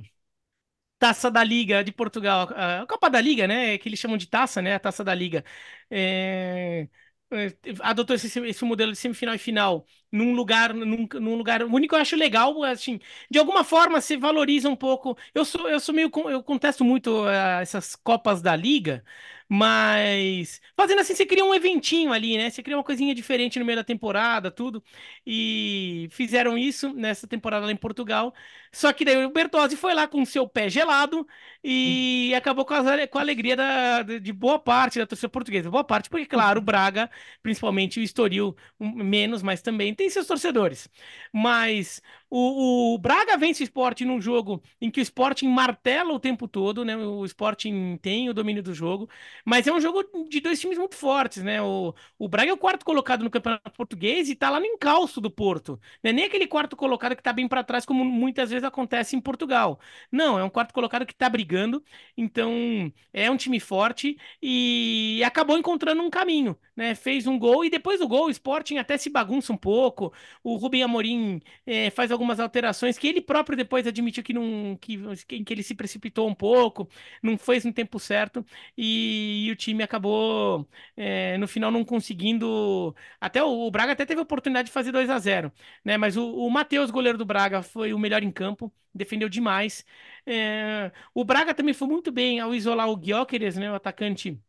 Taça 1.00 1.30
da 1.30 1.44
Liga 1.44 1.84
de 1.84 1.92
Portugal, 1.92 2.50
a 2.56 2.86
Copa 2.88 3.10
da 3.10 3.22
Liga, 3.22 3.48
né? 3.48 3.78
Que 3.78 3.88
eles 3.90 4.00
chamam 4.00 4.18
de 4.18 4.28
taça, 4.28 4.62
né? 4.62 4.76
A 4.76 4.80
Taça 4.80 5.04
da 5.04 5.14
Liga. 5.14 5.44
É, 5.90 6.88
é... 7.32 7.54
Adotou 7.82 8.16
esse, 8.16 8.40
esse, 8.40 8.66
modelo 8.66 8.92
de 8.92 8.98
semifinal 8.98 9.36
e 9.36 9.38
final 9.38 9.86
num 10.12 10.34
lugar, 10.34 10.74
num, 10.74 11.08
num 11.20 11.36
lugar 11.36 11.62
único, 11.64 11.96
eu 11.96 12.00
acho 12.00 12.16
legal, 12.16 12.64
assim, 12.64 13.00
de 13.30 13.38
alguma 13.38 13.64
forma 13.64 14.00
se 14.02 14.16
valoriza 14.18 14.70
um 14.70 14.76
pouco. 14.76 15.18
Eu 15.34 15.44
sou, 15.46 15.70
eu 15.70 15.80
sou 15.80 15.94
meio, 15.94 16.10
eu 16.30 16.42
contesto 16.44 16.84
muito 16.86 17.26
uh, 17.26 17.30
essas 17.62 17.96
Copas 17.96 18.42
da 18.42 18.56
Liga, 18.56 19.04
mas 19.50 20.60
fazendo 20.76 21.00
assim, 21.02 21.16
você 21.16 21.26
cria 21.26 21.46
um 21.46 21.54
eventinho 21.54 22.12
ali, 22.12 22.38
né? 22.38 22.50
Você 22.50 22.62
cria 22.62 22.78
uma 22.78 22.84
coisinha 22.84 23.16
diferente 23.16 23.60
no 23.60 23.66
meio 23.66 23.78
da 23.78 23.84
temporada, 23.84 24.52
tudo. 24.52 24.84
E 25.26 26.08
fizeram 26.12 26.58
isso 26.58 26.94
nessa 26.94 27.28
temporada 27.28 27.66
lá 27.66 27.72
em 27.72 27.76
Portugal. 27.76 28.34
Só 28.72 28.92
que 28.94 29.06
daí 29.06 29.26
o 29.26 29.30
Bertozzi 29.32 29.76
foi 29.78 29.94
lá 29.94 30.08
com 30.08 30.24
seu 30.26 30.48
pé 30.48 30.70
gelado 30.70 31.26
e 31.64 32.34
acabou 32.36 32.66
com 32.66 32.74
a, 32.74 33.08
com 33.08 33.18
a 33.18 33.22
alegria 33.22 33.56
da, 33.56 34.04
de 34.04 34.34
boa 34.34 34.60
parte 34.60 35.00
da 35.00 35.08
torcida 35.08 35.30
portuguesa. 35.30 35.70
Boa 35.72 35.84
parte, 35.84 36.10
porque, 36.10 36.26
claro, 36.26 36.60
o 36.60 36.64
Braga, 36.64 37.10
principalmente 37.42 38.00
o 38.00 38.04
Estoril, 38.04 38.56
menos, 38.80 39.42
mas 39.42 39.62
também 39.62 39.94
tem 39.96 40.10
seus 40.10 40.28
torcedores. 40.28 40.90
Mas 41.34 42.02
o, 42.30 42.94
o 42.96 42.98
Braga 42.98 43.38
vence 43.38 43.64
o 43.64 43.66
esporte 43.66 44.04
num 44.06 44.20
jogo 44.22 44.62
em 44.82 44.92
que 44.92 45.00
o 45.00 45.04
Sporting 45.04 45.48
martela 45.48 46.14
o 46.14 46.20
tempo 46.20 46.48
todo, 46.48 46.84
né? 46.84 46.96
O 46.98 47.24
Sporting 47.26 47.98
tem 48.02 48.30
o 48.30 48.34
domínio 48.34 48.62
do 48.62 48.74
jogo, 48.74 49.10
mas 49.46 49.68
é 49.68 49.72
um 49.74 49.80
jogo 49.80 50.04
de 50.30 50.40
dois 50.42 50.60
times 50.60 50.78
muito 50.78 50.96
fortes, 50.96 51.44
né? 51.44 51.62
O, 51.62 51.94
o 52.20 52.28
Braga 52.28 52.52
é 52.52 52.54
o 52.54 52.58
quarto 52.58 52.86
colocado 52.86 53.24
no 53.24 53.30
Campeonato 53.30 53.72
Português 53.72 54.30
e 54.30 54.36
tá 54.36 54.50
lá 54.50 54.60
no 54.60 54.66
encalço 54.66 55.22
do 55.22 55.32
Porto. 55.32 55.80
Não 56.04 56.10
é 56.10 56.14
nem 56.14 56.26
aquele 56.26 56.48
quarto 56.48 56.76
colocado 56.76 57.16
que 57.16 57.24
tá 57.24 57.32
bem 57.34 57.48
para 57.48 57.64
trás, 57.64 57.86
como 57.86 58.04
muitas 58.04 58.50
vezes 58.50 58.64
acontece 58.64 59.16
em 59.16 59.22
Portugal. 59.22 59.80
Não, 60.12 60.38
é 60.38 60.44
um 60.44 60.50
quarto 60.50 60.74
colocado 60.74 61.06
que 61.06 61.16
tá 61.16 61.30
brigando, 61.30 61.84
então 62.18 62.92
é 63.14 63.30
um 63.32 63.38
time 63.38 63.60
forte 63.60 64.18
e 64.42 65.22
acabou 65.26 65.58
encontrando 65.58 66.02
um 66.02 66.10
caminho, 66.10 66.58
né? 66.76 66.96
Fez 66.96 67.28
um 67.28 67.38
gol 67.40 67.64
e 67.66 67.70
depois 67.70 68.00
do 68.00 68.08
gol 68.08 68.26
o 68.28 68.30
Sporting 68.30 68.78
até 68.78 68.98
se 68.98 69.10
bagunça 69.10 69.54
um 69.54 69.58
pouco. 69.58 70.14
O 70.44 70.56
Rubem 70.58 70.84
Amorim 70.84 71.42
é, 71.66 71.90
faz 71.90 72.12
algumas 72.18 72.40
alterações 72.40 72.98
que 72.98 73.08
ele 73.08 73.22
próprio 73.22 73.56
depois 73.56 73.88
admitiu 73.88 74.24
que 74.24 74.34
não 74.34 74.76
que, 74.78 74.98
que 75.44 75.54
ele 75.54 75.64
se 75.64 75.76
precipitou 75.76 76.28
um 76.28 76.36
pouco, 76.36 76.90
não 77.22 77.38
fez 77.38 77.64
no 77.64 77.72
tempo 77.74 78.00
certo 78.00 78.46
e, 78.78 79.46
e 79.48 79.52
o 79.52 79.56
time 79.56 79.84
acabou 79.84 80.68
é, 80.96 81.38
no 81.38 81.48
final 81.48 81.72
não 81.72 81.86
conseguindo. 81.86 82.96
Até 83.20 83.44
o, 83.44 83.68
o, 83.68 83.72
Braga 83.72 83.94
até 83.94 84.06
teve 84.06 84.20
a 84.20 84.24
oportunidade 84.24 84.68
de 84.68 84.72
fazer 84.74 84.92
2 84.92 85.10
a 85.10 85.20
0 85.20 85.52
né? 85.84 85.98
Mas 85.98 86.18
o, 86.18 86.36
o 86.36 86.50
Matheus, 86.50 86.92
goleiro 86.92 87.18
do 87.18 87.26
Braga, 87.26 87.62
foi 87.62 87.94
o 87.94 88.00
melhor 88.00 88.24
em 88.24 88.32
campo, 88.32 88.74
defendeu 88.94 89.30
demais. 89.30 89.86
É, 90.26 90.92
o 91.14 91.24
Braga 91.24 91.54
também 91.54 91.74
foi 91.74 91.88
muito 91.88 92.12
bem 92.12 92.40
ao 92.40 92.54
isolar 92.54 92.90
o 92.90 92.98
Gyökeres, 93.00 93.56
né? 93.58 93.72
O 93.72 93.76
atacante 93.76 94.40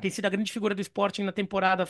tem 0.00 0.10
sido 0.10 0.24
a 0.26 0.28
grande 0.30 0.52
figura 0.52 0.74
do 0.74 0.80
Sporting 0.80 1.22
na 1.22 1.32
temporada, 1.32 1.84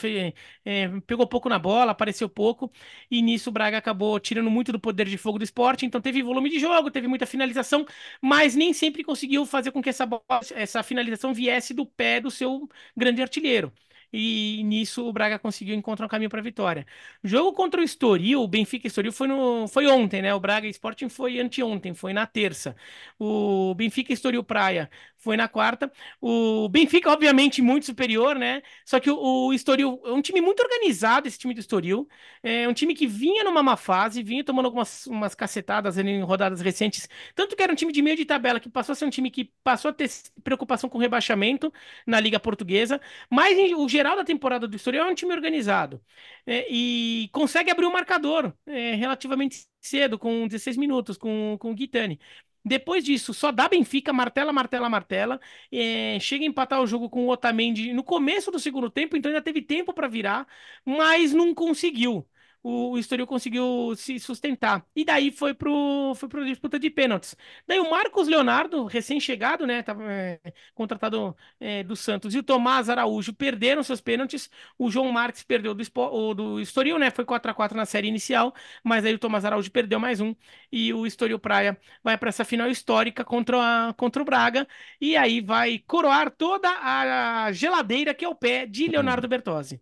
é, 0.65 0.89
pegou 1.07 1.27
pouco 1.27 1.49
na 1.49 1.59
bola, 1.59 1.93
apareceu 1.93 2.29
pouco, 2.29 2.71
e 3.11 3.23
nisso 3.23 3.51
o 3.51 3.53
Braga 3.53 3.79
acabou 3.79 4.19
tirando 4.21 4.51
muito 4.51 4.73
do 4.73 4.81
poder 4.81 5.07
de 5.07 5.17
fogo 5.19 5.39
do 5.39 5.45
Sporting, 5.45 5.87
então 5.87 6.01
teve 6.01 6.23
volume 6.23 6.51
de 6.51 6.59
jogo, 6.59 6.91
teve 6.91 7.07
muita 7.09 7.27
finalização, 7.27 7.87
mas 8.21 8.55
nem 8.55 8.73
sempre 8.73 9.05
conseguiu 9.05 9.47
fazer 9.47 9.71
com 9.73 9.83
que 9.83 9.89
essa, 9.89 10.07
bola, 10.07 10.23
essa 10.55 10.83
finalização 10.83 11.33
viesse 11.35 11.73
do 11.75 11.87
pé 11.87 12.21
do 12.21 12.31
seu 12.31 12.69
grande 12.97 13.23
artilheiro 13.23 13.73
e 14.13 14.63
nisso 14.65 15.07
o 15.07 15.13
Braga 15.13 15.39
conseguiu 15.39 15.75
encontrar 15.75 16.07
um 16.07 16.09
caminho 16.09 16.31
para 16.31 16.41
a 16.41 16.43
vitória. 16.43 16.87
Jogo 17.23 17.53
contra 17.53 17.81
o 17.81 17.85
Estoril, 17.85 18.43
o 18.43 18.49
Benfica 18.49 18.87
Estoril 18.87 19.13
foi, 19.13 19.29
no, 19.29 19.69
foi 19.69 19.87
ontem, 19.87 20.23
né? 20.23 20.35
O 20.35 20.41
Braga 20.41 20.67
Sporting 20.69 21.09
foi 21.09 21.39
anteontem, 21.39 21.95
foi 21.95 22.13
na 22.13 22.27
terça. 22.27 22.75
O 23.19 23.75
Benfica 23.75 24.13
Estoril 24.13 24.43
Praia 24.43 24.91
foi 25.21 25.37
na 25.37 25.47
quarta. 25.49 25.93
O 26.21 26.69
Benfica, 26.69 27.11
obviamente, 27.11 27.63
muito 27.63 27.87
superior, 27.87 28.37
né? 28.37 28.63
Só 28.85 28.99
que 28.99 29.11
o, 29.11 29.49
o 29.49 29.53
Estoril 29.53 30.01
é 30.05 30.11
um 30.13 30.23
time 30.23 30.41
muito 30.41 30.61
organizado, 30.61 31.29
esse 31.29 31.39
time 31.39 31.55
do 31.55 31.61
Estoril. 31.61 32.09
É 32.43 32.67
um 32.67 32.73
time 32.73 32.95
que 32.95 33.07
vinha 33.07 33.45
numa 33.45 33.63
má 33.63 33.77
fase, 33.77 34.23
vinha 34.23 34.43
tomando 34.43 34.67
algumas 34.67 35.07
umas 35.07 35.35
cacetadas 35.35 35.99
em 35.99 36.23
rodadas 36.23 36.61
recentes. 36.61 37.09
Tanto 37.35 37.55
que 37.55 37.63
era 37.63 37.73
um 37.73 37.77
time 37.77 37.93
de 37.93 38.03
meio 38.03 38.17
de 38.17 38.25
tabela, 38.25 38.59
que 38.59 38.69
passou 38.71 38.93
a 38.95 38.97
ser 38.97 39.05
um 39.05 39.11
time 39.11 39.31
que 39.31 39.53
passou 39.63 39.91
a 39.91 39.95
ter 39.95 40.11
preocupação 40.43 40.89
com 40.89 40.99
rebaixamento 40.99 41.73
na 42.07 42.19
Liga 42.19 42.41
Portuguesa. 42.41 43.01
Mas 43.31 43.57
o 43.75 43.89
geral 43.89 44.17
da 44.17 44.25
temporada 44.25 44.67
do 44.67 44.75
Estoril 44.77 45.03
é 45.03 45.11
um 45.11 45.15
time 45.15 45.33
organizado. 45.33 46.01
É, 46.47 46.67
e 46.71 47.29
consegue 47.33 47.71
abrir 47.71 47.87
o 47.87 47.93
marcador 47.93 48.53
é, 48.67 48.95
relativamente 48.95 49.67
cedo, 49.81 50.19
com 50.19 50.47
16 50.47 50.77
minutos, 50.77 51.17
com, 51.17 51.57
com 51.59 51.71
o 51.71 51.75
Guitani. 51.75 52.19
Depois 52.65 53.05
disso, 53.05 53.33
só 53.33 53.51
dá 53.51 53.69
Benfica, 53.69 54.13
martela, 54.13 54.53
martela, 54.53 54.89
martela. 54.89 55.41
É, 55.73 56.19
chega 56.21 56.45
a 56.45 56.47
empatar 56.49 56.81
o 56.81 56.87
jogo 56.87 57.09
com 57.09 57.27
o 57.27 57.31
Otamendi 57.31 57.93
no 57.93 58.05
começo 58.05 58.51
do 58.51 58.59
segundo 58.59 58.91
tempo, 58.91 59.17
então 59.17 59.31
ainda 59.31 59.43
teve 59.43 59.63
tempo 59.63 59.93
para 59.95 60.09
virar, 60.09 60.47
mas 60.85 61.33
não 61.33 61.55
conseguiu. 61.55 62.27
O, 62.63 62.93
o 62.93 62.99
Estoril 62.99 63.27
conseguiu 63.27 63.95
se 63.97 64.19
sustentar. 64.19 64.85
E 64.95 65.05
daí 65.05 65.31
foi 65.31 65.55
pro, 65.55 66.15
foi 66.17 66.29
pro 66.29 66.45
disputa 66.45 66.79
de 66.79 66.91
pênaltis. 66.91 67.37
Daí 67.67 67.79
o 67.81 67.91
Marcos 67.91 68.29
Leonardo, 68.29 68.85
recém-chegado, 68.87 69.67
né, 69.67 69.83
tava, 69.83 70.05
é, 70.11 70.41
contratado 70.75 71.37
é, 71.59 71.83
do 71.83 71.97
Santos, 71.97 72.35
e 72.35 72.39
o 72.39 72.43
Tomás 72.43 72.89
Araújo 72.89 73.33
perderam 73.35 73.83
seus 73.83 74.01
pênaltis. 74.01 74.51
O 74.79 74.91
João 74.91 75.11
Marques 75.13 75.43
perdeu 75.43 75.75
do, 75.75 75.83
o, 75.97 76.35
do 76.35 76.61
Estoril, 76.61 76.99
né, 76.99 77.11
foi 77.11 77.25
4 77.25 77.51
a 77.51 77.55
4 77.55 77.77
na 77.77 77.87
série 77.87 78.09
inicial, 78.09 78.55
mas 78.85 79.05
aí 79.05 79.15
o 79.15 79.19
Tomás 79.19 79.45
Araújo 79.45 79.71
perdeu 79.71 79.99
mais 79.99 80.21
um, 80.21 80.35
e 80.71 80.93
o 80.93 81.07
Estoril 81.07 81.39
Praia 81.39 81.79
vai 82.03 82.17
para 82.19 82.29
essa 82.29 82.45
final 82.45 82.69
histórica 82.69 83.25
contra, 83.25 83.89
a, 83.89 83.95
contra 83.95 84.23
o 84.23 84.25
Braga, 84.25 84.67
e 85.01 85.17
aí 85.17 85.41
vai 85.41 85.79
coroar 85.87 86.31
toda 86.31 86.69
a 86.71 87.53
geladeira 87.53 88.15
que 88.15 88.25
é 88.25 88.29
o 88.29 88.35
pé 88.35 88.67
de 88.67 88.89
Leonardo 88.89 89.29
Bertozzi. 89.29 89.81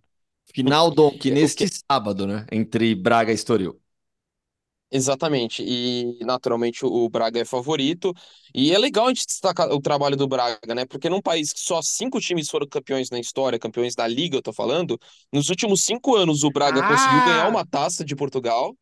Final, 0.55 0.91
Dom, 0.91 1.17
que 1.17 1.31
neste 1.31 1.67
sábado, 1.69 2.27
né? 2.27 2.47
Entre 2.51 2.95
Braga 2.95 3.31
e 3.31 3.35
Estoril. 3.35 3.81
Exatamente, 4.91 5.63
e 5.63 6.19
naturalmente 6.25 6.83
o 6.87 7.11
Braga 7.11 7.39
é 7.41 7.45
favorito, 7.45 8.15
e 8.55 8.73
é 8.73 8.79
legal 8.79 9.05
a 9.05 9.09
gente 9.11 9.27
destacar 9.27 9.69
o 9.71 9.83
trabalho 9.83 10.17
do 10.17 10.27
Braga, 10.27 10.75
né? 10.75 10.87
Porque 10.87 11.11
num 11.11 11.21
país 11.21 11.53
que 11.53 11.61
só 11.61 11.83
cinco 11.83 12.19
times 12.21 12.49
foram 12.49 12.67
campeões 12.67 13.11
na 13.11 13.21
história, 13.21 13.59
campeões 13.59 13.95
da 13.95 14.07
Liga, 14.07 14.39
eu 14.39 14.43
tô 14.43 14.51
falando, 14.51 14.99
nos 15.31 15.51
últimos 15.51 15.85
cinco 15.85 16.17
anos 16.17 16.43
o 16.43 16.51
Braga 16.51 16.81
ah! 16.81 16.89
conseguiu 16.89 17.25
ganhar 17.27 17.49
uma 17.51 17.67
taça 17.67 18.03
de 18.03 18.17
Portugal. 18.17 18.75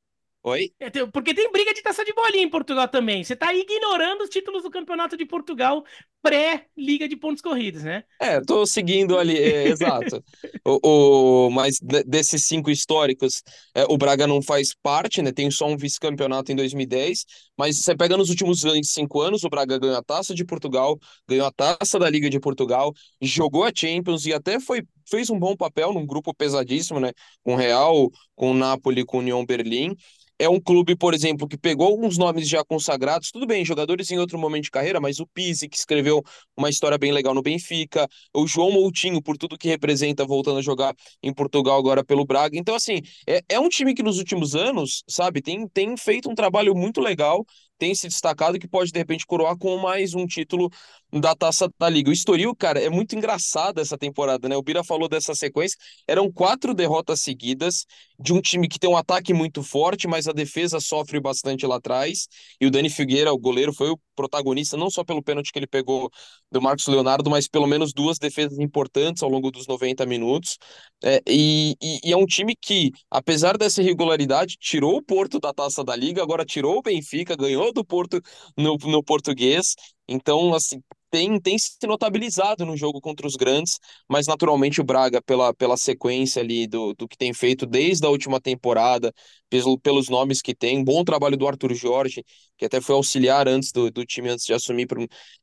Oi? 0.47 0.71
É, 0.79 0.89
porque 1.07 1.35
tem 1.35 1.51
briga 1.51 1.75
de 1.75 1.83
taça 1.83 2.05
de 2.05 2.13
bolinha 2.13 2.45
em 2.45 2.49
Portugal 2.49 2.87
também. 2.87 3.25
Você 3.25 3.35
tá 3.35 3.53
ignorando 3.53 4.23
os 4.23 4.31
títulos 4.31 4.63
do 4.63 4.71
Campeonato 4.71 5.17
de 5.17 5.27
Portugal 5.27 5.85
pré-liga 6.23 7.09
de 7.09 7.17
pontos 7.17 7.43
corridos, 7.43 7.83
né? 7.83 8.05
É, 8.21 8.41
tô 8.41 8.65
seguindo 8.65 9.19
ali, 9.19 9.37
é, 9.37 9.67
exato. 9.71 10.23
O, 10.65 11.47
o, 11.47 11.51
mas 11.51 11.81
desses 12.07 12.47
cinco 12.47 12.71
históricos, 12.71 13.43
é, 13.75 13.85
o 13.89 13.99
Braga 13.99 14.25
não 14.25 14.41
faz 14.41 14.73
parte, 14.81 15.21
né? 15.21 15.33
Tem 15.33 15.51
só 15.51 15.67
um 15.67 15.77
vice-campeonato 15.77 16.53
em 16.53 16.57
2010, 16.57 17.25
mas 17.59 17.81
você 17.81 17.97
pega 17.97 18.17
nos 18.17 18.31
últimos 18.31 18.63
cinco 18.85 19.21
anos, 19.21 19.43
o 19.43 19.49
Braga 19.49 19.81
ganhou 19.81 19.97
a 19.97 20.03
Taça 20.03 20.33
de 20.33 20.45
Portugal, 20.45 20.97
ganhou 21.29 21.47
a 21.47 21.51
Taça 21.51 21.99
da 21.99 22.09
Liga 22.09 22.31
de 22.31 22.39
Portugal, 22.39 22.93
jogou 23.21 23.65
a 23.65 23.73
Champions 23.75 24.27
e 24.27 24.33
até 24.33 24.61
foi 24.61 24.83
fez 25.09 25.31
um 25.31 25.39
bom 25.39 25.57
papel 25.57 25.93
num 25.93 26.05
grupo 26.05 26.35
pesadíssimo, 26.35 26.99
né? 26.99 27.13
Com 27.43 27.55
Real, 27.55 28.11
com 28.35 28.53
Napoli, 28.53 29.05
com 29.05 29.19
União 29.19 29.45
Berlim 29.47 29.95
é 30.39 30.49
um 30.49 30.61
clube, 30.61 30.97
por 30.97 31.15
exemplo, 31.15 31.49
que 31.49 31.57
pegou 31.57 31.87
alguns 31.87 32.19
nomes 32.19 32.49
já 32.49 32.65
consagrados, 32.65 33.31
tudo 33.31 33.47
bem, 33.47 33.65
jogadores 33.65 34.11
em 34.11 34.19
outro 34.19 34.39
momento 34.39 34.65
de 34.65 34.71
carreira, 34.71 35.01
mas 35.01 35.19
o 35.19 35.27
Pizzi, 35.27 35.69
que 35.69 35.77
escreveu 35.77 36.23
uma 36.57 36.69
história 36.69 36.99
bem 36.99 37.13
legal 37.13 37.35
no 37.35 37.43
Benfica, 37.43 38.07
o 38.35 38.47
João 38.47 38.71
Moutinho, 38.71 39.23
por 39.23 39.37
tudo 39.39 39.57
que 39.57 39.69
representa, 39.69 40.25
voltando 40.27 40.59
a 40.59 40.63
jogar 40.63 40.95
em 41.23 41.33
Portugal 41.33 41.79
agora 41.79 42.05
pelo 42.05 42.25
Braga. 42.25 42.59
Então, 42.59 42.75
assim, 42.75 43.01
é, 43.27 43.41
é 43.49 43.61
um 43.61 43.69
time 43.69 43.95
que 43.95 44.03
nos 44.03 44.19
últimos 44.19 44.55
anos, 44.55 45.03
sabe, 45.09 45.41
tem, 45.41 45.67
tem 45.69 45.97
feito 45.97 46.29
um 46.31 46.35
trabalho 46.35 46.75
muito 46.75 47.01
legal, 47.01 47.45
tem 47.79 47.95
se 47.95 48.09
destacado 48.09 48.59
que 48.59 48.69
pode, 48.69 48.91
de 48.91 48.99
repente, 48.99 49.27
coroar 49.27 49.57
com 49.57 49.77
mais 49.79 50.15
um 50.15 50.27
título 50.27 50.71
da 51.13 51.35
Taça 51.35 51.69
da 51.79 51.89
Liga. 51.89 52.11
O 52.11 52.13
Estoril, 52.13 52.55
cara, 52.55 52.81
é 52.81 52.91
muito 52.91 53.17
engraçado 53.17 53.81
essa 53.81 53.97
temporada, 53.97 54.49
né? 54.49 54.57
O 54.57 54.63
Bira 54.63 54.83
falou 54.85 55.09
dessa 55.09 55.35
sequência. 55.35 55.79
Eram 56.07 56.31
quatro 56.31 56.75
derrotas 56.75 57.21
seguidas 57.21 57.87
de 58.19 58.33
um 58.33 58.41
time 58.41 58.69
que 58.69 58.79
tem 58.79 58.89
um 58.89 58.97
ataque 58.97 59.33
muito 59.33 59.63
forte, 59.63 60.09
mas 60.09 60.27
a 60.27 60.33
defesa 60.33 60.81
sofre 60.81 61.21
bastante 61.21 61.67
lá 61.67 61.77
atrás. 61.77 62.27
E 62.61 62.67
o 62.67 62.71
Dani 62.71 62.91
Figueira, 62.91 63.33
o 63.33 63.39
goleiro, 63.39 63.73
foi 63.73 63.91
o 63.91 63.99
protagonista, 64.15 64.77
não 64.77 64.91
só 64.91 65.05
pelo 65.05 65.23
pênalti 65.23 65.53
que 65.53 65.59
ele 65.59 65.67
pegou 65.67 66.11
do 66.51 66.61
Marcos 66.61 66.87
Leonardo, 66.87 67.29
mas 67.29 67.47
pelo 67.47 67.67
menos 67.67 67.93
duas 67.93 68.19
defesas 68.19 68.59
importantes 68.59 69.23
ao 69.23 69.29
longo 69.29 69.51
dos 69.51 69.67
90 69.67 70.07
minutos. 70.07 70.57
É, 71.05 71.21
e, 71.29 71.75
e, 71.83 72.01
e, 72.05 72.13
é 72.13 72.17
um 72.17 72.25
time 72.25 72.55
que, 72.61 72.91
apesar 73.11 73.59
dessa 73.59 73.83
irregularidade, 73.83 74.57
tirou 74.59 74.97
o 74.97 75.03
Porto 75.03 75.39
da 75.39 75.53
taça 75.53 75.85
da 75.85 75.95
Liga, 75.95 76.23
agora 76.23 76.45
tirou 76.45 76.79
o 76.79 76.83
Benfica, 76.83 77.37
ganhou 77.37 77.73
do 77.73 77.85
Porto 77.85 78.21
no, 78.57 78.77
no 78.77 79.03
português. 79.03 79.75
Então, 80.09 80.55
assim, 80.55 80.83
tem, 81.11 81.41
tem 81.41 81.59
se 81.59 81.77
notabilizado 81.87 82.65
no 82.67 82.77
jogo 82.77 83.01
contra 83.01 83.27
os 83.27 83.37
grandes, 83.37 83.79
mas 84.09 84.27
naturalmente 84.27 84.81
o 84.81 84.85
Braga, 84.85 85.21
pela, 85.23 85.53
pela 85.55 85.77
sequência 85.77 86.43
ali 86.43 86.67
do, 86.67 86.95
do 86.95 87.09
que 87.09 87.17
tem 87.17 87.33
feito 87.33 87.67
desde 87.67 88.07
a 88.07 88.11
última 88.11 88.41
temporada, 88.41 89.13
pelo, 89.49 89.79
pelos 89.79 90.09
nomes 90.09 90.43
que 90.43 90.55
tem, 90.55 90.83
bom 90.85 91.05
trabalho 91.05 91.37
do 91.37 91.47
Arthur 91.47 91.75
Jorge, 91.75 92.25
que 92.59 92.65
até 92.65 92.81
foi 92.81 92.95
auxiliar 92.95 93.49
antes 93.49 93.73
do, 93.73 93.91
do 93.91 94.05
time, 94.05 94.29
antes 94.31 94.45
de 94.45 94.53
assumir 94.55 94.87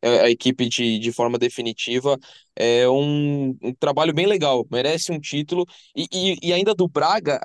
é, 0.02 0.22
a 0.22 0.30
equipe 0.30 0.68
de, 0.68 1.00
de 1.00 1.12
forma 1.12 1.38
definitiva, 1.38 2.18
é 2.56 2.88
um, 2.90 3.58
um 3.62 3.74
trabalho 3.80 4.14
bem 4.14 4.26
legal, 4.26 4.66
merece 4.72 5.12
um 5.12 5.20
título, 5.20 5.66
e, 5.96 6.08
e, 6.12 6.50
e 6.50 6.54
ainda 6.54 6.74
do 6.76 6.88
Braga, 6.88 7.40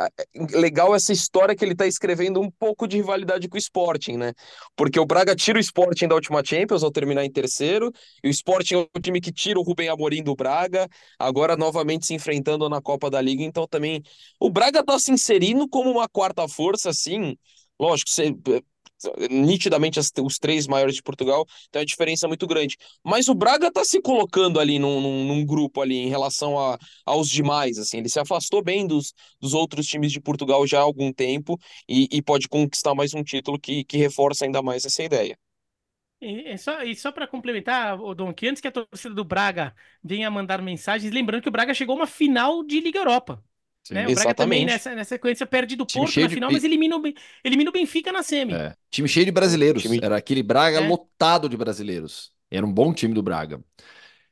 legal 0.53 0.95
essa 0.95 1.13
história 1.13 1.55
que 1.55 1.65
ele 1.65 1.73
está 1.73 1.87
escrevendo 1.87 2.41
um 2.41 2.51
pouco 2.51 2.87
de 2.87 2.97
rivalidade 2.97 3.49
com 3.49 3.57
o 3.57 3.59
Sporting, 3.59 4.17
né? 4.17 4.33
Porque 4.77 4.99
o 5.01 5.07
Braga 5.07 5.35
tira 5.35 5.59
o 5.59 5.61
Sporting 5.61 6.09
da 6.09 6.15
última 6.15 6.45
Champions 6.45 6.83
ao 6.83 6.91
terminar 6.91 7.25
em 7.25 7.31
terceiro, 7.31 7.91
e 8.23 8.29
o 8.29 8.31
Sporting 8.31 8.75
é 8.75 8.79
o 8.79 9.01
time 9.01 9.21
que 9.21 9.33
tira 9.33 9.59
o 9.59 9.63
Rubem 9.63 9.89
Amorim 9.89 10.23
do 10.23 10.35
Braga, 10.35 10.89
agora 11.19 11.57
novamente 11.57 12.07
se 12.07 12.15
enfrentando 12.15 12.69
na 12.69 12.81
Copa 12.81 13.11
da 13.11 13.21
Liga, 13.21 13.43
então 13.43 13.67
também 13.67 14.03
o 14.41 14.51
Braga 14.51 14.81
está 14.81 14.99
se 14.99 15.11
inserindo 15.11 15.69
como 15.69 15.91
uma 15.91 16.09
quarta 16.09 16.47
força, 16.49 16.91
assim, 16.91 17.37
lógico, 17.79 18.11
você, 18.11 18.35
nitidamente 19.31 19.99
as, 19.99 20.11
os 20.23 20.39
três 20.39 20.67
maiores 20.67 20.95
de 20.95 21.03
Portugal, 21.03 21.47
tem 21.71 21.81
uma 21.81 21.87
diferença 21.87 22.27
muito 22.29 22.47
grande. 22.47 22.77
Mas 23.03 23.29
o 23.29 23.35
Braga 23.35 23.69
está 23.69 23.85
se 23.85 24.01
colocando 24.01 24.59
ali 24.61 24.79
num, 24.79 25.01
num, 25.01 25.25
num, 25.25 25.47
grupo 25.47 25.81
ali 25.81 25.97
em 25.97 26.09
relação 26.09 26.59
a, 26.59 26.79
aos 27.05 27.29
demais, 27.29 27.79
assim, 27.79 27.99
ele 27.99 28.09
se 28.09 28.21
afastou 28.21 28.63
bem 28.63 28.87
dos, 28.87 29.13
dos 29.41 29.55
outros 29.55 29.87
times 29.87 30.13
de 30.13 30.21
Portugal 30.21 30.67
já 30.67 30.79
há 30.79 30.83
algum 30.83 31.13
tempo 31.13 31.59
e, 31.89 32.09
e 32.11 32.23
pode 32.23 32.49
conquistar 32.49 32.95
mais 32.95 33.15
um 33.15 33.23
título 33.23 33.59
que, 33.59 33.85
que 33.85 33.97
reforça 33.97 34.45
ainda 34.45 34.63
mais 34.63 34.85
essa 34.85 35.03
ideia. 35.03 35.39
E, 36.21 36.53
e 36.53 36.59
só, 36.59 36.83
e 36.83 36.97
só 36.97 37.13
para 37.13 37.29
complementar, 37.29 38.01
o 38.01 38.15
Dom, 38.15 38.33
que 38.35 38.49
antes 38.49 38.61
que 38.61 38.69
a 38.69 38.73
torcida 38.73 39.15
do 39.15 39.25
Braga 39.25 39.75
venha 40.03 40.31
mandar 40.31 40.61
mensagens, 40.61 41.13
lembrando 41.13 41.43
que 41.43 41.49
o 41.49 41.53
Braga 41.53 41.73
chegou 41.73 41.95
a 41.95 42.01
uma 42.01 42.07
final 42.07 42.65
de 42.65 42.81
Liga 42.81 42.99
Europa. 42.99 43.43
Né? 43.91 44.07
O 44.07 44.15
Braga 44.15 44.35
também 44.35 44.65
nessa, 44.65 44.95
nessa 44.95 45.11
sequência 45.11 45.47
perde 45.47 45.77
do 45.77 45.85
Time 45.85 46.05
Porto 46.05 46.21
na 46.21 46.29
final, 46.29 46.49
de... 46.49 46.55
mas 46.55 46.65
elimina 46.65 46.97
o, 46.97 47.03
elimina 47.45 47.71
o 47.71 47.73
Benfica 47.73 48.13
na 48.13 48.23
semi. 48.23 48.53
É. 48.53 48.75
Time 48.91 49.09
cheio 49.09 49.27
de 49.27 49.33
brasileiros. 49.33 49.83
Time... 49.83 50.01
Era 50.03 50.17
aquele 50.17 50.43
Braga 50.43 50.79
é. 50.81 50.89
lotado 50.89 51.49
de 51.49 51.57
brasileiros. 51.57 52.33
Era 52.51 52.65
um 52.65 52.73
bom 52.73 52.93
time 52.93 53.15
do 53.15 53.23
Braga. 53.23 53.61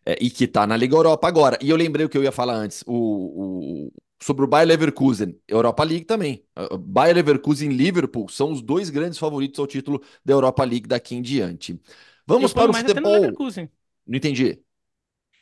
É, 0.04 0.16
e 0.20 0.30
que 0.30 0.46
tá 0.46 0.66
na 0.66 0.76
Liga 0.76 0.94
Europa 0.94 1.26
agora. 1.26 1.58
E 1.60 1.68
eu 1.68 1.76
lembrei 1.76 2.06
o 2.06 2.08
que 2.08 2.16
eu 2.16 2.22
ia 2.22 2.32
falar 2.32 2.54
antes. 2.54 2.84
O, 2.86 2.94
o, 2.94 3.92
sobre 4.22 4.44
o 4.44 4.48
Bayer 4.48 4.68
Leverkusen, 4.68 5.36
Europa 5.48 5.84
League 5.84 6.04
também. 6.04 6.44
Bayer 6.80 7.14
Leverkusen 7.14 7.70
e 7.70 7.74
Liverpool 7.74 8.28
são 8.28 8.52
os 8.52 8.62
dois 8.62 8.88
grandes 8.88 9.18
favoritos 9.18 9.58
ao 9.58 9.66
título 9.66 10.02
da 10.24 10.32
Europa 10.32 10.64
League 10.64 10.86
daqui 10.86 11.14
em 11.14 11.22
diante. 11.22 11.78
Vamos 12.26 12.52
para 12.52 12.70
o 12.70 12.74
futebol. 12.74 13.32
Não 14.06 14.16
entendi. 14.16 14.60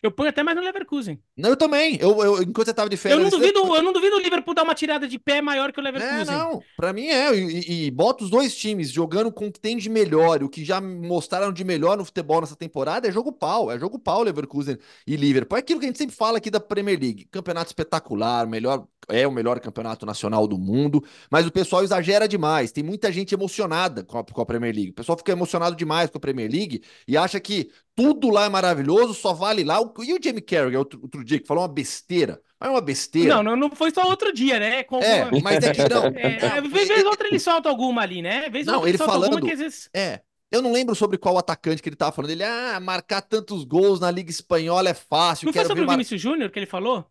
Eu 0.04 0.12
ponho 0.12 0.28
até 0.28 0.42
mais 0.42 0.54
no 0.54 0.62
Leverkusen. 0.62 1.18
Não, 1.34 1.48
eu 1.48 1.56
também. 1.56 1.96
Eu, 1.98 2.22
eu, 2.22 2.42
enquanto 2.42 2.66
você 2.66 2.74
tava 2.74 2.90
de 2.90 2.96
férias. 2.98 3.18
Eu 3.18 3.24
não, 3.24 3.30
duvido, 3.30 3.58
eu... 3.60 3.76
eu 3.76 3.82
não 3.82 3.90
duvido 3.90 4.16
o 4.16 4.20
Liverpool 4.20 4.52
dar 4.52 4.62
uma 4.62 4.74
tirada 4.74 5.08
de 5.08 5.18
pé 5.18 5.40
maior 5.40 5.72
que 5.72 5.80
o 5.80 5.82
Leverkusen. 5.82 6.20
É, 6.20 6.24
não. 6.26 6.62
Pra 6.76 6.92
mim 6.92 7.06
é. 7.06 7.34
E, 7.34 7.86
e 7.86 7.90
bota 7.90 8.22
os 8.22 8.28
dois 8.28 8.54
times 8.54 8.90
jogando 8.90 9.32
com 9.32 9.46
o 9.46 9.52
que 9.52 9.58
tem 9.58 9.78
de 9.78 9.88
melhor. 9.88 10.42
O 10.42 10.48
que 10.50 10.62
já 10.62 10.78
mostraram 10.78 11.50
de 11.50 11.64
melhor 11.64 11.96
no 11.96 12.04
futebol 12.04 12.42
nessa 12.42 12.54
temporada 12.54 13.08
é 13.08 13.12
jogo 13.12 13.32
pau. 13.32 13.72
É 13.72 13.78
jogo 13.78 13.98
pau, 13.98 14.22
Leverkusen 14.22 14.76
e 15.06 15.16
Liverpool. 15.16 15.56
É 15.56 15.60
aquilo 15.60 15.80
que 15.80 15.86
a 15.86 15.88
gente 15.88 15.98
sempre 15.98 16.14
fala 16.14 16.36
aqui 16.36 16.50
da 16.50 16.60
Premier 16.60 17.00
League. 17.00 17.26
Campeonato 17.30 17.68
espetacular, 17.68 18.46
melhor 18.46 18.86
é 19.08 19.26
o 19.26 19.32
melhor 19.32 19.60
campeonato 19.60 20.06
nacional 20.06 20.46
do 20.46 20.58
mundo, 20.58 21.04
mas 21.30 21.46
o 21.46 21.52
pessoal 21.52 21.82
exagera 21.82 22.28
demais. 22.28 22.72
Tem 22.72 22.82
muita 22.84 23.12
gente 23.12 23.34
emocionada 23.34 24.04
com 24.04 24.18
a, 24.18 24.24
com 24.24 24.40
a, 24.40 24.46
Premier 24.46 24.74
League. 24.74 24.90
O 24.90 24.94
pessoal 24.94 25.18
fica 25.18 25.32
emocionado 25.32 25.76
demais 25.76 26.10
com 26.10 26.18
a 26.18 26.20
Premier 26.20 26.50
League 26.50 26.82
e 27.06 27.16
acha 27.16 27.38
que 27.40 27.70
tudo 27.94 28.30
lá 28.30 28.46
é 28.46 28.48
maravilhoso, 28.48 29.14
só 29.14 29.32
vale 29.32 29.64
lá. 29.64 29.78
E 30.00 30.12
o 30.12 30.18
Jamie 30.22 30.40
Carragher, 30.40 30.78
outro, 30.78 31.00
outro 31.02 31.24
dia, 31.24 31.38
que 31.38 31.46
falou 31.46 31.62
uma 31.62 31.68
besteira. 31.68 32.40
É 32.60 32.68
uma 32.68 32.80
besteira. 32.80 33.34
Não, 33.34 33.42
não, 33.42 33.56
não 33.56 33.70
foi 33.70 33.90
só 33.90 34.08
outro 34.08 34.32
dia, 34.32 34.58
né? 34.58 34.82
Com, 34.84 34.98
é, 35.00 35.28
mas 35.42 35.62
é 35.62 35.72
que 35.72 35.88
não. 35.88 36.04
É, 36.16 36.60
vez 36.62 36.90
ou 37.04 37.10
outra 37.10 37.28
ele 37.28 37.38
solta 37.38 37.68
alguma 37.68 38.02
ali, 38.02 38.22
né? 38.22 38.48
Vez 38.48 38.66
não, 38.66 38.86
ele 38.86 38.96
falando. 38.96 39.44
Vezes... 39.44 39.90
É, 39.94 40.20
eu 40.50 40.62
não 40.62 40.72
lembro 40.72 40.94
sobre 40.94 41.18
qual 41.18 41.36
atacante 41.36 41.82
que 41.82 41.88
ele 41.88 41.96
tava 41.96 42.12
falando. 42.12 42.30
Ele, 42.30 42.44
ah, 42.44 42.78
marcar 42.80 43.20
tantos 43.20 43.64
gols 43.64 43.98
na 43.98 44.10
Liga 44.10 44.30
Espanhola 44.30 44.88
é 44.88 44.94
fácil. 44.94 45.46
Não 45.46 45.52
foi 45.52 45.64
sobre 45.64 45.84
o 45.84 45.88
Vinícius. 45.88 46.20
Júnior 46.20 46.50
que 46.50 46.58
ele 46.58 46.66
falou? 46.66 47.04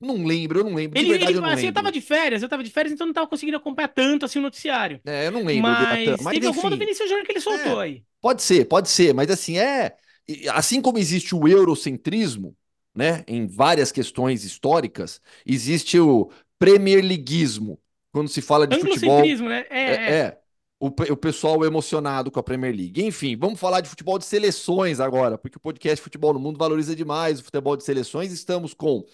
Não 0.00 0.26
lembro, 0.26 0.60
eu 0.60 0.64
não 0.64 0.74
lembro. 0.74 0.98
Ele, 0.98 1.10
verdade, 1.10 1.32
ele, 1.32 1.38
eu 1.38 1.42
não 1.42 1.48
assim, 1.48 1.56
lembro. 1.56 1.70
eu 1.70 1.74
tava 1.74 1.92
de 1.92 2.00
férias, 2.00 2.42
eu 2.42 2.48
tava 2.48 2.62
de 2.62 2.70
férias, 2.70 2.92
então 2.92 3.06
não 3.06 3.14
tava 3.14 3.26
conseguindo 3.26 3.56
acompanhar 3.56 3.88
tanto 3.88 4.26
assim 4.26 4.38
o 4.38 4.42
noticiário. 4.42 5.00
É, 5.06 5.26
eu 5.26 5.32
não 5.32 5.44
lembro. 5.44 5.62
Mas, 5.62 6.22
mas 6.22 6.34
teve 6.34 6.36
enfim, 6.36 6.46
alguma 6.46 6.70
do 6.70 6.76
Vinícius 6.76 7.08
Júnior 7.08 7.24
que 7.24 7.32
ele 7.32 7.40
soltou 7.40 7.80
é, 7.80 7.84
aí. 7.84 8.02
Pode 8.20 8.42
ser, 8.42 8.66
pode 8.66 8.90
ser, 8.90 9.14
mas 9.14 9.30
assim, 9.30 9.58
é. 9.58 9.96
Assim 10.50 10.82
como 10.82 10.98
existe 10.98 11.34
o 11.34 11.46
eurocentrismo, 11.46 12.54
né, 12.94 13.22
em 13.28 13.46
várias 13.46 13.92
questões 13.92 14.44
históricas, 14.44 15.20
existe 15.46 15.98
o 16.00 16.30
Premier 16.58 17.04
Leaguismo, 17.04 17.78
quando 18.12 18.28
se 18.28 18.42
fala 18.42 18.66
de 18.66 18.78
futebol. 18.78 19.22
Né? 19.22 19.64
É, 19.70 19.80
é, 19.80 19.94
é. 19.94 20.12
é. 20.18 20.38
O, 20.78 20.88
o 20.88 21.16
pessoal 21.16 21.64
emocionado 21.64 22.30
com 22.30 22.38
a 22.38 22.42
Premier 22.42 22.74
League. 22.74 23.02
Enfim, 23.02 23.34
vamos 23.34 23.58
falar 23.58 23.80
de 23.80 23.88
futebol 23.88 24.18
de 24.18 24.26
seleções 24.26 25.00
agora, 25.00 25.38
porque 25.38 25.56
o 25.56 25.60
podcast 25.60 26.02
Futebol 26.02 26.34
no 26.34 26.40
Mundo 26.40 26.58
valoriza 26.58 26.94
demais 26.94 27.40
o 27.40 27.44
futebol 27.44 27.76
de 27.78 27.84
seleções. 27.84 28.30
Estamos 28.30 28.74
com 28.74 29.06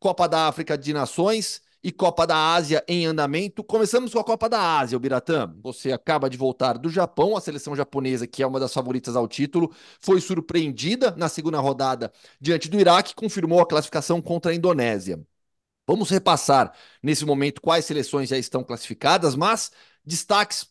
Copa 0.00 0.28
da 0.28 0.46
África 0.46 0.78
de 0.78 0.92
Nações 0.92 1.60
e 1.82 1.92
Copa 1.92 2.26
da 2.26 2.54
Ásia 2.54 2.84
em 2.88 3.06
andamento. 3.06 3.62
Começamos 3.64 4.12
com 4.12 4.18
a 4.18 4.24
Copa 4.24 4.48
da 4.48 4.78
Ásia, 4.78 4.96
o 4.96 5.00
Biratã. 5.00 5.52
Você 5.62 5.92
acaba 5.92 6.28
de 6.28 6.36
voltar 6.36 6.78
do 6.78 6.88
Japão, 6.88 7.36
a 7.36 7.40
seleção 7.40 7.74
japonesa, 7.74 8.26
que 8.26 8.42
é 8.42 8.46
uma 8.46 8.60
das 8.60 8.72
favoritas 8.72 9.16
ao 9.16 9.28
título, 9.28 9.72
foi 10.00 10.20
surpreendida 10.20 11.12
na 11.16 11.28
segunda 11.28 11.58
rodada 11.60 12.12
diante 12.40 12.68
do 12.68 12.78
Iraque, 12.78 13.14
confirmou 13.14 13.60
a 13.60 13.66
classificação 13.66 14.20
contra 14.20 14.52
a 14.52 14.54
Indonésia. 14.54 15.20
Vamos 15.86 16.10
repassar 16.10 16.74
nesse 17.02 17.24
momento 17.24 17.60
quais 17.62 17.84
seleções 17.84 18.28
já 18.28 18.36
estão 18.38 18.62
classificadas, 18.62 19.34
mas 19.34 19.72
destaques 20.04 20.66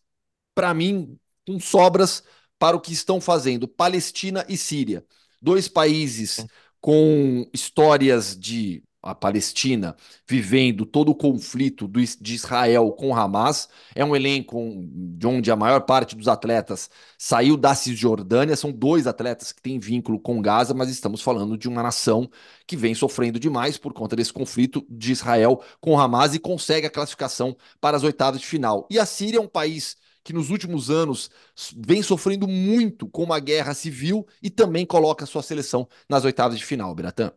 para 0.54 0.74
mim 0.74 1.18
com 1.46 1.60
sobras 1.60 2.24
para 2.60 2.76
o 2.76 2.82
que 2.82 2.94
estão 2.94 3.20
fazendo 3.20 3.68
Palestina 3.68 4.46
e 4.48 4.58
Síria. 4.58 5.06
Dois 5.42 5.68
países 5.68 6.46
com 6.80 7.50
histórias 7.54 8.38
de 8.38 8.84
a 9.08 9.16
Palestina 9.16 9.96
vivendo 10.28 10.86
todo 10.86 11.10
o 11.10 11.16
conflito 11.16 11.88
do, 11.88 12.00
de 12.02 12.36
Israel 12.36 12.92
com 12.92 13.16
Hamas. 13.16 13.70
É 13.96 14.04
um 14.04 14.16
elenco 14.16 14.60
de 14.92 15.26
onde 15.26 15.50
a 15.52 15.56
maior 15.56 15.82
parte 15.82 16.16
dos 16.16 16.28
atletas 16.28 16.90
saiu 17.18 17.56
da 17.58 17.74
Cisjordânia. 17.74 18.56
São 18.56 18.72
dois 18.72 19.08
atletas 19.08 19.52
que 19.52 19.62
têm 19.62 19.80
vínculo 19.80 20.20
com 20.20 20.42
Gaza, 20.42 20.74
mas 20.74 20.90
estamos 20.90 21.22
falando 21.22 21.58
de 21.58 21.68
uma 21.68 21.82
nação 21.82 22.30
que 22.66 22.76
vem 22.76 22.94
sofrendo 22.94 23.40
demais 23.40 23.78
por 23.78 23.94
conta 23.94 24.16
desse 24.16 24.34
conflito 24.34 24.86
de 24.90 25.12
Israel 25.12 25.62
com 25.80 26.00
Hamas 26.00 26.36
e 26.36 26.40
consegue 26.40 26.88
a 26.88 26.92
classificação 26.92 27.56
para 27.80 27.98
as 27.98 28.04
oitavas 28.04 28.42
de 28.42 28.48
final. 28.48 28.88
E 28.90 29.00
a 29.00 29.06
Síria 29.06 29.38
é 29.38 29.42
um 29.42 29.48
país 29.48 29.96
que 30.28 30.34
nos 30.34 30.50
últimos 30.50 30.90
anos 30.90 31.30
vem 31.78 32.04
sofrendo 32.04 32.50
muito 32.50 33.08
com 33.08 33.24
uma 33.24 33.40
guerra 33.40 33.74
civil 33.74 34.28
e 34.44 34.50
também 34.50 34.86
coloca 34.86 35.26
sua 35.26 35.42
seleção 35.42 35.88
nas 36.10 36.26
oitavas 36.26 36.60
de 36.60 36.66
final, 36.66 36.94
Biratan. 36.94 37.32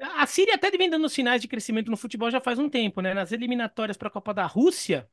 A 0.00 0.26
Síria 0.26 0.54
até 0.54 0.70
vem 0.70 0.88
dando 0.88 1.08
sinais 1.08 1.42
de 1.42 1.48
crescimento 1.48 1.90
no 1.90 1.96
futebol 1.96 2.30
já 2.30 2.40
faz 2.40 2.58
um 2.58 2.68
tempo, 2.68 3.00
né? 3.00 3.14
Nas 3.14 3.32
eliminatórias 3.32 3.96
para 3.96 4.08
a 4.08 4.10
Copa 4.10 4.32
da 4.32 4.46
Rússia, 4.46 5.08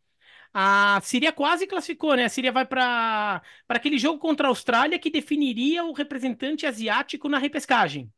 a 0.54 1.00
Síria 1.04 1.32
quase 1.34 1.68
classificou, 1.68 2.16
né? 2.16 2.26
A 2.26 2.30
Síria 2.30 2.52
vai 2.52 2.66
para 2.66 3.42
aquele 3.70 3.98
jogo 4.00 4.20
contra 4.20 4.48
a 4.48 4.52
Austrália 4.52 5.00
que 5.00 5.10
definiria 5.12 5.84
o 5.86 5.94
representante 5.94 6.66
asiático 6.68 7.30
na 7.30 7.40
repescagem. 7.40 8.12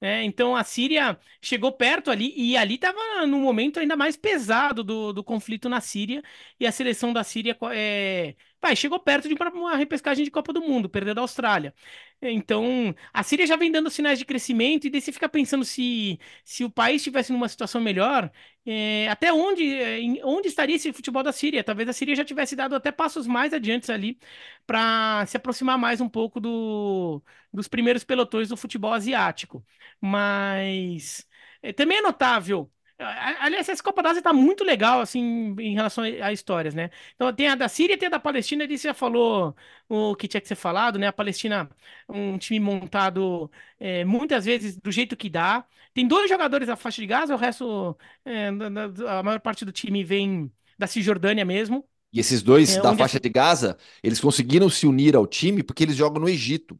É, 0.00 0.22
então 0.24 0.56
a 0.56 0.64
Síria 0.64 1.18
chegou 1.42 1.72
perto 1.72 2.10
ali 2.10 2.34
e 2.36 2.56
ali 2.56 2.74
estava 2.76 3.26
no 3.26 3.38
momento 3.40 3.80
ainda 3.80 3.96
mais 3.96 4.16
pesado 4.16 4.84
do, 4.84 5.12
do 5.14 5.24
conflito 5.24 5.68
na 5.68 5.80
Síria 5.80 6.22
e 6.60 6.66
a 6.66 6.72
seleção 6.72 7.12
da 7.12 7.24
Síria 7.24 7.56
é, 7.72 8.36
vai, 8.64 8.74
chegou 8.74 8.98
perto 8.98 9.28
de 9.28 9.34
uma 9.34 9.76
repescagem 9.76 10.24
de 10.24 10.30
Copa 10.30 10.50
do 10.52 10.62
Mundo, 10.62 10.88
perdeu 10.88 11.14
da 11.14 11.20
Austrália. 11.20 11.74
Então, 12.22 12.94
a 13.12 13.22
Síria 13.22 13.46
já 13.46 13.56
vem 13.56 13.70
dando 13.70 13.90
sinais 13.90 14.18
de 14.18 14.24
crescimento, 14.24 14.86
e 14.86 14.90
daí 14.90 15.00
você 15.02 15.12
fica 15.12 15.28
pensando 15.28 15.64
se, 15.64 16.18
se 16.42 16.64
o 16.64 16.70
país 16.70 16.96
estivesse 17.02 17.30
numa 17.32 17.48
situação 17.48 17.80
melhor, 17.80 18.30
é, 18.64 19.06
até 19.10 19.30
onde, 19.32 19.74
é, 19.74 19.98
onde 20.24 20.48
estaria 20.48 20.76
esse 20.76 20.90
futebol 20.94 21.22
da 21.22 21.32
Síria? 21.32 21.62
Talvez 21.62 21.86
a 21.88 21.92
Síria 21.92 22.16
já 22.16 22.24
tivesse 22.24 22.56
dado 22.56 22.74
até 22.74 22.90
passos 22.90 23.26
mais 23.26 23.52
adiantes 23.52 23.90
ali 23.90 24.18
para 24.66 25.26
se 25.26 25.36
aproximar 25.36 25.76
mais 25.78 26.00
um 26.00 26.08
pouco 26.08 26.40
do, 26.40 27.22
dos 27.52 27.68
primeiros 27.68 28.02
pelotões 28.04 28.48
do 28.48 28.56
futebol 28.56 28.92
asiático. 28.94 29.62
Mas 30.00 31.26
é, 31.62 31.72
também 31.72 31.98
é 31.98 32.02
notável 32.02 32.70
Aliás, 32.98 33.68
essa 33.68 33.82
Copa 33.82 34.02
da 34.02 34.10
Ásia 34.10 34.22
tá 34.22 34.32
muito 34.32 34.62
legal, 34.62 35.00
assim, 35.00 35.54
em 35.58 35.74
relação 35.74 36.04
a, 36.04 36.32
histórias, 36.32 36.74
né? 36.74 36.90
Então, 37.14 37.32
tem 37.32 37.48
a 37.48 37.56
da 37.56 37.68
Síria, 37.68 37.98
tem 37.98 38.06
a 38.06 38.10
da 38.10 38.20
Palestina, 38.20 38.62
ele 38.62 38.76
já 38.76 38.94
falou 38.94 39.54
o 39.88 40.14
que 40.14 40.28
tinha 40.28 40.40
que 40.40 40.46
ser 40.46 40.54
falado, 40.54 40.96
né? 40.98 41.08
A 41.08 41.12
Palestina, 41.12 41.68
um 42.08 42.38
time 42.38 42.60
montado 42.60 43.50
é, 43.80 44.04
muitas 44.04 44.44
vezes 44.44 44.76
do 44.76 44.92
jeito 44.92 45.16
que 45.16 45.28
dá. 45.28 45.64
Tem 45.92 46.06
dois 46.06 46.28
jogadores 46.28 46.68
da 46.68 46.76
faixa 46.76 47.00
de 47.00 47.06
Gaza, 47.06 47.34
o 47.34 47.38
resto, 47.38 47.96
é, 48.24 48.48
a 48.48 49.22
maior 49.22 49.40
parte 49.40 49.64
do 49.64 49.72
time 49.72 50.04
vem 50.04 50.52
da 50.78 50.86
Cisjordânia 50.86 51.44
mesmo. 51.44 51.84
E 52.12 52.20
esses 52.20 52.42
dois 52.42 52.76
é, 52.76 52.80
da 52.80 52.96
faixa 52.96 53.18
de 53.18 53.28
Gaza, 53.28 53.76
eles 54.02 54.20
conseguiram 54.20 54.68
se 54.68 54.86
unir 54.86 55.16
ao 55.16 55.26
time 55.26 55.64
porque 55.64 55.82
eles 55.82 55.96
jogam 55.96 56.20
no 56.20 56.28
Egito. 56.28 56.78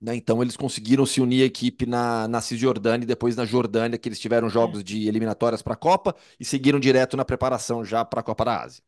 Né? 0.00 0.14
Então 0.16 0.42
eles 0.42 0.56
conseguiram 0.56 1.06
se 1.06 1.20
unir 1.20 1.42
à 1.42 1.46
equipe 1.46 1.86
na, 1.86 2.28
na 2.28 2.40
Cisjordânia 2.40 3.04
e 3.04 3.06
depois 3.06 3.34
na 3.36 3.44
Jordânia, 3.44 3.98
que 3.98 4.08
eles 4.08 4.20
tiveram 4.20 4.48
jogos 4.48 4.80
é. 4.80 4.82
de 4.82 5.08
eliminatórias 5.08 5.62
para 5.62 5.74
a 5.74 5.76
Copa 5.76 6.14
e 6.38 6.44
seguiram 6.44 6.78
direto 6.78 7.16
na 7.16 7.24
preparação 7.24 7.84
já 7.84 8.04
para 8.04 8.20
a 8.20 8.22
Copa 8.22 8.44
da 8.44 8.62
Ásia. 8.62 8.82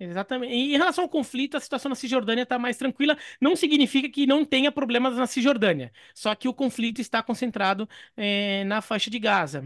Exatamente. 0.00 0.52
E 0.54 0.74
em 0.74 0.78
relação 0.78 1.02
ao 1.04 1.08
conflito, 1.10 1.56
a 1.56 1.60
situação 1.60 1.88
na 1.88 1.96
Cisjordânia 1.96 2.44
está 2.44 2.56
mais 2.56 2.76
tranquila. 2.76 3.18
Não 3.40 3.56
significa 3.56 4.08
que 4.08 4.26
não 4.28 4.44
tenha 4.44 4.70
problemas 4.70 5.16
na 5.16 5.26
Cisjordânia. 5.26 5.92
Só 6.14 6.34
que 6.36 6.46
o 6.46 6.54
conflito 6.54 7.00
está 7.00 7.20
concentrado 7.20 7.88
é, 8.16 8.62
na 8.64 8.80
faixa 8.80 9.10
de 9.10 9.18
Gaza 9.18 9.60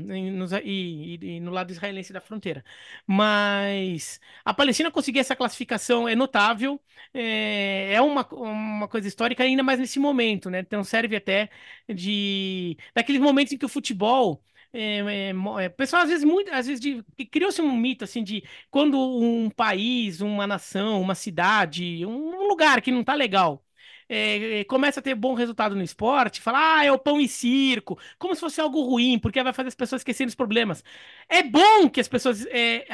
e, 0.65 1.19
e, 1.21 1.37
e, 1.37 1.41
no 1.41 1.51
lado 1.51 1.71
israelense 1.71 2.15
da 2.15 2.21
fronteira. 2.21 2.65
Mas 3.07 4.19
a 4.43 4.55
Palestina 4.55 4.91
conseguir 4.91 5.19
essa 5.19 5.37
classificação 5.37 6.09
é 6.09 6.17
notável. 6.17 6.81
É, 7.13 7.93
é 7.95 8.01
uma, 8.01 8.27
uma 8.33 8.89
coisa 8.89 9.07
histórica 9.09 9.43
ainda 9.43 9.63
mais 9.63 9.79
nesse 9.79 9.99
momento, 9.99 10.49
né? 10.49 10.61
Então 10.61 10.83
serve 10.83 11.15
até 11.17 11.51
de 11.89 12.77
daqueles 12.95 13.21
momentos 13.21 13.53
em 13.53 13.59
que 13.59 13.67
o 13.67 13.69
futebol 13.69 14.43
é, 14.73 15.31
é, 15.31 15.65
é, 15.65 15.69
pessoal 15.69 16.03
às 16.03 16.09
vezes 16.09 16.25
muito, 16.25 16.53
às 16.53 16.67
vezes 16.67 17.03
criou-se 17.31 17.61
um 17.61 17.77
mito 17.77 18.05
assim 18.05 18.25
de 18.25 18.43
quando 18.71 18.99
um 18.99 19.51
país, 19.51 20.21
uma 20.21 20.47
nação, 20.47 21.01
uma 21.01 21.15
cidade, 21.15 22.05
um 22.07 22.49
lugar 22.49 22.81
que 22.81 22.91
não 22.91 23.01
está 23.01 23.15
legal 23.15 23.65
é, 24.13 24.61
é, 24.61 24.65
começa 24.65 25.01
a 25.01 25.03
ter 25.03 25.15
bom 25.15 25.33
resultado 25.35 25.75
no 25.75 25.83
esporte, 25.83 26.41
fala, 26.41 26.81
ah, 26.81 26.85
é 26.85 26.93
o 26.93 26.99
pão 26.99 27.19
e 27.19 27.27
circo, 27.27 27.99
como 28.19 28.35
se 28.35 28.41
fosse 28.41 28.61
algo 28.61 28.83
ruim, 28.83 29.19
porque 29.19 29.43
vai 29.43 29.55
fazer 29.55 29.69
as 29.69 29.75
pessoas 29.75 30.01
esquecerem 30.01 30.29
os 30.29 30.35
problemas. 30.35 30.85
É 31.29 31.43
bom 31.43 31.89
que 31.89 31.99
as 32.01 32.09
pessoas, 32.09 32.45
é, 32.47 32.85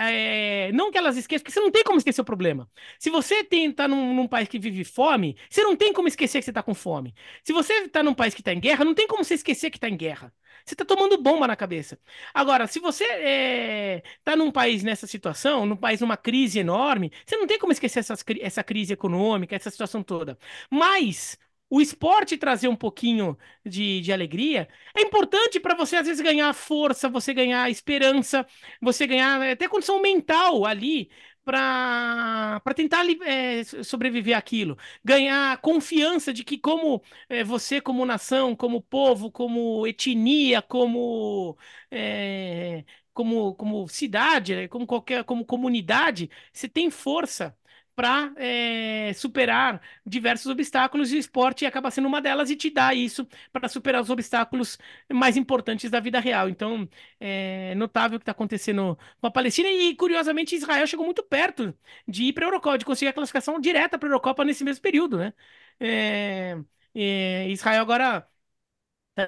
é, 0.69 0.73
não 0.73 0.91
que 0.93 0.99
elas 0.99 1.17
esqueçam, 1.17 1.43
porque 1.43 1.53
você 1.53 1.61
não 1.61 1.73
tem 1.73 1.83
como 1.83 1.99
esquecer 1.99 2.21
o 2.21 2.25
problema. 2.25 2.71
Se 3.01 3.11
você 3.11 3.47
está 3.51 3.89
num, 3.89 4.15
num, 4.15 4.29
país 4.29 4.49
que 4.49 4.59
vive 4.61 4.85
fome, 4.85 5.37
você 5.51 5.63
não 5.63 5.75
tem 5.77 5.93
como 5.93 6.07
esquecer 6.07 6.39
que 6.39 6.45
você 6.45 6.51
está 6.53 6.63
com 6.63 6.75
fome. 6.75 7.15
Se 7.43 7.53
você 7.53 7.73
está 7.85 8.01
num 8.03 8.15
país 8.15 8.33
que 8.35 8.41
está 8.41 8.53
em 8.53 8.61
guerra, 8.61 8.85
não 8.85 8.95
tem 8.95 9.09
como 9.09 9.25
você 9.25 9.35
esquecer 9.35 9.71
que 9.71 9.77
está 9.77 9.89
em 9.89 9.97
guerra. 9.97 10.33
Você 10.69 10.75
está 10.75 10.85
tomando 10.85 11.17
bomba 11.21 11.47
na 11.47 11.57
cabeça. 11.57 11.99
Agora, 12.35 12.67
se 12.67 12.79
você 12.79 13.05
está 13.05 13.17
é, 13.21 14.03
tá 14.23 14.37
num 14.37 14.51
país 14.51 14.83
nessa 14.83 15.07
situação, 15.07 15.65
num 15.65 15.77
país 15.77 16.01
numa 16.01 16.17
crise 16.17 16.59
enorme, 16.59 17.11
você 17.25 17.37
não 17.37 17.47
tem 17.47 17.59
como 17.59 17.73
esquecer 17.73 18.01
essas, 18.01 18.23
essa 18.41 18.63
crise 18.63 18.93
econômica, 18.93 19.57
essa 19.57 19.71
situação 19.71 20.03
toda. 20.03 20.39
Mas 20.71 21.39
o 21.71 21.81
esporte 21.81 22.37
trazer 22.37 22.69
um 22.69 22.77
pouquinho 22.77 23.37
de, 23.65 24.01
de 24.01 24.13
alegria 24.13 24.69
é 24.95 25.03
importante 25.03 25.59
para 25.61 25.75
você, 25.75 25.97
às 25.97 26.07
vezes, 26.07 26.23
ganhar 26.23 26.53
força, 26.55 27.09
você 27.09 27.33
ganhar 27.35 27.71
esperança, 27.71 28.47
você 28.81 29.07
ganhar 29.07 29.41
até 29.43 29.69
condição 29.69 30.01
mental 30.03 30.65
ali 30.67 31.11
para 31.49 32.75
tentar 32.75 33.05
é, 33.27 33.65
sobreviver 33.65 34.37
aquilo, 34.37 34.77
ganhar 35.03 35.59
confiança 35.63 36.33
de 36.33 36.45
que 36.45 36.59
como 36.59 37.03
é, 37.29 37.43
você 37.43 37.81
como 37.81 38.05
nação, 38.05 38.55
como 38.55 38.83
povo, 38.83 39.31
como 39.33 39.87
etnia, 39.87 40.61
como 40.63 41.57
é, 41.91 42.85
como, 43.15 43.55
como 43.55 43.89
cidade, 43.89 44.69
como 44.69 44.87
qualquer 44.87 45.25
como 45.25 45.45
comunidade, 45.45 46.31
você 46.53 46.69
tem 46.69 46.91
força 46.91 47.57
para 47.99 48.33
é, 48.37 49.13
superar 49.15 49.81
diversos 50.07 50.47
obstáculos 50.47 51.13
e 51.13 51.17
o 51.17 51.19
esporte 51.19 51.67
acaba 51.67 51.91
sendo 51.91 52.07
uma 52.07 52.21
delas 52.23 52.49
e 52.49 52.55
te 52.57 52.71
dá 52.71 52.95
isso 52.95 53.27
para 53.53 53.69
superar 53.69 54.01
os 54.01 54.09
obstáculos 54.11 54.79
mais 55.13 55.37
importantes 55.37 55.91
da 55.91 55.99
vida 55.99 56.21
real. 56.21 56.49
Então, 56.49 56.89
é 57.19 57.75
notável 57.75 58.17
o 58.17 58.21
que 58.21 58.23
está 58.23 58.31
acontecendo 58.33 58.97
com 59.21 59.27
a 59.27 59.31
Palestina 59.33 59.69
e, 59.69 59.97
curiosamente, 59.97 60.55
Israel 60.55 60.87
chegou 60.87 61.05
muito 61.05 61.25
perto 61.25 61.75
de 62.07 62.25
ir 62.27 62.33
para 62.33 62.45
a 62.47 62.49
Eurocopa, 62.49 62.79
de 62.79 62.85
conseguir 62.85 63.09
a 63.09 63.13
classificação 63.13 63.59
direta 63.61 63.99
para 63.99 64.09
a 64.09 64.11
Eurocopa 64.11 64.45
nesse 64.45 64.63
mesmo 64.65 64.83
período, 64.83 65.19
né? 65.19 65.33
É, 65.81 66.57
é, 66.95 67.49
Israel 67.51 67.83
agora 67.83 68.29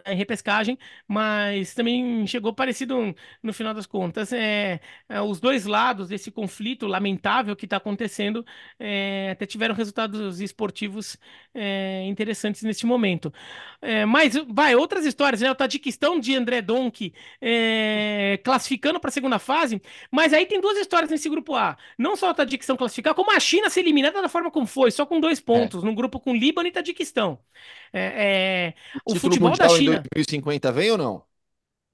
em 0.07 0.16
repescagem, 0.16 0.78
mas 1.07 1.74
também 1.74 2.26
chegou 2.26 2.53
parecido 2.53 3.14
no 3.43 3.53
final 3.53 3.74
das 3.74 3.86
contas. 3.86 4.32
É, 4.32 4.80
é 5.09 5.20
os 5.20 5.41
dois 5.41 5.66
lados 5.66 6.09
desse 6.09 6.30
conflito 6.30 6.86
lamentável 6.86 7.57
que 7.57 7.66
está 7.66 7.76
acontecendo 7.76 8.45
é, 8.78 9.30
até 9.32 9.47
tiveram 9.47 9.74
resultados 9.74 10.41
esportivos 10.41 11.16
é, 11.55 12.05
interessantes 12.07 12.62
neste 12.62 12.86
momento. 12.86 13.32
É, 13.82 14.05
mas 14.05 14.34
vai, 14.49 14.74
outras 14.74 15.05
histórias, 15.05 15.41
né? 15.41 15.51
O 15.51 15.55
Tadiquistão 15.55 16.18
de 16.20 16.34
André 16.36 16.62
Donk 16.62 17.12
é, 17.41 18.38
classificando 18.45 19.01
para 19.01 19.09
a 19.09 19.12
segunda 19.12 19.38
fase, 19.38 19.80
mas 20.11 20.32
aí 20.32 20.47
tem 20.47 20.61
duas 20.61 20.76
histórias 20.78 21.11
nesse 21.11 21.28
grupo 21.28 21.55
A. 21.55 21.76
Não 21.99 22.16
só 22.16 22.30
o 22.30 22.34
Tadiquistão 22.34 22.76
classificar, 22.76 23.14
como 23.14 23.32
a 23.32 23.41
China 23.41 23.70
ser 23.70 23.80
eliminada 23.80 24.20
da 24.20 24.28
forma 24.28 24.51
como 24.51 24.66
foi, 24.66 24.91
só 24.91 25.07
com 25.07 25.20
dois 25.20 25.38
é. 25.38 25.43
pontos, 25.43 25.82
num 25.82 25.95
grupo 25.95 26.20
com 26.20 26.34
Líbano 26.34 26.68
e 26.68 26.72
Tadiquistão. 26.72 27.38
O 29.05 29.14
futebol 29.14 29.57
da 29.57 29.68
China. 29.68 29.97
em 29.97 30.09
2050 30.14 30.72
vem 30.72 30.91
ou 30.93 30.99
não? 30.99 31.30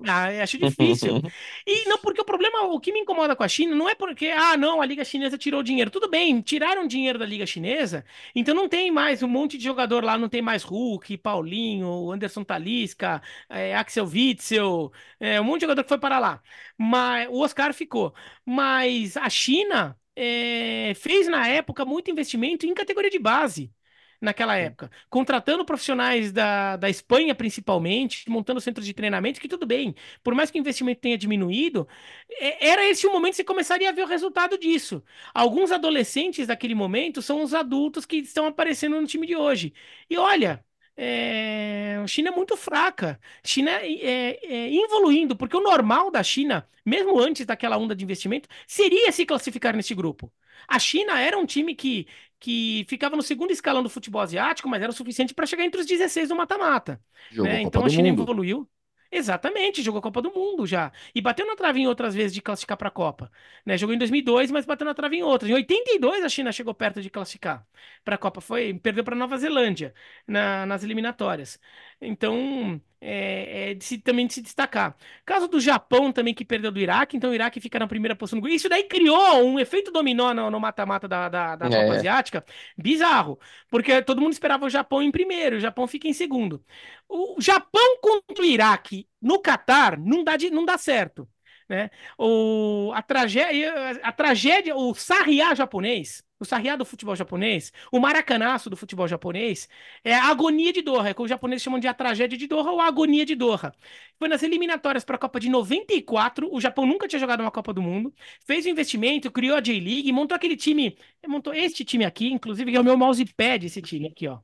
Ah, 0.04 0.28
acho 0.42 0.58
difícil. 0.58 1.22
E 1.66 1.88
não, 1.88 1.96
porque 1.98 2.20
o 2.20 2.24
problema, 2.24 2.64
o 2.64 2.78
que 2.78 2.92
me 2.92 3.00
incomoda 3.00 3.34
com 3.34 3.42
a 3.42 3.48
China 3.48 3.74
não 3.74 3.88
é 3.88 3.94
porque, 3.94 4.26
ah, 4.26 4.56
não, 4.56 4.82
a 4.82 4.86
Liga 4.86 5.04
Chinesa 5.04 5.38
tirou 5.38 5.62
dinheiro. 5.62 5.90
Tudo 5.90 6.08
bem, 6.08 6.40
tiraram 6.42 6.86
dinheiro 6.86 7.18
da 7.18 7.24
Liga 7.24 7.46
Chinesa, 7.46 8.04
então 8.34 8.54
não 8.54 8.68
tem 8.68 8.90
mais 8.90 9.22
um 9.22 9.28
monte 9.28 9.56
de 9.56 9.64
jogador 9.64 10.04
lá, 10.04 10.18
não 10.18 10.28
tem 10.28 10.42
mais 10.42 10.62
Hulk, 10.62 11.16
Paulinho, 11.18 12.10
Anderson 12.12 12.44
Talisca, 12.44 13.22
é, 13.48 13.74
Axel 13.74 14.04
Witzel, 14.06 14.92
é, 15.18 15.40
um 15.40 15.44
monte 15.44 15.60
de 15.60 15.62
jogador 15.62 15.82
que 15.82 15.88
foi 15.88 15.98
para 15.98 16.18
lá. 16.18 16.42
Mas 16.76 17.28
o 17.30 17.40
Oscar 17.40 17.72
ficou. 17.72 18.14
Mas 18.44 19.16
a 19.16 19.30
China 19.30 19.98
é, 20.14 20.92
fez 20.94 21.26
na 21.26 21.48
época 21.48 21.84
muito 21.86 22.10
investimento 22.10 22.66
em 22.66 22.74
categoria 22.74 23.10
de 23.10 23.18
base 23.18 23.72
naquela 24.20 24.56
época, 24.56 24.90
contratando 25.10 25.64
profissionais 25.64 26.32
da, 26.32 26.76
da 26.76 26.88
Espanha 26.90 27.34
principalmente, 27.34 28.28
montando 28.30 28.60
centros 28.60 28.86
de 28.86 28.94
treinamento, 28.94 29.40
que 29.40 29.48
tudo 29.48 29.66
bem, 29.66 29.94
por 30.22 30.34
mais 30.34 30.50
que 30.50 30.58
o 30.58 30.60
investimento 30.60 31.00
tenha 31.00 31.18
diminuído, 31.18 31.86
é, 32.30 32.68
era 32.68 32.84
esse 32.88 33.06
o 33.06 33.12
momento 33.12 33.32
que 33.32 33.36
você 33.38 33.44
começaria 33.44 33.88
a 33.88 33.92
ver 33.92 34.02
o 34.02 34.06
resultado 34.06 34.58
disso. 34.58 35.02
Alguns 35.34 35.70
adolescentes 35.72 36.46
daquele 36.46 36.74
momento 36.74 37.22
são 37.22 37.42
os 37.42 37.54
adultos 37.54 38.04
que 38.06 38.16
estão 38.16 38.46
aparecendo 38.46 39.00
no 39.00 39.06
time 39.06 39.26
de 39.26 39.36
hoje. 39.36 39.72
E 40.08 40.16
olha, 40.16 40.64
é, 40.96 41.98
a 42.02 42.06
China 42.06 42.30
é 42.30 42.32
muito 42.32 42.56
fraca. 42.56 43.20
China 43.44 43.70
é, 43.70 43.92
é, 43.92 44.46
é, 44.46 44.74
evoluindo, 44.74 45.36
porque 45.36 45.56
o 45.56 45.60
normal 45.62 46.10
da 46.10 46.22
China, 46.22 46.68
mesmo 46.84 47.18
antes 47.20 47.44
daquela 47.46 47.76
onda 47.76 47.94
de 47.94 48.04
investimento, 48.04 48.48
seria 48.66 49.12
se 49.12 49.26
classificar 49.26 49.76
nesse 49.76 49.94
grupo. 49.94 50.32
A 50.66 50.78
China 50.78 51.20
era 51.20 51.36
um 51.38 51.44
time 51.46 51.74
que, 51.74 52.06
que 52.38 52.84
ficava 52.88 53.16
no 53.16 53.22
segundo 53.22 53.50
escalão 53.50 53.82
do 53.82 53.88
futebol 53.90 54.20
asiático, 54.20 54.68
mas 54.68 54.82
era 54.82 54.90
o 54.90 54.94
suficiente 54.94 55.34
para 55.34 55.46
chegar 55.46 55.64
entre 55.64 55.80
os 55.80 55.86
16 55.86 56.28
do 56.28 56.36
mata-mata. 56.36 57.00
Né? 57.30 57.62
Então 57.62 57.84
a 57.84 57.88
China 57.88 58.08
mundo. 58.08 58.22
evoluiu. 58.22 58.68
Exatamente, 59.10 59.82
jogou 59.82 60.00
a 60.00 60.02
Copa 60.02 60.20
do 60.20 60.32
Mundo 60.32 60.66
já. 60.66 60.92
E 61.14 61.20
bateu 61.20 61.46
na 61.46 61.54
trave 61.56 61.80
em 61.80 61.86
outras 61.86 62.14
vezes 62.14 62.34
de 62.34 62.42
classificar 62.42 62.76
para 62.76 62.88
a 62.88 62.90
Copa. 62.90 63.30
Né? 63.64 63.78
Jogou 63.78 63.94
em 63.94 63.98
2002, 63.98 64.50
mas 64.50 64.66
bateu 64.66 64.84
na 64.84 64.94
trave 64.94 65.16
em 65.16 65.22
outras. 65.22 65.50
Em 65.50 65.54
82 65.54 66.24
a 66.24 66.28
China 66.28 66.52
chegou 66.52 66.74
perto 66.74 67.00
de 67.00 67.08
classificar 67.08 67.66
para 68.04 68.16
a 68.16 68.18
Copa. 68.18 68.40
Foi, 68.40 68.74
perdeu 68.74 69.04
para 69.04 69.14
Nova 69.16 69.38
Zelândia 69.38 69.94
na, 70.26 70.66
nas 70.66 70.82
eliminatórias. 70.82 71.58
Então, 72.00 72.80
é, 73.00 73.70
é 73.70 73.74
de 73.74 73.84
se, 73.84 73.98
também 73.98 74.26
de 74.26 74.34
se 74.34 74.42
destacar. 74.42 74.96
Caso 75.24 75.48
do 75.48 75.60
Japão 75.60 76.12
também, 76.12 76.34
que 76.34 76.44
perdeu 76.44 76.70
do 76.70 76.80
Iraque, 76.80 77.16
então 77.16 77.30
o 77.30 77.34
Iraque 77.34 77.60
fica 77.60 77.78
na 77.78 77.86
primeira 77.86 78.16
posição. 78.16 78.46
Isso 78.48 78.68
daí 78.68 78.84
criou 78.84 79.44
um 79.44 79.58
efeito 79.58 79.90
dominó 79.90 80.32
no 80.34 80.60
mata-mata 80.60 81.06
da, 81.08 81.28
da, 81.28 81.56
da 81.56 81.66
é. 81.66 81.82
Copa 81.82 81.96
Asiática 81.96 82.44
bizarro, 82.76 83.38
porque 83.70 84.02
todo 84.02 84.20
mundo 84.20 84.32
esperava 84.32 84.66
o 84.66 84.70
Japão 84.70 85.02
em 85.02 85.10
primeiro, 85.10 85.56
o 85.56 85.60
Japão 85.60 85.86
fica 85.86 86.08
em 86.08 86.12
segundo. 86.12 86.64
O 87.08 87.40
Japão 87.40 87.98
contra 88.00 88.42
o 88.42 88.46
Iraque 88.46 89.08
no 89.20 89.40
Catar 89.40 89.98
não 89.98 90.24
dá, 90.24 90.36
de, 90.36 90.50
não 90.50 90.64
dá 90.64 90.78
certo. 90.78 91.28
Né? 91.68 91.90
O, 92.18 92.92
a, 92.94 93.02
tragédia, 93.02 93.72
a 94.02 94.12
tragédia, 94.12 94.76
o 94.76 94.94
sarriá 94.94 95.54
japonês, 95.54 96.22
o 96.38 96.44
sarriá 96.44 96.76
do 96.76 96.84
futebol 96.84 97.16
japonês, 97.16 97.72
o 97.90 97.98
maracanaço 97.98 98.68
do 98.68 98.76
futebol 98.76 99.08
japonês, 99.08 99.68
é 100.04 100.14
a 100.14 100.26
agonia 100.26 100.72
de 100.72 100.82
Doha, 100.82 101.08
é 101.08 101.12
o 101.12 101.14
que 101.14 101.22
os 101.22 101.28
japoneses 101.28 101.62
chamam 101.62 101.80
de 101.80 101.88
a 101.88 101.94
tragédia 101.94 102.36
de 102.36 102.46
Doha 102.46 102.70
ou 102.70 102.80
a 102.80 102.86
agonia 102.86 103.24
de 103.24 103.34
Doha. 103.34 103.72
Foi 104.18 104.28
nas 104.28 104.42
eliminatórias 104.42 105.04
para 105.04 105.16
a 105.16 105.18
Copa 105.18 105.40
de 105.40 105.48
94, 105.48 106.48
o 106.52 106.60
Japão 106.60 106.86
nunca 106.86 107.08
tinha 107.08 107.20
jogado 107.20 107.40
uma 107.40 107.50
Copa 107.50 107.72
do 107.72 107.82
Mundo, 107.82 108.14
fez 108.44 108.64
o 108.66 108.68
um 108.68 108.72
investimento, 108.72 109.30
criou 109.30 109.56
a 109.56 109.60
J-League, 109.60 110.12
montou 110.12 110.34
aquele 110.34 110.56
time, 110.56 110.96
montou 111.26 111.54
este 111.54 111.84
time 111.84 112.04
aqui, 112.04 112.28
inclusive, 112.28 112.70
que 112.70 112.76
é 112.76 112.80
o 112.80 112.84
meu 112.84 112.96
mousepad, 112.96 113.66
esse 113.66 113.82
time 113.82 114.08
aqui, 114.08 114.28
ó. 114.28 114.40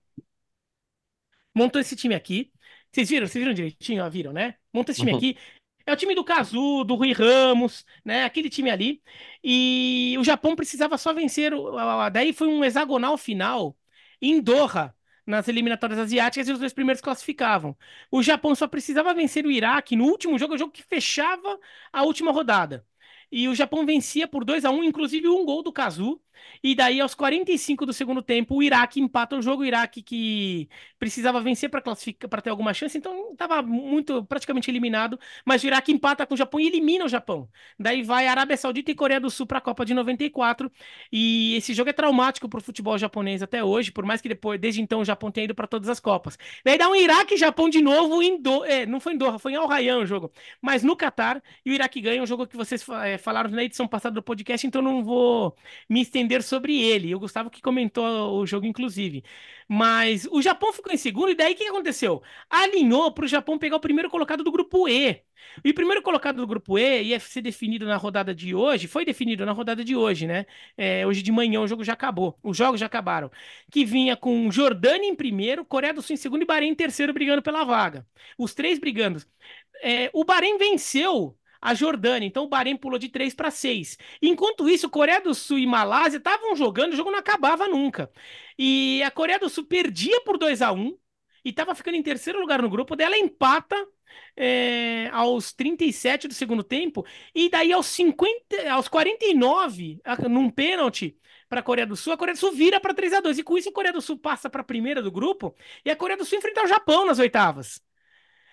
Montou 1.55 1.81
esse 1.81 1.95
time 1.97 2.15
aqui. 2.15 2.51
Vocês 2.91 3.09
viram? 3.11 3.27
Vocês 3.27 3.43
viram 3.43 3.55
direitinho? 3.55 4.05
Ó, 4.05 4.11
viram, 4.11 4.33
né? 4.33 4.57
Montou 4.73 4.93
esse 4.93 5.01
time 5.01 5.13
uhum. 5.13 5.19
aqui. 5.19 5.37
É 5.87 5.93
o 5.93 5.97
time 5.97 6.15
do 6.15 6.25
Cazu, 6.25 6.85
do 6.85 6.95
Rui 6.95 7.13
Ramos, 7.13 7.85
né? 8.05 8.25
Aquele 8.25 8.49
time 8.51 8.71
ali. 8.71 9.03
E 9.43 10.17
o 10.19 10.25
Japão 10.25 10.55
precisava 10.57 10.97
só 10.99 11.13
vencer. 11.13 11.53
Daí 12.13 12.33
foi 12.33 12.49
um 12.49 12.65
hexagonal 12.65 13.17
final 13.19 13.77
em 14.21 14.41
Doha, 14.41 14.95
nas 15.27 15.49
eliminatórias 15.49 15.99
asiáticas, 15.99 16.49
e 16.49 16.53
os 16.53 16.59
dois 16.59 16.73
primeiros 16.73 17.01
classificavam. 17.01 17.77
O 18.11 18.23
Japão 18.23 18.55
só 18.55 18.67
precisava 18.69 19.15
vencer 19.15 19.45
o 19.47 19.51
Iraque 19.51 19.97
no 19.97 20.05
último 20.05 20.39
jogo, 20.39 20.55
o 20.55 20.59
jogo 20.59 20.73
que 20.73 20.83
fechava 20.83 21.59
a 21.93 22.03
última 22.05 22.33
rodada. 22.33 22.87
E 23.33 23.49
o 23.49 23.55
Japão 23.55 23.87
vencia 23.87 24.29
por 24.29 24.45
2 24.45 24.65
a 24.65 24.71
1 24.71 24.85
inclusive 24.85 25.29
um 25.29 25.45
gol 25.45 25.63
do 25.63 25.73
Kazu. 25.73 26.21
E 26.63 26.75
daí, 26.75 27.01
aos 27.01 27.15
45 27.15 27.87
do 27.87 27.93
segundo 27.93 28.23
tempo, 28.23 28.57
o 28.57 28.63
Iraque 28.63 29.01
empata 29.01 29.37
o 29.37 29.43
jogo. 29.43 29.63
O 29.63 29.65
Iraque 29.65 30.03
que 30.03 30.69
precisava 30.99 31.41
vencer 31.41 31.71
para 31.71 31.81
classificar, 31.81 32.29
para 32.29 32.41
ter 32.43 32.51
alguma 32.51 32.75
chance, 32.75 32.97
então 32.97 33.33
estava 33.33 33.63
muito 33.63 34.25
praticamente 34.25 34.71
eliminado. 34.71 35.19
Mas 35.45 35.63
o 35.63 35.67
Iraque 35.67 35.93
empata 35.93 36.27
com 36.27 36.35
o 36.35 36.37
Japão 36.37 36.61
e 36.61 36.67
elimina 36.67 37.05
o 37.05 37.09
Japão. 37.09 37.49
Daí 37.79 38.03
vai 38.03 38.27
Arábia 38.27 38.57
Saudita 38.57 38.91
e 38.91 38.95
Coreia 38.95 39.21
do 39.21 39.31
Sul 39.31 39.47
para 39.47 39.59
a 39.59 39.61
Copa 39.61 39.85
de 39.85 39.95
94. 39.95 40.71
E 41.11 41.55
esse 41.57 41.75
jogo 41.75 41.91
é 41.91 41.93
traumático 41.93 42.49
para 42.49 42.59
o 42.59 42.63
futebol 42.63 42.97
japonês 42.99 43.43
até 43.43 43.63
hoje, 43.65 43.91
por 43.93 44.05
mais 44.05 44.21
que 44.21 44.29
depois, 44.29 44.61
desde 44.61 44.81
então, 44.81 45.01
o 45.01 45.05
Japão 45.05 45.31
tenha 45.31 45.45
ido 45.45 45.55
para 45.55 45.67
todas 45.67 45.89
as 45.89 46.01
Copas. 46.01 46.39
Daí 46.65 46.79
dá 46.79 46.89
um 46.89 46.95
Iraque 46.95 47.35
e 47.35 47.37
Japão 47.37 47.69
de 47.69 47.81
novo 47.81 48.23
em 48.23 48.41
Do... 48.41 48.65
É, 48.65 48.87
não 48.87 49.01
foi 49.01 49.15
em 49.15 49.17
Doha, 49.19 49.39
foi 49.39 49.53
em 49.53 49.57
Al 49.57 49.67
Rayyan 49.67 49.99
o 49.99 50.07
jogo, 50.07 50.33
mas 50.61 50.83
no 50.83 50.97
Catar. 50.97 51.43
E 51.65 51.71
o 51.71 51.75
Iraque 51.75 52.01
ganha 52.01 52.23
um 52.23 52.27
jogo 52.27 52.47
que 52.47 52.57
vocês 52.57 52.85
é, 53.05 53.19
falaram 53.23 53.51
na 53.51 53.65
edição 53.65 53.89
passada 53.89 54.15
do 54.15 54.23
podcast, 54.23 54.67
então 54.67 54.83
não 54.83 55.03
vou 55.05 55.57
me 55.89 56.03
estender 56.03 56.43
sobre 56.43 56.81
ele. 56.83 57.15
O 57.15 57.21
Gustavo 57.21 57.51
que 57.51 57.63
comentou 57.63 58.39
o 58.41 58.47
jogo, 58.47 58.67
inclusive. 58.67 59.25
Mas 59.69 60.27
o 60.31 60.43
Japão 60.43 60.73
ficou 60.73 60.93
em 60.93 60.97
segundo, 60.97 61.31
e 61.31 61.35
daí 61.35 61.55
o 61.55 61.57
que 61.57 61.65
aconteceu? 61.65 62.23
Alinhou 62.51 63.13
para 63.13 63.25
o 63.25 63.29
Japão 63.29 63.59
pegar 63.59 63.77
o 63.77 63.81
primeiro 63.81 64.11
colocado 64.11 64.45
do 64.45 64.53
grupo 64.53 64.89
E. 64.89 65.23
E 65.65 65.71
o 65.71 65.75
primeiro 65.75 66.03
colocado 66.03 66.37
do 66.37 66.47
grupo 66.47 66.79
E 66.79 67.03
ia 67.05 67.21
ser 67.21 67.43
definido 67.43 67.87
na 67.87 67.97
rodada 67.97 68.35
de 68.35 68.55
hoje, 68.55 68.87
foi 68.87 69.05
definido 69.05 69.45
na 69.45 69.53
rodada 69.53 69.85
de 69.85 69.95
hoje, 69.97 70.27
né? 70.27 70.47
É, 70.77 71.07
hoje 71.07 71.23
de 71.23 71.33
manhã 71.33 71.61
o 71.61 71.67
jogo 71.67 71.85
já 71.85 71.93
acabou, 71.95 72.39
os 72.43 72.57
jogos 72.57 72.81
já 72.81 72.87
acabaram. 72.87 73.31
Que 73.71 73.85
vinha 73.85 74.17
com 74.17 74.51
Jordânia 74.51 75.09
em 75.09 75.15
primeiro, 75.15 75.65
Coreia 75.65 75.93
do 75.95 76.03
Sul 76.03 76.15
em 76.15 76.17
segundo 76.17 76.43
e 76.43 76.47
Bahrein 76.47 76.71
em 76.71 76.75
terceiro 76.75 77.13
brigando 77.13 77.43
pela 77.43 77.65
vaga. 77.65 78.07
Os 78.39 78.55
três 78.55 78.79
brigando. 78.79 79.23
É, 79.83 80.11
o 80.13 80.25
Bahrein 80.25 80.59
venceu 80.59 81.37
a 81.63 81.75
Jordânia. 81.75 82.27
Então 82.27 82.45
o 82.45 82.49
Bahrein 82.49 82.77
pulou 82.77 82.99
de 82.99 83.09
3 83.09 83.35
para 83.35 83.51
6. 83.51 83.97
Enquanto 84.21 84.69
isso, 84.69 84.91
Coreia 84.91 85.21
do 85.21 85.33
Sul 85.35 85.59
e 85.61 85.67
Malásia 85.67 86.19
estavam 86.19 86.57
jogando, 86.57 86.93
o 86.93 86.97
jogo 86.97 87.13
não 87.13 87.21
acabava 87.21 87.69
nunca. 87.69 88.11
E 88.59 89.03
a 89.05 89.11
Coreia 89.11 89.39
do 89.39 89.49
Sul 89.49 89.65
perdia 89.65 90.21
por 90.23 90.37
2 90.37 90.61
a 90.61 90.73
1 90.73 90.99
e 91.45 91.51
estava 91.51 91.75
ficando 91.75 91.97
em 91.97 92.03
terceiro 92.03 92.41
lugar 92.41 92.61
no 92.61 92.71
grupo 92.71 92.95
dela, 92.97 93.17
empata 93.17 93.77
é, 94.37 95.09
aos 95.13 95.53
37 95.53 96.29
do 96.29 96.35
segundo 96.35 96.63
tempo, 96.63 97.05
e 97.35 97.49
daí 97.49 97.73
aos 97.73 97.87
50, 97.87 98.71
aos 98.71 98.89
49, 98.89 100.01
num 100.29 100.51
pênalti 100.51 101.17
para 101.49 101.61
a 101.61 101.63
Coreia 101.63 101.87
do 101.87 101.97
Sul, 101.97 102.13
a 102.13 102.17
Coreia 102.17 102.35
do 102.35 102.39
Sul 102.39 102.53
vira 102.53 102.81
para 102.81 102.95
3 102.95 103.13
a 103.15 103.21
2 103.21 103.39
e 103.39 103.43
com 103.43 103.59
isso 103.59 103.69
a 103.69 103.73
Coreia 103.73 103.93
do 103.93 104.01
Sul 104.01 104.19
passa 104.19 104.49
para 104.49 104.61
a 104.63 104.65
primeira 104.65 105.03
do 105.03 105.11
grupo 105.11 105.55
e 105.85 105.91
a 105.91 105.97
Coreia 105.97 106.17
do 106.17 106.25
Sul 106.25 106.39
enfrenta 106.39 106.63
o 106.63 106.67
Japão 106.69 107.07
nas 107.07 107.19
oitavas. 107.19 107.81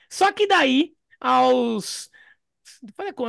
Só 0.10 0.32
que 0.32 0.48
daí, 0.48 0.96
aos 1.20 2.10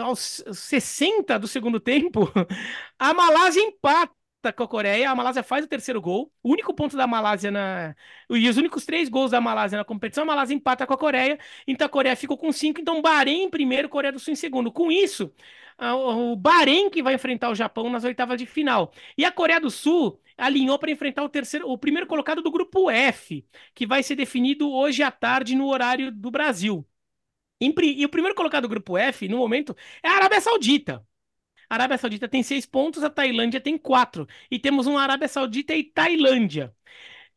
aos 0.03 0.43
60 0.53 1.38
do 1.38 1.49
segundo 1.49 1.80
tempo, 1.80 2.30
a 2.99 3.14
Malásia 3.14 3.62
empata 3.62 4.12
com 4.57 4.62
a 4.62 4.68
Coreia. 4.68 5.11
A 5.11 5.14
Malásia 5.14 5.43
faz 5.43 5.64
o 5.64 5.68
terceiro 5.68 6.01
gol. 6.01 6.32
O 6.43 6.53
único 6.53 6.72
ponto 6.74 6.97
da 6.97 7.07
Malásia 7.07 7.51
na. 7.51 7.95
E 8.30 8.49
os 8.49 8.57
únicos 8.57 8.84
três 8.86 9.09
gols 9.09 9.30
da 9.32 9.41
Malásia 9.41 9.78
na 9.78 9.84
competição, 9.84 10.22
a 10.24 10.26
Malásia 10.26 10.55
empata 10.55 10.86
com 10.86 10.95
a 10.95 10.99
Coreia. 10.99 11.38
Então 11.66 11.86
a 11.86 11.91
Coreia 11.91 12.16
ficou 12.16 12.38
com 12.38 12.53
cinco. 12.53 12.80
Então 12.80 13.03
Bahrein 13.03 13.45
em 13.45 13.51
primeiro, 13.51 13.88
Coreia 13.88 14.12
do 14.12 14.18
Sul 14.18 14.32
em 14.32 14.36
segundo. 14.36 14.72
Com 14.72 14.91
isso, 14.91 15.32
o 15.78 16.36
Bahrein 16.36 16.91
que 16.91 17.03
vai 17.03 17.14
enfrentar 17.14 17.51
o 17.51 17.55
Japão 17.55 17.91
nas 17.91 18.05
oitavas 18.05 18.38
de 18.38 18.47
final. 18.47 18.93
E 19.16 19.24
a 19.24 19.32
Coreia 19.32 19.61
do 19.61 19.70
Sul 19.70 20.20
alinhou 20.36 20.78
para 20.78 20.91
enfrentar 20.91 21.22
o 21.22 21.28
terceiro, 21.28 21.68
o 21.70 21.78
primeiro 21.78 22.07
colocado 22.07 22.43
do 22.43 22.51
grupo 22.51 22.91
F, 22.91 23.45
que 23.74 23.86
vai 23.86 24.03
ser 24.03 24.16
definido 24.16 24.70
hoje 24.70 25.03
à 25.03 25.11
tarde 25.11 25.55
no 25.55 25.68
horário 25.68 26.11
do 26.11 26.30
Brasil. 26.30 26.86
E 27.61 28.04
o 28.04 28.08
primeiro 28.08 28.34
colocado 28.34 28.62
do 28.62 28.68
grupo 28.68 28.96
F, 28.96 29.28
no 29.28 29.36
momento, 29.38 29.76
é 30.02 30.08
a 30.08 30.16
Arábia 30.16 30.40
Saudita. 30.40 31.06
A 31.68 31.74
Arábia 31.74 31.98
Saudita 31.98 32.28
tem 32.28 32.42
seis 32.42 32.66
pontos, 32.66 33.02
a 33.04 33.11
Tailândia 33.11 33.61
tem 33.61 33.78
quatro. 33.78 34.26
E 34.50 34.58
temos 34.58 34.86
uma 34.86 35.02
Arábia 35.02 35.28
Saudita 35.28 35.74
e 35.74 35.84
Tailândia. 35.84 36.74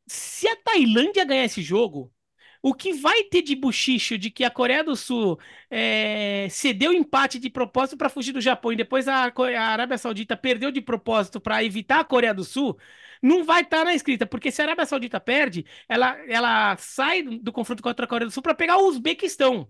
Se 0.08 0.48
a 0.48 0.56
Tailândia 0.58 1.26
ganhar 1.26 1.46
esse 1.46 1.62
jogo, 1.62 2.14
o 2.62 2.74
que 2.74 2.94
vai 2.94 3.24
ter 3.26 3.42
de 3.42 3.56
buchicho 3.56 4.18
de 4.18 4.32
que 4.32 4.44
a 4.46 4.50
Coreia 4.52 4.84
do 4.84 4.96
Sul 4.96 5.40
é, 5.70 6.48
cedeu 6.50 6.94
empate 6.94 7.40
de 7.40 7.50
propósito 7.50 7.98
para 7.98 8.10
fugir 8.10 8.32
do 8.32 8.42
Japão 8.42 8.72
e 8.72 8.76
depois 8.78 9.08
a, 9.08 9.26
a 9.26 9.62
Arábia 9.62 9.98
Saudita 9.98 10.38
perdeu 10.38 10.72
de 10.72 10.82
propósito 10.82 11.42
para 11.42 11.64
evitar 11.64 12.00
a 12.00 12.06
Coreia 12.06 12.34
do 12.34 12.44
Sul, 12.44 12.78
não 13.22 13.44
vai 13.44 13.64
estar 13.64 13.80
tá 13.80 13.86
na 13.86 13.94
escrita, 13.94 14.26
porque 14.26 14.52
se 14.52 14.62
a 14.62 14.66
Arábia 14.66 14.86
Saudita 14.86 15.20
perde, 15.20 15.66
ela, 15.90 16.18
ela 16.28 16.78
sai 16.78 17.22
do, 17.24 17.52
confronto 17.52 17.84
contra 17.84 18.06
a 18.06 18.08
Coreia 18.08 18.28
do 18.28 18.34
Sul 18.34 18.44
para 18.44 18.56
pegar 18.56 18.78
o 18.78 18.88
Uzbequistão 18.88 19.70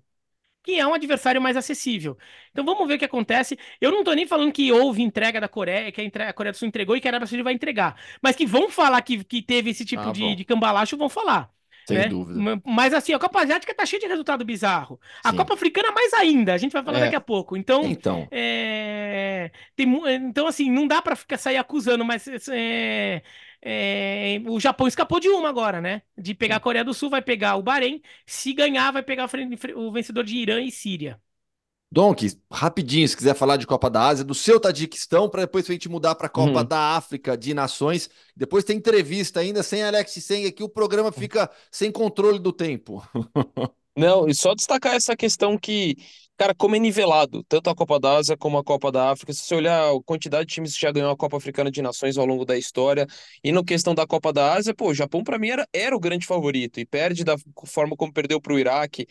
que 0.63 0.79
é 0.79 0.87
um 0.87 0.93
adversário 0.93 1.41
mais 1.41 1.57
acessível. 1.57 2.17
Então 2.51 2.63
vamos 2.63 2.87
ver 2.87 2.95
o 2.95 2.99
que 2.99 3.05
acontece. 3.05 3.57
Eu 3.81 3.91
não 3.91 3.99
estou 3.99 4.15
nem 4.15 4.25
falando 4.25 4.51
que 4.51 4.71
houve 4.71 5.01
entrega 5.01 5.39
da 5.41 5.47
Coreia, 5.47 5.91
que 5.91 6.01
a, 6.01 6.33
Coreia 6.33 6.51
do 6.53 6.57
Sul 6.57 6.67
entregou 6.67 6.95
e 6.95 7.01
que 7.01 7.07
a 7.07 7.11
Arábia 7.11 7.27
Saudita 7.27 7.43
vai 7.43 7.53
entregar. 7.53 7.95
Mas 8.21 8.35
que 8.35 8.45
vão 8.45 8.69
falar 8.69 9.01
que, 9.01 9.23
que 9.23 9.41
teve 9.41 9.71
esse 9.71 9.85
tipo 9.85 10.09
ah, 10.09 10.11
de, 10.11 10.35
de 10.35 10.45
cambalacho, 10.45 10.97
vão 10.97 11.09
falar. 11.09 11.51
Sem 11.85 11.97
né? 11.97 12.07
dúvida. 12.07 12.39
Mas 12.65 12.93
assim, 12.93 13.13
a 13.13 13.19
Copa 13.19 13.41
Asiática 13.41 13.75
tá 13.75 13.85
cheia 13.85 13.99
de 13.99 14.07
resultado 14.07 14.45
bizarro. 14.45 14.99
A 15.23 15.31
Sim. 15.31 15.37
Copa 15.37 15.53
Africana 15.53 15.91
mais 15.91 16.13
ainda, 16.13 16.53
a 16.53 16.57
gente 16.57 16.71
vai 16.71 16.83
falar 16.83 16.99
É. 16.99 17.01
daqui 17.01 17.15
a 17.15 17.21
pouco. 17.21 17.57
Então, 17.57 17.83
Então, 17.83 18.27
é, 18.31 19.51
tem 19.75 19.85
mu- 19.85 20.07
então 20.07 20.47
assim, 20.47 20.71
não 20.71 20.87
dá 20.87 21.01
pra 21.01 21.15
ficar 21.15 21.37
sair 21.37 21.57
acusando, 21.57 22.05
mas 22.05 22.25
é, 22.49 23.21
é, 23.65 24.41
o 24.47 24.59
Japão 24.59 24.87
escapou 24.87 25.19
de 25.19 25.29
uma 25.29 25.49
agora, 25.49 25.81
né? 25.81 26.01
De 26.17 26.33
pegar 26.35 26.57
a 26.57 26.59
Coreia 26.59 26.83
do 26.85 26.93
Sul, 26.93 27.09
vai 27.09 27.21
pegar 27.21 27.55
o 27.55 27.63
Bahrein. 27.63 28.01
Se 28.25 28.53
ganhar, 28.53 28.91
vai 28.91 29.03
pegar 29.03 29.29
o 29.75 29.91
vencedor 29.91 30.23
de 30.23 30.37
Irã 30.37 30.61
e 30.61 30.71
Síria. 30.71 31.21
Donk, 31.91 32.27
rapidinho, 32.51 33.07
se 33.07 33.15
quiser 33.15 33.35
falar 33.35 33.55
de 33.57 33.67
Copa 33.67 33.87
da 33.87 34.07
Ásia, 34.07 34.25
do 34.25 34.33
seu 34.33 34.59
Tadiquistão, 34.59 35.29
para 35.29 35.41
depois 35.41 35.69
a 35.69 35.73
gente 35.73 35.87
mudar 35.87 36.15
para 36.15 36.25
a 36.25 36.29
Copa 36.29 36.61
Uhum. 36.61 36.65
da 36.65 36.95
África 36.95 37.37
de 37.37 37.53
Nações. 37.53 38.09
Depois 38.35 38.63
tem 38.63 38.77
entrevista 38.77 39.39
ainda, 39.41 39.61
sem 39.61 39.83
Alex 39.83 40.11
Seng 40.13 40.47
aqui, 40.47 40.63
o 40.63 40.69
programa 40.69 41.11
fica 41.11 41.49
sem 41.69 41.91
controle 41.91 42.39
do 42.39 42.51
tempo. 42.51 43.03
Não, 43.95 44.27
e 44.27 44.33
só 44.33 44.55
destacar 44.55 44.95
essa 44.95 45.15
questão 45.15 45.57
que, 45.57 45.95
cara, 46.37 46.53
como 46.55 46.75
é 46.75 46.79
nivelado, 46.79 47.43
tanto 47.47 47.69
a 47.69 47.75
Copa 47.75 47.99
da 47.99 48.17
Ásia 48.17 48.35
como 48.37 48.57
a 48.57 48.63
Copa 48.63 48.91
da 48.91 49.11
África, 49.11 49.31
se 49.33 49.41
você 49.43 49.55
olhar 49.55 49.89
a 49.91 50.03
quantidade 50.03 50.47
de 50.47 50.53
times 50.55 50.73
que 50.75 50.81
já 50.81 50.91
ganhou 50.91 51.11
a 51.11 51.17
Copa 51.17 51.37
Africana 51.37 51.71
de 51.71 51.81
Nações 51.81 52.17
ao 52.17 52.25
longo 52.25 52.43
da 52.45 52.57
história, 52.57 53.07
e 53.43 53.51
na 53.51 53.63
questão 53.63 53.95
da 53.95 54.05
Copa 54.07 54.33
da 54.33 54.53
Ásia, 54.53 54.73
pô, 54.73 54.89
o 54.89 54.93
Japão 54.93 55.23
pra 55.23 55.37
mim 55.39 55.49
era, 55.49 55.67
era 55.73 55.95
o 55.95 55.99
grande 55.99 56.25
favorito, 56.25 56.79
e 56.79 56.85
perde 56.85 57.23
da 57.23 57.35
forma 57.65 57.95
como 57.95 58.11
perdeu 58.13 58.41
pro 58.41 58.59
Iraque. 58.59 59.07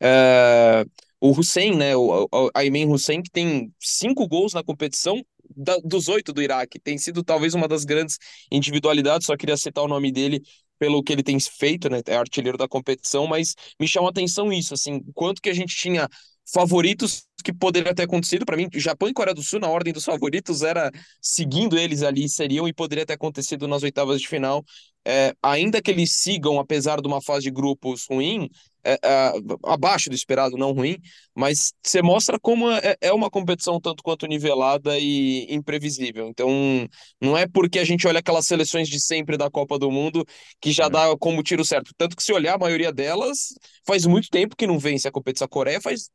É, 0.00 0.84
o 1.20 1.30
Hussein, 1.32 1.76
né, 1.76 1.96
o, 1.96 2.28
o 2.32 2.50
Ayman 2.54 2.88
Hussein, 2.90 3.22
que 3.22 3.30
tem 3.30 3.72
cinco 3.80 4.26
gols 4.28 4.54
na 4.54 4.62
competição, 4.64 5.22
da- 5.56 5.78
dos 5.84 6.08
oito 6.08 6.32
do 6.32 6.42
Iraque, 6.42 6.78
tem 6.80 6.98
sido 6.98 7.22
talvez 7.24 7.54
uma 7.54 7.68
das 7.68 7.84
grandes 7.84 8.18
individualidades, 8.50 9.26
só 9.26 9.36
queria 9.36 9.56
citar 9.56 9.84
o 9.84 9.88
nome 9.88 10.10
dele 10.12 10.42
pelo 10.78 11.02
que 11.02 11.12
ele 11.12 11.22
tem 11.22 11.38
feito, 11.40 11.88
né, 11.88 12.00
é 12.06 12.16
artilheiro 12.16 12.58
da 12.58 12.68
competição, 12.68 13.26
mas 13.26 13.54
me 13.80 13.86
chama 13.86 14.08
atenção 14.10 14.52
isso, 14.52 14.74
assim, 14.74 15.00
quanto 15.14 15.40
que 15.40 15.48
a 15.50 15.54
gente 15.54 15.74
tinha 15.76 16.08
favoritos 16.52 17.24
que 17.44 17.52
poderia 17.52 17.94
ter 17.94 18.04
acontecido 18.04 18.44
para 18.46 18.56
mim, 18.56 18.68
Japão 18.74 19.08
e 19.08 19.12
Coreia 19.12 19.34
do 19.34 19.42
Sul 19.42 19.60
na 19.60 19.68
ordem 19.68 19.92
dos 19.92 20.04
favoritos 20.04 20.62
era 20.62 20.90
seguindo 21.20 21.78
eles 21.78 22.02
ali 22.02 22.28
seriam 22.28 22.66
e 22.66 22.72
poderia 22.72 23.04
ter 23.04 23.14
acontecido 23.14 23.68
nas 23.68 23.82
oitavas 23.82 24.20
de 24.20 24.28
final, 24.28 24.64
É, 25.06 25.34
ainda 25.42 25.82
que 25.82 25.90
eles 25.90 26.12
sigam 26.16 26.58
apesar 26.58 27.00
de 27.02 27.06
uma 27.06 27.20
fase 27.20 27.42
de 27.44 27.50
grupos 27.50 28.06
ruim, 28.08 28.48
é, 28.82 28.94
é, 29.04 29.32
abaixo 29.66 30.08
do 30.08 30.14
esperado, 30.16 30.56
não 30.56 30.72
ruim, 30.72 30.96
mas 31.34 31.72
você 31.82 32.00
mostra 32.02 32.38
como 32.40 32.70
é, 32.70 32.96
é 33.02 33.12
uma 33.12 33.28
competição 33.30 33.78
tanto 33.80 34.02
quanto 34.02 34.26
nivelada 34.26 34.98
e 34.98 35.46
imprevisível. 35.54 36.26
Então, 36.28 36.48
não 37.20 37.36
é 37.36 37.46
porque 37.46 37.78
a 37.78 37.84
gente 37.84 38.06
olha 38.06 38.20
aquelas 38.20 38.46
seleções 38.46 38.88
de 38.88 39.00
sempre 39.00 39.36
da 39.36 39.50
Copa 39.50 39.78
do 39.78 39.90
Mundo 39.90 40.24
que 40.60 40.72
já 40.72 40.86
É. 40.86 40.90
dá 40.90 41.16
como 41.18 41.42
tiro 41.42 41.64
certo. 41.64 41.92
Tanto 41.96 42.16
que 42.16 42.22
se 42.22 42.32
olhar 42.32 42.54
a 42.54 42.58
maioria 42.58 42.92
delas, 42.92 43.54
faz 43.86 44.06
muito 44.06 44.28
tempo 44.30 44.56
que 44.56 44.66
não 44.66 44.78
vence 44.78 45.06
a 45.08 45.12
competição. 45.12 45.46
A 45.46 45.48
Coreia 45.48 45.80
faz 45.80 46.08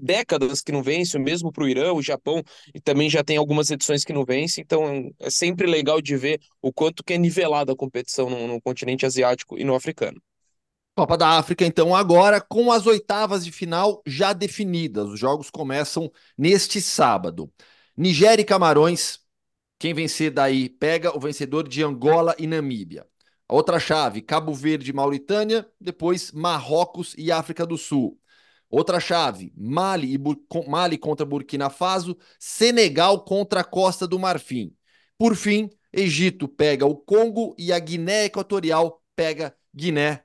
décadas 0.00 0.60
que 0.60 0.72
não 0.72 0.82
vence, 0.82 1.16
o 1.16 1.20
mesmo 1.20 1.52
para 1.52 1.64
o 1.64 1.68
Irã, 1.68 1.92
o 1.92 2.02
Japão 2.02 2.42
e 2.74 2.80
também 2.80 3.08
já 3.08 3.22
tem 3.22 3.36
algumas 3.36 3.70
edições 3.70 4.04
que 4.04 4.12
não 4.12 4.24
vence. 4.24 4.60
Então, 4.60 5.10
é 5.18 5.30
sempre 5.30 5.66
legal 5.66 6.00
de 6.00 6.16
ver 6.16 6.40
o 6.60 6.72
quanto 6.72 7.04
que 7.04 7.14
é 7.14 7.18
nivelada 7.18 7.72
a 7.72 7.76
competição 7.76 8.28
no, 8.28 8.46
no 8.46 8.60
continente 8.60 9.06
asiático 9.06 9.58
e 9.58 9.64
no 9.64 9.74
africano. 9.74 10.20
Copa 10.96 11.16
da 11.16 11.38
África, 11.38 11.64
então, 11.64 11.94
agora 11.94 12.40
com 12.40 12.70
as 12.70 12.86
oitavas 12.86 13.44
de 13.44 13.52
final 13.52 14.02
já 14.06 14.32
definidas. 14.32 15.08
Os 15.08 15.18
jogos 15.18 15.48
começam 15.48 16.10
neste 16.36 16.80
sábado. 16.80 17.50
Nigéria 17.96 18.42
e 18.42 18.44
Camarões. 18.44 19.20
Quem 19.78 19.94
vencer 19.94 20.30
daí 20.30 20.68
pega 20.68 21.16
o 21.16 21.20
vencedor 21.20 21.66
de 21.66 21.82
Angola 21.82 22.34
e 22.38 22.46
Namíbia. 22.46 23.06
A 23.48 23.54
outra 23.54 23.80
chave, 23.80 24.20
Cabo 24.20 24.52
Verde 24.52 24.90
e 24.90 24.94
Mauritânia. 24.94 25.66
Depois, 25.80 26.32
Marrocos 26.32 27.14
e 27.16 27.32
África 27.32 27.64
do 27.66 27.78
Sul. 27.78 28.18
Outra 28.70 29.00
chave, 29.00 29.52
Mali, 29.56 30.12
e 30.12 30.18
Bur- 30.18 30.40
Mali 30.68 30.96
contra 30.96 31.26
Burkina 31.26 31.68
Faso. 31.68 32.16
Senegal 32.38 33.24
contra 33.24 33.60
a 33.60 33.64
Costa 33.64 34.06
do 34.06 34.18
Marfim. 34.18 34.74
Por 35.18 35.34
fim, 35.36 35.68
Egito 35.92 36.46
pega 36.48 36.86
o 36.86 36.96
Congo 36.96 37.54
e 37.58 37.72
a 37.72 37.78
Guiné 37.78 38.26
Equatorial 38.26 39.02
pega 39.16 39.56
Guiné. 39.74 40.24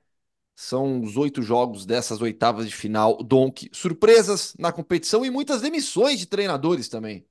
São 0.56 1.02
os 1.02 1.18
oito 1.18 1.42
jogos 1.42 1.86
dessas 1.86 2.22
oitavas 2.22 2.70
de 2.70 2.76
final. 2.76 3.18
Donk, 3.24 3.70
surpresas 3.74 4.54
na 4.58 4.72
competição 4.72 5.26
e 5.26 5.30
muitas 5.30 5.62
demissões 5.62 6.20
de 6.20 6.26
treinadores 6.28 6.88
também. 6.88 7.26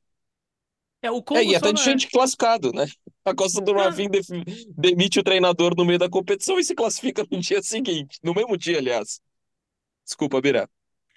É, 1.02 1.10
o 1.10 1.22
Congo 1.22 1.40
É, 1.40 1.44
e 1.44 1.56
até 1.56 1.72
de 1.72 1.80
é- 1.80 1.84
gente 1.84 2.08
classificado, 2.08 2.72
né? 2.72 2.86
A 3.24 3.34
Costa 3.34 3.60
do 3.60 3.74
Marfim 3.74 4.08
def- 4.08 4.28
demite 4.76 5.20
o 5.20 5.22
treinador 5.22 5.74
no 5.76 5.84
meio 5.84 5.98
da 5.98 6.08
competição 6.08 6.58
e 6.58 6.64
se 6.64 6.74
classifica 6.74 7.24
no 7.30 7.40
dia 7.40 7.62
seguinte, 7.62 8.18
no 8.22 8.34
mesmo 8.34 8.56
dia, 8.56 8.78
aliás. 8.78 9.20
Desculpa, 10.04 10.40
Bira. 10.40 10.68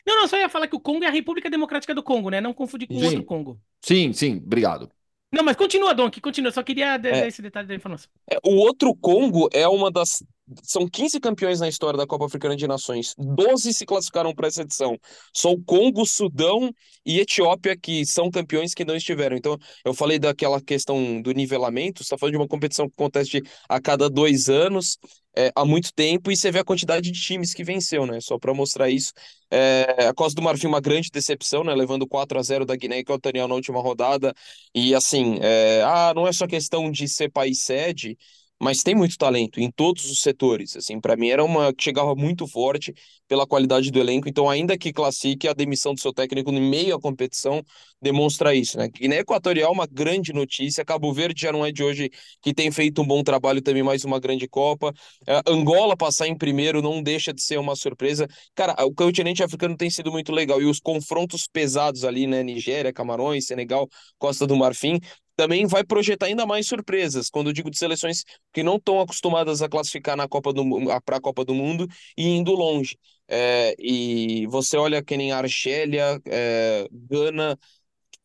Não, 0.08 0.16
não, 0.22 0.28
só 0.28 0.38
ia 0.38 0.48
falar 0.48 0.68
que 0.68 0.76
o 0.76 0.80
Congo 0.80 1.04
é 1.04 1.08
a 1.08 1.12
República 1.12 1.50
Democrática 1.50 1.94
do 1.94 2.02
Congo, 2.02 2.30
né? 2.30 2.40
Não 2.40 2.54
confundir 2.54 2.88
com 2.88 2.98
Sim. 2.98 3.06
outro 3.08 3.24
Congo. 3.26 3.60
Sim, 3.82 4.14
sim, 4.14 4.38
obrigado. 4.38 4.90
Não, 5.34 5.44
mas 5.44 5.58
continua, 5.58 5.94
Donk, 5.94 6.22
continua. 6.22 6.50
Só 6.52 6.64
queria 6.64 6.98
dar 6.98 7.10
É. 7.10 7.28
esse 7.28 7.42
detalhe 7.42 7.68
da 7.68 7.76
informação. 7.76 8.10
É, 8.32 8.38
O 8.46 8.56
outro 8.56 8.96
Congo 8.96 9.50
é 9.52 9.68
uma 9.68 9.92
das. 9.92 10.24
São 10.64 10.88
15 10.88 11.20
campeões 11.20 11.60
na 11.60 11.68
história 11.68 11.98
da 11.98 12.08
Copa 12.08 12.26
Africana 12.26 12.56
de 12.56 12.68
Nações. 12.68 13.14
12 13.18 13.74
se 13.74 13.86
classificaram 13.86 14.34
para 14.34 14.48
essa 14.48 14.62
edição. 14.62 14.98
Só 15.34 15.52
o 15.52 15.62
Congo, 15.62 16.06
Sudão 16.06 16.72
e 17.06 17.20
Etiópia 17.20 17.76
que 17.78 18.06
são 18.06 18.32
campeões 18.32 18.74
que 18.74 18.86
não 18.86 18.96
estiveram. 18.96 19.36
Então, 19.36 19.58
eu 19.84 19.94
falei 19.94 20.18
daquela 20.18 20.62
questão 20.62 21.22
do 21.22 21.32
nivelamento. 21.34 22.00
Você 22.00 22.06
está 22.06 22.18
falando 22.18 22.34
de 22.34 22.38
uma 22.38 22.48
competição 22.48 22.88
que 22.88 22.94
acontece 22.94 23.42
a 23.68 23.82
cada 23.82 24.10
dois 24.10 24.48
anos, 24.48 24.98
é, 25.36 25.52
há 25.54 25.66
muito 25.66 25.94
tempo, 25.94 26.32
e 26.32 26.38
você 26.38 26.50
vê 26.50 26.60
a 26.60 26.64
quantidade 26.64 27.12
de 27.12 27.20
times 27.20 27.54
que 27.54 27.64
venceu, 27.64 28.06
né? 28.06 28.20
Só 28.22 28.40
para 28.40 28.54
mostrar 28.54 28.90
isso. 28.90 29.12
É, 29.52 30.08
a 30.08 30.14
Costa 30.14 30.36
do 30.36 30.42
Marfim, 30.42 30.68
uma 30.68 30.82
grande 30.82 31.10
decepção, 31.12 31.64
né? 31.64 31.76
Levando 31.76 32.08
4 32.08 32.40
a 32.40 32.42
0 32.42 32.66
da 32.66 32.76
Guiné 32.76 33.00
Equatorial 33.00 33.48
na 33.48 33.56
última 33.56 33.82
rodada. 33.82 34.34
E 34.74 34.96
assim, 34.96 35.38
é, 35.42 35.84
ah, 35.84 36.14
não 36.16 36.26
é 36.26 36.32
só 36.32 36.48
questão 36.48 36.90
de 36.90 37.08
ser 37.08 37.30
país 37.30 37.62
sede 37.62 38.18
mas 38.60 38.82
tem 38.82 38.96
muito 38.96 39.18
talento 39.18 39.60
em 39.60 39.72
todos 39.72 40.10
os 40.10 40.22
setores. 40.22 40.76
Assim, 40.76 41.00
para 41.00 41.16
mim 41.16 41.30
era 41.30 41.44
uma 41.44 41.74
que 41.74 41.84
chegava 41.84 42.16
muito 42.16 42.48
forte 42.48 42.94
pela 43.28 43.46
qualidade 43.46 43.92
do 43.92 44.00
elenco. 44.00 44.28
Então, 44.28 44.50
ainda 44.50 44.78
que 44.78 44.92
classique, 44.92 45.48
a 45.48 45.54
demissão 45.54 45.94
do 45.94 46.00
seu 46.00 46.14
técnico 46.14 46.52
no 46.52 46.60
meio 46.62 46.96
à 46.96 47.00
competição 47.00 47.62
demonstra 48.02 48.56
isso, 48.56 48.78
né? 48.78 48.88
Guiné 48.88 49.20
Equatorial, 49.20 49.72
uma 49.72 49.88
grande 49.88 50.34
notícia. 50.34 50.86
Cabo 50.86 51.12
Verde 51.14 51.42
já 51.42 51.52
não 51.52 51.66
é 51.66 51.72
de 51.72 51.84
hoje 51.84 52.10
que 52.42 52.54
tem 52.54 52.72
feito 52.72 53.02
um 53.02 53.06
bom 53.06 53.24
trabalho 53.24 53.62
também, 53.62 53.84
mais 53.84 54.04
uma 54.04 54.20
grande 54.20 54.48
Copa. 54.48 54.94
É, 55.28 55.42
Angola 55.48 55.96
passar 55.96 56.28
em 56.28 56.38
primeiro 56.38 56.82
não 56.82 57.02
deixa 57.02 57.34
de 57.34 57.42
ser 57.42 57.58
uma 57.60 57.76
surpresa. 57.76 58.28
Cara, 58.56 58.76
o 58.86 58.94
continente 58.94 59.44
africano 59.44 59.76
tem 59.76 59.90
sido 59.90 60.12
muito 60.12 60.32
legal 60.32 60.62
e 60.62 60.66
os 60.66 60.80
confrontos 60.80 61.48
pesados 61.52 62.04
ali, 62.04 62.28
né? 62.28 62.44
Nigéria, 62.44 62.94
Camarões, 62.94 63.46
Senegal, 63.46 63.88
Costa 64.18 64.46
do 64.48 64.56
Marfim, 64.56 65.00
também 65.38 65.68
vai 65.68 65.86
projetar 65.86 66.28
ainda 66.28 66.46
mais 66.48 66.68
surpresas. 66.68 67.30
Quando 67.30 67.48
eu 67.50 67.54
digo 67.54 67.72
de 67.72 67.80
seleções 67.80 68.26
que 68.54 68.64
não 68.64 68.78
estão 68.78 69.02
acostumadas 69.02 69.62
a 69.62 69.70
classificar 69.70 70.18
na 70.18 70.28
Copa 70.28 70.54
do 70.54 70.66
para 71.06 71.18
a 71.18 71.22
Copa 71.22 71.46
do 71.46 71.56
Mundo 71.56 71.88
e 72.18 72.28
indo 72.30 72.54
longe. 72.54 72.98
É, 73.30 73.76
e 73.80 74.48
você 74.48 74.78
olha 74.78 75.04
que 75.04 75.18
nem 75.18 75.32
Argélia, 75.34 76.20
é, 76.28 76.88
Gana 76.92 77.58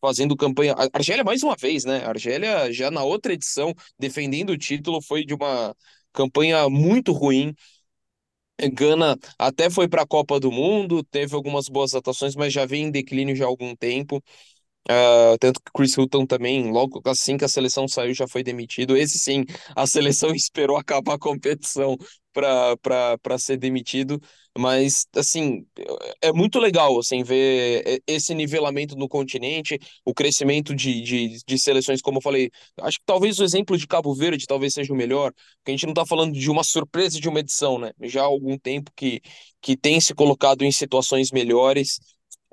fazendo 0.00 0.36
campanha. 0.36 0.74
Argélia 0.92 1.24
mais 1.24 1.42
uma 1.42 1.56
vez, 1.56 1.84
né? 1.84 2.04
Argélia 2.04 2.72
já 2.72 2.90
na 2.90 3.02
outra 3.04 3.32
edição 3.32 3.74
defendendo 3.98 4.50
o 4.50 4.58
título 4.58 5.00
foi 5.02 5.24
de 5.24 5.34
uma 5.34 5.74
campanha 6.12 6.68
muito 6.68 7.12
ruim. 7.12 7.54
Gana 8.74 9.18
até 9.38 9.68
foi 9.68 9.88
para 9.88 10.02
a 10.02 10.06
Copa 10.06 10.38
do 10.38 10.52
Mundo, 10.52 11.02
teve 11.04 11.34
algumas 11.34 11.68
boas 11.68 11.94
atuações, 11.94 12.36
mas 12.36 12.52
já 12.52 12.64
vem 12.64 12.84
em 12.84 12.90
declínio 12.92 13.34
já 13.34 13.44
há 13.44 13.48
algum 13.48 13.74
tempo. 13.74 14.22
Uh, 14.90 15.38
tanto 15.38 15.60
que 15.60 15.70
Chris 15.72 15.96
Hilton 15.96 16.26
também, 16.26 16.72
logo 16.72 17.00
assim 17.06 17.36
que 17.36 17.44
a 17.44 17.48
seleção 17.48 17.86
saiu, 17.86 18.14
já 18.14 18.26
foi 18.26 18.42
demitido. 18.42 18.96
Esse 18.96 19.18
sim, 19.18 19.44
a 19.76 19.86
seleção 19.86 20.30
esperou 20.34 20.76
acabar 20.76 21.14
a 21.14 21.18
competição 21.18 21.96
para 22.32 23.38
ser 23.38 23.56
demitido. 23.58 24.20
Mas, 24.58 25.06
assim, 25.16 25.64
é 26.20 26.30
muito 26.32 26.58
legal 26.58 26.98
assim, 26.98 27.22
ver 27.22 28.02
esse 28.06 28.34
nivelamento 28.34 28.94
no 28.96 29.08
continente, 29.08 29.78
o 30.04 30.12
crescimento 30.12 30.74
de, 30.74 31.00
de, 31.00 31.38
de 31.46 31.58
seleções, 31.58 32.02
como 32.02 32.18
eu 32.18 32.22
falei. 32.22 32.50
Acho 32.80 32.98
que 32.98 33.04
talvez 33.06 33.38
o 33.38 33.44
exemplo 33.44 33.78
de 33.78 33.86
Cabo 33.86 34.14
Verde 34.14 34.46
talvez 34.46 34.74
seja 34.74 34.92
o 34.92 34.96
melhor, 34.96 35.32
porque 35.32 35.70
a 35.70 35.72
gente 35.72 35.86
não 35.86 35.92
está 35.92 36.04
falando 36.04 36.32
de 36.34 36.50
uma 36.50 36.64
surpresa 36.64 37.18
de 37.20 37.28
uma 37.28 37.40
edição, 37.40 37.78
né? 37.78 37.92
Já 38.02 38.22
há 38.22 38.24
algum 38.24 38.58
tempo 38.58 38.90
que, 38.94 39.20
que 39.60 39.76
tem 39.76 40.00
se 40.00 40.14
colocado 40.14 40.62
em 40.64 40.72
situações 40.72 41.30
melhores. 41.30 41.98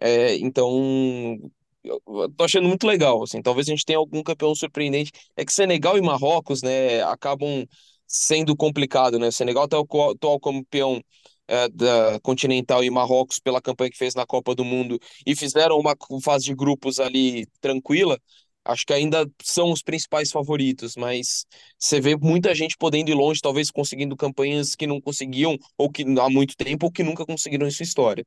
É, 0.02 0.36
então, 0.38 1.38
eu 1.84 2.30
tô 2.36 2.44
achando 2.44 2.68
muito 2.68 2.86
legal, 2.88 3.24
assim, 3.24 3.42
talvez 3.42 3.68
a 3.68 3.72
gente 3.72 3.86
tenha 3.86 3.98
algum 4.00 4.22
campeão 4.24 4.54
surpreendente. 4.56 5.12
É 5.36 5.46
que 5.46 5.54
Senegal 5.54 5.98
e 5.98 6.02
Marrocos, 6.02 6.62
né, 6.62 7.02
acabam 7.04 7.66
sendo 8.08 8.56
complicado, 8.56 9.20
né? 9.20 9.32
Senegal 9.32 9.68
tá 9.68 9.80
o 9.80 10.10
atual 10.12 10.40
campeão 10.40 11.02
é, 11.48 11.70
da 11.70 12.20
Continental 12.22 12.84
e 12.84 12.90
Marrocos 12.90 13.40
pela 13.40 13.62
campanha 13.62 13.92
que 13.92 13.98
fez 13.98 14.16
na 14.16 14.26
Copa 14.26 14.56
do 14.56 14.66
Mundo 14.66 15.00
e 15.26 15.36
fizeram 15.36 15.78
uma 15.80 15.96
fase 16.24 16.46
de 16.46 16.56
grupos 16.56 17.00
ali 17.00 17.46
tranquila. 17.62 18.20
acho 18.66 18.86
que 18.86 18.94
ainda 18.94 19.26
são 19.44 19.72
os 19.72 19.82
principais 19.82 20.32
favoritos, 20.32 20.96
mas 20.96 21.46
você 21.78 22.00
vê 22.02 22.16
muita 22.16 22.54
gente 22.54 22.78
podendo 22.78 23.10
ir 23.10 23.14
longe, 23.16 23.42
talvez 23.42 23.72
conseguindo 23.72 24.16
campanhas 24.16 24.76
que 24.76 24.86
não 24.88 25.02
conseguiam, 25.02 25.58
ou 25.78 25.90
que 25.90 26.04
há 26.04 26.30
muito 26.30 26.56
tempo, 26.58 26.86
ou 26.88 26.92
que 26.92 27.04
nunca 27.04 27.26
conseguiram 27.26 27.68
em 27.68 27.72
sua 27.72 27.84
história. 27.84 28.26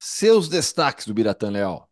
Seus 0.00 0.48
destaques 0.48 1.06
do 1.06 1.14
Biratan 1.14 1.50
Leal. 1.50 1.87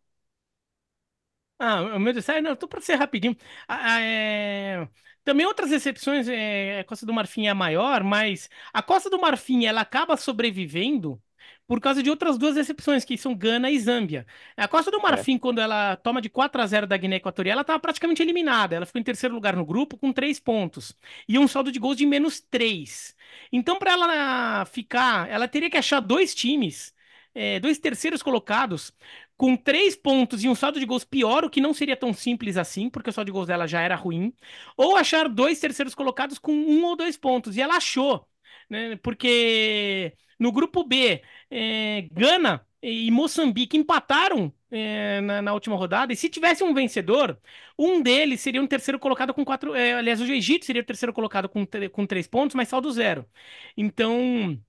Ah, 1.58 1.82
o 1.96 1.98
meu 1.98 2.12
destaque, 2.12 2.40
não, 2.42 2.54
tô 2.54 2.68
para 2.68 2.80
ser 2.82 2.96
rapidinho. 2.96 3.34
Ah, 3.66 3.94
ah, 3.96 4.00
é... 4.02 4.88
Também 5.24 5.46
outras 5.46 5.72
exceções, 5.72 6.28
é... 6.28 6.80
a 6.80 6.84
Costa 6.84 7.06
do 7.06 7.12
Marfim 7.14 7.46
é 7.46 7.50
a 7.50 7.54
maior, 7.54 8.04
mas 8.04 8.48
a 8.72 8.82
Costa 8.82 9.08
do 9.08 9.18
Marfim 9.18 9.64
ela 9.64 9.80
acaba 9.80 10.16
sobrevivendo 10.16 11.20
por 11.66 11.80
causa 11.80 12.02
de 12.02 12.10
outras 12.10 12.38
duas 12.38 12.56
exceções, 12.56 13.04
que 13.04 13.16
são 13.18 13.34
Gana 13.34 13.70
e 13.70 13.78
Zâmbia. 13.80 14.26
A 14.56 14.68
Costa 14.68 14.90
do 14.90 15.00
É. 15.00 15.00
Marfim, 15.00 15.36
quando 15.38 15.60
ela 15.60 15.96
toma 15.96 16.20
de 16.20 16.28
4 16.28 16.60
a 16.62 16.66
0 16.66 16.86
da 16.86 16.96
Guiné 16.96 17.16
Equatorial, 17.16 17.54
ela 17.54 17.62
estava 17.62 17.80
praticamente 17.80 18.22
eliminada. 18.22 18.76
Ela 18.76 18.86
ficou 18.86 19.00
em 19.00 19.04
terceiro 19.04 19.34
lugar 19.34 19.56
no 19.56 19.64
grupo 19.64 19.96
com 19.96 20.12
3 20.12 20.38
pontos. 20.38 20.94
E 21.28 21.38
um 21.38 21.48
saldo 21.48 21.72
de 21.72 21.78
gols 21.80 21.96
de 21.96 22.06
menos 22.06 22.38
3. 22.40 23.16
Então, 23.50 23.78
para 23.78 23.92
ela 23.92 24.64
ficar, 24.66 25.28
ela 25.28 25.48
teria 25.48 25.70
que 25.70 25.76
achar 25.76 26.00
dois 26.00 26.34
times, 26.34 26.94
é, 27.34 27.58
dois 27.60 27.78
terceiros 27.78 28.22
colocados, 28.22 28.92
com 29.36 29.56
3 29.56 29.94
pontos 29.96 30.42
e 30.44 30.48
um 30.48 30.54
saldo 30.54 30.80
de 30.80 30.86
gols 30.86 31.04
pior, 31.04 31.44
o 31.44 31.50
que 31.50 31.60
não 31.60 31.74
seria 31.74 31.96
tão 31.96 32.12
simples 32.12 32.56
assim, 32.56 32.88
porque 32.90 33.10
o 33.10 33.12
saldo 33.12 33.26
de 33.26 33.32
gols 33.32 33.46
dela 33.48 33.66
já 33.66 33.80
era 33.80 33.94
ruim. 33.96 34.32
Ou 34.76 34.96
achar 34.96 35.28
dois 35.28 35.60
terceiros 35.60 35.94
colocados 35.94 36.38
com 36.38 36.52
um 36.52 36.84
ou 36.84 36.96
dois 36.96 37.16
pontos. 37.16 37.56
E 37.56 37.60
ela 37.62 37.76
achou. 37.76 38.26
Né? 38.68 38.96
Porque 38.96 40.14
no 40.38 40.52
grupo 40.52 40.84
B, 40.84 41.22
é, 41.50 42.02
Gana 42.12 42.66
e 42.82 43.10
Moçambique 43.10 43.76
empataram 43.76 44.52
é, 44.70 45.20
na, 45.20 45.42
na 45.42 45.52
última 45.54 45.76
rodada, 45.76 46.12
e 46.12 46.16
se 46.16 46.28
tivesse 46.28 46.62
um 46.64 46.74
vencedor, 46.74 47.38
um 47.78 48.02
deles 48.02 48.40
seria 48.40 48.60
um 48.62 48.66
terceiro 48.66 48.98
colocado 48.98 49.32
com 49.34 49.44
quatro. 49.44 49.74
é, 49.74 49.94
aliás, 49.94 50.20
o 50.20 50.24
Egito 50.24 50.64
seria 50.66 50.82
o 50.82 50.84
terceiro 50.84 51.12
colocado 51.12 51.48
com, 51.48 51.66
com 51.92 52.06
três 52.06 52.26
pontos, 52.26 52.54
mas 52.54 52.68
saldo 52.68 52.90
zero. 52.92 53.26
Então, 53.76 54.60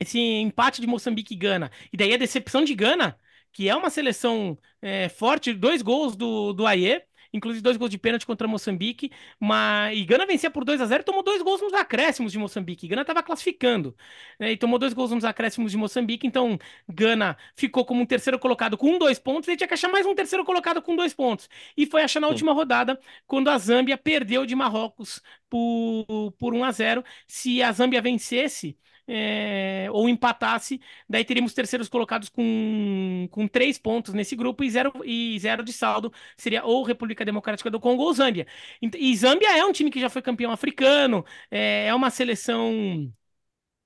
esse 0.00 0.18
empate 0.18 0.80
de 0.80 0.86
Moçambique 0.86 1.34
e 1.34 1.36
Gana, 1.36 1.70
e 1.92 1.96
daí 1.96 2.14
a 2.14 2.16
decepção 2.16 2.64
de 2.64 2.74
Gana, 2.74 3.18
que 3.58 3.68
é 3.68 3.74
uma 3.74 3.90
seleção 3.90 4.56
é, 4.80 5.08
forte, 5.08 5.52
dois 5.52 5.82
gols 5.82 6.14
do, 6.14 6.52
do 6.52 6.64
Aie. 6.64 7.02
Inclusive 7.32 7.60
dois 7.60 7.76
gols 7.76 7.90
de 7.90 7.98
pênalti 7.98 8.24
contra 8.24 8.48
Moçambique, 8.48 9.10
mas 9.38 9.94
e 9.98 10.02
Gana 10.04 10.24
vencia 10.24 10.50
por 10.50 10.64
2 10.64 10.80
a 10.80 10.86
0 10.86 11.02
e 11.02 11.04
tomou 11.04 11.22
dois 11.22 11.42
gols 11.42 11.60
nos 11.60 11.74
acréscimos 11.74 12.32
de 12.32 12.38
Moçambique. 12.38 12.88
Gana 12.88 13.02
estava 13.02 13.22
classificando 13.22 13.94
né, 14.38 14.52
e 14.52 14.56
tomou 14.56 14.78
dois 14.78 14.94
gols 14.94 15.10
nos 15.10 15.24
acréscimos 15.24 15.72
de 15.72 15.76
Moçambique, 15.76 16.26
então 16.26 16.58
Gana 16.88 17.36
ficou 17.54 17.84
como 17.84 18.00
um 18.00 18.06
terceiro 18.06 18.38
colocado 18.38 18.78
com 18.78 18.96
dois 18.96 19.18
pontos, 19.18 19.48
e 19.48 19.56
tinha 19.56 19.68
que 19.68 19.74
achar 19.74 19.88
mais 19.88 20.06
um 20.06 20.14
terceiro 20.14 20.42
colocado 20.44 20.80
com 20.80 20.96
dois 20.96 21.12
pontos. 21.12 21.50
E 21.76 21.84
foi 21.84 22.02
achar 22.02 22.20
na 22.20 22.28
Sim. 22.28 22.32
última 22.32 22.52
rodada, 22.54 22.98
quando 23.26 23.48
a 23.50 23.58
Zâmbia 23.58 23.98
perdeu 23.98 24.46
de 24.46 24.54
Marrocos 24.54 25.20
por, 25.50 26.32
por 26.38 26.54
1 26.54 26.64
a 26.64 26.72
0 26.72 27.04
Se 27.26 27.62
a 27.62 27.72
Zâmbia 27.72 28.00
vencesse. 28.00 28.78
É, 29.08 29.88
ou 29.90 30.08
empatasse, 30.08 30.80
daí 31.08 31.24
teríamos 31.24 31.54
terceiros 31.54 31.88
colocados 31.88 32.28
com, 32.28 33.26
com 33.30 33.48
três 33.48 33.78
pontos 33.78 34.12
nesse 34.14 34.36
grupo 34.36 34.62
e 34.62 34.70
zero, 34.70 34.92
e 35.04 35.38
zero 35.40 35.64
de 35.64 35.72
saldo. 35.72 36.12
Seria 36.36 36.64
ou 36.64 36.82
República 36.84 37.24
Democrática 37.24 37.70
do 37.70 37.80
Congo 37.80 38.02
ou 38.02 38.12
Zâmbia. 38.12 38.46
E 38.82 39.16
Zâmbia 39.16 39.56
é 39.58 39.64
um 39.64 39.72
time 39.72 39.90
que 39.90 40.00
já 40.00 40.10
foi 40.10 40.22
campeão 40.22 40.52
africano, 40.52 41.24
é, 41.50 41.86
é 41.86 41.94
uma 41.94 42.10
seleção 42.10 43.12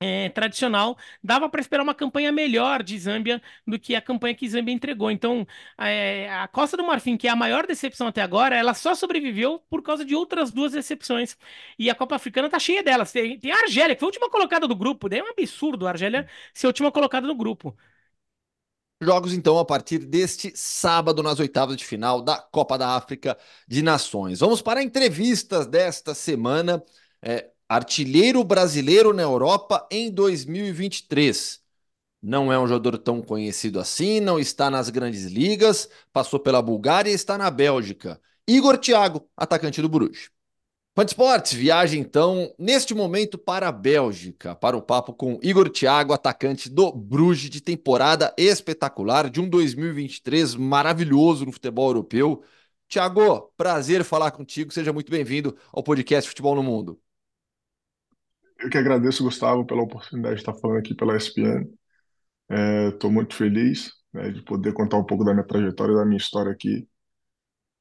é, 0.02 0.28
tradicional, 0.30 0.96
dava 1.22 1.48
para 1.48 1.60
esperar 1.60 1.82
uma 1.82 1.94
campanha 1.94 2.32
melhor 2.32 2.82
de 2.82 2.98
Zâmbia 2.98 3.40
do 3.66 3.78
que 3.78 3.94
a 3.94 4.00
campanha 4.02 4.34
que 4.34 4.48
Zâmbia 4.48 4.74
entregou. 4.74 5.10
Então, 5.10 5.46
é, 5.78 6.28
a 6.30 6.48
Costa 6.48 6.76
do 6.76 6.84
Marfim, 6.84 7.16
que 7.16 7.28
é 7.28 7.30
a 7.30 7.36
maior 7.36 7.66
decepção 7.66 8.08
até 8.08 8.20
agora, 8.22 8.56
ela 8.56 8.74
só 8.74 8.94
sobreviveu 8.94 9.60
por 9.70 9.82
causa 9.82 10.04
de 10.04 10.14
outras 10.14 10.50
duas 10.50 10.72
decepções. 10.72 11.36
E 11.78 11.88
a 11.88 11.94
Copa 11.94 12.16
Africana 12.16 12.48
tá 12.48 12.58
cheia 12.58 12.82
delas. 12.82 13.12
Tem, 13.12 13.38
tem 13.38 13.52
a 13.52 13.60
Argélia, 13.62 13.94
que 13.94 14.00
foi 14.00 14.06
a 14.06 14.10
última 14.10 14.28
colocada 14.30 14.66
do 14.66 14.74
grupo. 14.74 15.08
Daí 15.08 15.20
é 15.20 15.24
um 15.24 15.28
absurdo 15.28 15.86
a 15.86 15.90
Argélia 15.90 16.28
ser 16.52 16.66
a 16.66 16.68
última 16.70 16.90
colocada 16.92 17.26
do 17.26 17.34
grupo. 17.34 17.76
Jogos, 19.00 19.32
então, 19.34 19.58
a 19.58 19.64
partir 19.64 19.98
deste 19.98 20.52
sábado, 20.56 21.22
nas 21.24 21.40
oitavas 21.40 21.76
de 21.76 21.84
final 21.84 22.22
da 22.22 22.38
Copa 22.38 22.78
da 22.78 22.90
África 22.90 23.36
de 23.66 23.82
Nações. 23.82 24.38
Vamos 24.38 24.62
para 24.62 24.80
entrevistas 24.82 25.66
desta 25.66 26.14
semana. 26.14 26.80
É, 27.20 27.50
artilheiro 27.74 28.44
brasileiro 28.44 29.14
na 29.14 29.22
Europa 29.22 29.86
em 29.90 30.10
2023. 30.10 31.60
Não 32.22 32.52
é 32.52 32.58
um 32.58 32.68
jogador 32.68 32.98
tão 32.98 33.22
conhecido 33.22 33.80
assim, 33.80 34.20
não 34.20 34.38
está 34.38 34.70
nas 34.70 34.90
grandes 34.90 35.24
ligas, 35.24 35.88
passou 36.12 36.38
pela 36.38 36.60
Bulgária 36.60 37.10
e 37.10 37.14
está 37.14 37.38
na 37.38 37.50
Bélgica. 37.50 38.20
Igor 38.46 38.76
Thiago, 38.76 39.26
atacante 39.36 39.80
do 39.80 39.88
Bruges. 39.88 40.30
Fã 40.94 41.04
de 41.06 41.12
Esportes, 41.12 41.54
viaja 41.54 41.96
então 41.96 42.54
neste 42.58 42.94
momento 42.94 43.38
para 43.38 43.68
a 43.68 43.72
Bélgica, 43.72 44.54
para 44.54 44.76
o 44.76 44.82
papo 44.82 45.14
com 45.14 45.40
Igor 45.42 45.70
Thiago, 45.70 46.12
atacante 46.12 46.68
do 46.68 46.92
Bruges 46.92 47.48
de 47.48 47.62
temporada 47.62 48.34
espetacular, 48.36 49.30
de 49.30 49.40
um 49.40 49.48
2023 49.48 50.54
maravilhoso 50.56 51.46
no 51.46 51.52
futebol 51.52 51.88
europeu. 51.88 52.42
Thiago, 52.86 53.50
prazer 53.56 54.04
falar 54.04 54.30
contigo, 54.32 54.70
seja 54.70 54.92
muito 54.92 55.10
bem-vindo 55.10 55.56
ao 55.72 55.82
podcast 55.82 56.28
Futebol 56.28 56.54
no 56.54 56.62
Mundo. 56.62 57.00
Eu 58.62 58.70
que 58.70 58.78
agradeço, 58.78 59.24
Gustavo, 59.24 59.66
pela 59.66 59.82
oportunidade 59.82 60.36
de 60.36 60.42
estar 60.42 60.54
falando 60.54 60.78
aqui 60.78 60.94
pela 60.94 61.16
ESPN. 61.16 61.68
Estou 62.92 63.10
muito 63.10 63.34
feliz, 63.34 63.90
né, 64.12 64.30
de 64.30 64.40
poder 64.42 64.72
contar 64.72 64.98
um 64.98 65.04
pouco 65.04 65.24
da 65.24 65.32
minha 65.32 65.46
trajetória 65.46 65.96
da 65.96 66.04
minha 66.04 66.18
história 66.18 66.52
aqui. 66.52 66.86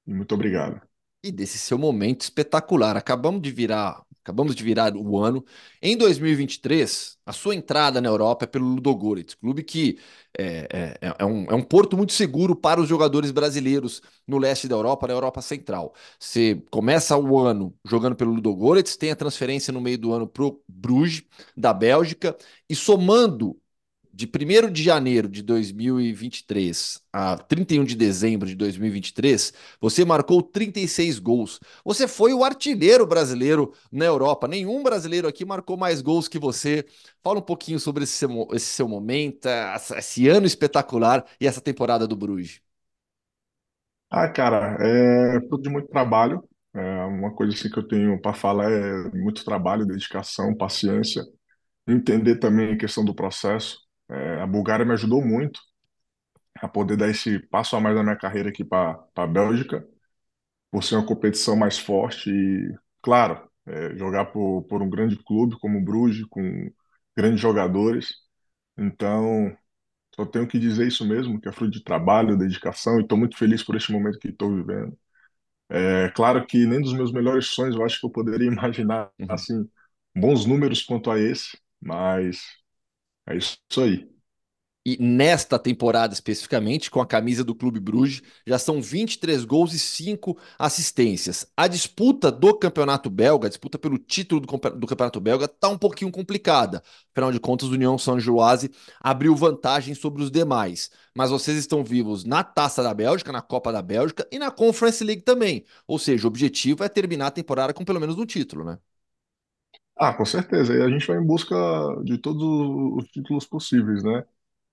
E 0.08 0.14
muito 0.14 0.34
obrigado. 0.34 0.82
E 1.24 1.32
desse 1.32 1.60
seu 1.60 1.78
momento 1.78 2.22
espetacular. 2.22 2.98
Acabamos 2.98 3.44
de 3.44 3.52
virar, 3.52 4.02
acabamos 4.24 4.56
de 4.56 4.64
virar 4.64 4.96
o 4.96 5.18
ano. 5.18 5.44
Em 5.82 5.98
2023, 5.98 7.18
a 7.26 7.34
sua 7.34 7.56
entrada 7.56 8.00
na 8.02 8.10
Europa 8.10 8.46
é 8.46 8.48
pelo 8.48 8.66
Ludogorets, 8.66 9.36
clube 9.36 9.64
que 9.64 10.00
é, 10.38 10.98
é, 11.02 11.16
é 11.20 11.26
um, 11.26 11.46
é 11.46 11.54
um 11.56 11.62
porto 11.62 11.98
muito 11.98 12.14
seguro 12.14 12.56
para 12.56 12.80
os 12.80 12.88
jogadores 12.88 13.32
brasileiros 13.32 14.02
no 14.28 14.38
leste 14.38 14.68
da 14.68 14.76
Europa, 14.76 15.08
na 15.08 15.14
Europa 15.14 15.42
Central. 15.42 15.94
Você 16.20 16.64
começa 16.72 17.18
o 17.18 17.38
ano 17.38 17.74
jogando 17.86 18.16
pelo 18.16 18.34
Ludogorets, 18.34 18.96
tem 18.98 19.12
a 19.12 19.16
transferência 19.16 19.74
no 19.74 19.82
meio 19.82 19.98
do 19.98 20.14
ano 20.14 20.28
para 20.28 20.44
o 20.44 20.62
Bruges, 20.68 21.24
da 21.56 21.74
Bélgica, 21.74 22.36
e 22.70 22.76
somando 22.76 23.61
de 24.14 24.26
1 24.28 24.72
de 24.72 24.84
janeiro 24.84 25.28
de 25.28 25.42
2023 25.42 27.02
a 27.14 27.38
31 27.38 27.84
de 27.84 27.96
dezembro 27.96 28.48
de 28.48 28.56
2023, 28.56 29.54
você 29.80 30.06
marcou 30.06 30.42
36 30.42 31.20
gols. 31.20 31.60
Você 31.84 32.08
foi 32.08 32.34
o 32.34 32.44
artilheiro 32.44 33.06
brasileiro 33.06 33.74
na 33.92 34.06
Europa. 34.06 34.48
Nenhum 34.48 34.84
brasileiro 34.84 35.28
aqui 35.28 35.46
marcou 35.46 35.78
mais 35.78 36.02
gols 36.02 36.28
que 36.28 36.40
você. 36.40 36.86
Fala 37.24 37.40
um 37.40 37.42
pouquinho 37.42 37.80
sobre 37.80 38.04
esse 38.04 38.14
seu, 38.14 38.48
esse 38.54 38.66
seu 38.68 38.88
momento, 38.88 39.48
esse 39.98 40.28
ano 40.28 40.46
espetacular 40.46 41.26
e 41.40 41.48
essa 41.48 41.62
temporada 41.62 42.08
do 42.08 42.16
Bruges. 42.16 42.62
Ah, 44.10 44.28
cara, 44.30 44.78
é 44.82 45.40
fruto 45.48 45.62
de 45.64 45.70
muito 45.70 45.88
trabalho. 45.90 46.44
É 46.74 46.80
uma 47.06 47.34
coisa 47.34 47.54
assim 47.54 47.70
que 47.70 47.78
eu 47.80 47.88
tenho 47.88 48.20
para 48.22 48.34
falar 48.34 48.72
é 48.72 49.10
muito 49.12 49.44
trabalho, 49.44 49.86
dedicação, 49.86 50.56
paciência, 50.56 51.24
entender 51.88 52.38
também 52.38 52.74
a 52.74 52.78
questão 52.78 53.06
do 53.06 53.16
processo. 53.16 53.80
É, 54.12 54.42
a 54.42 54.48
Bulgária 54.48 54.86
me 54.86 54.94
ajudou 54.94 55.24
muito 55.26 55.62
a 56.62 56.68
poder 56.68 56.98
dar 56.98 57.10
esse 57.10 57.40
passo 57.50 57.76
a 57.76 57.82
mais 57.82 57.96
na 57.96 58.04
minha 58.04 58.16
carreira 58.18 58.50
aqui 58.50 58.64
para 58.64 59.00
a 59.16 59.28
Bélgica, 59.28 59.88
por 60.72 60.84
ser 60.84 60.96
uma 60.98 61.08
competição 61.08 61.56
mais 61.58 61.80
forte 61.80 62.30
e, 62.32 62.76
claro, 63.02 63.50
é, 63.68 63.96
jogar 63.98 64.28
por, 64.28 64.64
por 64.66 64.82
um 64.82 64.90
grande 64.90 65.18
clube 65.24 65.58
como 65.60 65.80
o 65.80 65.84
Bruges, 65.86 66.26
com 66.28 66.72
grandes 67.18 67.42
jogadores. 67.42 68.14
Então, 68.78 69.56
só 70.16 70.26
tenho 70.26 70.48
que 70.48 70.60
dizer 70.60 70.88
isso 70.88 71.08
mesmo, 71.08 71.42
que 71.42 71.50
é 71.50 71.54
fruto 71.54 71.72
de 71.74 71.84
trabalho, 71.84 72.38
dedicação, 72.38 73.00
e 73.00 73.04
estou 73.04 73.18
muito 73.18 73.38
feliz 73.38 73.64
por 73.64 73.76
este 73.78 73.92
momento 73.94 74.20
que 74.20 74.30
estou 74.30 74.56
vivendo. 74.56 74.98
É 75.86 76.10
claro 76.12 76.46
que 76.46 76.66
nem 76.66 76.82
dos 76.82 76.94
meus 76.94 77.12
melhores 77.14 77.48
sonhos 77.48 77.76
eu 77.76 77.84
acho 77.86 78.00
que 78.00 78.06
eu 78.06 78.12
poderia 78.12 78.48
imaginar 78.52 79.12
Uhum. 79.20 79.30
assim 79.30 79.68
bons 80.16 80.46
números 80.46 80.82
quanto 80.84 81.10
a 81.12 81.20
esse, 81.20 81.58
mas 81.82 82.42
é 83.28 83.36
isso 83.38 83.58
aí. 83.82 84.10
E 84.84 84.98
nesta 85.00 85.60
temporada 85.60 86.14
especificamente, 86.14 86.92
com 86.92 87.02
a 87.02 87.06
camisa 87.08 87.44
do 87.44 87.56
Clube 87.56 87.80
Bruges, 87.80 88.24
já 88.48 88.60
são 88.60 88.82
23 88.82 89.46
gols 89.46 89.74
e 89.74 89.80
5 89.80 90.38
assistências. 90.60 91.46
A 91.56 91.68
disputa 91.68 92.32
do 92.32 92.58
Campeonato 92.58 93.10
Belga, 93.10 93.48
a 93.48 93.50
disputa 93.50 93.78
pelo 93.80 94.00
título 94.00 94.42
do, 94.42 94.48
campe- 94.48 94.72
do 94.72 94.88
Campeonato 94.88 95.22
Belga, 95.22 95.46
está 95.46 95.70
um 95.70 95.78
pouquinho 95.78 96.12
complicada. 96.12 96.84
Afinal 97.12 97.32
de 97.32 97.40
contas, 97.40 97.70
o 97.70 97.74
União 97.74 97.98
Saint-Gilloise 97.98 98.72
abriu 99.00 99.36
vantagem 99.36 99.94
sobre 99.96 100.24
os 100.24 100.32
demais. 100.32 100.90
Mas 101.16 101.30
vocês 101.30 101.58
estão 101.58 101.84
vivos 101.84 102.24
na 102.26 102.44
Taça 102.44 102.82
da 102.84 102.94
Bélgica, 102.94 103.32
na 103.32 103.42
Copa 103.42 103.72
da 103.72 103.82
Bélgica 103.84 104.28
e 104.32 104.40
na 104.40 104.52
Conference 104.52 105.04
League 105.04 105.22
também. 105.24 105.64
Ou 105.88 106.00
seja, 106.00 106.26
o 106.26 106.30
objetivo 106.30 106.84
é 106.84 106.90
terminar 106.90 107.28
a 107.28 107.32
temporada 107.32 107.74
com 107.74 107.86
pelo 107.86 108.00
menos 108.00 108.18
um 108.18 108.26
título, 108.26 108.64
né? 108.66 108.80
Ah, 110.04 110.14
com 110.14 110.26
certeza. 110.26 110.74
E 110.76 110.82
a 110.82 110.90
gente 110.90 111.06
vai 111.08 111.18
em 111.18 111.26
busca 111.26 111.56
de 112.04 112.18
todos 112.18 112.42
os 113.04 113.10
títulos 113.12 113.46
possíveis, 113.46 114.04
né? 114.04 114.26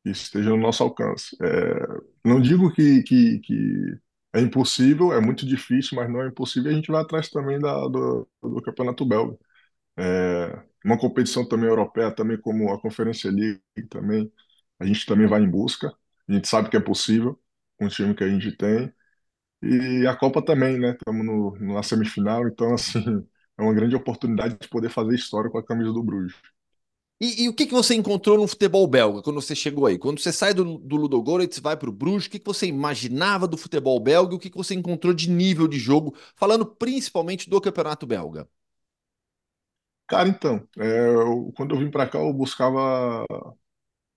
Que 0.05 0.11
esteja 0.11 0.51
no 0.51 0.57
nosso 0.59 0.83
alcance. 0.83 1.37
É, 1.43 2.01
não 2.25 2.41
digo 2.41 2.73
que, 2.73 3.03
que, 3.03 3.39
que 3.41 3.99
é 4.35 4.41
impossível, 4.41 5.13
é 5.13 5.21
muito 5.21 5.47
difícil, 5.47 5.97
mas 5.97 6.11
não 6.11 6.23
é 6.23 6.29
impossível. 6.29 6.71
A 6.71 6.75
gente 6.75 6.91
vai 6.91 7.03
atrás 7.03 7.29
também 7.31 7.59
da, 7.59 7.75
do, 7.89 8.29
do 8.43 8.63
Campeonato 8.63 9.05
Belga. 9.07 9.39
É, 9.99 10.63
uma 10.85 10.99
competição 10.99 11.47
também 11.49 11.69
europeia, 11.69 12.13
também 12.15 12.41
como 12.41 12.73
a 12.73 12.81
Conferência 12.81 13.31
League, 13.31 13.61
também 13.91 14.33
a 14.81 14.87
gente 14.87 15.07
também 15.07 15.27
vai 15.29 15.43
em 15.43 15.51
busca. 15.51 15.93
A 16.29 16.33
gente 16.35 16.49
sabe 16.49 16.71
que 16.71 16.77
é 16.77 16.81
possível 16.81 17.41
com 17.79 17.87
o 17.87 17.89
time 17.91 18.15
que 18.15 18.25
a 18.25 18.29
gente 18.31 18.53
tem. 18.57 18.93
E 19.63 20.07
a 20.07 20.17
Copa 20.17 20.45
também, 20.45 20.79
né? 20.79 20.93
Estamos 20.93 21.61
na 21.61 21.83
semifinal, 21.83 22.47
então 22.49 22.75
assim 22.75 23.27
é 23.59 23.63
uma 23.63 23.75
grande 23.75 23.97
oportunidade 23.97 24.57
de 24.61 24.69
poder 24.69 24.89
fazer 24.91 25.15
história 25.15 25.51
com 25.51 25.59
a 25.59 25.65
camisa 25.65 25.93
do 25.93 26.03
Bruges. 26.03 26.37
E, 27.21 27.45
e, 27.45 27.49
o 27.49 27.55
que, 27.55 27.67
que 27.67 27.73
você 27.75 27.95
encontrou 27.97 28.39
no 28.39 28.47
futebol 28.47 28.87
belga 28.87 29.23
quando 29.23 29.41
você 29.43 29.55
chegou 29.55 29.87
aí? 29.87 29.99
Quando 29.99 30.21
você 30.21 30.33
sai 30.33 30.55
do, 30.55 30.79
do 30.79 30.97
Ludogorets, 30.97 31.59
vai 31.59 31.77
para 31.77 31.91
o 31.91 31.93
Bruges, 31.93 32.27
o 32.27 32.31
que, 32.31 32.39
que 32.39 32.47
você 32.47 32.67
imaginava 32.67 33.49
do 33.49 33.57
futebol 33.59 33.99
belga 33.99 34.35
e 34.35 34.37
o 34.37 34.39
que, 34.39 34.51
que 34.51 34.57
você 34.57 34.75
encontrou 34.75 35.13
de 35.13 35.29
nível 35.29 35.67
de 35.67 35.79
jogo, 35.79 36.15
falando 36.37 36.65
principalmente 36.65 37.51
do 37.51 37.61
campeonato 37.61 38.07
belga? 38.07 38.49
Cara, 40.07 40.29
então, 40.29 40.67
é, 40.79 41.09
eu, 41.09 41.53
quando 41.55 41.75
eu 41.75 41.79
vim 41.79 41.91
para 41.91 42.09
cá, 42.09 42.19
eu 42.19 42.33
buscava 42.33 43.27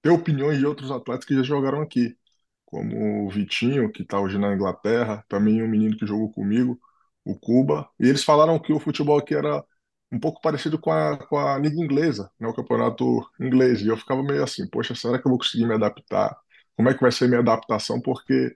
ter 0.01 0.09
opiniões 0.11 0.59
de 0.59 0.65
outros 0.65 0.91
atletas 0.91 1.25
que 1.25 1.35
já 1.35 1.43
jogaram 1.43 1.81
aqui, 1.81 2.17
como 2.65 3.27
o 3.27 3.29
Vitinho, 3.29 3.91
que 3.91 4.03
está 4.03 4.19
hoje 4.21 4.37
na 4.37 4.53
Inglaterra, 4.55 5.25
também 5.29 5.63
um 5.63 5.67
menino 5.69 5.97
que 5.97 6.05
jogou 6.07 6.31
comigo, 6.31 6.79
o 7.25 7.37
Cuba, 7.39 7.89
e 7.99 8.07
eles 8.09 8.23
falaram 8.23 8.59
que 8.59 8.73
o 8.73 8.79
futebol 8.79 9.17
aqui 9.19 9.35
era 9.35 9.63
um 10.11 10.19
pouco 10.19 10.41
parecido 10.41 10.79
com 10.79 10.91
a, 10.91 11.17
com 11.27 11.37
a 11.37 11.57
Liga 11.57 11.75
Inglesa, 11.77 12.31
né, 12.39 12.47
o 12.47 12.53
campeonato 12.53 13.05
inglês. 13.39 13.81
E 13.81 13.87
eu 13.87 13.97
ficava 13.97 14.21
meio 14.23 14.43
assim, 14.43 14.67
poxa, 14.69 14.95
será 14.95 15.19
que 15.19 15.27
eu 15.27 15.29
vou 15.31 15.39
conseguir 15.39 15.65
me 15.65 15.73
adaptar? 15.75 16.35
Como 16.75 16.89
é 16.89 16.93
que 16.93 17.01
vai 17.01 17.11
ser 17.11 17.27
minha 17.27 17.39
adaptação? 17.41 18.01
Porque 18.01 18.55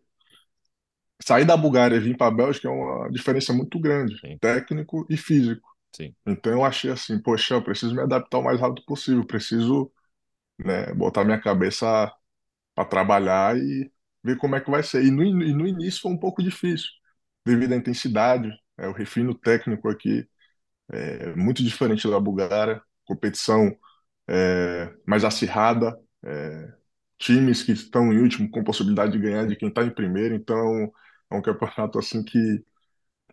sair 1.22 1.46
da 1.46 1.58
Bulgária 1.58 1.96
e 1.96 2.00
vir 2.00 2.18
para 2.18 2.28
a 2.28 2.32
Bélgica 2.36 2.68
é 2.68 2.72
uma 2.72 3.10
diferença 3.10 3.54
muito 3.54 3.80
grande, 3.80 4.20
Sim. 4.20 4.38
técnico 4.40 5.06
e 5.10 5.18
físico. 5.18 5.68
Sim. 5.96 6.16
Então 6.26 6.52
eu 6.54 6.64
achei 6.64 6.92
assim, 6.92 7.20
poxa, 7.22 7.56
eu 7.56 7.64
preciso 7.64 7.96
me 7.96 8.02
adaptar 8.02 8.40
o 8.40 8.44
mais 8.44 8.60
rápido 8.60 8.84
possível, 8.86 9.26
preciso 9.26 9.92
né, 10.60 10.94
botar 10.94 11.26
minha 11.26 11.42
cabeça 11.42 12.12
para 12.76 12.86
trabalhar 12.90 13.58
e 13.58 13.92
ver 14.24 14.38
como 14.38 14.56
é 14.56 14.62
que 14.62 14.72
vai 14.72 14.84
ser. 14.84 15.04
E 15.06 15.12
no, 15.12 15.24
e 15.24 15.54
no 15.54 15.68
início 15.68 16.02
foi 16.02 16.12
um 16.12 16.20
pouco 16.20 16.44
difícil, 16.44 16.90
devido 17.46 17.74
à 17.74 17.76
intensidade, 17.78 18.52
é, 18.78 18.88
o 18.88 18.94
refino 18.94 19.36
técnico 19.36 19.90
aqui 19.90 20.28
é, 20.92 21.36
muito 21.36 21.64
diferente 21.64 22.10
da 22.10 22.20
Bulgária, 22.20 22.82
competição 23.06 23.76
é, 24.28 24.94
mais 25.08 25.24
acirrada, 25.24 26.00
é, 26.24 26.74
times 27.20 27.64
que 27.64 27.72
estão 27.74 28.14
em 28.14 28.20
último 28.22 28.50
com 28.52 28.64
possibilidade 28.64 29.14
de 29.14 29.20
ganhar 29.20 29.48
de 29.48 29.56
quem 29.56 29.70
está 29.70 29.84
em 29.84 29.92
primeiro, 29.94 30.36
então 30.36 30.92
é 31.32 31.36
um 31.36 31.42
campeonato 31.42 32.00
assim 32.00 32.24
que 32.24 32.64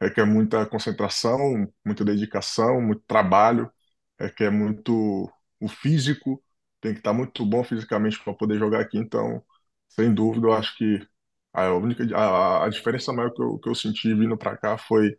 requer 0.01 0.24
muita 0.26 0.66
concentração, 0.66 1.68
muita 1.84 2.05
dedicação, 2.05 2.80
muito 2.80 3.02
trabalho, 3.06 3.70
requer 4.18 4.51
muito 4.51 5.30
o 5.60 5.68
físico, 5.68 6.43
tem 6.80 6.93
que 6.93 7.01
estar 7.01 7.12
tá 7.12 7.16
muito 7.16 7.44
bom 7.47 7.62
fisicamente 7.64 8.22
para 8.22 8.34
poder 8.34 8.59
jogar 8.59 8.80
aqui, 8.80 8.98
então 8.98 9.44
sem 9.89 10.12
dúvida 10.14 10.47
eu 10.48 10.52
acho 10.55 10.76
que 10.76 11.06
a 11.53 11.73
única 11.74 12.05
a, 12.16 12.65
a 12.66 12.69
diferença 12.69 13.12
maior 13.12 13.33
que 13.33 13.43
eu, 13.43 13.59
que 13.59 13.69
eu 13.69 13.74
senti 13.74 14.15
vindo 14.15 14.37
para 14.37 14.57
cá 14.57 14.79
foi 14.79 15.16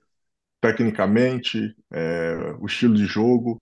tecnicamente, 0.62 1.76
é, 1.92 2.36
o 2.60 2.66
estilo 2.68 2.96
de 2.96 3.06
jogo, 3.06 3.62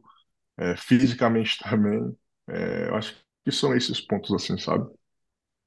é, 0.57 0.75
fisicamente 0.77 1.59
também. 1.63 2.15
É, 2.49 2.89
eu 2.89 2.95
acho 2.97 3.15
que 3.45 3.51
são 3.53 3.75
esses 3.75 4.01
pontos, 4.01 4.33
assim, 4.33 4.57
sabe? 4.59 4.89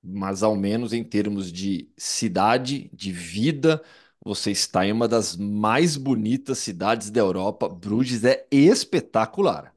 Mas 0.03 0.43
ao 0.43 0.55
menos 0.57 0.93
em 0.93 1.03
termos 1.03 1.51
de 1.51 1.91
cidade, 1.97 2.91
de 2.93 3.11
vida, 3.13 3.83
você 4.25 4.51
está 4.51 4.85
em 4.87 4.93
uma 4.93 5.09
das 5.09 5.35
mais 5.37 5.97
bonitas 5.97 6.59
cidades 6.59 7.11
da 7.11 7.21
Europa. 7.21 7.69
Bruges 7.69 8.23
é 8.25 8.47
espetacular. 8.51 9.75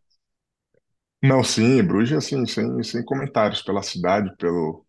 Não, 1.24 1.44
sim, 1.44 1.84
Bruges, 1.84 2.18
assim, 2.18 2.45
sem, 2.48 2.84
sem 2.84 3.04
comentários 3.06 3.62
pela 3.62 3.82
cidade, 3.84 4.36
pelo 4.38 4.86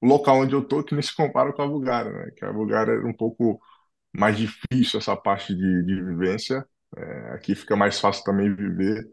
o 0.00 0.06
local 0.06 0.38
onde 0.40 0.54
eu 0.54 0.64
tô, 0.64 0.82
que 0.82 0.94
nem 0.94 1.02
se 1.02 1.14
compara 1.14 1.52
com 1.52 1.62
a 1.62 1.66
Bulgária, 1.66 2.12
né? 2.12 2.30
Que 2.36 2.44
a 2.44 2.52
Bulgária 2.52 2.92
é 2.92 3.04
um 3.04 3.12
pouco 3.12 3.60
mais 4.12 4.36
difícil 4.36 4.98
essa 4.98 5.16
parte 5.16 5.54
de, 5.54 5.82
de 5.84 6.02
vivência. 6.02 6.66
É, 6.96 7.32
aqui 7.34 7.54
fica 7.54 7.76
mais 7.76 8.00
fácil 8.00 8.24
também 8.24 8.54
viver, 8.54 9.10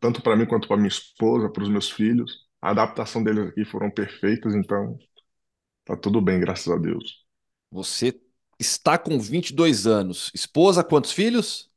tanto 0.00 0.22
para 0.22 0.36
mim 0.36 0.46
quanto 0.46 0.68
para 0.68 0.76
minha 0.76 0.88
esposa, 0.88 1.48
para 1.48 1.62
os 1.62 1.68
meus 1.68 1.90
filhos. 1.90 2.48
A 2.60 2.70
adaptação 2.70 3.22
deles 3.22 3.48
aqui 3.48 3.64
foram 3.64 3.90
perfeitas, 3.90 4.54
então 4.54 4.98
tá 5.84 5.96
tudo 5.96 6.20
bem, 6.20 6.40
graças 6.40 6.68
a 6.68 6.76
Deus. 6.76 7.24
Você 7.70 8.20
está 8.58 8.98
com 8.98 9.18
22 9.18 9.86
anos. 9.86 10.30
Esposa, 10.34 10.84
quantos 10.84 11.12
filhos? 11.12 11.70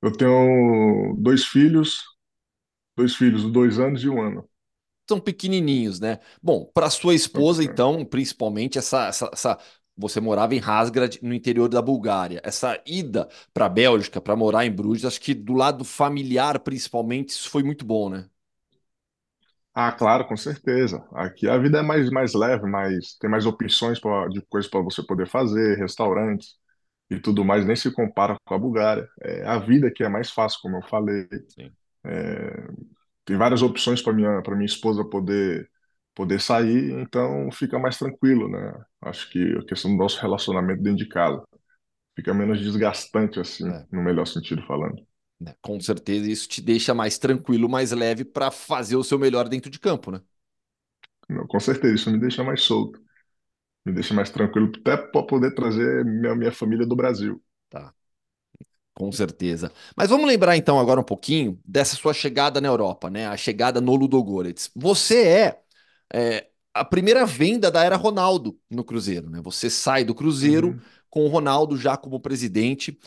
Eu 0.00 0.12
tenho 0.12 1.16
dois 1.18 1.44
filhos, 1.44 2.04
dois 2.96 3.16
filhos, 3.16 3.50
dois 3.50 3.80
anos 3.80 4.04
e 4.04 4.08
um 4.08 4.22
ano 4.22 4.48
são 5.08 5.20
pequenininhos, 5.20 6.00
né? 6.00 6.18
Bom, 6.42 6.64
para 6.74 6.90
sua 6.90 7.14
esposa, 7.14 7.64
então, 7.64 8.04
principalmente 8.04 8.78
essa, 8.78 9.06
essa, 9.08 9.30
essa, 9.32 9.58
você 9.96 10.20
morava 10.20 10.54
em 10.54 10.58
Razgrad, 10.58 11.16
no 11.22 11.34
interior 11.34 11.68
da 11.68 11.80
Bulgária. 11.82 12.40
Essa 12.44 12.80
ida 12.86 13.28
para 13.54 13.66
a 13.66 13.68
Bélgica, 13.68 14.20
para 14.20 14.36
morar 14.36 14.66
em 14.66 14.70
Bruges, 14.72 15.04
acho 15.04 15.20
que 15.20 15.34
do 15.34 15.54
lado 15.54 15.84
familiar, 15.84 16.58
principalmente, 16.60 17.30
isso 17.30 17.50
foi 17.50 17.62
muito 17.62 17.84
bom, 17.84 18.08
né? 18.10 18.28
Ah, 19.74 19.92
claro, 19.92 20.26
com 20.26 20.36
certeza. 20.36 21.04
Aqui 21.12 21.48
a 21.48 21.56
vida 21.58 21.78
é 21.78 21.82
mais, 21.82 22.10
mais 22.10 22.34
leve, 22.34 22.66
mais, 22.66 23.14
tem 23.18 23.30
mais 23.30 23.46
opções 23.46 24.00
pra, 24.00 24.26
de 24.28 24.40
coisas 24.42 24.68
para 24.70 24.80
você 24.82 25.02
poder 25.04 25.26
fazer, 25.28 25.76
restaurantes 25.78 26.56
e 27.10 27.18
tudo 27.20 27.44
mais, 27.44 27.64
nem 27.64 27.76
se 27.76 27.92
compara 27.92 28.36
com 28.44 28.54
a 28.54 28.58
Bulgária. 28.58 29.08
É, 29.22 29.46
a 29.46 29.58
vida 29.58 29.86
aqui 29.88 30.02
é 30.04 30.08
mais 30.08 30.30
fácil, 30.30 30.60
como 30.62 30.76
eu 30.78 30.82
falei. 30.82 31.28
É, 32.04 32.68
tem 33.28 33.36
várias 33.36 33.60
opções 33.60 34.00
para 34.00 34.14
minha, 34.14 34.40
para 34.42 34.56
minha 34.56 34.64
esposa 34.64 35.04
poder 35.04 35.70
poder 36.14 36.40
sair, 36.40 36.92
então 36.94 37.48
fica 37.52 37.78
mais 37.78 37.96
tranquilo, 37.98 38.48
né? 38.48 38.74
Acho 39.02 39.30
que 39.30 39.38
a 39.56 39.64
questão 39.64 39.92
do 39.92 39.98
nosso 39.98 40.20
relacionamento 40.20 40.82
dentro 40.82 40.98
de 40.98 41.06
casa 41.06 41.44
fica 42.16 42.32
menos 42.32 42.58
desgastante, 42.58 43.38
assim, 43.38 43.68
é. 43.68 43.86
no 43.92 44.02
melhor 44.02 44.26
sentido 44.26 44.62
falando. 44.66 45.06
É, 45.46 45.54
com 45.60 45.78
certeza 45.78 46.28
isso 46.28 46.48
te 46.48 46.62
deixa 46.62 46.94
mais 46.94 47.18
tranquilo, 47.18 47.68
mais 47.68 47.92
leve 47.92 48.24
para 48.24 48.50
fazer 48.50 48.96
o 48.96 49.04
seu 49.04 49.18
melhor 49.18 49.48
dentro 49.48 49.70
de 49.70 49.78
campo, 49.78 50.10
né? 50.10 50.20
Não, 51.28 51.46
com 51.46 51.60
certeza, 51.60 51.94
isso 51.94 52.10
me 52.10 52.18
deixa 52.18 52.42
mais 52.42 52.62
solto. 52.62 52.98
Me 53.84 53.92
deixa 53.92 54.14
mais 54.14 54.30
tranquilo, 54.30 54.72
até 54.80 54.96
para 54.96 55.22
poder 55.22 55.54
trazer 55.54 56.04
minha, 56.04 56.34
minha 56.34 56.52
família 56.52 56.86
do 56.86 56.96
Brasil. 56.96 57.40
Tá. 57.68 57.94
Com 58.98 59.12
certeza. 59.12 59.70
Mas 59.96 60.10
vamos 60.10 60.26
lembrar 60.26 60.56
então 60.56 60.76
agora 60.80 60.98
um 60.98 61.04
pouquinho 61.04 61.56
dessa 61.64 61.94
sua 61.94 62.12
chegada 62.12 62.60
na 62.60 62.66
Europa, 62.66 63.08
né? 63.08 63.28
A 63.28 63.36
chegada 63.36 63.80
no 63.80 63.94
Ludogorets. 63.94 64.72
Você 64.74 65.24
é 65.24 65.62
é, 66.12 66.48
a 66.74 66.84
primeira 66.84 67.24
venda 67.24 67.70
da 67.70 67.84
era 67.84 67.94
Ronaldo 67.94 68.58
no 68.68 68.82
Cruzeiro. 68.82 69.30
Né? 69.30 69.40
Você 69.40 69.70
sai 69.70 70.02
do 70.02 70.16
Cruzeiro 70.16 70.70
uhum. 70.70 70.80
com 71.08 71.24
o 71.24 71.28
Ronaldo 71.28 71.76
já 71.76 71.96
como 71.96 72.18
presidente. 72.18 72.98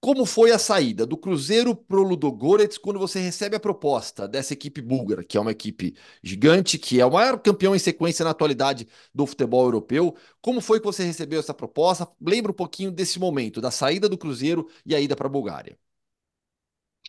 Como 0.00 0.24
foi 0.24 0.52
a 0.52 0.58
saída 0.58 1.04
do 1.04 1.16
Cruzeiro 1.16 1.74
para 1.74 1.96
o 1.98 2.02
Ludogorets 2.02 2.78
quando 2.78 2.98
você 2.98 3.18
recebe 3.18 3.56
a 3.56 3.60
proposta 3.60 4.28
dessa 4.28 4.52
equipe 4.52 4.80
búlgara, 4.80 5.24
que 5.24 5.36
é 5.36 5.40
uma 5.40 5.50
equipe 5.50 5.96
gigante, 6.22 6.78
que 6.78 7.00
é 7.00 7.06
o 7.06 7.10
maior 7.12 7.38
campeão 7.40 7.74
em 7.74 7.78
sequência 7.78 8.24
na 8.24 8.30
atualidade 8.30 8.86
do 9.12 9.26
futebol 9.26 9.64
europeu? 9.64 10.14
Como 10.40 10.60
foi 10.60 10.78
que 10.78 10.86
você 10.86 11.02
recebeu 11.04 11.40
essa 11.40 11.54
proposta? 11.54 12.08
Lembra 12.20 12.52
um 12.52 12.54
pouquinho 12.54 12.92
desse 12.92 13.18
momento, 13.18 13.60
da 13.60 13.70
saída 13.72 14.08
do 14.08 14.16
Cruzeiro 14.18 14.68
e 14.84 14.94
a 14.94 15.00
ida 15.00 15.16
para 15.16 15.26
a 15.26 15.30
Bulgária. 15.30 15.76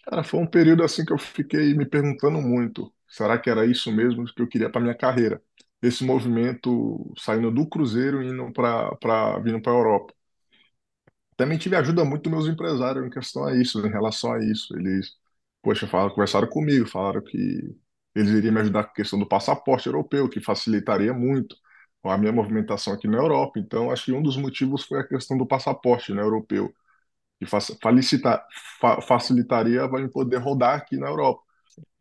Cara, 0.06 0.24
foi 0.24 0.40
um 0.40 0.48
período 0.48 0.84
assim 0.84 1.04
que 1.06 1.12
eu 1.14 1.18
fiquei 1.18 1.74
me 1.74 1.86
perguntando 1.86 2.42
muito. 2.42 2.94
Será 3.08 3.38
que 3.40 3.50
era 3.50 3.66
isso 3.66 3.92
mesmo 3.92 4.26
que 4.34 4.42
eu 4.42 4.48
queria 4.48 4.70
para 4.72 4.82
minha 4.82 4.96
carreira? 4.96 5.42
Esse 5.82 6.04
movimento 6.04 7.14
saindo 7.18 7.52
do 7.52 7.68
Cruzeiro 7.68 8.24
e 8.24 8.28
indo 8.28 8.52
para 8.54 9.40
vindo 9.40 9.62
para 9.62 9.72
a 9.74 9.76
Europa. 9.76 10.14
Também 11.38 11.58
tive 11.60 11.76
ajuda 11.78 12.04
muito 12.06 12.24
dos 12.24 12.32
meus 12.34 12.48
empresários 12.48 13.06
em 13.06 13.10
questão 13.12 13.46
a 13.46 13.56
isso, 13.56 13.86
em 13.86 13.90
relação 13.92 14.34
a 14.34 14.44
isso. 14.44 14.76
Eles, 14.78 15.12
poxa, 15.64 15.88
falaram, 15.88 16.12
conversaram 16.12 16.48
comigo, 16.50 16.88
falaram 16.88 17.22
que 17.24 17.76
eles 18.16 18.32
iriam 18.32 18.54
me 18.54 18.62
ajudar 18.62 18.86
com 18.86 18.92
a 18.92 18.94
questão 18.96 19.20
do 19.20 19.28
passaporte 19.28 19.88
europeu, 19.88 20.30
que 20.30 20.42
facilitaria 20.42 21.14
muito 21.14 21.56
a 22.04 22.18
minha 22.18 22.32
movimentação 22.32 22.94
aqui 22.94 23.08
na 23.08 23.18
Europa. 23.18 23.60
Então, 23.60 23.92
acho 23.92 24.06
que 24.06 24.14
um 24.14 24.24
dos 24.24 24.38
motivos 24.38 24.84
foi 24.86 25.00
a 25.02 25.08
questão 25.08 25.38
do 25.38 25.46
passaporte 25.46 26.14
né, 26.14 26.22
europeu, 26.22 26.74
que 27.40 27.46
facilitaria 29.08 29.88
para 29.90 30.10
poder 30.10 30.38
rodar 30.38 30.78
aqui 30.78 30.98
na 30.98 31.08
Europa. 31.08 31.44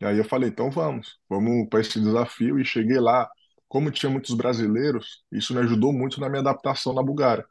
E 0.00 0.06
aí 0.06 0.18
eu 0.18 0.24
falei, 0.24 0.50
então 0.50 0.70
vamos, 0.70 1.18
vamos 1.28 1.68
para 1.68 1.80
esse 1.80 2.00
desafio. 2.00 2.58
E 2.60 2.64
cheguei 2.64 3.00
lá, 3.00 3.30
como 3.68 3.90
tinha 3.90 4.10
muitos 4.10 4.34
brasileiros, 4.34 5.24
isso 5.32 5.54
me 5.54 5.60
ajudou 5.60 5.92
muito 5.92 6.20
na 6.20 6.28
minha 6.28 6.40
adaptação 6.42 6.94
na 6.94 7.02
Bulgária, 7.02 7.46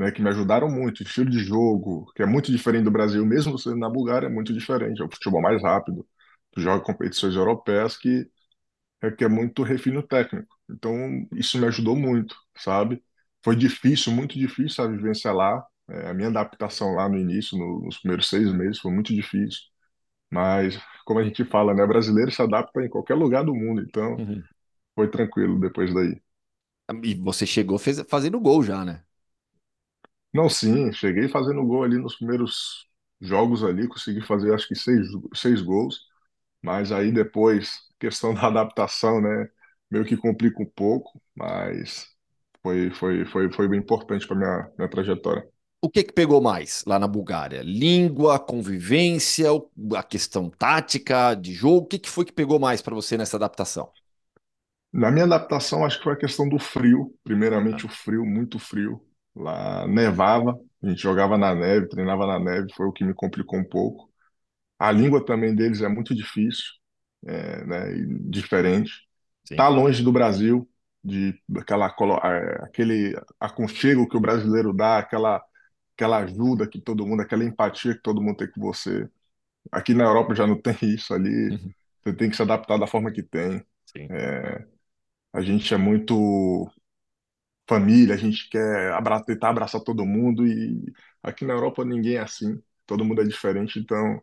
né? 0.00 0.12
Que 0.12 0.22
me 0.22 0.30
ajudaram 0.30 0.70
muito, 0.70 1.02
estilo 1.04 1.30
de 1.30 1.40
jogo, 1.40 2.12
que 2.16 2.22
é 2.24 2.26
muito 2.26 2.52
diferente 2.52 2.84
do 2.84 2.92
Brasil, 2.92 3.24
mesmo 3.26 3.58
sendo 3.58 3.78
na 3.78 3.90
Bulgária, 3.90 4.26
é 4.28 4.30
muito 4.30 4.52
diferente. 4.54 5.02
É 5.02 5.04
o 5.06 5.10
futebol 5.12 5.42
mais 5.42 5.62
rápido, 5.62 6.06
tu 6.52 6.60
joga 6.62 6.84
competições 6.84 7.36
europeias 7.36 7.96
que 7.98 8.28
é 9.02 9.10
que 9.10 9.24
é 9.24 9.28
muito 9.28 9.62
refino 9.62 10.02
técnico. 10.02 10.54
Então 10.70 10.94
isso 11.34 11.58
me 11.58 11.66
ajudou 11.66 11.96
muito, 11.96 12.34
sabe? 12.56 13.02
foi 13.42 13.56
difícil, 13.56 14.12
muito 14.12 14.38
difícil 14.38 14.84
a 14.84 14.88
vivência 14.88 15.32
lá. 15.32 15.64
É, 15.88 16.10
a 16.10 16.14
minha 16.14 16.28
adaptação 16.28 16.94
lá 16.94 17.08
no 17.08 17.16
início, 17.18 17.56
no, 17.58 17.80
nos 17.86 17.98
primeiros 17.98 18.28
seis 18.28 18.52
meses, 18.52 18.78
foi 18.78 18.92
muito 18.92 19.14
difícil. 19.14 19.60
Mas, 20.30 20.78
como 21.06 21.20
a 21.20 21.24
gente 21.24 21.44
fala, 21.44 21.74
né, 21.74 21.86
brasileiro 21.86 22.30
se 22.32 22.42
adapta 22.42 22.82
em 22.84 22.88
qualquer 22.90 23.14
lugar 23.14 23.44
do 23.44 23.54
mundo, 23.54 23.82
então 23.82 24.18
Uhum. 24.18 24.44
foi 24.94 25.10
tranquilo 25.10 25.60
depois 25.60 25.92
daí. 25.94 26.20
E 27.04 27.14
você 27.14 27.46
chegou 27.46 27.78
fez, 27.78 28.00
fazendo 28.08 28.38
gol 28.40 28.62
já, 28.62 28.84
né? 28.84 29.04
Não, 30.32 30.48
sim, 30.48 30.92
cheguei 30.92 31.28
fazendo 31.28 31.64
gol 31.66 31.82
ali 31.82 31.98
nos 31.98 32.16
primeiros 32.16 32.86
jogos 33.20 33.64
ali, 33.64 33.88
consegui 33.88 34.20
fazer 34.22 34.54
acho 34.54 34.68
que 34.68 34.74
seis, 34.76 35.08
seis 35.34 35.60
gols, 35.60 36.00
mas 36.62 36.92
aí 36.92 37.12
depois, 37.12 37.80
questão 38.00 38.34
da 38.34 38.46
adaptação, 38.48 39.20
né, 39.20 39.50
meio 39.90 40.04
que 40.06 40.16
complica 40.16 40.62
um 40.62 40.66
pouco, 40.66 41.20
mas 41.36 42.08
foi, 42.62 42.90
foi, 42.92 43.24
foi, 43.26 43.52
foi 43.52 43.68
bem 43.68 43.80
importante 43.80 44.26
para 44.26 44.36
minha, 44.36 44.72
minha 44.78 44.90
trajetória. 44.90 45.48
O 45.82 45.88
que 45.90 46.04
que 46.04 46.12
pegou 46.12 46.40
mais 46.42 46.84
lá 46.86 46.98
na 46.98 47.06
Bulgária? 47.08 47.62
Língua, 47.62 48.38
convivência, 48.38 49.48
a 49.96 50.02
questão 50.02 50.50
tática 50.50 51.34
de 51.34 51.52
jogo? 51.54 51.84
O 51.84 51.86
que 51.86 51.98
que 51.98 52.08
foi 52.10 52.24
que 52.24 52.32
pegou 52.32 52.58
mais 52.58 52.82
para 52.82 52.94
você 52.94 53.16
nessa 53.16 53.36
adaptação? 53.36 53.90
Na 54.92 55.10
minha 55.10 55.24
adaptação, 55.24 55.84
acho 55.84 55.98
que 55.98 56.04
foi 56.04 56.12
a 56.12 56.16
questão 56.16 56.48
do 56.48 56.56
frio, 56.58 57.12
Ah, 57.50 57.80
primeiramente 57.80 57.84
o 57.84 57.88
frio, 57.88 58.24
muito 58.24 58.56
frio. 58.58 59.04
Lá 59.36 59.86
nevava, 59.86 60.58
a 60.82 60.88
gente 60.88 61.00
jogava 61.02 61.38
na 61.38 61.54
neve, 61.54 61.88
treinava 61.88 62.26
na 62.26 62.38
neve, 62.38 62.72
foi 62.74 62.86
o 62.86 62.92
que 62.92 63.04
me 63.04 63.14
complicou 63.14 63.58
um 63.58 63.64
pouco. 63.68 64.10
A 64.78 64.92
língua 64.92 65.24
também 65.24 65.54
deles 65.54 65.82
é 65.82 65.88
muito 65.88 66.14
difícil, 66.14 66.64
é, 67.26 67.64
né, 67.66 67.92
e 67.96 68.06
diferente. 68.30 68.92
Tá 69.56 69.68
sim. 69.68 69.68
longe 69.68 70.02
do 70.02 70.12
Brasil, 70.12 70.68
de 71.04 71.34
aquela, 71.58 71.86
é, 72.24 72.64
aquele 72.64 73.14
aconchego 73.40 74.08
que 74.08 74.16
o 74.16 74.20
brasileiro 74.20 74.72
dá, 74.74 74.98
aquela, 74.98 75.42
aquela 75.96 76.18
ajuda 76.18 76.68
que 76.68 76.80
todo 76.80 77.06
mundo, 77.06 77.22
aquela 77.22 77.44
empatia 77.44 77.94
que 77.94 78.02
todo 78.02 78.22
mundo 78.22 78.38
tem 78.38 78.50
com 78.50 78.60
você. 78.62 79.08
Aqui 79.72 79.94
na 79.94 80.04
Europa 80.04 80.34
já 80.34 80.46
não 80.46 80.60
tem 80.60 80.76
isso 80.94 81.14
ali, 81.14 81.50
Uhum. 81.50 81.74
você 82.02 82.14
tem 82.14 82.30
que 82.30 82.36
se 82.36 82.42
adaptar 82.42 82.78
da 82.78 82.86
forma 82.86 83.12
que 83.12 83.22
tem. 83.24 83.64
Sim. 83.84 84.14
A 85.32 85.40
gente 85.42 85.72
é 85.74 85.76
muito 85.76 86.68
família, 87.70 88.14
a 88.16 88.18
gente 88.18 88.50
quer 88.50 88.92
abra 88.94 89.22
tentar 89.24 89.50
abraçar 89.50 89.82
todo 89.82 90.06
mundo 90.06 90.46
e 90.46 90.92
aqui 91.22 91.46
na 91.46 91.54
Europa 91.54 91.84
ninguém 91.86 92.16
é 92.16 92.20
assim, 92.22 92.60
todo 92.86 93.04
mundo 93.06 93.22
é 93.22 93.26
diferente, 93.26 93.80
então 93.80 94.22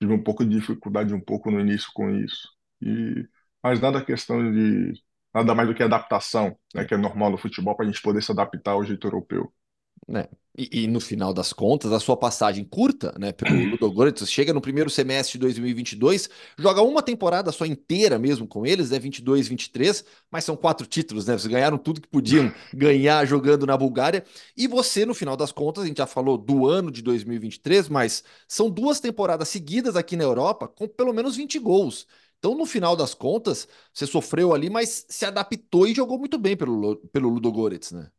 tive 0.00 0.12
um 0.12 0.22
pouco 0.22 0.44
de 0.44 0.58
dificuldade 0.58 1.14
um 1.14 1.20
pouco 1.20 1.50
no 1.50 1.60
início 1.60 1.90
com 1.94 2.10
isso. 2.10 2.48
E 2.82 3.28
mas 3.62 3.80
nada 3.80 4.04
questão 4.04 4.52
de 4.52 4.92
nada 5.34 5.54
mais 5.54 5.68
do 5.68 5.74
que 5.74 5.82
adaptação, 5.82 6.58
né, 6.74 6.84
que 6.84 6.94
é 6.94 6.96
normal 6.98 7.30
no 7.30 7.38
futebol 7.38 7.76
para 7.76 7.86
a 7.86 7.88
gente 7.90 8.02
poder 8.02 8.22
se 8.22 8.32
adaptar 8.32 8.72
ao 8.72 8.84
jeito 8.84 9.06
europeu. 9.06 9.52
Né? 10.08 10.28
E, 10.56 10.84
e 10.84 10.86
no 10.86 11.00
final 11.00 11.34
das 11.34 11.52
contas, 11.52 11.90
a 11.90 11.98
sua 11.98 12.16
passagem 12.16 12.64
curta, 12.64 13.12
né, 13.18 13.32
pelo 13.32 13.70
Ludogorets, 13.70 14.30
chega 14.30 14.52
no 14.52 14.60
primeiro 14.60 14.88
semestre 14.88 15.32
de 15.32 15.38
2022, 15.40 16.30
joga 16.56 16.80
uma 16.80 17.02
temporada 17.02 17.50
só 17.50 17.66
inteira 17.66 18.20
mesmo 18.20 18.46
com 18.46 18.64
eles, 18.64 18.92
é 18.92 18.98
22, 18.98 19.48
23, 19.48 20.04
mas 20.30 20.44
são 20.44 20.56
quatro 20.56 20.86
títulos, 20.86 21.26
né? 21.26 21.36
Vocês 21.36 21.52
ganharam 21.52 21.76
tudo 21.76 22.00
que 22.00 22.06
podiam 22.08 22.52
ganhar 22.72 23.26
jogando 23.26 23.66
na 23.66 23.76
Bulgária. 23.76 24.24
E 24.56 24.68
você, 24.68 25.04
no 25.04 25.12
final 25.14 25.36
das 25.36 25.50
contas, 25.50 25.84
a 25.84 25.86
gente 25.88 25.98
já 25.98 26.06
falou 26.06 26.38
do 26.38 26.68
ano 26.68 26.90
de 26.90 27.02
2023, 27.02 27.88
mas 27.88 28.22
são 28.46 28.70
duas 28.70 29.00
temporadas 29.00 29.48
seguidas 29.48 29.96
aqui 29.96 30.16
na 30.16 30.24
Europa 30.24 30.68
com 30.68 30.86
pelo 30.86 31.12
menos 31.12 31.34
20 31.36 31.58
gols. 31.58 32.06
Então, 32.38 32.54
no 32.54 32.66
final 32.66 32.94
das 32.94 33.14
contas, 33.14 33.66
você 33.92 34.06
sofreu 34.06 34.54
ali, 34.54 34.70
mas 34.70 35.06
se 35.08 35.24
adaptou 35.24 35.86
e 35.86 35.94
jogou 35.94 36.18
muito 36.18 36.38
bem 36.38 36.56
pelo, 36.56 36.96
pelo 37.10 37.28
Ludogorets, 37.30 37.90
né? 37.90 38.10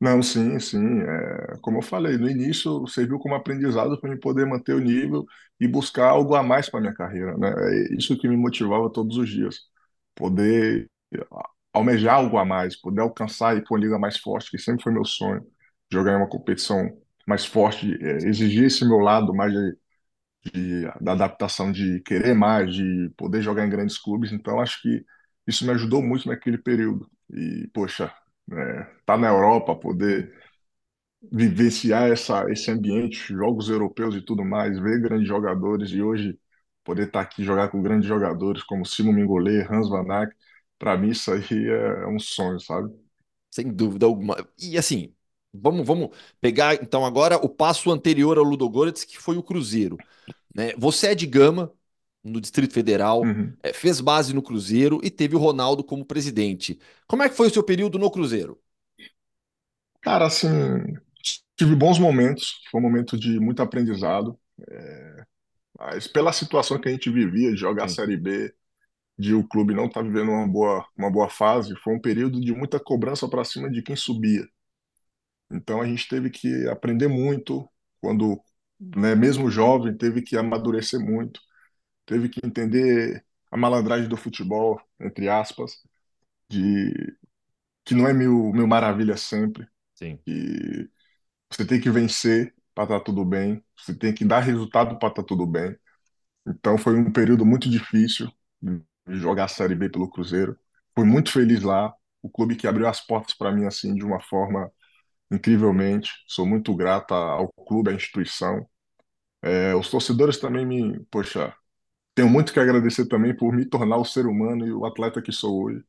Não, 0.00 0.22
sim, 0.22 0.58
sim. 0.60 1.00
É, 1.02 1.56
como 1.62 1.78
eu 1.78 1.82
falei, 1.82 2.18
no 2.18 2.28
início 2.28 2.86
serviu 2.86 3.18
como 3.18 3.34
aprendizado 3.34 3.98
para 4.00 4.12
eu 4.12 4.20
poder 4.20 4.44
manter 4.46 4.74
o 4.74 4.80
nível 4.80 5.24
e 5.58 5.66
buscar 5.66 6.08
algo 6.10 6.34
a 6.34 6.42
mais 6.42 6.68
para 6.68 6.80
minha 6.80 6.92
carreira, 6.94 7.36
né? 7.38 7.48
É 7.90 7.94
isso 7.96 8.16
que 8.18 8.28
me 8.28 8.36
motivava 8.36 8.90
todos 8.92 9.16
os 9.16 9.28
dias. 9.28 9.56
Poder 10.14 10.86
a- 11.32 11.48
almejar 11.72 12.16
algo 12.16 12.36
a 12.38 12.44
mais, 12.44 12.76
poder 12.80 13.00
alcançar 13.00 13.54
e 13.56 13.58
ir 13.60 13.64
para 13.64 13.74
uma 13.74 13.80
liga 13.80 13.98
mais 13.98 14.18
forte, 14.18 14.50
que 14.50 14.58
sempre 14.58 14.82
foi 14.82 14.92
meu 14.92 15.04
sonho. 15.04 15.46
Jogar 15.90 16.12
em 16.12 16.16
uma 16.16 16.28
competição 16.28 16.90
mais 17.26 17.44
forte, 17.46 17.94
é, 18.02 18.16
exigir 18.28 18.64
esse 18.64 18.84
meu 18.86 18.98
lado 18.98 19.34
mais 19.34 19.52
de, 19.52 19.76
de- 20.52 20.82
da 21.00 21.12
adaptação, 21.12 21.72
de 21.72 22.00
querer 22.02 22.34
mais, 22.34 22.74
de 22.74 23.10
poder 23.16 23.42
jogar 23.42 23.66
em 23.66 23.70
grandes 23.70 23.98
clubes. 23.98 24.32
Então, 24.32 24.60
acho 24.60 24.80
que 24.82 25.04
isso 25.46 25.64
me 25.66 25.72
ajudou 25.72 26.02
muito 26.02 26.28
naquele 26.28 26.58
período. 26.58 27.10
E, 27.32 27.68
poxa, 27.74 28.12
é, 28.52 28.84
tá 29.04 29.16
na 29.16 29.28
Europa, 29.28 29.74
poder 29.76 30.32
vivenciar 31.32 32.10
essa, 32.10 32.44
esse 32.50 32.70
ambiente, 32.70 33.32
jogos 33.34 33.68
europeus 33.68 34.14
e 34.14 34.22
tudo 34.22 34.44
mais, 34.44 34.78
ver 34.78 35.00
grandes 35.00 35.28
jogadores 35.28 35.90
e 35.90 36.02
hoje 36.02 36.38
poder 36.84 37.08
estar 37.08 37.20
aqui 37.20 37.42
e 37.42 37.44
jogar 37.44 37.68
com 37.68 37.82
grandes 37.82 38.06
jogadores 38.06 38.62
como 38.62 38.86
Simon 38.86 39.12
Mignolet, 39.12 39.66
Hans 39.70 39.88
Van 39.88 40.04
Dijk, 40.04 40.34
para 40.78 40.96
mim 40.96 41.10
isso 41.10 41.32
aí 41.32 41.42
é, 41.50 42.04
é 42.04 42.06
um 42.06 42.18
sonho, 42.18 42.60
sabe? 42.60 42.92
Sem 43.50 43.72
dúvida 43.72 44.06
alguma. 44.06 44.36
E 44.58 44.78
assim, 44.78 45.12
vamos, 45.52 45.86
vamos 45.86 46.10
pegar 46.40 46.74
então 46.74 47.04
agora 47.04 47.36
o 47.36 47.48
passo 47.48 47.90
anterior 47.90 48.38
ao 48.38 48.44
Ludogorets, 48.44 49.04
que 49.04 49.18
foi 49.18 49.36
o 49.36 49.42
Cruzeiro. 49.42 49.96
Né? 50.54 50.72
Você 50.76 51.08
é 51.08 51.14
de 51.14 51.26
Gama, 51.26 51.72
no 52.26 52.40
Distrito 52.40 52.72
Federal, 52.74 53.34
Uhum. 53.34 53.56
é, 53.62 53.72
fez 53.72 54.00
base 54.00 54.34
no 54.34 54.42
Cruzeiro 54.42 55.00
e 55.02 55.10
teve 55.10 55.36
o 55.36 55.38
Ronaldo 55.38 55.84
como 55.84 56.04
presidente. 56.04 56.78
Como 57.06 57.22
é 57.22 57.28
que 57.28 57.36
foi 57.36 57.48
o 57.48 57.50
seu 57.50 57.62
período 57.62 57.98
no 57.98 58.10
Cruzeiro? 58.10 58.60
Cara, 60.00 60.26
assim, 60.26 60.48
tive 61.56 61.74
bons 61.76 61.98
momentos, 61.98 62.62
foi 62.70 62.80
um 62.80 62.84
momento 62.84 63.18
de 63.18 63.38
muito 63.40 63.62
aprendizado, 63.62 64.38
mas 65.78 66.06
pela 66.06 66.32
situação 66.32 66.80
que 66.80 66.88
a 66.88 66.92
gente 66.92 67.10
vivia, 67.10 67.50
de 67.50 67.56
jogar 67.56 67.88
a. 67.88 67.88
Série 67.88 68.16
B, 68.16 68.54
de 69.18 69.34
o 69.34 69.46
clube 69.46 69.74
não 69.74 69.86
estar 69.86 70.02
vivendo 70.02 70.30
uma 70.30 70.48
boa, 70.48 70.86
uma 70.96 71.10
boa 71.10 71.28
fase, 71.30 71.76
foi 71.78 71.94
um 71.94 72.00
período 72.00 72.40
de 72.40 72.52
muita 72.54 72.80
cobrança 72.80 73.28
para 73.28 73.44
cima 73.44 73.70
de 73.70 73.82
quem 73.82 73.96
subia. 73.96 74.46
Então 75.50 75.80
a 75.80 75.86
gente 75.86 76.08
teve 76.08 76.30
que 76.30 76.66
aprender 76.68 77.08
muito 77.08 77.68
quando, 78.00 78.40
né, 78.80 79.14
mesmo 79.14 79.50
jovem, 79.50 79.96
teve 79.96 80.22
que 80.22 80.36
amadurecer 80.36 81.00
muito, 81.00 81.40
teve 82.06 82.28
que 82.30 82.40
entender 82.46 83.24
a 83.50 83.56
malandragem 83.56 84.08
do 84.08 84.16
futebol, 84.16 84.80
entre 85.00 85.28
aspas, 85.28 85.82
de 86.50 87.16
que 87.84 87.94
não 87.94 88.06
é 88.08 88.12
mil, 88.12 88.52
mil 88.52 88.66
maravilha 88.66 89.16
sempre, 89.16 89.68
Sim. 89.94 90.18
que 90.26 90.90
você 91.50 91.66
tem 91.66 91.80
que 91.80 91.90
vencer 91.90 92.54
para 92.74 92.84
estar 92.84 93.00
tudo 93.00 93.24
bem, 93.24 93.64
você 93.76 93.94
tem 93.94 94.14
que 94.14 94.24
dar 94.24 94.40
resultado 94.40 94.98
para 94.98 95.08
estar 95.08 95.22
tudo 95.24 95.46
bem. 95.46 95.76
Então 96.46 96.78
foi 96.78 96.96
um 96.98 97.12
período 97.12 97.44
muito 97.46 97.68
difícil 97.70 98.30
de 98.62 98.82
jogar 99.18 99.44
a 99.44 99.48
Série 99.48 99.74
B 99.74 99.88
pelo 99.90 100.10
Cruzeiro. 100.10 100.58
Fui 100.94 101.04
muito 101.06 101.32
feliz 101.32 101.62
lá, 101.62 101.94
o 102.22 102.30
clube 102.30 102.56
que 102.56 102.66
abriu 102.66 102.88
as 102.88 103.00
portas 103.00 103.34
para 103.36 103.52
mim 103.52 103.66
assim 103.66 103.94
de 103.94 104.04
uma 104.04 104.20
forma 104.20 104.70
incrivelmente. 105.30 106.12
Sou 106.28 106.46
muito 106.46 106.74
grato 106.76 107.14
ao 107.14 107.52
clube, 107.66 107.90
à 107.90 107.94
instituição. 107.94 108.68
É, 109.42 109.74
os 109.74 109.90
torcedores 109.90 110.38
também 110.38 110.66
me, 110.66 111.00
poxa, 111.10 111.54
tenho 112.16 112.30
muito 112.30 112.52
que 112.54 112.60
agradecer 112.60 113.06
também 113.08 113.36
por 113.36 113.54
me 113.54 113.66
tornar 113.66 113.98
o 113.98 114.06
ser 114.06 114.26
humano 114.26 114.66
e 114.66 114.72
o 114.74 114.86
atleta 114.86 115.22
que 115.22 115.32
sou 115.32 115.64
hoje, 115.66 115.84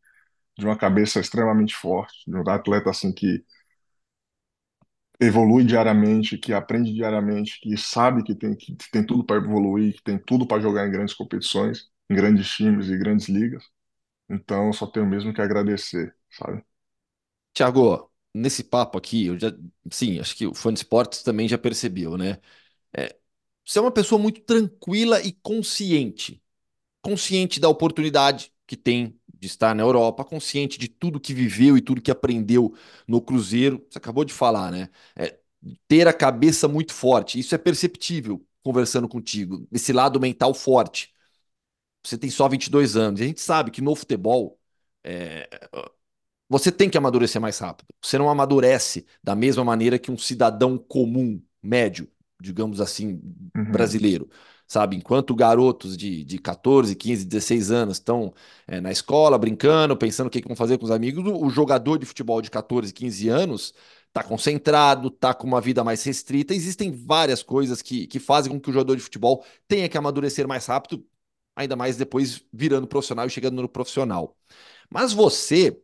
de 0.58 0.66
uma 0.66 0.78
cabeça 0.78 1.20
extremamente 1.22 1.76
forte, 1.76 2.16
de 2.30 2.36
um 2.38 2.50
atleta 2.50 2.90
assim 2.92 3.14
que 3.14 3.46
evolui 5.20 5.64
diariamente, 5.66 6.38
que 6.38 6.54
aprende 6.54 6.94
diariamente, 6.94 7.60
que 7.62 7.76
sabe 7.78 8.24
que 8.24 8.36
tem, 8.36 8.56
que 8.56 8.76
tem 8.92 9.06
tudo 9.06 9.24
para 9.26 9.38
evoluir, 9.38 9.94
que 9.96 10.04
tem 10.04 10.18
tudo 10.20 10.48
para 10.48 10.62
jogar 10.62 10.88
em 10.88 10.92
grandes 10.92 11.16
competições, 11.16 11.90
em 12.10 12.16
grandes 12.16 12.48
times 12.50 12.88
e 12.90 12.98
grandes 12.98 13.28
ligas. 13.28 13.64
Então, 14.30 14.74
só 14.74 14.88
tenho 14.88 15.08
mesmo 15.08 15.34
que 15.34 15.42
agradecer, 15.42 16.16
sabe? 16.32 16.64
Tiago, 17.54 18.12
nesse 18.34 18.64
papo 18.64 18.98
aqui, 18.98 19.26
eu 19.28 19.40
já, 19.40 19.48
sim, 19.92 20.20
acho 20.20 20.36
que 20.36 20.46
o 20.46 20.54
fã 20.54 20.72
de 20.72 20.80
esportes 20.80 21.24
também 21.24 21.48
já 21.48 21.58
percebeu, 21.58 22.18
né? 22.18 22.40
É, 22.98 23.18
você 23.68 23.80
é 23.80 23.82
uma 23.84 23.92
pessoa 23.92 24.20
muito 24.22 24.42
tranquila 24.42 25.22
e 25.22 25.34
consciente. 25.34 26.42
Consciente 27.02 27.60
da 27.60 27.70
oportunidade 27.70 28.52
que 28.68 28.78
tem 28.78 29.20
de 29.34 29.48
estar 29.48 29.76
na 29.76 29.84
Europa, 29.84 30.26
consciente 30.26 30.80
de 30.80 30.88
tudo 30.88 31.20
que 31.20 31.34
viveu 31.34 31.78
e 31.78 31.82
tudo 31.82 32.02
que 32.02 32.12
aprendeu 32.12 32.76
no 33.08 33.22
Cruzeiro. 33.22 33.86
Você 33.90 33.98
acabou 34.00 34.26
de 34.26 34.34
falar, 34.34 34.72
né? 34.72 34.90
É, 35.16 35.40
ter 35.88 36.08
a 36.08 36.14
cabeça 36.14 36.68
muito 36.68 36.94
forte. 36.94 37.40
Isso 37.40 37.56
é 37.56 37.58
perceptível 37.58 38.46
conversando 38.64 39.08
contigo. 39.08 39.68
Esse 39.72 39.94
lado 39.94 40.20
mental 40.20 40.54
forte. 40.54 41.14
Você 42.04 42.18
tem 42.18 42.30
só 42.30 42.48
22 42.50 42.98
anos. 42.98 43.20
E 43.20 43.24
a 43.24 43.28
gente 43.28 43.42
sabe 43.42 43.72
que 43.72 43.82
no 43.82 43.96
futebol. 43.96 44.60
é, 45.04 45.50
você 46.50 46.72
tem 46.72 46.90
que 46.90 46.98
amadurecer 46.98 47.42
mais 47.42 47.58
rápido. 47.60 47.88
Você 48.02 48.18
não 48.18 48.30
amadurece 48.30 49.06
da 49.24 49.36
mesma 49.36 49.64
maneira 49.64 50.00
que 50.00 50.12
um 50.12 50.18
cidadão 50.18 50.78
comum, 50.78 51.42
médio, 51.62 52.10
digamos 52.42 52.80
assim, 52.82 53.22
Uhum. 53.56 53.72
brasileiro. 53.72 54.30
sabe? 54.68 54.96
Enquanto 54.98 55.34
garotos 55.34 55.96
de, 55.98 56.24
de 56.26 56.38
14, 56.40 56.96
15, 56.96 57.26
16 57.26 57.72
anos 57.72 57.98
estão 57.98 58.34
é, 58.68 58.82
na 58.82 58.92
escola 58.92 59.38
brincando, 59.38 59.96
pensando 59.96 60.28
o 60.28 60.30
que, 60.30 60.42
que 60.42 60.48
vão 60.48 60.58
fazer 60.58 60.78
com 60.78 60.86
os 60.86 60.92
amigos, 60.92 61.24
o, 61.26 61.50
jogador 61.50 61.98
de 61.98 62.06
futebol 62.06 62.42
de 62.42 62.52
14, 62.52 62.94
15 62.94 63.30
anos 63.30 63.74
está 64.08 64.24
concentrado, 64.24 65.08
está 65.10 65.34
com 65.34 65.48
uma 65.48 65.62
vida 65.62 65.84
mais 65.84 66.04
restrita. 66.04 66.54
Existem 66.54 66.92
várias 66.92 67.42
coisas 67.44 67.82
que, 67.82 68.08
que 68.08 68.20
fazem 68.20 68.52
com 68.52 68.60
que 68.60 68.70
o 68.70 68.74
jogador 68.74 68.96
de 68.96 69.02
futebol 69.02 69.46
tenha 69.68 69.88
que 69.88 69.98
amadurecer 69.98 70.48
mais 70.48 70.66
rápido, 70.66 71.06
ainda 71.56 71.76
mais 71.76 71.98
depois 71.98 72.44
virando 72.52 72.88
profissional 72.88 73.26
e 73.28 73.30
chegando 73.30 73.62
no 73.62 73.70
profissional. 73.70 74.36
Mas 74.90 75.14
você, 75.14 75.82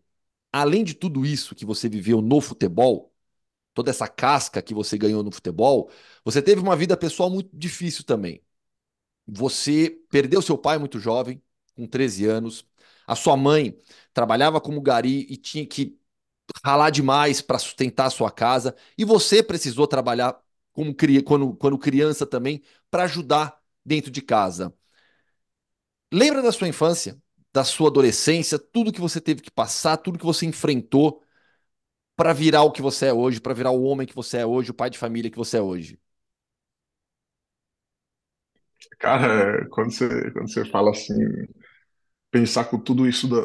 além 0.51 0.83
de 0.83 0.93
tudo 0.95 1.25
isso 1.25 1.55
que 1.55 1.65
você 1.65 1.89
viveu 1.89 2.21
no 2.21 2.41
futebol, 2.41 3.12
toda 3.73 3.89
essa 3.91 4.07
casca 4.07 4.61
que 4.61 4.73
você 4.73 4.97
ganhou 4.97 5.23
no 5.23 5.31
futebol, 5.31 5.89
você 6.23 6.41
teve 6.41 6.61
uma 6.61 6.75
vida 6.75 6.97
pessoal 6.97 7.29
muito 7.29 7.49
difícil 7.55 8.03
também. 8.03 8.41
Você 9.27 9.89
perdeu 10.09 10.41
seu 10.41 10.57
pai 10.57 10.77
muito 10.77 10.99
jovem, 10.99 11.41
com 11.75 11.87
13 11.87 12.25
anos. 12.25 12.65
A 13.07 13.15
sua 13.15 13.37
mãe 13.37 13.77
trabalhava 14.13 14.61
como 14.61 14.81
gari 14.81 15.25
e 15.29 15.37
tinha 15.37 15.65
que 15.65 15.97
ralar 16.65 16.89
demais 16.89 17.41
para 17.41 17.59
sustentar 17.59 18.07
a 18.07 18.09
sua 18.09 18.31
casa. 18.31 18.75
E 18.97 19.05
você 19.05 19.43
precisou 19.43 19.87
trabalhar 19.87 20.39
como 20.73 20.95
quando, 21.25 21.55
quando 21.55 21.77
criança 21.77 22.25
também 22.25 22.63
para 22.91 23.03
ajudar 23.03 23.57
dentro 23.85 24.11
de 24.11 24.21
casa. 24.21 24.73
Lembra 26.11 26.41
da 26.41 26.51
sua 26.51 26.67
infância, 26.67 27.17
da 27.51 27.63
sua 27.63 27.89
adolescência, 27.89 28.59
tudo 28.59 28.91
que 28.91 29.01
você 29.01 29.19
teve 29.19 29.41
que 29.41 29.51
passar, 29.51 29.97
tudo 29.97 30.19
que 30.19 30.25
você 30.25 30.45
enfrentou 30.45 31.22
para 32.15 32.33
virar 32.33 32.63
o 32.63 32.71
que 32.71 32.81
você 32.81 33.07
é 33.07 33.13
hoje, 33.13 33.39
para 33.41 33.53
virar 33.53 33.71
o 33.71 33.83
homem 33.83 34.07
que 34.07 34.15
você 34.15 34.39
é 34.39 34.45
hoje, 34.45 34.71
o 34.71 34.73
pai 34.73 34.89
de 34.89 34.97
família 34.97 35.31
que 35.31 35.37
você 35.37 35.57
é 35.57 35.61
hoje? 35.61 35.99
Cara, 38.99 39.67
quando 39.69 39.91
você, 39.91 40.31
quando 40.31 40.49
você 40.51 40.65
fala 40.65 40.91
assim, 40.91 41.13
pensar 42.31 42.65
com 42.65 42.79
tudo 42.79 43.07
isso 43.07 43.27
da, 43.27 43.37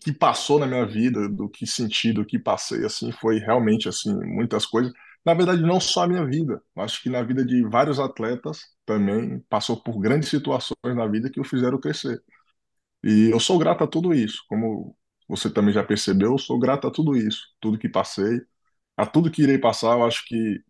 que 0.00 0.12
passou 0.12 0.58
na 0.58 0.66
minha 0.66 0.86
vida, 0.86 1.28
do 1.28 1.48
que 1.48 1.66
senti, 1.66 2.12
do 2.12 2.24
que 2.24 2.38
passei, 2.38 2.84
assim, 2.84 3.10
foi 3.12 3.38
realmente, 3.38 3.88
assim, 3.88 4.14
muitas 4.24 4.66
coisas. 4.66 4.92
Na 5.24 5.34
verdade, 5.34 5.62
não 5.62 5.80
só 5.80 6.02
a 6.04 6.08
minha 6.08 6.24
vida, 6.26 6.60
acho 6.76 7.02
que 7.02 7.08
na 7.10 7.22
vida 7.22 7.44
de 7.44 7.62
vários 7.68 8.00
atletas 8.00 8.60
também 8.84 9.40
passou 9.48 9.80
por 9.82 9.98
grandes 10.00 10.28
situações 10.28 10.74
na 10.96 11.06
vida 11.06 11.30
que 11.30 11.40
o 11.40 11.44
fizeram 11.44 11.78
crescer. 11.80 12.20
E 13.04 13.30
eu 13.32 13.40
sou 13.40 13.58
grato 13.58 13.84
a 13.84 13.86
tudo 13.88 14.14
isso, 14.14 14.44
como 14.48 14.96
você 15.32 15.50
também 15.52 15.74
já 15.74 15.84
percebeu, 15.84 16.32
eu 16.32 16.38
sou 16.38 16.58
grato 16.58 16.86
a 16.88 16.92
tudo 16.92 17.16
isso, 17.16 17.48
tudo 17.60 17.78
que 17.78 17.88
passei, 17.88 18.40
a 18.96 19.06
tudo 19.06 19.30
que 19.30 19.42
irei 19.42 19.58
passar, 19.58 19.94
eu 19.98 20.04
acho 20.06 20.26
que 20.26 20.62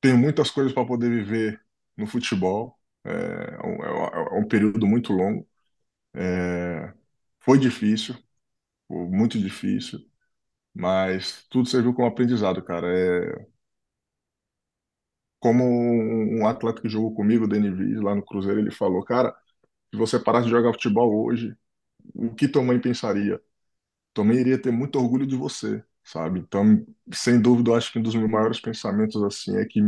tenho 0.00 0.18
muitas 0.18 0.50
coisas 0.50 0.72
para 0.72 0.86
poder 0.86 1.10
viver 1.10 1.60
no 1.96 2.06
futebol, 2.06 2.78
é, 3.04 3.10
é 3.10 3.66
um, 3.66 3.84
é 4.36 4.40
um 4.40 4.48
período 4.48 4.86
muito 4.86 5.12
longo, 5.12 5.48
é, 6.14 6.94
foi 7.40 7.58
difícil, 7.58 8.16
foi 8.88 9.06
muito 9.08 9.38
difícil, 9.40 10.00
mas 10.74 11.46
tudo 11.50 11.68
serviu 11.68 11.94
como 11.94 12.08
aprendizado, 12.08 12.62
cara. 12.64 12.88
É, 12.88 13.46
como 15.40 15.64
um 15.64 16.46
atleta 16.46 16.80
que 16.82 16.88
jogou 16.88 17.14
comigo, 17.14 17.44
o 17.44 17.48
Denis 17.48 18.00
lá 18.02 18.14
no 18.14 18.24
Cruzeiro, 18.24 18.60
ele 18.60 18.70
falou, 18.70 19.04
cara, 19.04 19.34
se 19.92 19.98
você 19.98 20.18
parasse 20.20 20.46
de 20.46 20.52
jogar 20.52 20.72
futebol 20.72 21.24
hoje, 21.26 21.56
o 22.14 22.34
que 22.34 22.48
tua 22.48 22.62
mãe 22.64 22.80
pensaria? 22.80 23.40
Mãe 24.22 24.36
iria 24.36 24.60
ter 24.60 24.70
muito 24.70 24.98
orgulho 24.98 25.26
de 25.26 25.36
você, 25.36 25.82
sabe? 26.04 26.40
Então, 26.40 26.84
sem 27.12 27.40
dúvida, 27.40 27.70
eu 27.70 27.74
acho 27.76 27.92
que 27.92 27.98
um 27.98 28.02
dos 28.02 28.14
meus 28.14 28.30
maiores 28.30 28.60
pensamentos, 28.60 29.22
assim, 29.22 29.56
é 29.56 29.64
que 29.64 29.80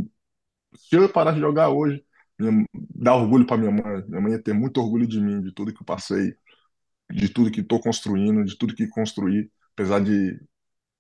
se 0.76 0.96
eu 0.96 1.08
parar 1.12 1.32
de 1.32 1.40
jogar 1.40 1.70
hoje, 1.70 2.04
minha, 2.38 2.66
dar 2.94 3.16
orgulho 3.16 3.46
para 3.46 3.56
minha 3.58 3.70
mãe, 3.72 4.04
minha 4.08 4.20
mãe 4.20 4.32
ia 4.32 4.42
ter 4.42 4.52
muito 4.54 4.80
orgulho 4.80 5.06
de 5.06 5.20
mim, 5.20 5.40
de 5.42 5.52
tudo 5.52 5.72
que 5.74 5.82
eu 5.82 5.86
passei, 5.86 6.34
de 7.10 7.28
tudo 7.28 7.50
que 7.50 7.60
estou 7.60 7.80
construindo, 7.80 8.44
de 8.44 8.56
tudo 8.58 8.74
que 8.74 8.88
construí, 8.88 9.50
apesar 9.74 10.00
de 10.00 10.40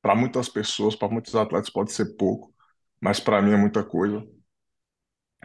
para 0.02 0.14
muitas 0.16 0.48
pessoas, 0.48 0.96
para 0.96 1.08
muitos 1.12 1.34
atletas 1.36 1.70
pode 1.70 1.92
ser 1.92 2.16
pouco, 2.16 2.54
mas 3.00 3.20
para 3.20 3.42
mim 3.42 3.52
é 3.52 3.56
muita 3.58 3.84
coisa. 3.84 4.26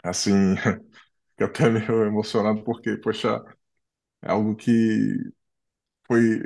Assim, 0.03 0.55
fico 1.29 1.43
até 1.45 1.69
meio 1.69 2.05
emocionado 2.05 2.63
porque, 2.63 2.97
poxa, 2.97 3.43
é 4.21 4.31
algo 4.31 4.55
que 4.55 4.71
foi 6.11 6.41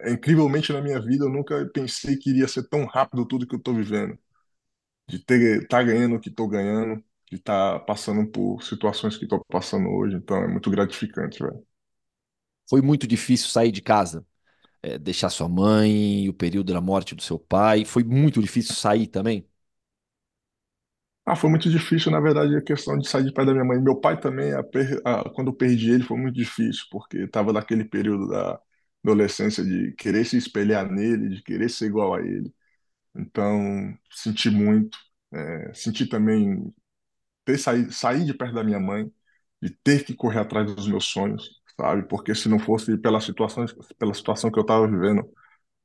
é, 0.00 0.12
incrivelmente 0.12 0.72
na 0.72 0.80
minha 0.80 0.98
vida, 0.98 1.26
eu 1.26 1.28
nunca 1.28 1.68
pensei 1.74 2.16
que 2.16 2.30
iria 2.30 2.48
ser 2.48 2.66
tão 2.68 2.86
rápido 2.86 3.26
tudo 3.26 3.46
que 3.46 3.54
eu 3.54 3.58
estou 3.58 3.74
vivendo. 3.74 4.18
De 5.08 5.18
ter 5.18 5.66
tá 5.68 5.82
ganhando 5.82 6.16
o 6.16 6.20
que 6.20 6.30
estou 6.30 6.48
ganhando, 6.48 7.04
de 7.30 7.36
estar 7.36 7.80
tá 7.80 7.84
passando 7.84 8.26
por 8.30 8.62
situações 8.62 9.18
que 9.18 9.24
estou 9.24 9.44
passando 9.48 9.90
hoje, 9.90 10.16
então 10.16 10.38
é 10.38 10.48
muito 10.48 10.70
gratificante, 10.70 11.42
velho. 11.42 11.62
Foi 12.68 12.80
muito 12.80 13.06
difícil 13.06 13.48
sair 13.48 13.70
de 13.70 13.82
casa, 13.82 14.24
é, 14.82 14.98
deixar 14.98 15.30
sua 15.30 15.48
mãe, 15.48 16.28
o 16.28 16.34
período 16.34 16.72
da 16.72 16.80
morte 16.80 17.14
do 17.14 17.22
seu 17.22 17.38
pai. 17.38 17.84
Foi 17.84 18.04
muito 18.04 18.40
difícil 18.40 18.74
sair 18.74 19.06
também. 19.06 19.46
Ah, 21.26 21.36
foi 21.36 21.50
muito 21.50 21.70
difícil, 21.70 22.10
na 22.10 22.20
verdade, 22.20 22.56
a 22.56 22.62
questão 22.62 22.98
de 22.98 23.08
sair 23.08 23.24
de 23.24 23.32
perto 23.32 23.48
da 23.48 23.52
minha 23.52 23.64
mãe. 23.64 23.80
Meu 23.80 23.96
pai 24.00 24.18
também, 24.18 24.52
a 24.54 24.62
per... 24.62 25.00
a... 25.04 25.28
quando 25.30 25.48
eu 25.48 25.54
perdi 25.54 25.90
ele, 25.92 26.02
foi 26.02 26.18
muito 26.18 26.34
difícil, 26.34 26.86
porque 26.90 27.18
estava 27.18 27.52
naquele 27.52 27.84
período 27.84 28.28
da 28.28 28.60
adolescência 29.04 29.64
de 29.64 29.92
querer 29.94 30.24
se 30.24 30.36
espelhar 30.36 30.90
nele, 30.90 31.28
de 31.36 31.42
querer 31.42 31.68
ser 31.70 31.86
igual 31.86 32.14
a 32.14 32.20
ele. 32.22 32.52
Então, 33.16 33.96
senti 34.12 34.50
muito. 34.50 34.98
É, 35.32 35.74
senti 35.74 36.06
também 36.06 36.74
ter 37.44 37.58
saído, 37.58 37.92
sair 37.92 38.24
de 38.24 38.34
perto 38.34 38.54
da 38.54 38.64
minha 38.64 38.80
mãe, 38.80 39.10
de 39.62 39.70
ter 39.84 40.04
que 40.04 40.14
correr 40.14 40.40
atrás 40.40 40.74
dos 40.74 40.88
meus 40.88 41.06
sonhos, 41.06 41.50
sabe? 41.78 42.06
Porque 42.08 42.34
se 42.34 42.48
não 42.48 42.58
fosse 42.58 42.96
pela 42.98 43.20
situação, 43.20 43.64
pela 43.98 44.14
situação 44.14 44.50
que 44.50 44.58
eu 44.58 44.62
estava 44.62 44.86
vivendo 44.88 45.28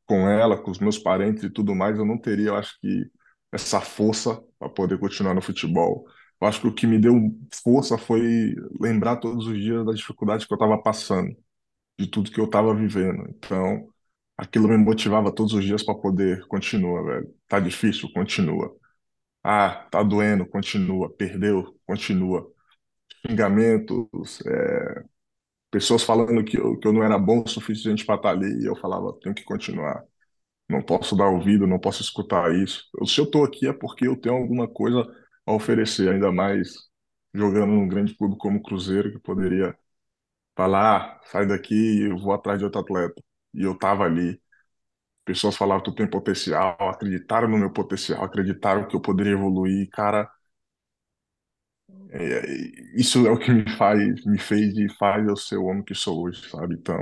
com 0.06 0.28
ela, 0.30 0.58
com 0.62 0.72
os 0.72 0.80
meus 0.80 0.98
parentes 1.00 1.44
e 1.44 1.50
tudo 1.50 1.76
mais, 1.76 1.98
eu 1.98 2.06
não 2.06 2.18
teria, 2.18 2.48
eu 2.50 2.56
acho 2.56 2.80
que, 2.82 3.12
essa 3.52 3.82
força 3.82 4.42
para 4.60 4.70
poder 4.70 5.00
continuar 5.00 5.34
no 5.34 5.42
futebol. 5.42 6.06
Eu 6.42 6.48
acho 6.48 6.62
que 6.62 6.68
o 6.68 6.74
que 6.74 6.88
me 6.88 7.00
deu 7.00 7.16
força 7.64 7.98
foi 7.98 8.56
lembrar 8.80 9.18
todos 9.18 9.48
os 9.48 9.58
dias 9.60 9.86
da 9.86 9.94
dificuldade 9.94 10.46
que 10.48 10.54
eu 10.54 10.56
estava 10.56 10.78
passando, 10.82 11.36
de 11.98 12.08
tudo 12.08 12.32
que 12.32 12.40
eu 12.40 12.46
estava 12.46 12.74
vivendo. 12.76 13.26
Então, 13.30 13.88
aquilo 14.38 14.68
me 14.68 14.78
motivava 14.78 15.34
todos 15.34 15.54
os 15.54 15.64
dias 15.66 15.84
para 15.84 15.96
poder 15.96 16.46
continuar, 16.48 17.04
velho. 17.04 17.36
Tá 17.48 17.60
difícil, 17.60 18.12
continua. 18.14 18.76
Ah, 19.44 19.88
tá 19.92 20.04
doendo, 20.04 20.48
continua. 20.48 21.10
Perdeu, 21.16 21.78
continua. 21.88 22.48
Xingamentos, 23.28 24.42
é, 24.48 25.04
pessoas 25.72 26.04
falando 26.04 26.44
que 26.44 26.58
eu, 26.58 26.78
que 26.80 26.88
eu 26.88 26.94
não 26.94 27.04
era 27.04 27.18
bom 27.20 27.44
o 27.44 27.48
suficiente 27.50 28.06
para 28.06 28.16
estar 28.16 28.30
ali, 28.32 28.64
e 28.64 28.66
eu 28.68 28.76
falava, 28.76 29.18
tenho 29.22 29.36
que 29.36 29.44
continuar. 29.44 30.04
Não 30.70 30.82
posso 30.84 31.16
dar 31.18 31.30
ouvido, 31.30 31.68
não 31.68 31.80
posso 31.80 32.02
escutar 32.04 32.54
isso. 32.56 32.86
Eu, 33.00 33.06
se 33.08 33.20
eu 33.22 33.26
estou 33.26 33.46
aqui 33.46 33.68
é 33.68 33.74
porque 33.74 34.08
eu 34.08 34.18
tenho 34.20 34.36
alguma 34.36 34.68
coisa 34.68 35.06
a 35.46 35.54
oferecer, 35.54 36.10
ainda 36.10 36.32
mais 36.32 36.74
jogando 37.34 37.68
num 37.74 37.88
grande 37.88 38.16
clube 38.16 38.38
como 38.40 38.60
o 38.60 38.64
Cruzeiro, 38.64 39.12
que 39.14 39.20
poderia 39.20 39.76
falar, 40.56 41.20
ah, 41.20 41.22
sai 41.32 41.48
daqui 41.48 42.02
eu 42.04 42.18
vou 42.18 42.34
atrás 42.34 42.60
de 42.60 42.66
outro 42.66 42.82
atleta. 42.82 43.22
E 43.54 43.64
eu 43.64 43.74
estava 43.74 44.04
ali. 44.06 44.42
Pessoas 45.26 45.58
falavam, 45.58 45.84
tu 45.84 45.94
tem 45.96 46.10
potencial, 46.10 46.78
acreditaram 46.90 47.48
no 47.50 47.58
meu 47.58 47.72
potencial, 47.74 48.24
acreditaram 48.24 48.88
que 48.88 48.96
eu 48.96 49.02
poderia 49.02 49.34
evoluir. 49.34 49.90
Cara, 49.92 50.30
é, 52.12 52.46
isso 53.00 53.26
é 53.28 53.32
o 53.32 53.38
que 53.40 53.52
me 53.52 53.70
faz, 53.78 54.26
me 54.26 54.38
fez 54.40 54.76
e 54.78 54.88
faz 54.98 55.28
eu 55.28 55.36
ser 55.36 55.58
o 55.58 55.66
homem 55.66 55.84
que 55.84 55.94
sou 55.96 56.24
hoje, 56.24 56.50
sabe? 56.50 56.76
Então, 56.76 56.98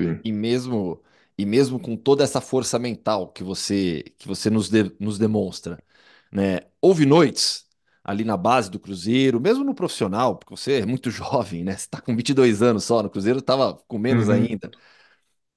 sim. 0.00 0.24
E 0.24 0.32
mesmo 0.32 1.02
e 1.36 1.44
mesmo 1.44 1.80
com 1.80 1.96
toda 1.96 2.22
essa 2.24 2.40
força 2.40 2.78
mental 2.78 3.32
que 3.32 3.42
você 3.42 4.02
que 4.18 4.26
você 4.28 4.48
nos, 4.50 4.68
de, 4.70 4.94
nos 5.00 5.18
demonstra, 5.18 5.82
né? 6.32 6.60
Houve 6.80 7.04
noites 7.06 7.63
ali 8.04 8.24
na 8.24 8.36
base 8.36 8.70
do 8.70 8.80
Cruzeiro, 8.80 9.40
mesmo 9.40 9.64
no 9.64 9.74
profissional, 9.74 10.36
porque 10.36 10.56
você 10.56 10.80
é 10.82 10.86
muito 10.86 11.10
jovem, 11.12 11.64
né? 11.64 11.72
Você 11.72 11.78
está 11.86 12.00
com 12.02 12.16
22 12.16 12.62
anos 12.62 12.84
só, 12.84 13.02
no 13.02 13.10
Cruzeiro 13.10 13.40
estava 13.40 13.74
com 13.88 13.98
menos 13.98 14.28
Uhum. 14.28 14.30
ainda. 14.30 14.72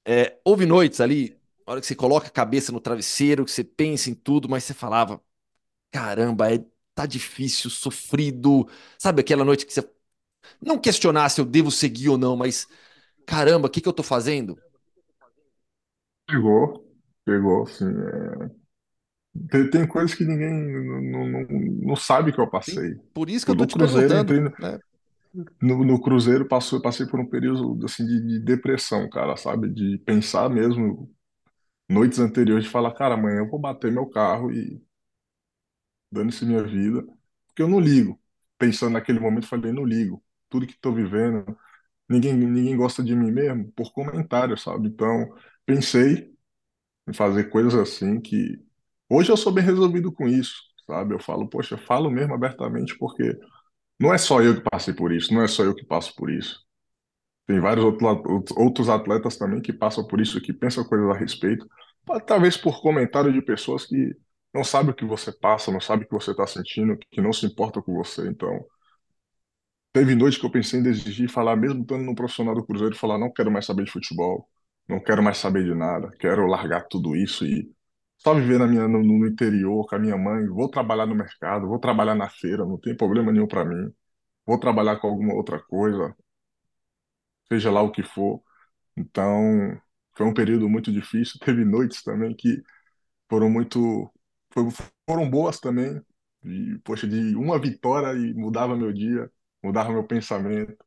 É, 0.07 0.39
houve 0.45 0.65
noites 0.65 1.01
ali, 1.01 1.31
na 1.65 1.73
hora 1.73 1.81
que 1.81 1.87
você 1.87 1.95
coloca 1.95 2.27
a 2.27 2.29
cabeça 2.31 2.71
no 2.71 2.79
travesseiro, 2.79 3.43
que 3.45 3.51
você 3.51 3.63
pensa 3.63 4.09
em 4.09 4.15
tudo, 4.15 4.49
mas 4.49 4.63
você 4.63 4.73
falava, 4.73 5.21
caramba, 5.91 6.53
é, 6.53 6.65
tá 6.95 7.05
difícil, 7.05 7.69
sofrido. 7.69 8.67
Sabe 8.99 9.21
aquela 9.21 9.45
noite 9.45 9.65
que 9.65 9.73
você 9.73 9.89
não 10.61 10.79
questionar 10.79 11.29
se 11.29 11.41
eu 11.41 11.45
devo 11.45 11.71
seguir 11.71 12.09
ou 12.09 12.17
não, 12.17 12.35
mas 12.37 12.67
caramba, 13.25 13.67
o 13.67 13.71
que 13.71 13.81
que 13.81 13.89
eu 13.89 13.93
tô 13.93 14.03
fazendo? 14.03 14.61
Pegou, 16.25 16.85
pegou, 17.25 17.65
sim. 17.67 17.85
é. 17.85 18.66
Tem, 19.49 19.69
tem 19.69 19.87
coisas 19.87 20.15
que 20.15 20.25
ninguém 20.25 20.51
não, 20.51 21.27
não, 21.27 21.47
não 21.49 21.95
sabe 21.95 22.31
que 22.31 22.39
eu 22.39 22.49
passei. 22.49 22.95
por 23.13 23.29
isso 23.29 23.45
que 23.45 23.51
eu 23.51 23.55
tô 23.55 23.63
no 23.63 23.67
te 23.67 23.73
Cruzeiro, 23.73 24.17
entrei 24.17 24.39
no, 24.41 24.53
né? 24.57 24.79
no, 25.61 25.83
no 25.83 26.01
Cruzeiro, 26.01 26.47
passou, 26.47 26.81
passei 26.81 27.05
por 27.05 27.19
um 27.19 27.25
período 27.27 27.85
assim, 27.85 28.05
de, 28.05 28.21
de 28.27 28.39
depressão, 28.39 29.09
cara, 29.09 29.35
sabe? 29.37 29.69
De 29.69 29.97
pensar 29.99 30.49
mesmo, 30.49 31.11
noites 31.89 32.19
anteriores, 32.19 32.65
de 32.65 32.71
falar, 32.71 32.93
cara, 32.93 33.15
amanhã 33.15 33.39
eu 33.39 33.49
vou 33.49 33.59
bater 33.59 33.91
meu 33.91 34.07
carro 34.07 34.51
e 34.51 34.81
dane-se 36.11 36.45
minha 36.45 36.63
vida, 36.63 37.03
porque 37.47 37.61
eu 37.61 37.67
não 37.67 37.79
ligo. 37.79 38.19
pensando 38.57 38.93
naquele 38.93 39.19
momento, 39.19 39.47
falei, 39.47 39.71
não 39.71 39.85
ligo. 39.85 40.23
Tudo 40.49 40.65
que 40.67 40.73
estou 40.73 40.93
vivendo, 40.93 41.45
ninguém, 42.09 42.35
ninguém 42.35 42.77
gosta 42.77 43.03
de 43.03 43.15
mim 43.15 43.31
mesmo 43.31 43.71
por 43.73 43.93
comentário, 43.93 44.57
sabe? 44.57 44.89
Então, 44.89 45.29
pensei 45.65 46.33
em 47.07 47.13
fazer 47.13 47.45
coisas 47.49 47.75
assim 47.75 48.21
que 48.21 48.59
hoje 49.09 49.31
eu 49.31 49.37
sou 49.37 49.51
bem 49.51 49.63
resolvido 49.63 50.11
com 50.11 50.27
isso, 50.27 50.55
sabe? 50.85 51.13
Eu 51.13 51.19
falo, 51.19 51.47
poxa, 51.49 51.75
eu 51.75 51.79
falo 51.79 52.09
mesmo 52.09 52.33
abertamente 52.33 52.97
porque 52.97 53.37
não 53.99 54.13
é 54.13 54.17
só 54.17 54.41
eu 54.41 54.55
que 54.61 54.69
passei 54.69 54.93
por 54.93 55.11
isso, 55.13 55.33
não 55.33 55.43
é 55.43 55.47
só 55.47 55.63
eu 55.63 55.75
que 55.75 55.85
passo 55.85 56.15
por 56.15 56.31
isso. 56.31 56.59
Tem 57.47 57.59
vários 57.59 57.85
outros 58.57 58.89
atletas 58.89 59.37
também 59.37 59.61
que 59.61 59.73
passam 59.73 60.05
por 60.05 60.19
isso, 60.21 60.41
que 60.41 60.53
pensam 60.53 60.83
coisas 60.83 61.09
a 61.09 61.13
respeito, 61.17 61.67
talvez 62.25 62.57
por 62.57 62.81
comentário 62.81 63.31
de 63.31 63.41
pessoas 63.41 63.85
que 63.85 64.15
não 64.53 64.63
sabem 64.63 64.91
o 64.91 64.95
que 64.95 65.05
você 65.05 65.31
passa, 65.31 65.71
não 65.71 65.79
sabem 65.79 66.05
o 66.05 66.09
que 66.09 66.15
você 66.15 66.31
está 66.31 66.45
sentindo, 66.47 66.97
que 67.11 67.21
não 67.21 67.31
se 67.33 67.45
importam 67.45 67.81
com 67.81 67.93
você. 67.93 68.27
Então, 68.27 68.65
teve 69.93 70.15
noite 70.15 70.39
que 70.39 70.45
eu 70.45 70.51
pensei 70.51 70.79
em 70.79 70.83
desistir, 70.83 71.27
falar, 71.29 71.55
mesmo 71.55 71.81
estando 71.81 72.03
no 72.03 72.15
profissional 72.15 72.55
do 72.55 72.65
Cruzeiro, 72.65 72.95
falar, 72.95 73.17
não 73.17 73.31
quero 73.31 73.51
mais 73.51 73.65
saber 73.65 73.83
de 73.85 73.91
futebol, 73.91 74.47
não 74.87 74.99
quero 74.99 75.23
mais 75.23 75.37
saber 75.37 75.63
de 75.63 75.73
nada, 75.73 76.11
quero 76.19 76.45
largar 76.47 76.87
tudo 76.87 77.15
isso 77.15 77.45
e 77.45 77.69
só 78.27 78.33
viver 78.35 78.59
na 78.59 78.67
minha, 78.67 78.87
no, 78.87 79.03
no 79.03 79.27
interior 79.27 79.85
com 79.87 79.95
a 79.95 79.99
minha 79.99 80.17
mãe, 80.17 80.47
vou 80.47 80.69
trabalhar 80.69 81.05
no 81.05 81.15
mercado, 81.15 81.67
vou 81.67 81.79
trabalhar 81.79 82.15
na 82.15 82.29
feira, 82.29 82.65
não 82.65 82.77
tem 82.79 82.95
problema 82.95 83.31
nenhum 83.31 83.47
para 83.47 83.65
mim, 83.65 83.91
vou 84.45 84.59
trabalhar 84.59 84.97
com 84.99 85.07
alguma 85.09 85.33
outra 85.35 85.59
coisa, 85.61 86.15
seja 87.47 87.71
lá 87.71 87.81
o 87.81 87.91
que 87.91 88.03
for. 88.03 88.41
Então, 88.97 89.79
foi 90.17 90.25
um 90.27 90.33
período 90.35 90.69
muito 90.69 90.91
difícil. 90.93 91.39
Teve 91.45 91.65
noites 91.65 92.03
também 92.03 92.35
que 92.35 92.61
foram 93.29 93.49
muito. 93.49 94.11
Foram 95.09 95.29
boas 95.29 95.59
também. 95.59 96.01
E, 96.45 96.79
poxa, 96.83 97.07
de 97.07 97.35
uma 97.35 97.59
vitória 97.59 98.13
e 98.19 98.33
mudava 98.33 98.75
meu 98.75 98.93
dia, 98.93 99.31
mudava 99.63 99.91
meu 99.91 100.05
pensamento. 100.05 100.77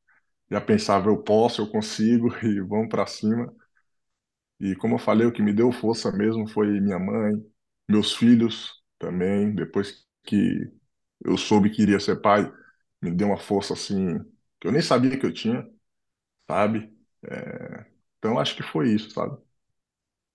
Já 0.51 0.61
pensava, 0.61 1.09
eu 1.11 1.23
posso, 1.23 1.62
eu 1.62 1.71
consigo 1.71 2.29
e 2.45 2.61
vamos 2.62 2.89
para 2.91 3.07
cima. 3.07 3.55
E 4.61 4.77
como 4.77 4.97
eu 4.97 4.99
falei, 4.99 5.27
o 5.27 5.32
que 5.32 5.43
me 5.43 5.53
deu 5.53 5.73
força 5.73 6.12
mesmo 6.12 6.49
foi 6.49 6.81
minha 6.81 6.99
mãe, 6.99 7.35
meus 7.89 8.15
filhos 8.16 8.82
também. 8.99 9.55
Depois 9.55 10.07
que 10.24 10.70
eu 11.24 11.37
soube 11.37 11.70
que 11.70 11.82
iria 11.82 12.01
ser 12.01 12.20
pai, 12.20 12.51
me 13.03 13.11
deu 13.12 13.28
uma 13.28 13.39
força 13.39 13.74
assim 13.74 14.19
que 14.61 14.69
eu 14.69 14.73
nem 14.73 14.82
sabia 14.82 15.19
que 15.19 15.27
eu 15.27 15.32
tinha 15.32 15.66
sabe? 16.49 16.93
É, 17.24 17.87
então 18.19 18.39
acho 18.39 18.57
que 18.57 18.62
foi 18.62 18.93
isso, 18.95 19.11
sabe? 19.11 19.37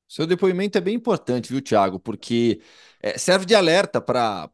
Seu 0.08 0.28
depoimento 0.28 0.78
é 0.78 0.82
bem 0.82 0.96
importante, 0.96 1.50
viu, 1.52 1.62
Thiago? 1.62 2.00
Porque 2.00 2.62
é, 3.02 3.18
serve 3.18 3.46
de 3.46 3.56
alerta 3.56 4.00
para 4.00 4.48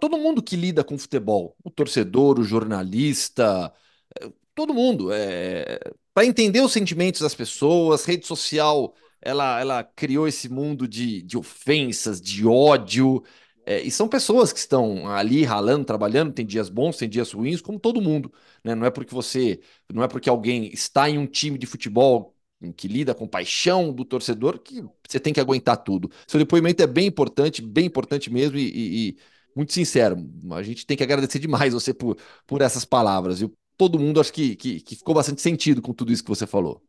todo 0.00 0.18
mundo 0.18 0.42
que 0.42 0.56
lida 0.56 0.82
com 0.84 0.98
futebol, 0.98 1.56
o 1.64 1.70
torcedor, 1.70 2.38
o 2.38 2.42
jornalista, 2.44 3.72
é, 4.20 4.28
todo 4.54 4.74
mundo, 4.74 5.12
é, 5.12 5.78
para 6.12 6.26
entender 6.26 6.60
os 6.60 6.72
sentimentos 6.72 7.20
das 7.20 7.34
pessoas. 7.34 8.04
Rede 8.04 8.26
social, 8.26 8.94
ela, 9.20 9.60
ela 9.60 9.84
criou 9.84 10.28
esse 10.28 10.48
mundo 10.48 10.86
de, 10.88 11.22
de 11.22 11.36
ofensas, 11.36 12.20
de 12.20 12.46
ódio. 12.46 13.22
É, 13.66 13.82
e 13.82 13.90
são 13.90 14.08
pessoas 14.08 14.52
que 14.52 14.58
estão 14.58 15.08
ali 15.08 15.44
ralando, 15.44 15.84
trabalhando, 15.84 16.32
tem 16.32 16.46
dias 16.46 16.68
bons, 16.68 16.96
tem 16.96 17.08
dias 17.08 17.32
ruins, 17.32 17.60
como 17.60 17.78
todo 17.78 18.00
mundo. 18.00 18.32
Né? 18.64 18.74
Não 18.74 18.86
é 18.86 18.90
porque 18.90 19.14
você, 19.14 19.60
não 19.92 20.02
é 20.02 20.08
porque 20.08 20.28
alguém 20.28 20.72
está 20.72 21.08
em 21.10 21.18
um 21.18 21.26
time 21.26 21.58
de 21.58 21.66
futebol 21.66 22.34
que 22.76 22.88
lida 22.88 23.14
com 23.14 23.26
paixão 23.26 23.92
do 23.92 24.04
torcedor 24.04 24.58
que 24.58 24.82
você 25.08 25.20
tem 25.20 25.32
que 25.32 25.40
aguentar 25.40 25.76
tudo. 25.76 26.10
Seu 26.26 26.40
depoimento 26.40 26.82
é 26.82 26.86
bem 26.86 27.06
importante, 27.06 27.62
bem 27.62 27.86
importante 27.86 28.30
mesmo 28.32 28.58
e, 28.58 28.62
e, 28.68 29.08
e 29.10 29.18
muito 29.54 29.72
sincero. 29.72 30.16
A 30.52 30.62
gente 30.62 30.86
tem 30.86 30.96
que 30.96 31.02
agradecer 31.02 31.38
demais 31.38 31.72
você 31.74 31.94
por, 31.94 32.16
por 32.46 32.60
essas 32.62 32.84
palavras. 32.84 33.40
E 33.40 33.50
todo 33.76 33.98
mundo 33.98 34.20
acho 34.20 34.32
que, 34.32 34.56
que, 34.56 34.80
que 34.80 34.96
ficou 34.96 35.14
bastante 35.14 35.40
sentido 35.40 35.80
com 35.82 35.92
tudo 35.92 36.12
isso 36.12 36.22
que 36.22 36.30
você 36.30 36.46
falou. 36.46 36.82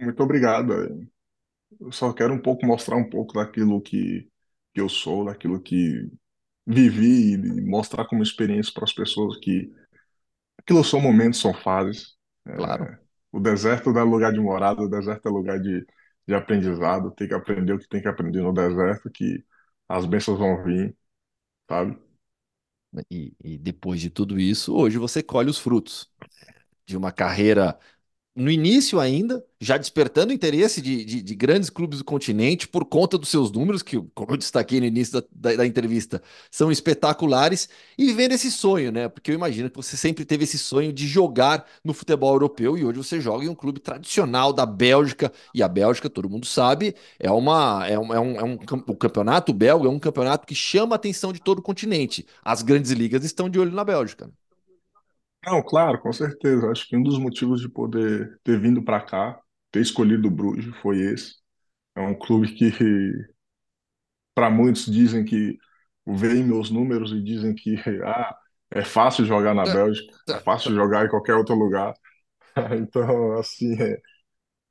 Muito 0.00 0.22
obrigado. 0.22 0.72
Eu 1.80 1.92
só 1.92 2.12
quero 2.12 2.34
um 2.34 2.40
pouco 2.42 2.66
mostrar 2.66 2.96
um 2.96 3.08
pouco 3.08 3.34
daquilo 3.34 3.80
que 3.80 4.28
que 4.74 4.80
eu 4.80 4.88
sou, 4.88 5.24
daquilo 5.24 5.60
que 5.60 6.10
vivi 6.66 7.34
e 7.34 7.62
mostrar 7.62 8.06
como 8.06 8.22
experiência 8.22 8.72
para 8.74 8.84
as 8.84 8.92
pessoas 8.94 9.38
que 9.38 9.72
aquilo 10.58 10.84
são 10.84 11.00
momentos, 11.00 11.40
são 11.40 11.54
fases. 11.54 12.16
Claro. 12.54 12.86
É, 12.86 13.00
o 13.32 13.40
deserto 13.40 13.92
não 13.92 14.00
é 14.02 14.04
lugar 14.04 14.32
de 14.32 14.40
morada, 14.40 14.82
o 14.82 14.88
deserto 14.90 15.28
é 15.28 15.30
lugar 15.32 15.60
de, 15.60 15.86
de 16.28 16.34
aprendizado. 16.34 17.10
Tem 17.12 17.28
que 17.28 17.34
aprender 17.34 17.74
o 17.74 17.78
que 17.80 17.88
tem 17.88 18.02
que 18.02 18.08
aprender 18.08 18.42
no 18.42 18.52
deserto, 18.54 19.10
que 19.10 19.44
as 19.88 20.06
bênçãos 20.06 20.38
vão 20.38 20.62
vir, 20.64 20.96
sabe? 21.70 21.98
E, 23.10 23.34
e 23.42 23.58
depois 23.58 24.00
de 24.00 24.10
tudo 24.10 24.38
isso, 24.38 24.74
hoje 24.74 24.98
você 24.98 25.22
colhe 25.22 25.48
os 25.50 25.58
frutos 25.58 26.10
de 26.86 26.96
uma 26.96 27.12
carreira 27.12 27.78
no 28.34 28.50
início 28.50 29.00
ainda, 29.00 29.44
já 29.60 29.76
despertando 29.76 30.32
interesse 30.32 30.80
de, 30.80 31.04
de, 31.04 31.20
de, 31.20 31.34
grandes 31.34 31.68
clubes 31.68 31.98
do 31.98 32.04
continente 32.04 32.68
por 32.68 32.84
conta 32.84 33.18
dos 33.18 33.28
seus 33.28 33.50
números, 33.50 33.82
que, 33.82 34.00
como 34.14 34.32
eu 34.32 34.36
destaquei 34.36 34.78
no 34.80 34.86
início 34.86 35.20
da, 35.20 35.26
da, 35.50 35.56
da, 35.56 35.66
entrevista, 35.66 36.22
são 36.50 36.70
espetaculares, 36.70 37.68
e 37.98 38.06
vivendo 38.06 38.32
esse 38.32 38.50
sonho, 38.50 38.92
né? 38.92 39.08
Porque 39.08 39.32
eu 39.32 39.34
imagino 39.34 39.68
que 39.68 39.76
você 39.76 39.96
sempre 39.96 40.24
teve 40.24 40.44
esse 40.44 40.58
sonho 40.58 40.92
de 40.92 41.06
jogar 41.08 41.66
no 41.84 41.92
futebol 41.92 42.32
europeu 42.32 42.78
e 42.78 42.84
hoje 42.84 42.98
você 42.98 43.20
joga 43.20 43.44
em 43.44 43.48
um 43.48 43.54
clube 43.54 43.80
tradicional 43.80 44.52
da 44.52 44.64
Bélgica, 44.64 45.32
e 45.52 45.62
a 45.62 45.68
Bélgica, 45.68 46.08
todo 46.08 46.30
mundo 46.30 46.46
sabe, 46.46 46.94
é 47.18 47.30
uma. 47.30 47.86
É 47.86 47.98
um, 47.98 48.14
é 48.14 48.20
um, 48.20 48.36
é 48.36 48.44
um, 48.44 48.58
o 48.86 48.96
campeonato 48.96 49.52
belga 49.52 49.86
é 49.88 49.90
um 49.90 49.98
campeonato 49.98 50.46
que 50.46 50.54
chama 50.54 50.94
a 50.94 50.96
atenção 50.96 51.32
de 51.32 51.40
todo 51.40 51.58
o 51.58 51.62
continente. 51.62 52.26
As 52.44 52.62
grandes 52.62 52.92
ligas 52.92 53.24
estão 53.24 53.50
de 53.50 53.58
olho 53.58 53.72
na 53.72 53.84
Bélgica. 53.84 54.30
Não, 55.44 55.62
claro, 55.62 56.00
com 56.00 56.12
certeza. 56.12 56.70
Acho 56.70 56.86
que 56.86 56.96
um 56.96 57.02
dos 57.02 57.18
motivos 57.18 57.60
de 57.60 57.68
poder 57.68 58.38
ter 58.44 58.60
vindo 58.60 58.82
para 58.84 59.00
cá, 59.00 59.40
ter 59.70 59.80
escolhido 59.80 60.28
o 60.28 60.30
Bruges, 60.30 60.74
foi 60.82 60.98
esse. 61.00 61.36
É 61.96 62.00
um 62.02 62.14
clube 62.18 62.54
que, 62.54 62.70
para 64.34 64.50
muitos, 64.50 64.86
dizem 64.86 65.24
que 65.24 65.56
veem 66.06 66.44
meus 66.44 66.70
números 66.70 67.12
e 67.12 67.22
dizem 67.22 67.54
que 67.54 67.76
ah, 68.04 68.34
é 68.70 68.84
fácil 68.84 69.24
jogar 69.24 69.54
na 69.54 69.66
Bélgica, 69.66 70.12
é 70.30 70.38
fácil 70.38 70.74
jogar 70.74 71.06
em 71.06 71.08
qualquer 71.08 71.34
outro 71.34 71.54
lugar. 71.54 71.94
Então, 72.78 73.38
assim, 73.38 73.80
é, 73.82 74.00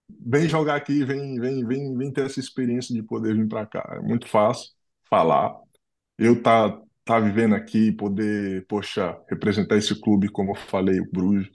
vem 0.10 0.48
jogar 0.50 0.76
aqui, 0.76 1.06
vem, 1.06 1.40
vem, 1.40 1.66
vem, 1.66 1.98
vem 1.98 2.14
ter 2.14 2.26
essa 2.28 2.40
experiência 2.40 2.94
de 2.96 3.04
poder 3.04 3.36
vir 3.36 3.48
para 3.48 3.66
cá. 3.66 3.84
É 3.98 4.02
muito 4.02 4.28
fácil 4.28 4.70
falar. 5.10 5.56
Eu 6.18 6.42
tá 6.44 6.80
estar 7.10 7.16
tá 7.16 7.20
vivendo 7.20 7.56
aqui, 7.56 7.92
poder, 7.92 8.66
poxa, 8.68 9.18
representar 9.30 9.78
esse 9.78 10.00
clube, 10.00 10.30
como 10.30 10.52
eu 10.52 10.56
falei, 10.56 11.00
o 11.00 11.10
Bruges, 11.12 11.50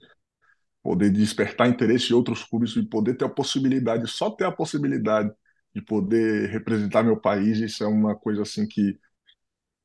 poder 0.83 1.11
despertar 1.11 1.69
interesse 1.69 2.09
de 2.09 2.15
outros 2.15 2.45
clubes 2.45 2.77
e 2.77 2.85
poder 2.85 3.17
ter 3.17 3.27
a 3.27 3.29
possibilidade, 3.29 4.09
só 4.09 4.31
ter 4.31 4.45
a 4.47 4.53
possibilidade 4.53 5.33
de 5.75 5.83
poder 5.83 6.51
representar 6.51 7.05
meu 7.05 7.21
país, 7.21 7.59
isso 7.59 7.85
é 7.85 7.87
uma 7.89 8.17
coisa 8.17 8.43
assim 8.43 8.67
que 8.69 8.99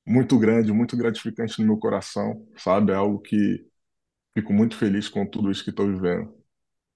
muito 0.06 0.40
grande, 0.40 0.74
muito 0.74 0.98
gratificante 0.98 1.60
no 1.62 1.68
meu 1.68 1.78
coração, 1.78 2.48
sabe? 2.58 2.92
É 2.92 2.96
algo 2.96 3.20
que 3.22 3.66
fico 4.38 4.54
muito 4.54 4.78
feliz 4.78 5.10
com 5.10 5.26
tudo 5.26 5.52
isso 5.52 5.64
que 5.64 5.72
estou 5.72 5.88
vivendo. 5.88 6.39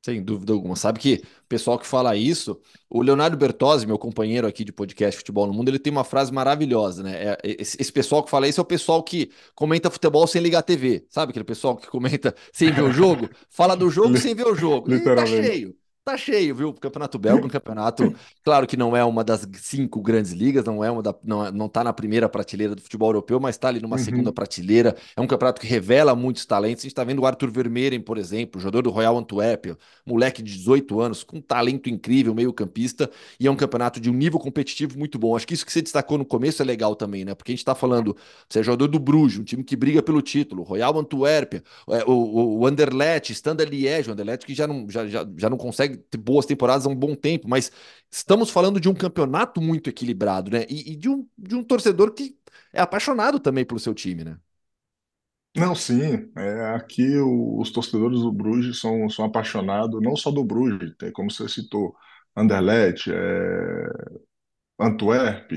Sem 0.03 0.21
dúvida 0.21 0.51
alguma. 0.51 0.75
Sabe 0.75 0.99
que 0.99 1.23
o 1.45 1.47
pessoal 1.47 1.79
que 1.79 1.87
fala 1.87 2.13
isso, 2.13 2.59
o 2.89 3.01
Leonardo 3.01 3.37
Bertozzi, 3.37 3.87
meu 3.87 3.97
companheiro 3.97 4.45
aqui 4.45 4.65
de 4.65 4.73
podcast 4.73 5.17
Futebol 5.17 5.47
no 5.47 5.53
Mundo, 5.53 5.69
ele 5.69 5.79
tem 5.79 5.93
uma 5.93 6.03
frase 6.03 6.29
maravilhosa, 6.33 7.03
né? 7.03 7.13
É, 7.15 7.37
esse, 7.43 7.77
esse, 7.79 7.91
pessoal 7.91 8.21
que 8.21 8.29
fala 8.29 8.45
isso 8.45 8.59
é 8.59 8.63
o 8.63 8.65
pessoal 8.65 9.01
que 9.01 9.31
comenta 9.55 9.89
futebol 9.89 10.27
sem 10.27 10.41
ligar 10.41 10.59
a 10.59 10.63
TV. 10.63 11.05
Sabe 11.09 11.29
aquele 11.29 11.45
pessoal 11.45 11.77
que 11.77 11.87
comenta 11.87 12.35
sem 12.51 12.69
ver 12.69 12.83
o 12.83 12.91
jogo? 12.91 13.29
Fala 13.49 13.77
do 13.77 13.89
jogo 13.89 14.17
sem 14.17 14.35
ver 14.35 14.45
o 14.45 14.55
jogo. 14.55 14.93
E 14.93 14.99
tá 14.99 15.25
cheio. 15.25 15.73
Tá 16.05 16.17
cheio, 16.17 16.53
viu? 16.53 16.67
O 16.67 16.73
Campeonato 16.73 17.17
Belga, 17.17 17.45
um 17.45 17.49
campeonato, 17.49 18.13
claro 18.43 18.67
que 18.67 18.75
não 18.75 18.93
é 18.93 19.05
uma 19.05 19.23
das 19.23 19.47
cinco 19.61 20.01
grandes 20.01 20.33
ligas, 20.33 20.65
não 20.65 20.83
é 20.83 20.91
uma 20.91 21.01
da, 21.01 21.15
não, 21.23 21.49
não 21.49 21.69
tá 21.69 21.81
na 21.81 21.93
primeira 21.93 22.27
prateleira 22.27 22.75
do 22.75 22.81
futebol 22.81 23.07
europeu, 23.07 23.39
mas 23.39 23.57
tá 23.57 23.69
ali 23.69 23.79
numa 23.79 23.95
uhum. 23.95 24.03
segunda 24.03 24.33
prateleira. 24.33 24.97
É 25.15 25.21
um 25.21 25.27
campeonato 25.27 25.61
que 25.61 25.67
revela 25.67 26.13
muitos 26.13 26.45
talentos. 26.45 26.83
A 26.83 26.87
gente 26.87 26.95
tá 26.95 27.05
vendo 27.05 27.19
o 27.19 27.25
Arthur 27.25 27.49
Vermeeren, 27.49 28.01
por 28.01 28.17
exemplo, 28.17 28.59
jogador 28.59 28.81
do 28.81 28.89
Royal 28.89 29.17
Antwerp, 29.17 29.77
moleque 30.05 30.43
de 30.43 30.51
18 30.51 30.99
anos, 30.99 31.23
com 31.23 31.37
um 31.37 31.41
talento 31.41 31.89
incrível, 31.89 32.35
meio-campista, 32.35 33.09
e 33.39 33.47
é 33.47 33.51
um 33.51 33.55
campeonato 33.55 34.01
de 34.01 34.09
um 34.09 34.13
nível 34.13 34.39
competitivo 34.39 34.99
muito 34.99 35.17
bom. 35.17 35.37
Acho 35.37 35.47
que 35.47 35.53
isso 35.53 35.65
que 35.65 35.71
você 35.71 35.81
destacou 35.81 36.17
no 36.17 36.25
começo 36.25 36.61
é 36.61 36.65
legal 36.65 36.97
também, 36.97 37.23
né? 37.23 37.33
Porque 37.33 37.53
a 37.53 37.55
gente 37.55 37.63
tá 37.63 37.75
falando, 37.75 38.13
você 38.49 38.59
é 38.59 38.63
jogador 38.63 38.89
do 38.89 38.99
Bruges, 38.99 39.39
um 39.39 39.43
time 39.45 39.63
que 39.63 39.77
briga 39.77 40.03
pelo 40.03 40.21
título, 40.21 40.63
Royal 40.63 40.99
Antwerp, 40.99 41.53
é, 41.53 42.03
o, 42.05 42.11
o, 42.11 42.59
o 42.59 42.67
Anderlecht, 42.67 43.31
Standard 43.31 43.71
Liège, 43.73 44.09
o 44.09 44.11
Anderlecht 44.11 44.45
que 44.45 44.53
já 44.53 44.67
não, 44.67 44.89
já, 44.89 45.07
já, 45.07 45.25
já 45.37 45.49
não 45.49 45.57
consegue 45.57 45.92
ter 45.97 46.17
boas 46.17 46.45
temporadas 46.45 46.85
há 46.85 46.89
um 46.89 46.95
bom 46.95 47.15
tempo, 47.15 47.47
mas 47.47 47.71
estamos 48.11 48.49
falando 48.49 48.79
de 48.79 48.89
um 48.89 48.93
campeonato 48.93 49.61
muito 49.61 49.89
equilibrado, 49.89 50.51
né? 50.51 50.65
E, 50.69 50.93
e 50.93 50.95
de, 50.95 51.09
um, 51.09 51.27
de 51.37 51.55
um 51.55 51.63
torcedor 51.63 52.13
que 52.13 52.37
é 52.73 52.81
apaixonado 52.81 53.39
também 53.39 53.65
pelo 53.65 53.79
seu 53.79 53.93
time, 53.93 54.23
né? 54.23 54.37
Não, 55.55 55.75
sim. 55.75 56.31
É, 56.35 56.65
aqui 56.75 57.17
o, 57.19 57.59
os 57.61 57.71
torcedores 57.71 58.21
do 58.21 58.31
Bruges 58.31 58.79
são, 58.79 59.07
são 59.09 59.25
apaixonados, 59.25 60.01
não 60.01 60.15
só 60.15 60.31
do 60.31 60.43
Bruges, 60.43 60.95
tem, 60.97 61.11
como 61.11 61.29
você 61.31 61.47
citou, 61.47 61.95
Anderlecht, 62.35 63.11
é, 63.11 63.87
Antwerp, 64.79 65.51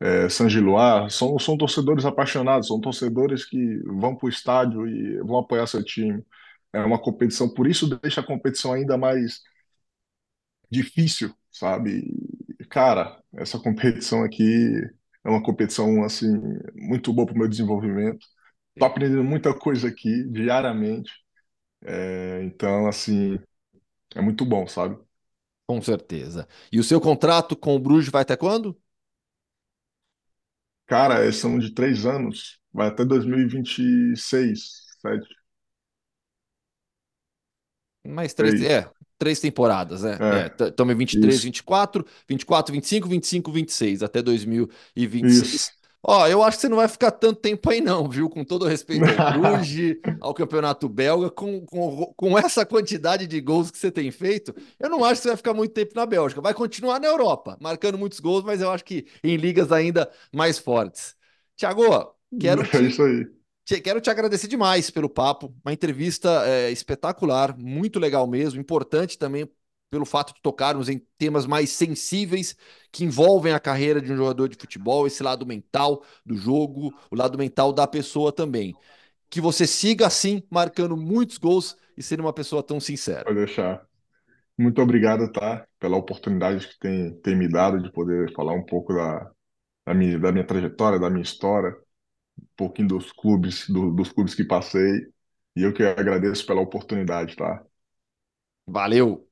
é, 0.00 0.28
San 0.28 0.48
Gilois, 0.48 1.14
são, 1.14 1.38
são 1.38 1.56
torcedores 1.56 2.04
apaixonados, 2.04 2.68
são 2.68 2.80
torcedores 2.80 3.44
que 3.44 3.78
vão 3.84 4.16
para 4.16 4.26
o 4.26 4.28
estádio 4.30 4.86
e 4.88 5.18
vão 5.22 5.38
apoiar 5.38 5.66
seu 5.66 5.84
time. 5.84 6.24
É 6.72 6.80
uma 6.80 7.00
competição, 7.00 7.48
por 7.52 7.66
isso 7.66 7.88
deixa 8.00 8.20
a 8.20 8.24
competição 8.26 8.72
ainda 8.72 8.96
mais 8.98 9.42
difícil, 10.70 11.34
sabe? 11.50 12.04
Cara, 12.70 13.22
essa 13.34 13.58
competição 13.58 14.22
aqui 14.24 14.42
é 15.24 15.30
uma 15.30 15.42
competição 15.42 16.04
assim 16.04 16.28
muito 16.74 17.12
boa 17.12 17.26
para 17.26 17.34
o 17.34 17.38
meu 17.38 17.48
desenvolvimento. 17.48 18.26
Tô 18.78 18.84
aprendendo 18.86 19.24
muita 19.24 19.54
coisa 19.58 19.88
aqui 19.88 20.24
diariamente. 20.30 21.12
É, 21.84 22.42
então, 22.44 22.86
assim, 22.88 23.38
é 24.16 24.22
muito 24.22 24.44
bom, 24.46 24.66
sabe? 24.68 24.98
Com 25.66 25.80
certeza. 25.82 26.48
E 26.72 26.78
o 26.80 26.84
seu 26.84 27.00
contrato 27.00 27.54
com 27.56 27.74
o 27.76 27.78
Bruges 27.78 28.10
vai 28.10 28.22
até 28.22 28.36
quando? 28.36 28.76
Cara, 30.86 31.30
são 31.32 31.58
de 31.58 31.72
três 31.74 32.04
anos, 32.06 32.58
vai 32.72 32.88
até 32.88 33.04
2026, 33.04 34.86
sete, 35.00 35.28
Mais 38.04 38.34
três, 38.34 38.60
três. 38.60 38.62
é, 38.62 38.90
três 39.18 39.40
temporadas, 39.40 40.02
né? 40.02 40.20
É, 40.20 40.46
É, 40.60 40.68
estamos 40.68 40.94
em 40.94 40.96
23, 40.96 41.40
isso, 41.40 41.42
24, 41.42 42.04
24, 42.28 42.72
25, 42.72 43.08
25, 43.08 43.52
26, 43.52 44.02
até 44.02 44.22
2026. 44.22 45.54
isso. 45.54 45.72
Ó, 46.02 46.26
eu 46.28 46.42
acho 46.42 46.56
que 46.58 46.60
você 46.62 46.68
não 46.68 46.76
vai 46.76 46.86
ficar 46.88 47.10
tanto 47.10 47.40
tempo 47.40 47.68
aí 47.70 47.80
não, 47.80 48.08
viu? 48.08 48.30
Com 48.30 48.44
todo 48.44 48.66
respeito 48.66 49.10
ao 49.10 49.18
Bruges, 49.20 49.96
ao 50.20 50.32
Campeonato 50.32 50.88
Belga, 50.88 51.28
com, 51.30 51.66
com, 51.66 52.14
com 52.16 52.38
essa 52.38 52.64
quantidade 52.64 53.26
de 53.26 53.40
gols 53.40 53.70
que 53.70 53.78
você 53.78 53.90
tem 53.90 54.10
feito, 54.10 54.54
eu 54.78 54.88
não 54.88 55.04
acho 55.04 55.16
que 55.20 55.22
você 55.22 55.28
vai 55.28 55.36
ficar 55.36 55.54
muito 55.54 55.72
tempo 55.74 55.92
na 55.96 56.06
Bélgica. 56.06 56.40
Vai 56.40 56.54
continuar 56.54 57.00
na 57.00 57.08
Europa, 57.08 57.58
marcando 57.60 57.98
muitos 57.98 58.20
gols, 58.20 58.44
mas 58.44 58.60
eu 58.60 58.70
acho 58.70 58.84
que 58.84 59.06
em 59.24 59.36
ligas 59.36 59.72
ainda 59.72 60.10
mais 60.32 60.58
fortes. 60.58 61.16
Tiago, 61.56 61.82
quero 62.38 62.62
É 62.72 62.80
te 62.80 62.86
isso 62.86 63.02
aí. 63.02 63.37
Quero 63.82 64.00
te 64.00 64.08
agradecer 64.08 64.48
demais 64.48 64.90
pelo 64.90 65.10
papo, 65.10 65.54
uma 65.62 65.74
entrevista 65.74 66.42
é, 66.46 66.70
espetacular, 66.70 67.54
muito 67.58 67.98
legal 67.98 68.26
mesmo, 68.26 68.58
importante 68.58 69.18
também 69.18 69.46
pelo 69.90 70.06
fato 70.06 70.34
de 70.34 70.40
tocarmos 70.40 70.88
em 70.88 70.98
temas 71.18 71.46
mais 71.46 71.70
sensíveis 71.70 72.56
que 72.90 73.04
envolvem 73.04 73.52
a 73.52 73.60
carreira 73.60 74.00
de 74.00 74.10
um 74.10 74.16
jogador 74.16 74.48
de 74.48 74.56
futebol, 74.56 75.06
esse 75.06 75.22
lado 75.22 75.44
mental 75.44 76.02
do 76.24 76.34
jogo, 76.34 76.94
o 77.10 77.16
lado 77.16 77.36
mental 77.36 77.72
da 77.72 77.86
pessoa 77.86 78.32
também. 78.32 78.74
Que 79.28 79.40
você 79.40 79.66
siga 79.66 80.06
assim, 80.06 80.42
marcando 80.50 80.96
muitos 80.96 81.36
gols 81.36 81.76
e 81.96 82.02
sendo 82.02 82.20
uma 82.20 82.32
pessoa 82.32 82.62
tão 82.62 82.80
sincera. 82.80 83.24
Pode 83.24 83.36
deixar. 83.36 83.86
Muito 84.56 84.80
obrigado, 84.80 85.30
tá? 85.30 85.66
Pela 85.78 85.96
oportunidade 85.96 86.66
que 86.66 86.78
tem, 86.78 87.14
tem 87.20 87.36
me 87.36 87.48
dado 87.48 87.82
de 87.82 87.92
poder 87.92 88.32
falar 88.32 88.54
um 88.54 88.64
pouco 88.64 88.94
da, 88.94 89.30
da 89.86 89.94
minha, 89.94 90.18
da 90.18 90.32
minha 90.32 90.46
trajetória, 90.46 90.98
da 90.98 91.10
minha 91.10 91.22
história, 91.22 91.76
pouquinho 92.58 92.88
dos 92.88 93.12
clubes, 93.12 93.68
do- 93.70 93.92
dos 93.92 94.12
clubes 94.12 94.34
que 94.36 94.44
passei. 94.44 95.08
E 95.56 95.62
eu 95.64 95.74
que 95.74 95.84
agradeço 95.84 96.46
pela 96.46 96.62
oportunidade, 96.62 97.36
tá? 97.36 97.64
Valeu! 98.76 99.26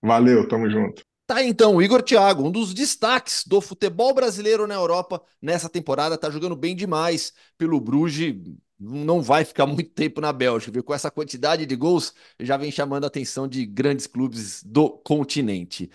Valeu, 0.00 0.46
tamo 0.48 0.68
junto. 0.70 1.02
Tá 1.26 1.42
então, 1.42 1.80
Igor 1.80 2.02
Thiago, 2.02 2.44
um 2.44 2.50
dos 2.50 2.74
destaques 2.74 3.44
do 3.46 3.60
futebol 3.60 4.12
brasileiro 4.12 4.66
na 4.66 4.74
Europa 4.74 5.22
nessa 5.40 5.68
temporada, 5.68 6.18
tá 6.18 6.28
jogando 6.30 6.56
bem 6.56 6.76
demais 6.76 7.32
pelo 7.56 7.80
Bruges, 7.80 8.34
não 8.78 9.22
vai 9.22 9.44
ficar 9.44 9.64
muito 9.66 9.90
tempo 9.90 10.20
na 10.20 10.32
Bélgica, 10.32 10.72
viu? 10.72 10.84
Com 10.84 10.92
essa 10.92 11.10
quantidade 11.10 11.64
de 11.64 11.76
gols, 11.76 12.12
já 12.40 12.56
vem 12.56 12.70
chamando 12.70 13.04
a 13.04 13.06
atenção 13.06 13.48
de 13.48 13.64
grandes 13.64 14.06
clubes 14.06 14.62
do 14.64 14.90
continente. 14.90 15.90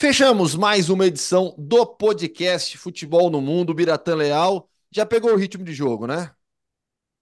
Fechamos 0.00 0.54
mais 0.56 0.90
uma 0.90 1.06
edição 1.06 1.54
do 1.58 1.86
podcast 1.86 2.78
Futebol 2.78 3.30
no 3.30 3.40
Mundo, 3.42 3.74
Biratã 3.74 4.16
Leal. 4.16 4.70
Já 4.92 5.04
pegou 5.06 5.32
o 5.32 5.36
ritmo 5.36 5.64
de 5.64 5.72
jogo, 5.72 6.06
né? 6.06 6.34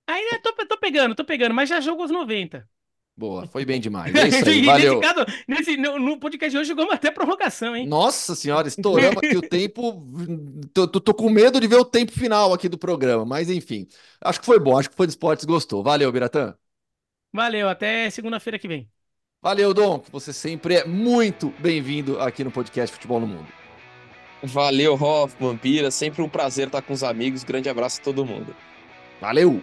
Ainda 0.07 0.39
tô, 0.43 0.53
tô 0.67 0.79
pegando, 0.79 1.15
tô 1.15 1.25
pegando, 1.25 1.55
mas 1.55 1.69
já 1.69 1.81
jogo 1.81 2.05
os 2.05 2.11
90. 2.11 2.69
Boa, 3.17 3.47
foi 3.47 3.65
bem 3.65 3.81
demais. 3.81 4.13
É 4.17 4.29
isso 4.29 4.49
aí, 4.49 4.63
E 4.67 4.73
nesse 4.73 4.97
valeu. 4.97 4.97
caso, 4.97 5.25
nesse, 5.49 5.77
no, 5.77 5.99
no 5.99 6.19
podcast 6.19 6.51
de 6.53 6.59
hoje 6.59 6.69
jogamos 6.69 6.95
até 6.95 7.11
prorrogação, 7.11 7.77
hein? 7.77 7.89
Nossa 7.89 8.35
senhora, 8.35 8.69
estouramos 8.69 9.23
aqui 9.23 9.37
o 9.39 9.43
tempo. 9.43 10.07
Tô, 10.75 10.87
tô- 10.87 11.01
tô 11.01 11.15
com 11.15 11.31
medo 11.31 11.59
de 11.59 11.67
ver 11.67 11.77
o 11.77 11.85
tempo 11.85 12.13
final 12.13 12.53
aqui 12.53 12.69
do 12.69 12.77
programa, 12.77 13.25
mas 13.25 13.49
enfim. 13.49 13.87
Acho 14.21 14.39
que 14.41 14.45
foi 14.47 14.59
bom, 14.61 14.79
acho 14.79 14.91
que 14.91 14.97
foi 14.97 15.07
de 15.07 15.13
esportes 15.13 15.47
gostou. 15.47 15.83
Valeu, 15.83 16.13
Biratã. 16.13 16.55
Valeu, 17.33 17.69
até 17.69 18.09
segunda-feira 18.11 18.59
que 18.59 18.69
vem. 18.69 18.89
Valeu, 19.43 19.75
Dom. 19.75 20.03
Você 20.11 20.33
sempre 20.33 20.77
é 20.77 20.85
muito 20.87 21.51
bem-vindo 21.59 22.19
aqui 22.21 22.43
no 22.45 22.51
podcast 22.51 22.95
Futebol 22.95 23.21
no 23.21 23.27
Mundo. 23.27 23.53
Valeu, 24.43 24.95
Hoffman, 24.95 25.57
Pira. 25.57 25.91
Sempre 25.91 26.23
um 26.23 26.29
prazer 26.29 26.67
estar 26.67 26.83
com 26.83 26.93
os 26.93 27.03
amigos. 27.03 27.45
Grande 27.45 27.69
abraço 27.69 28.01
a 28.01 28.05
todo 28.05 28.25
mundo. 28.25 28.55
Valeu! 29.21 29.63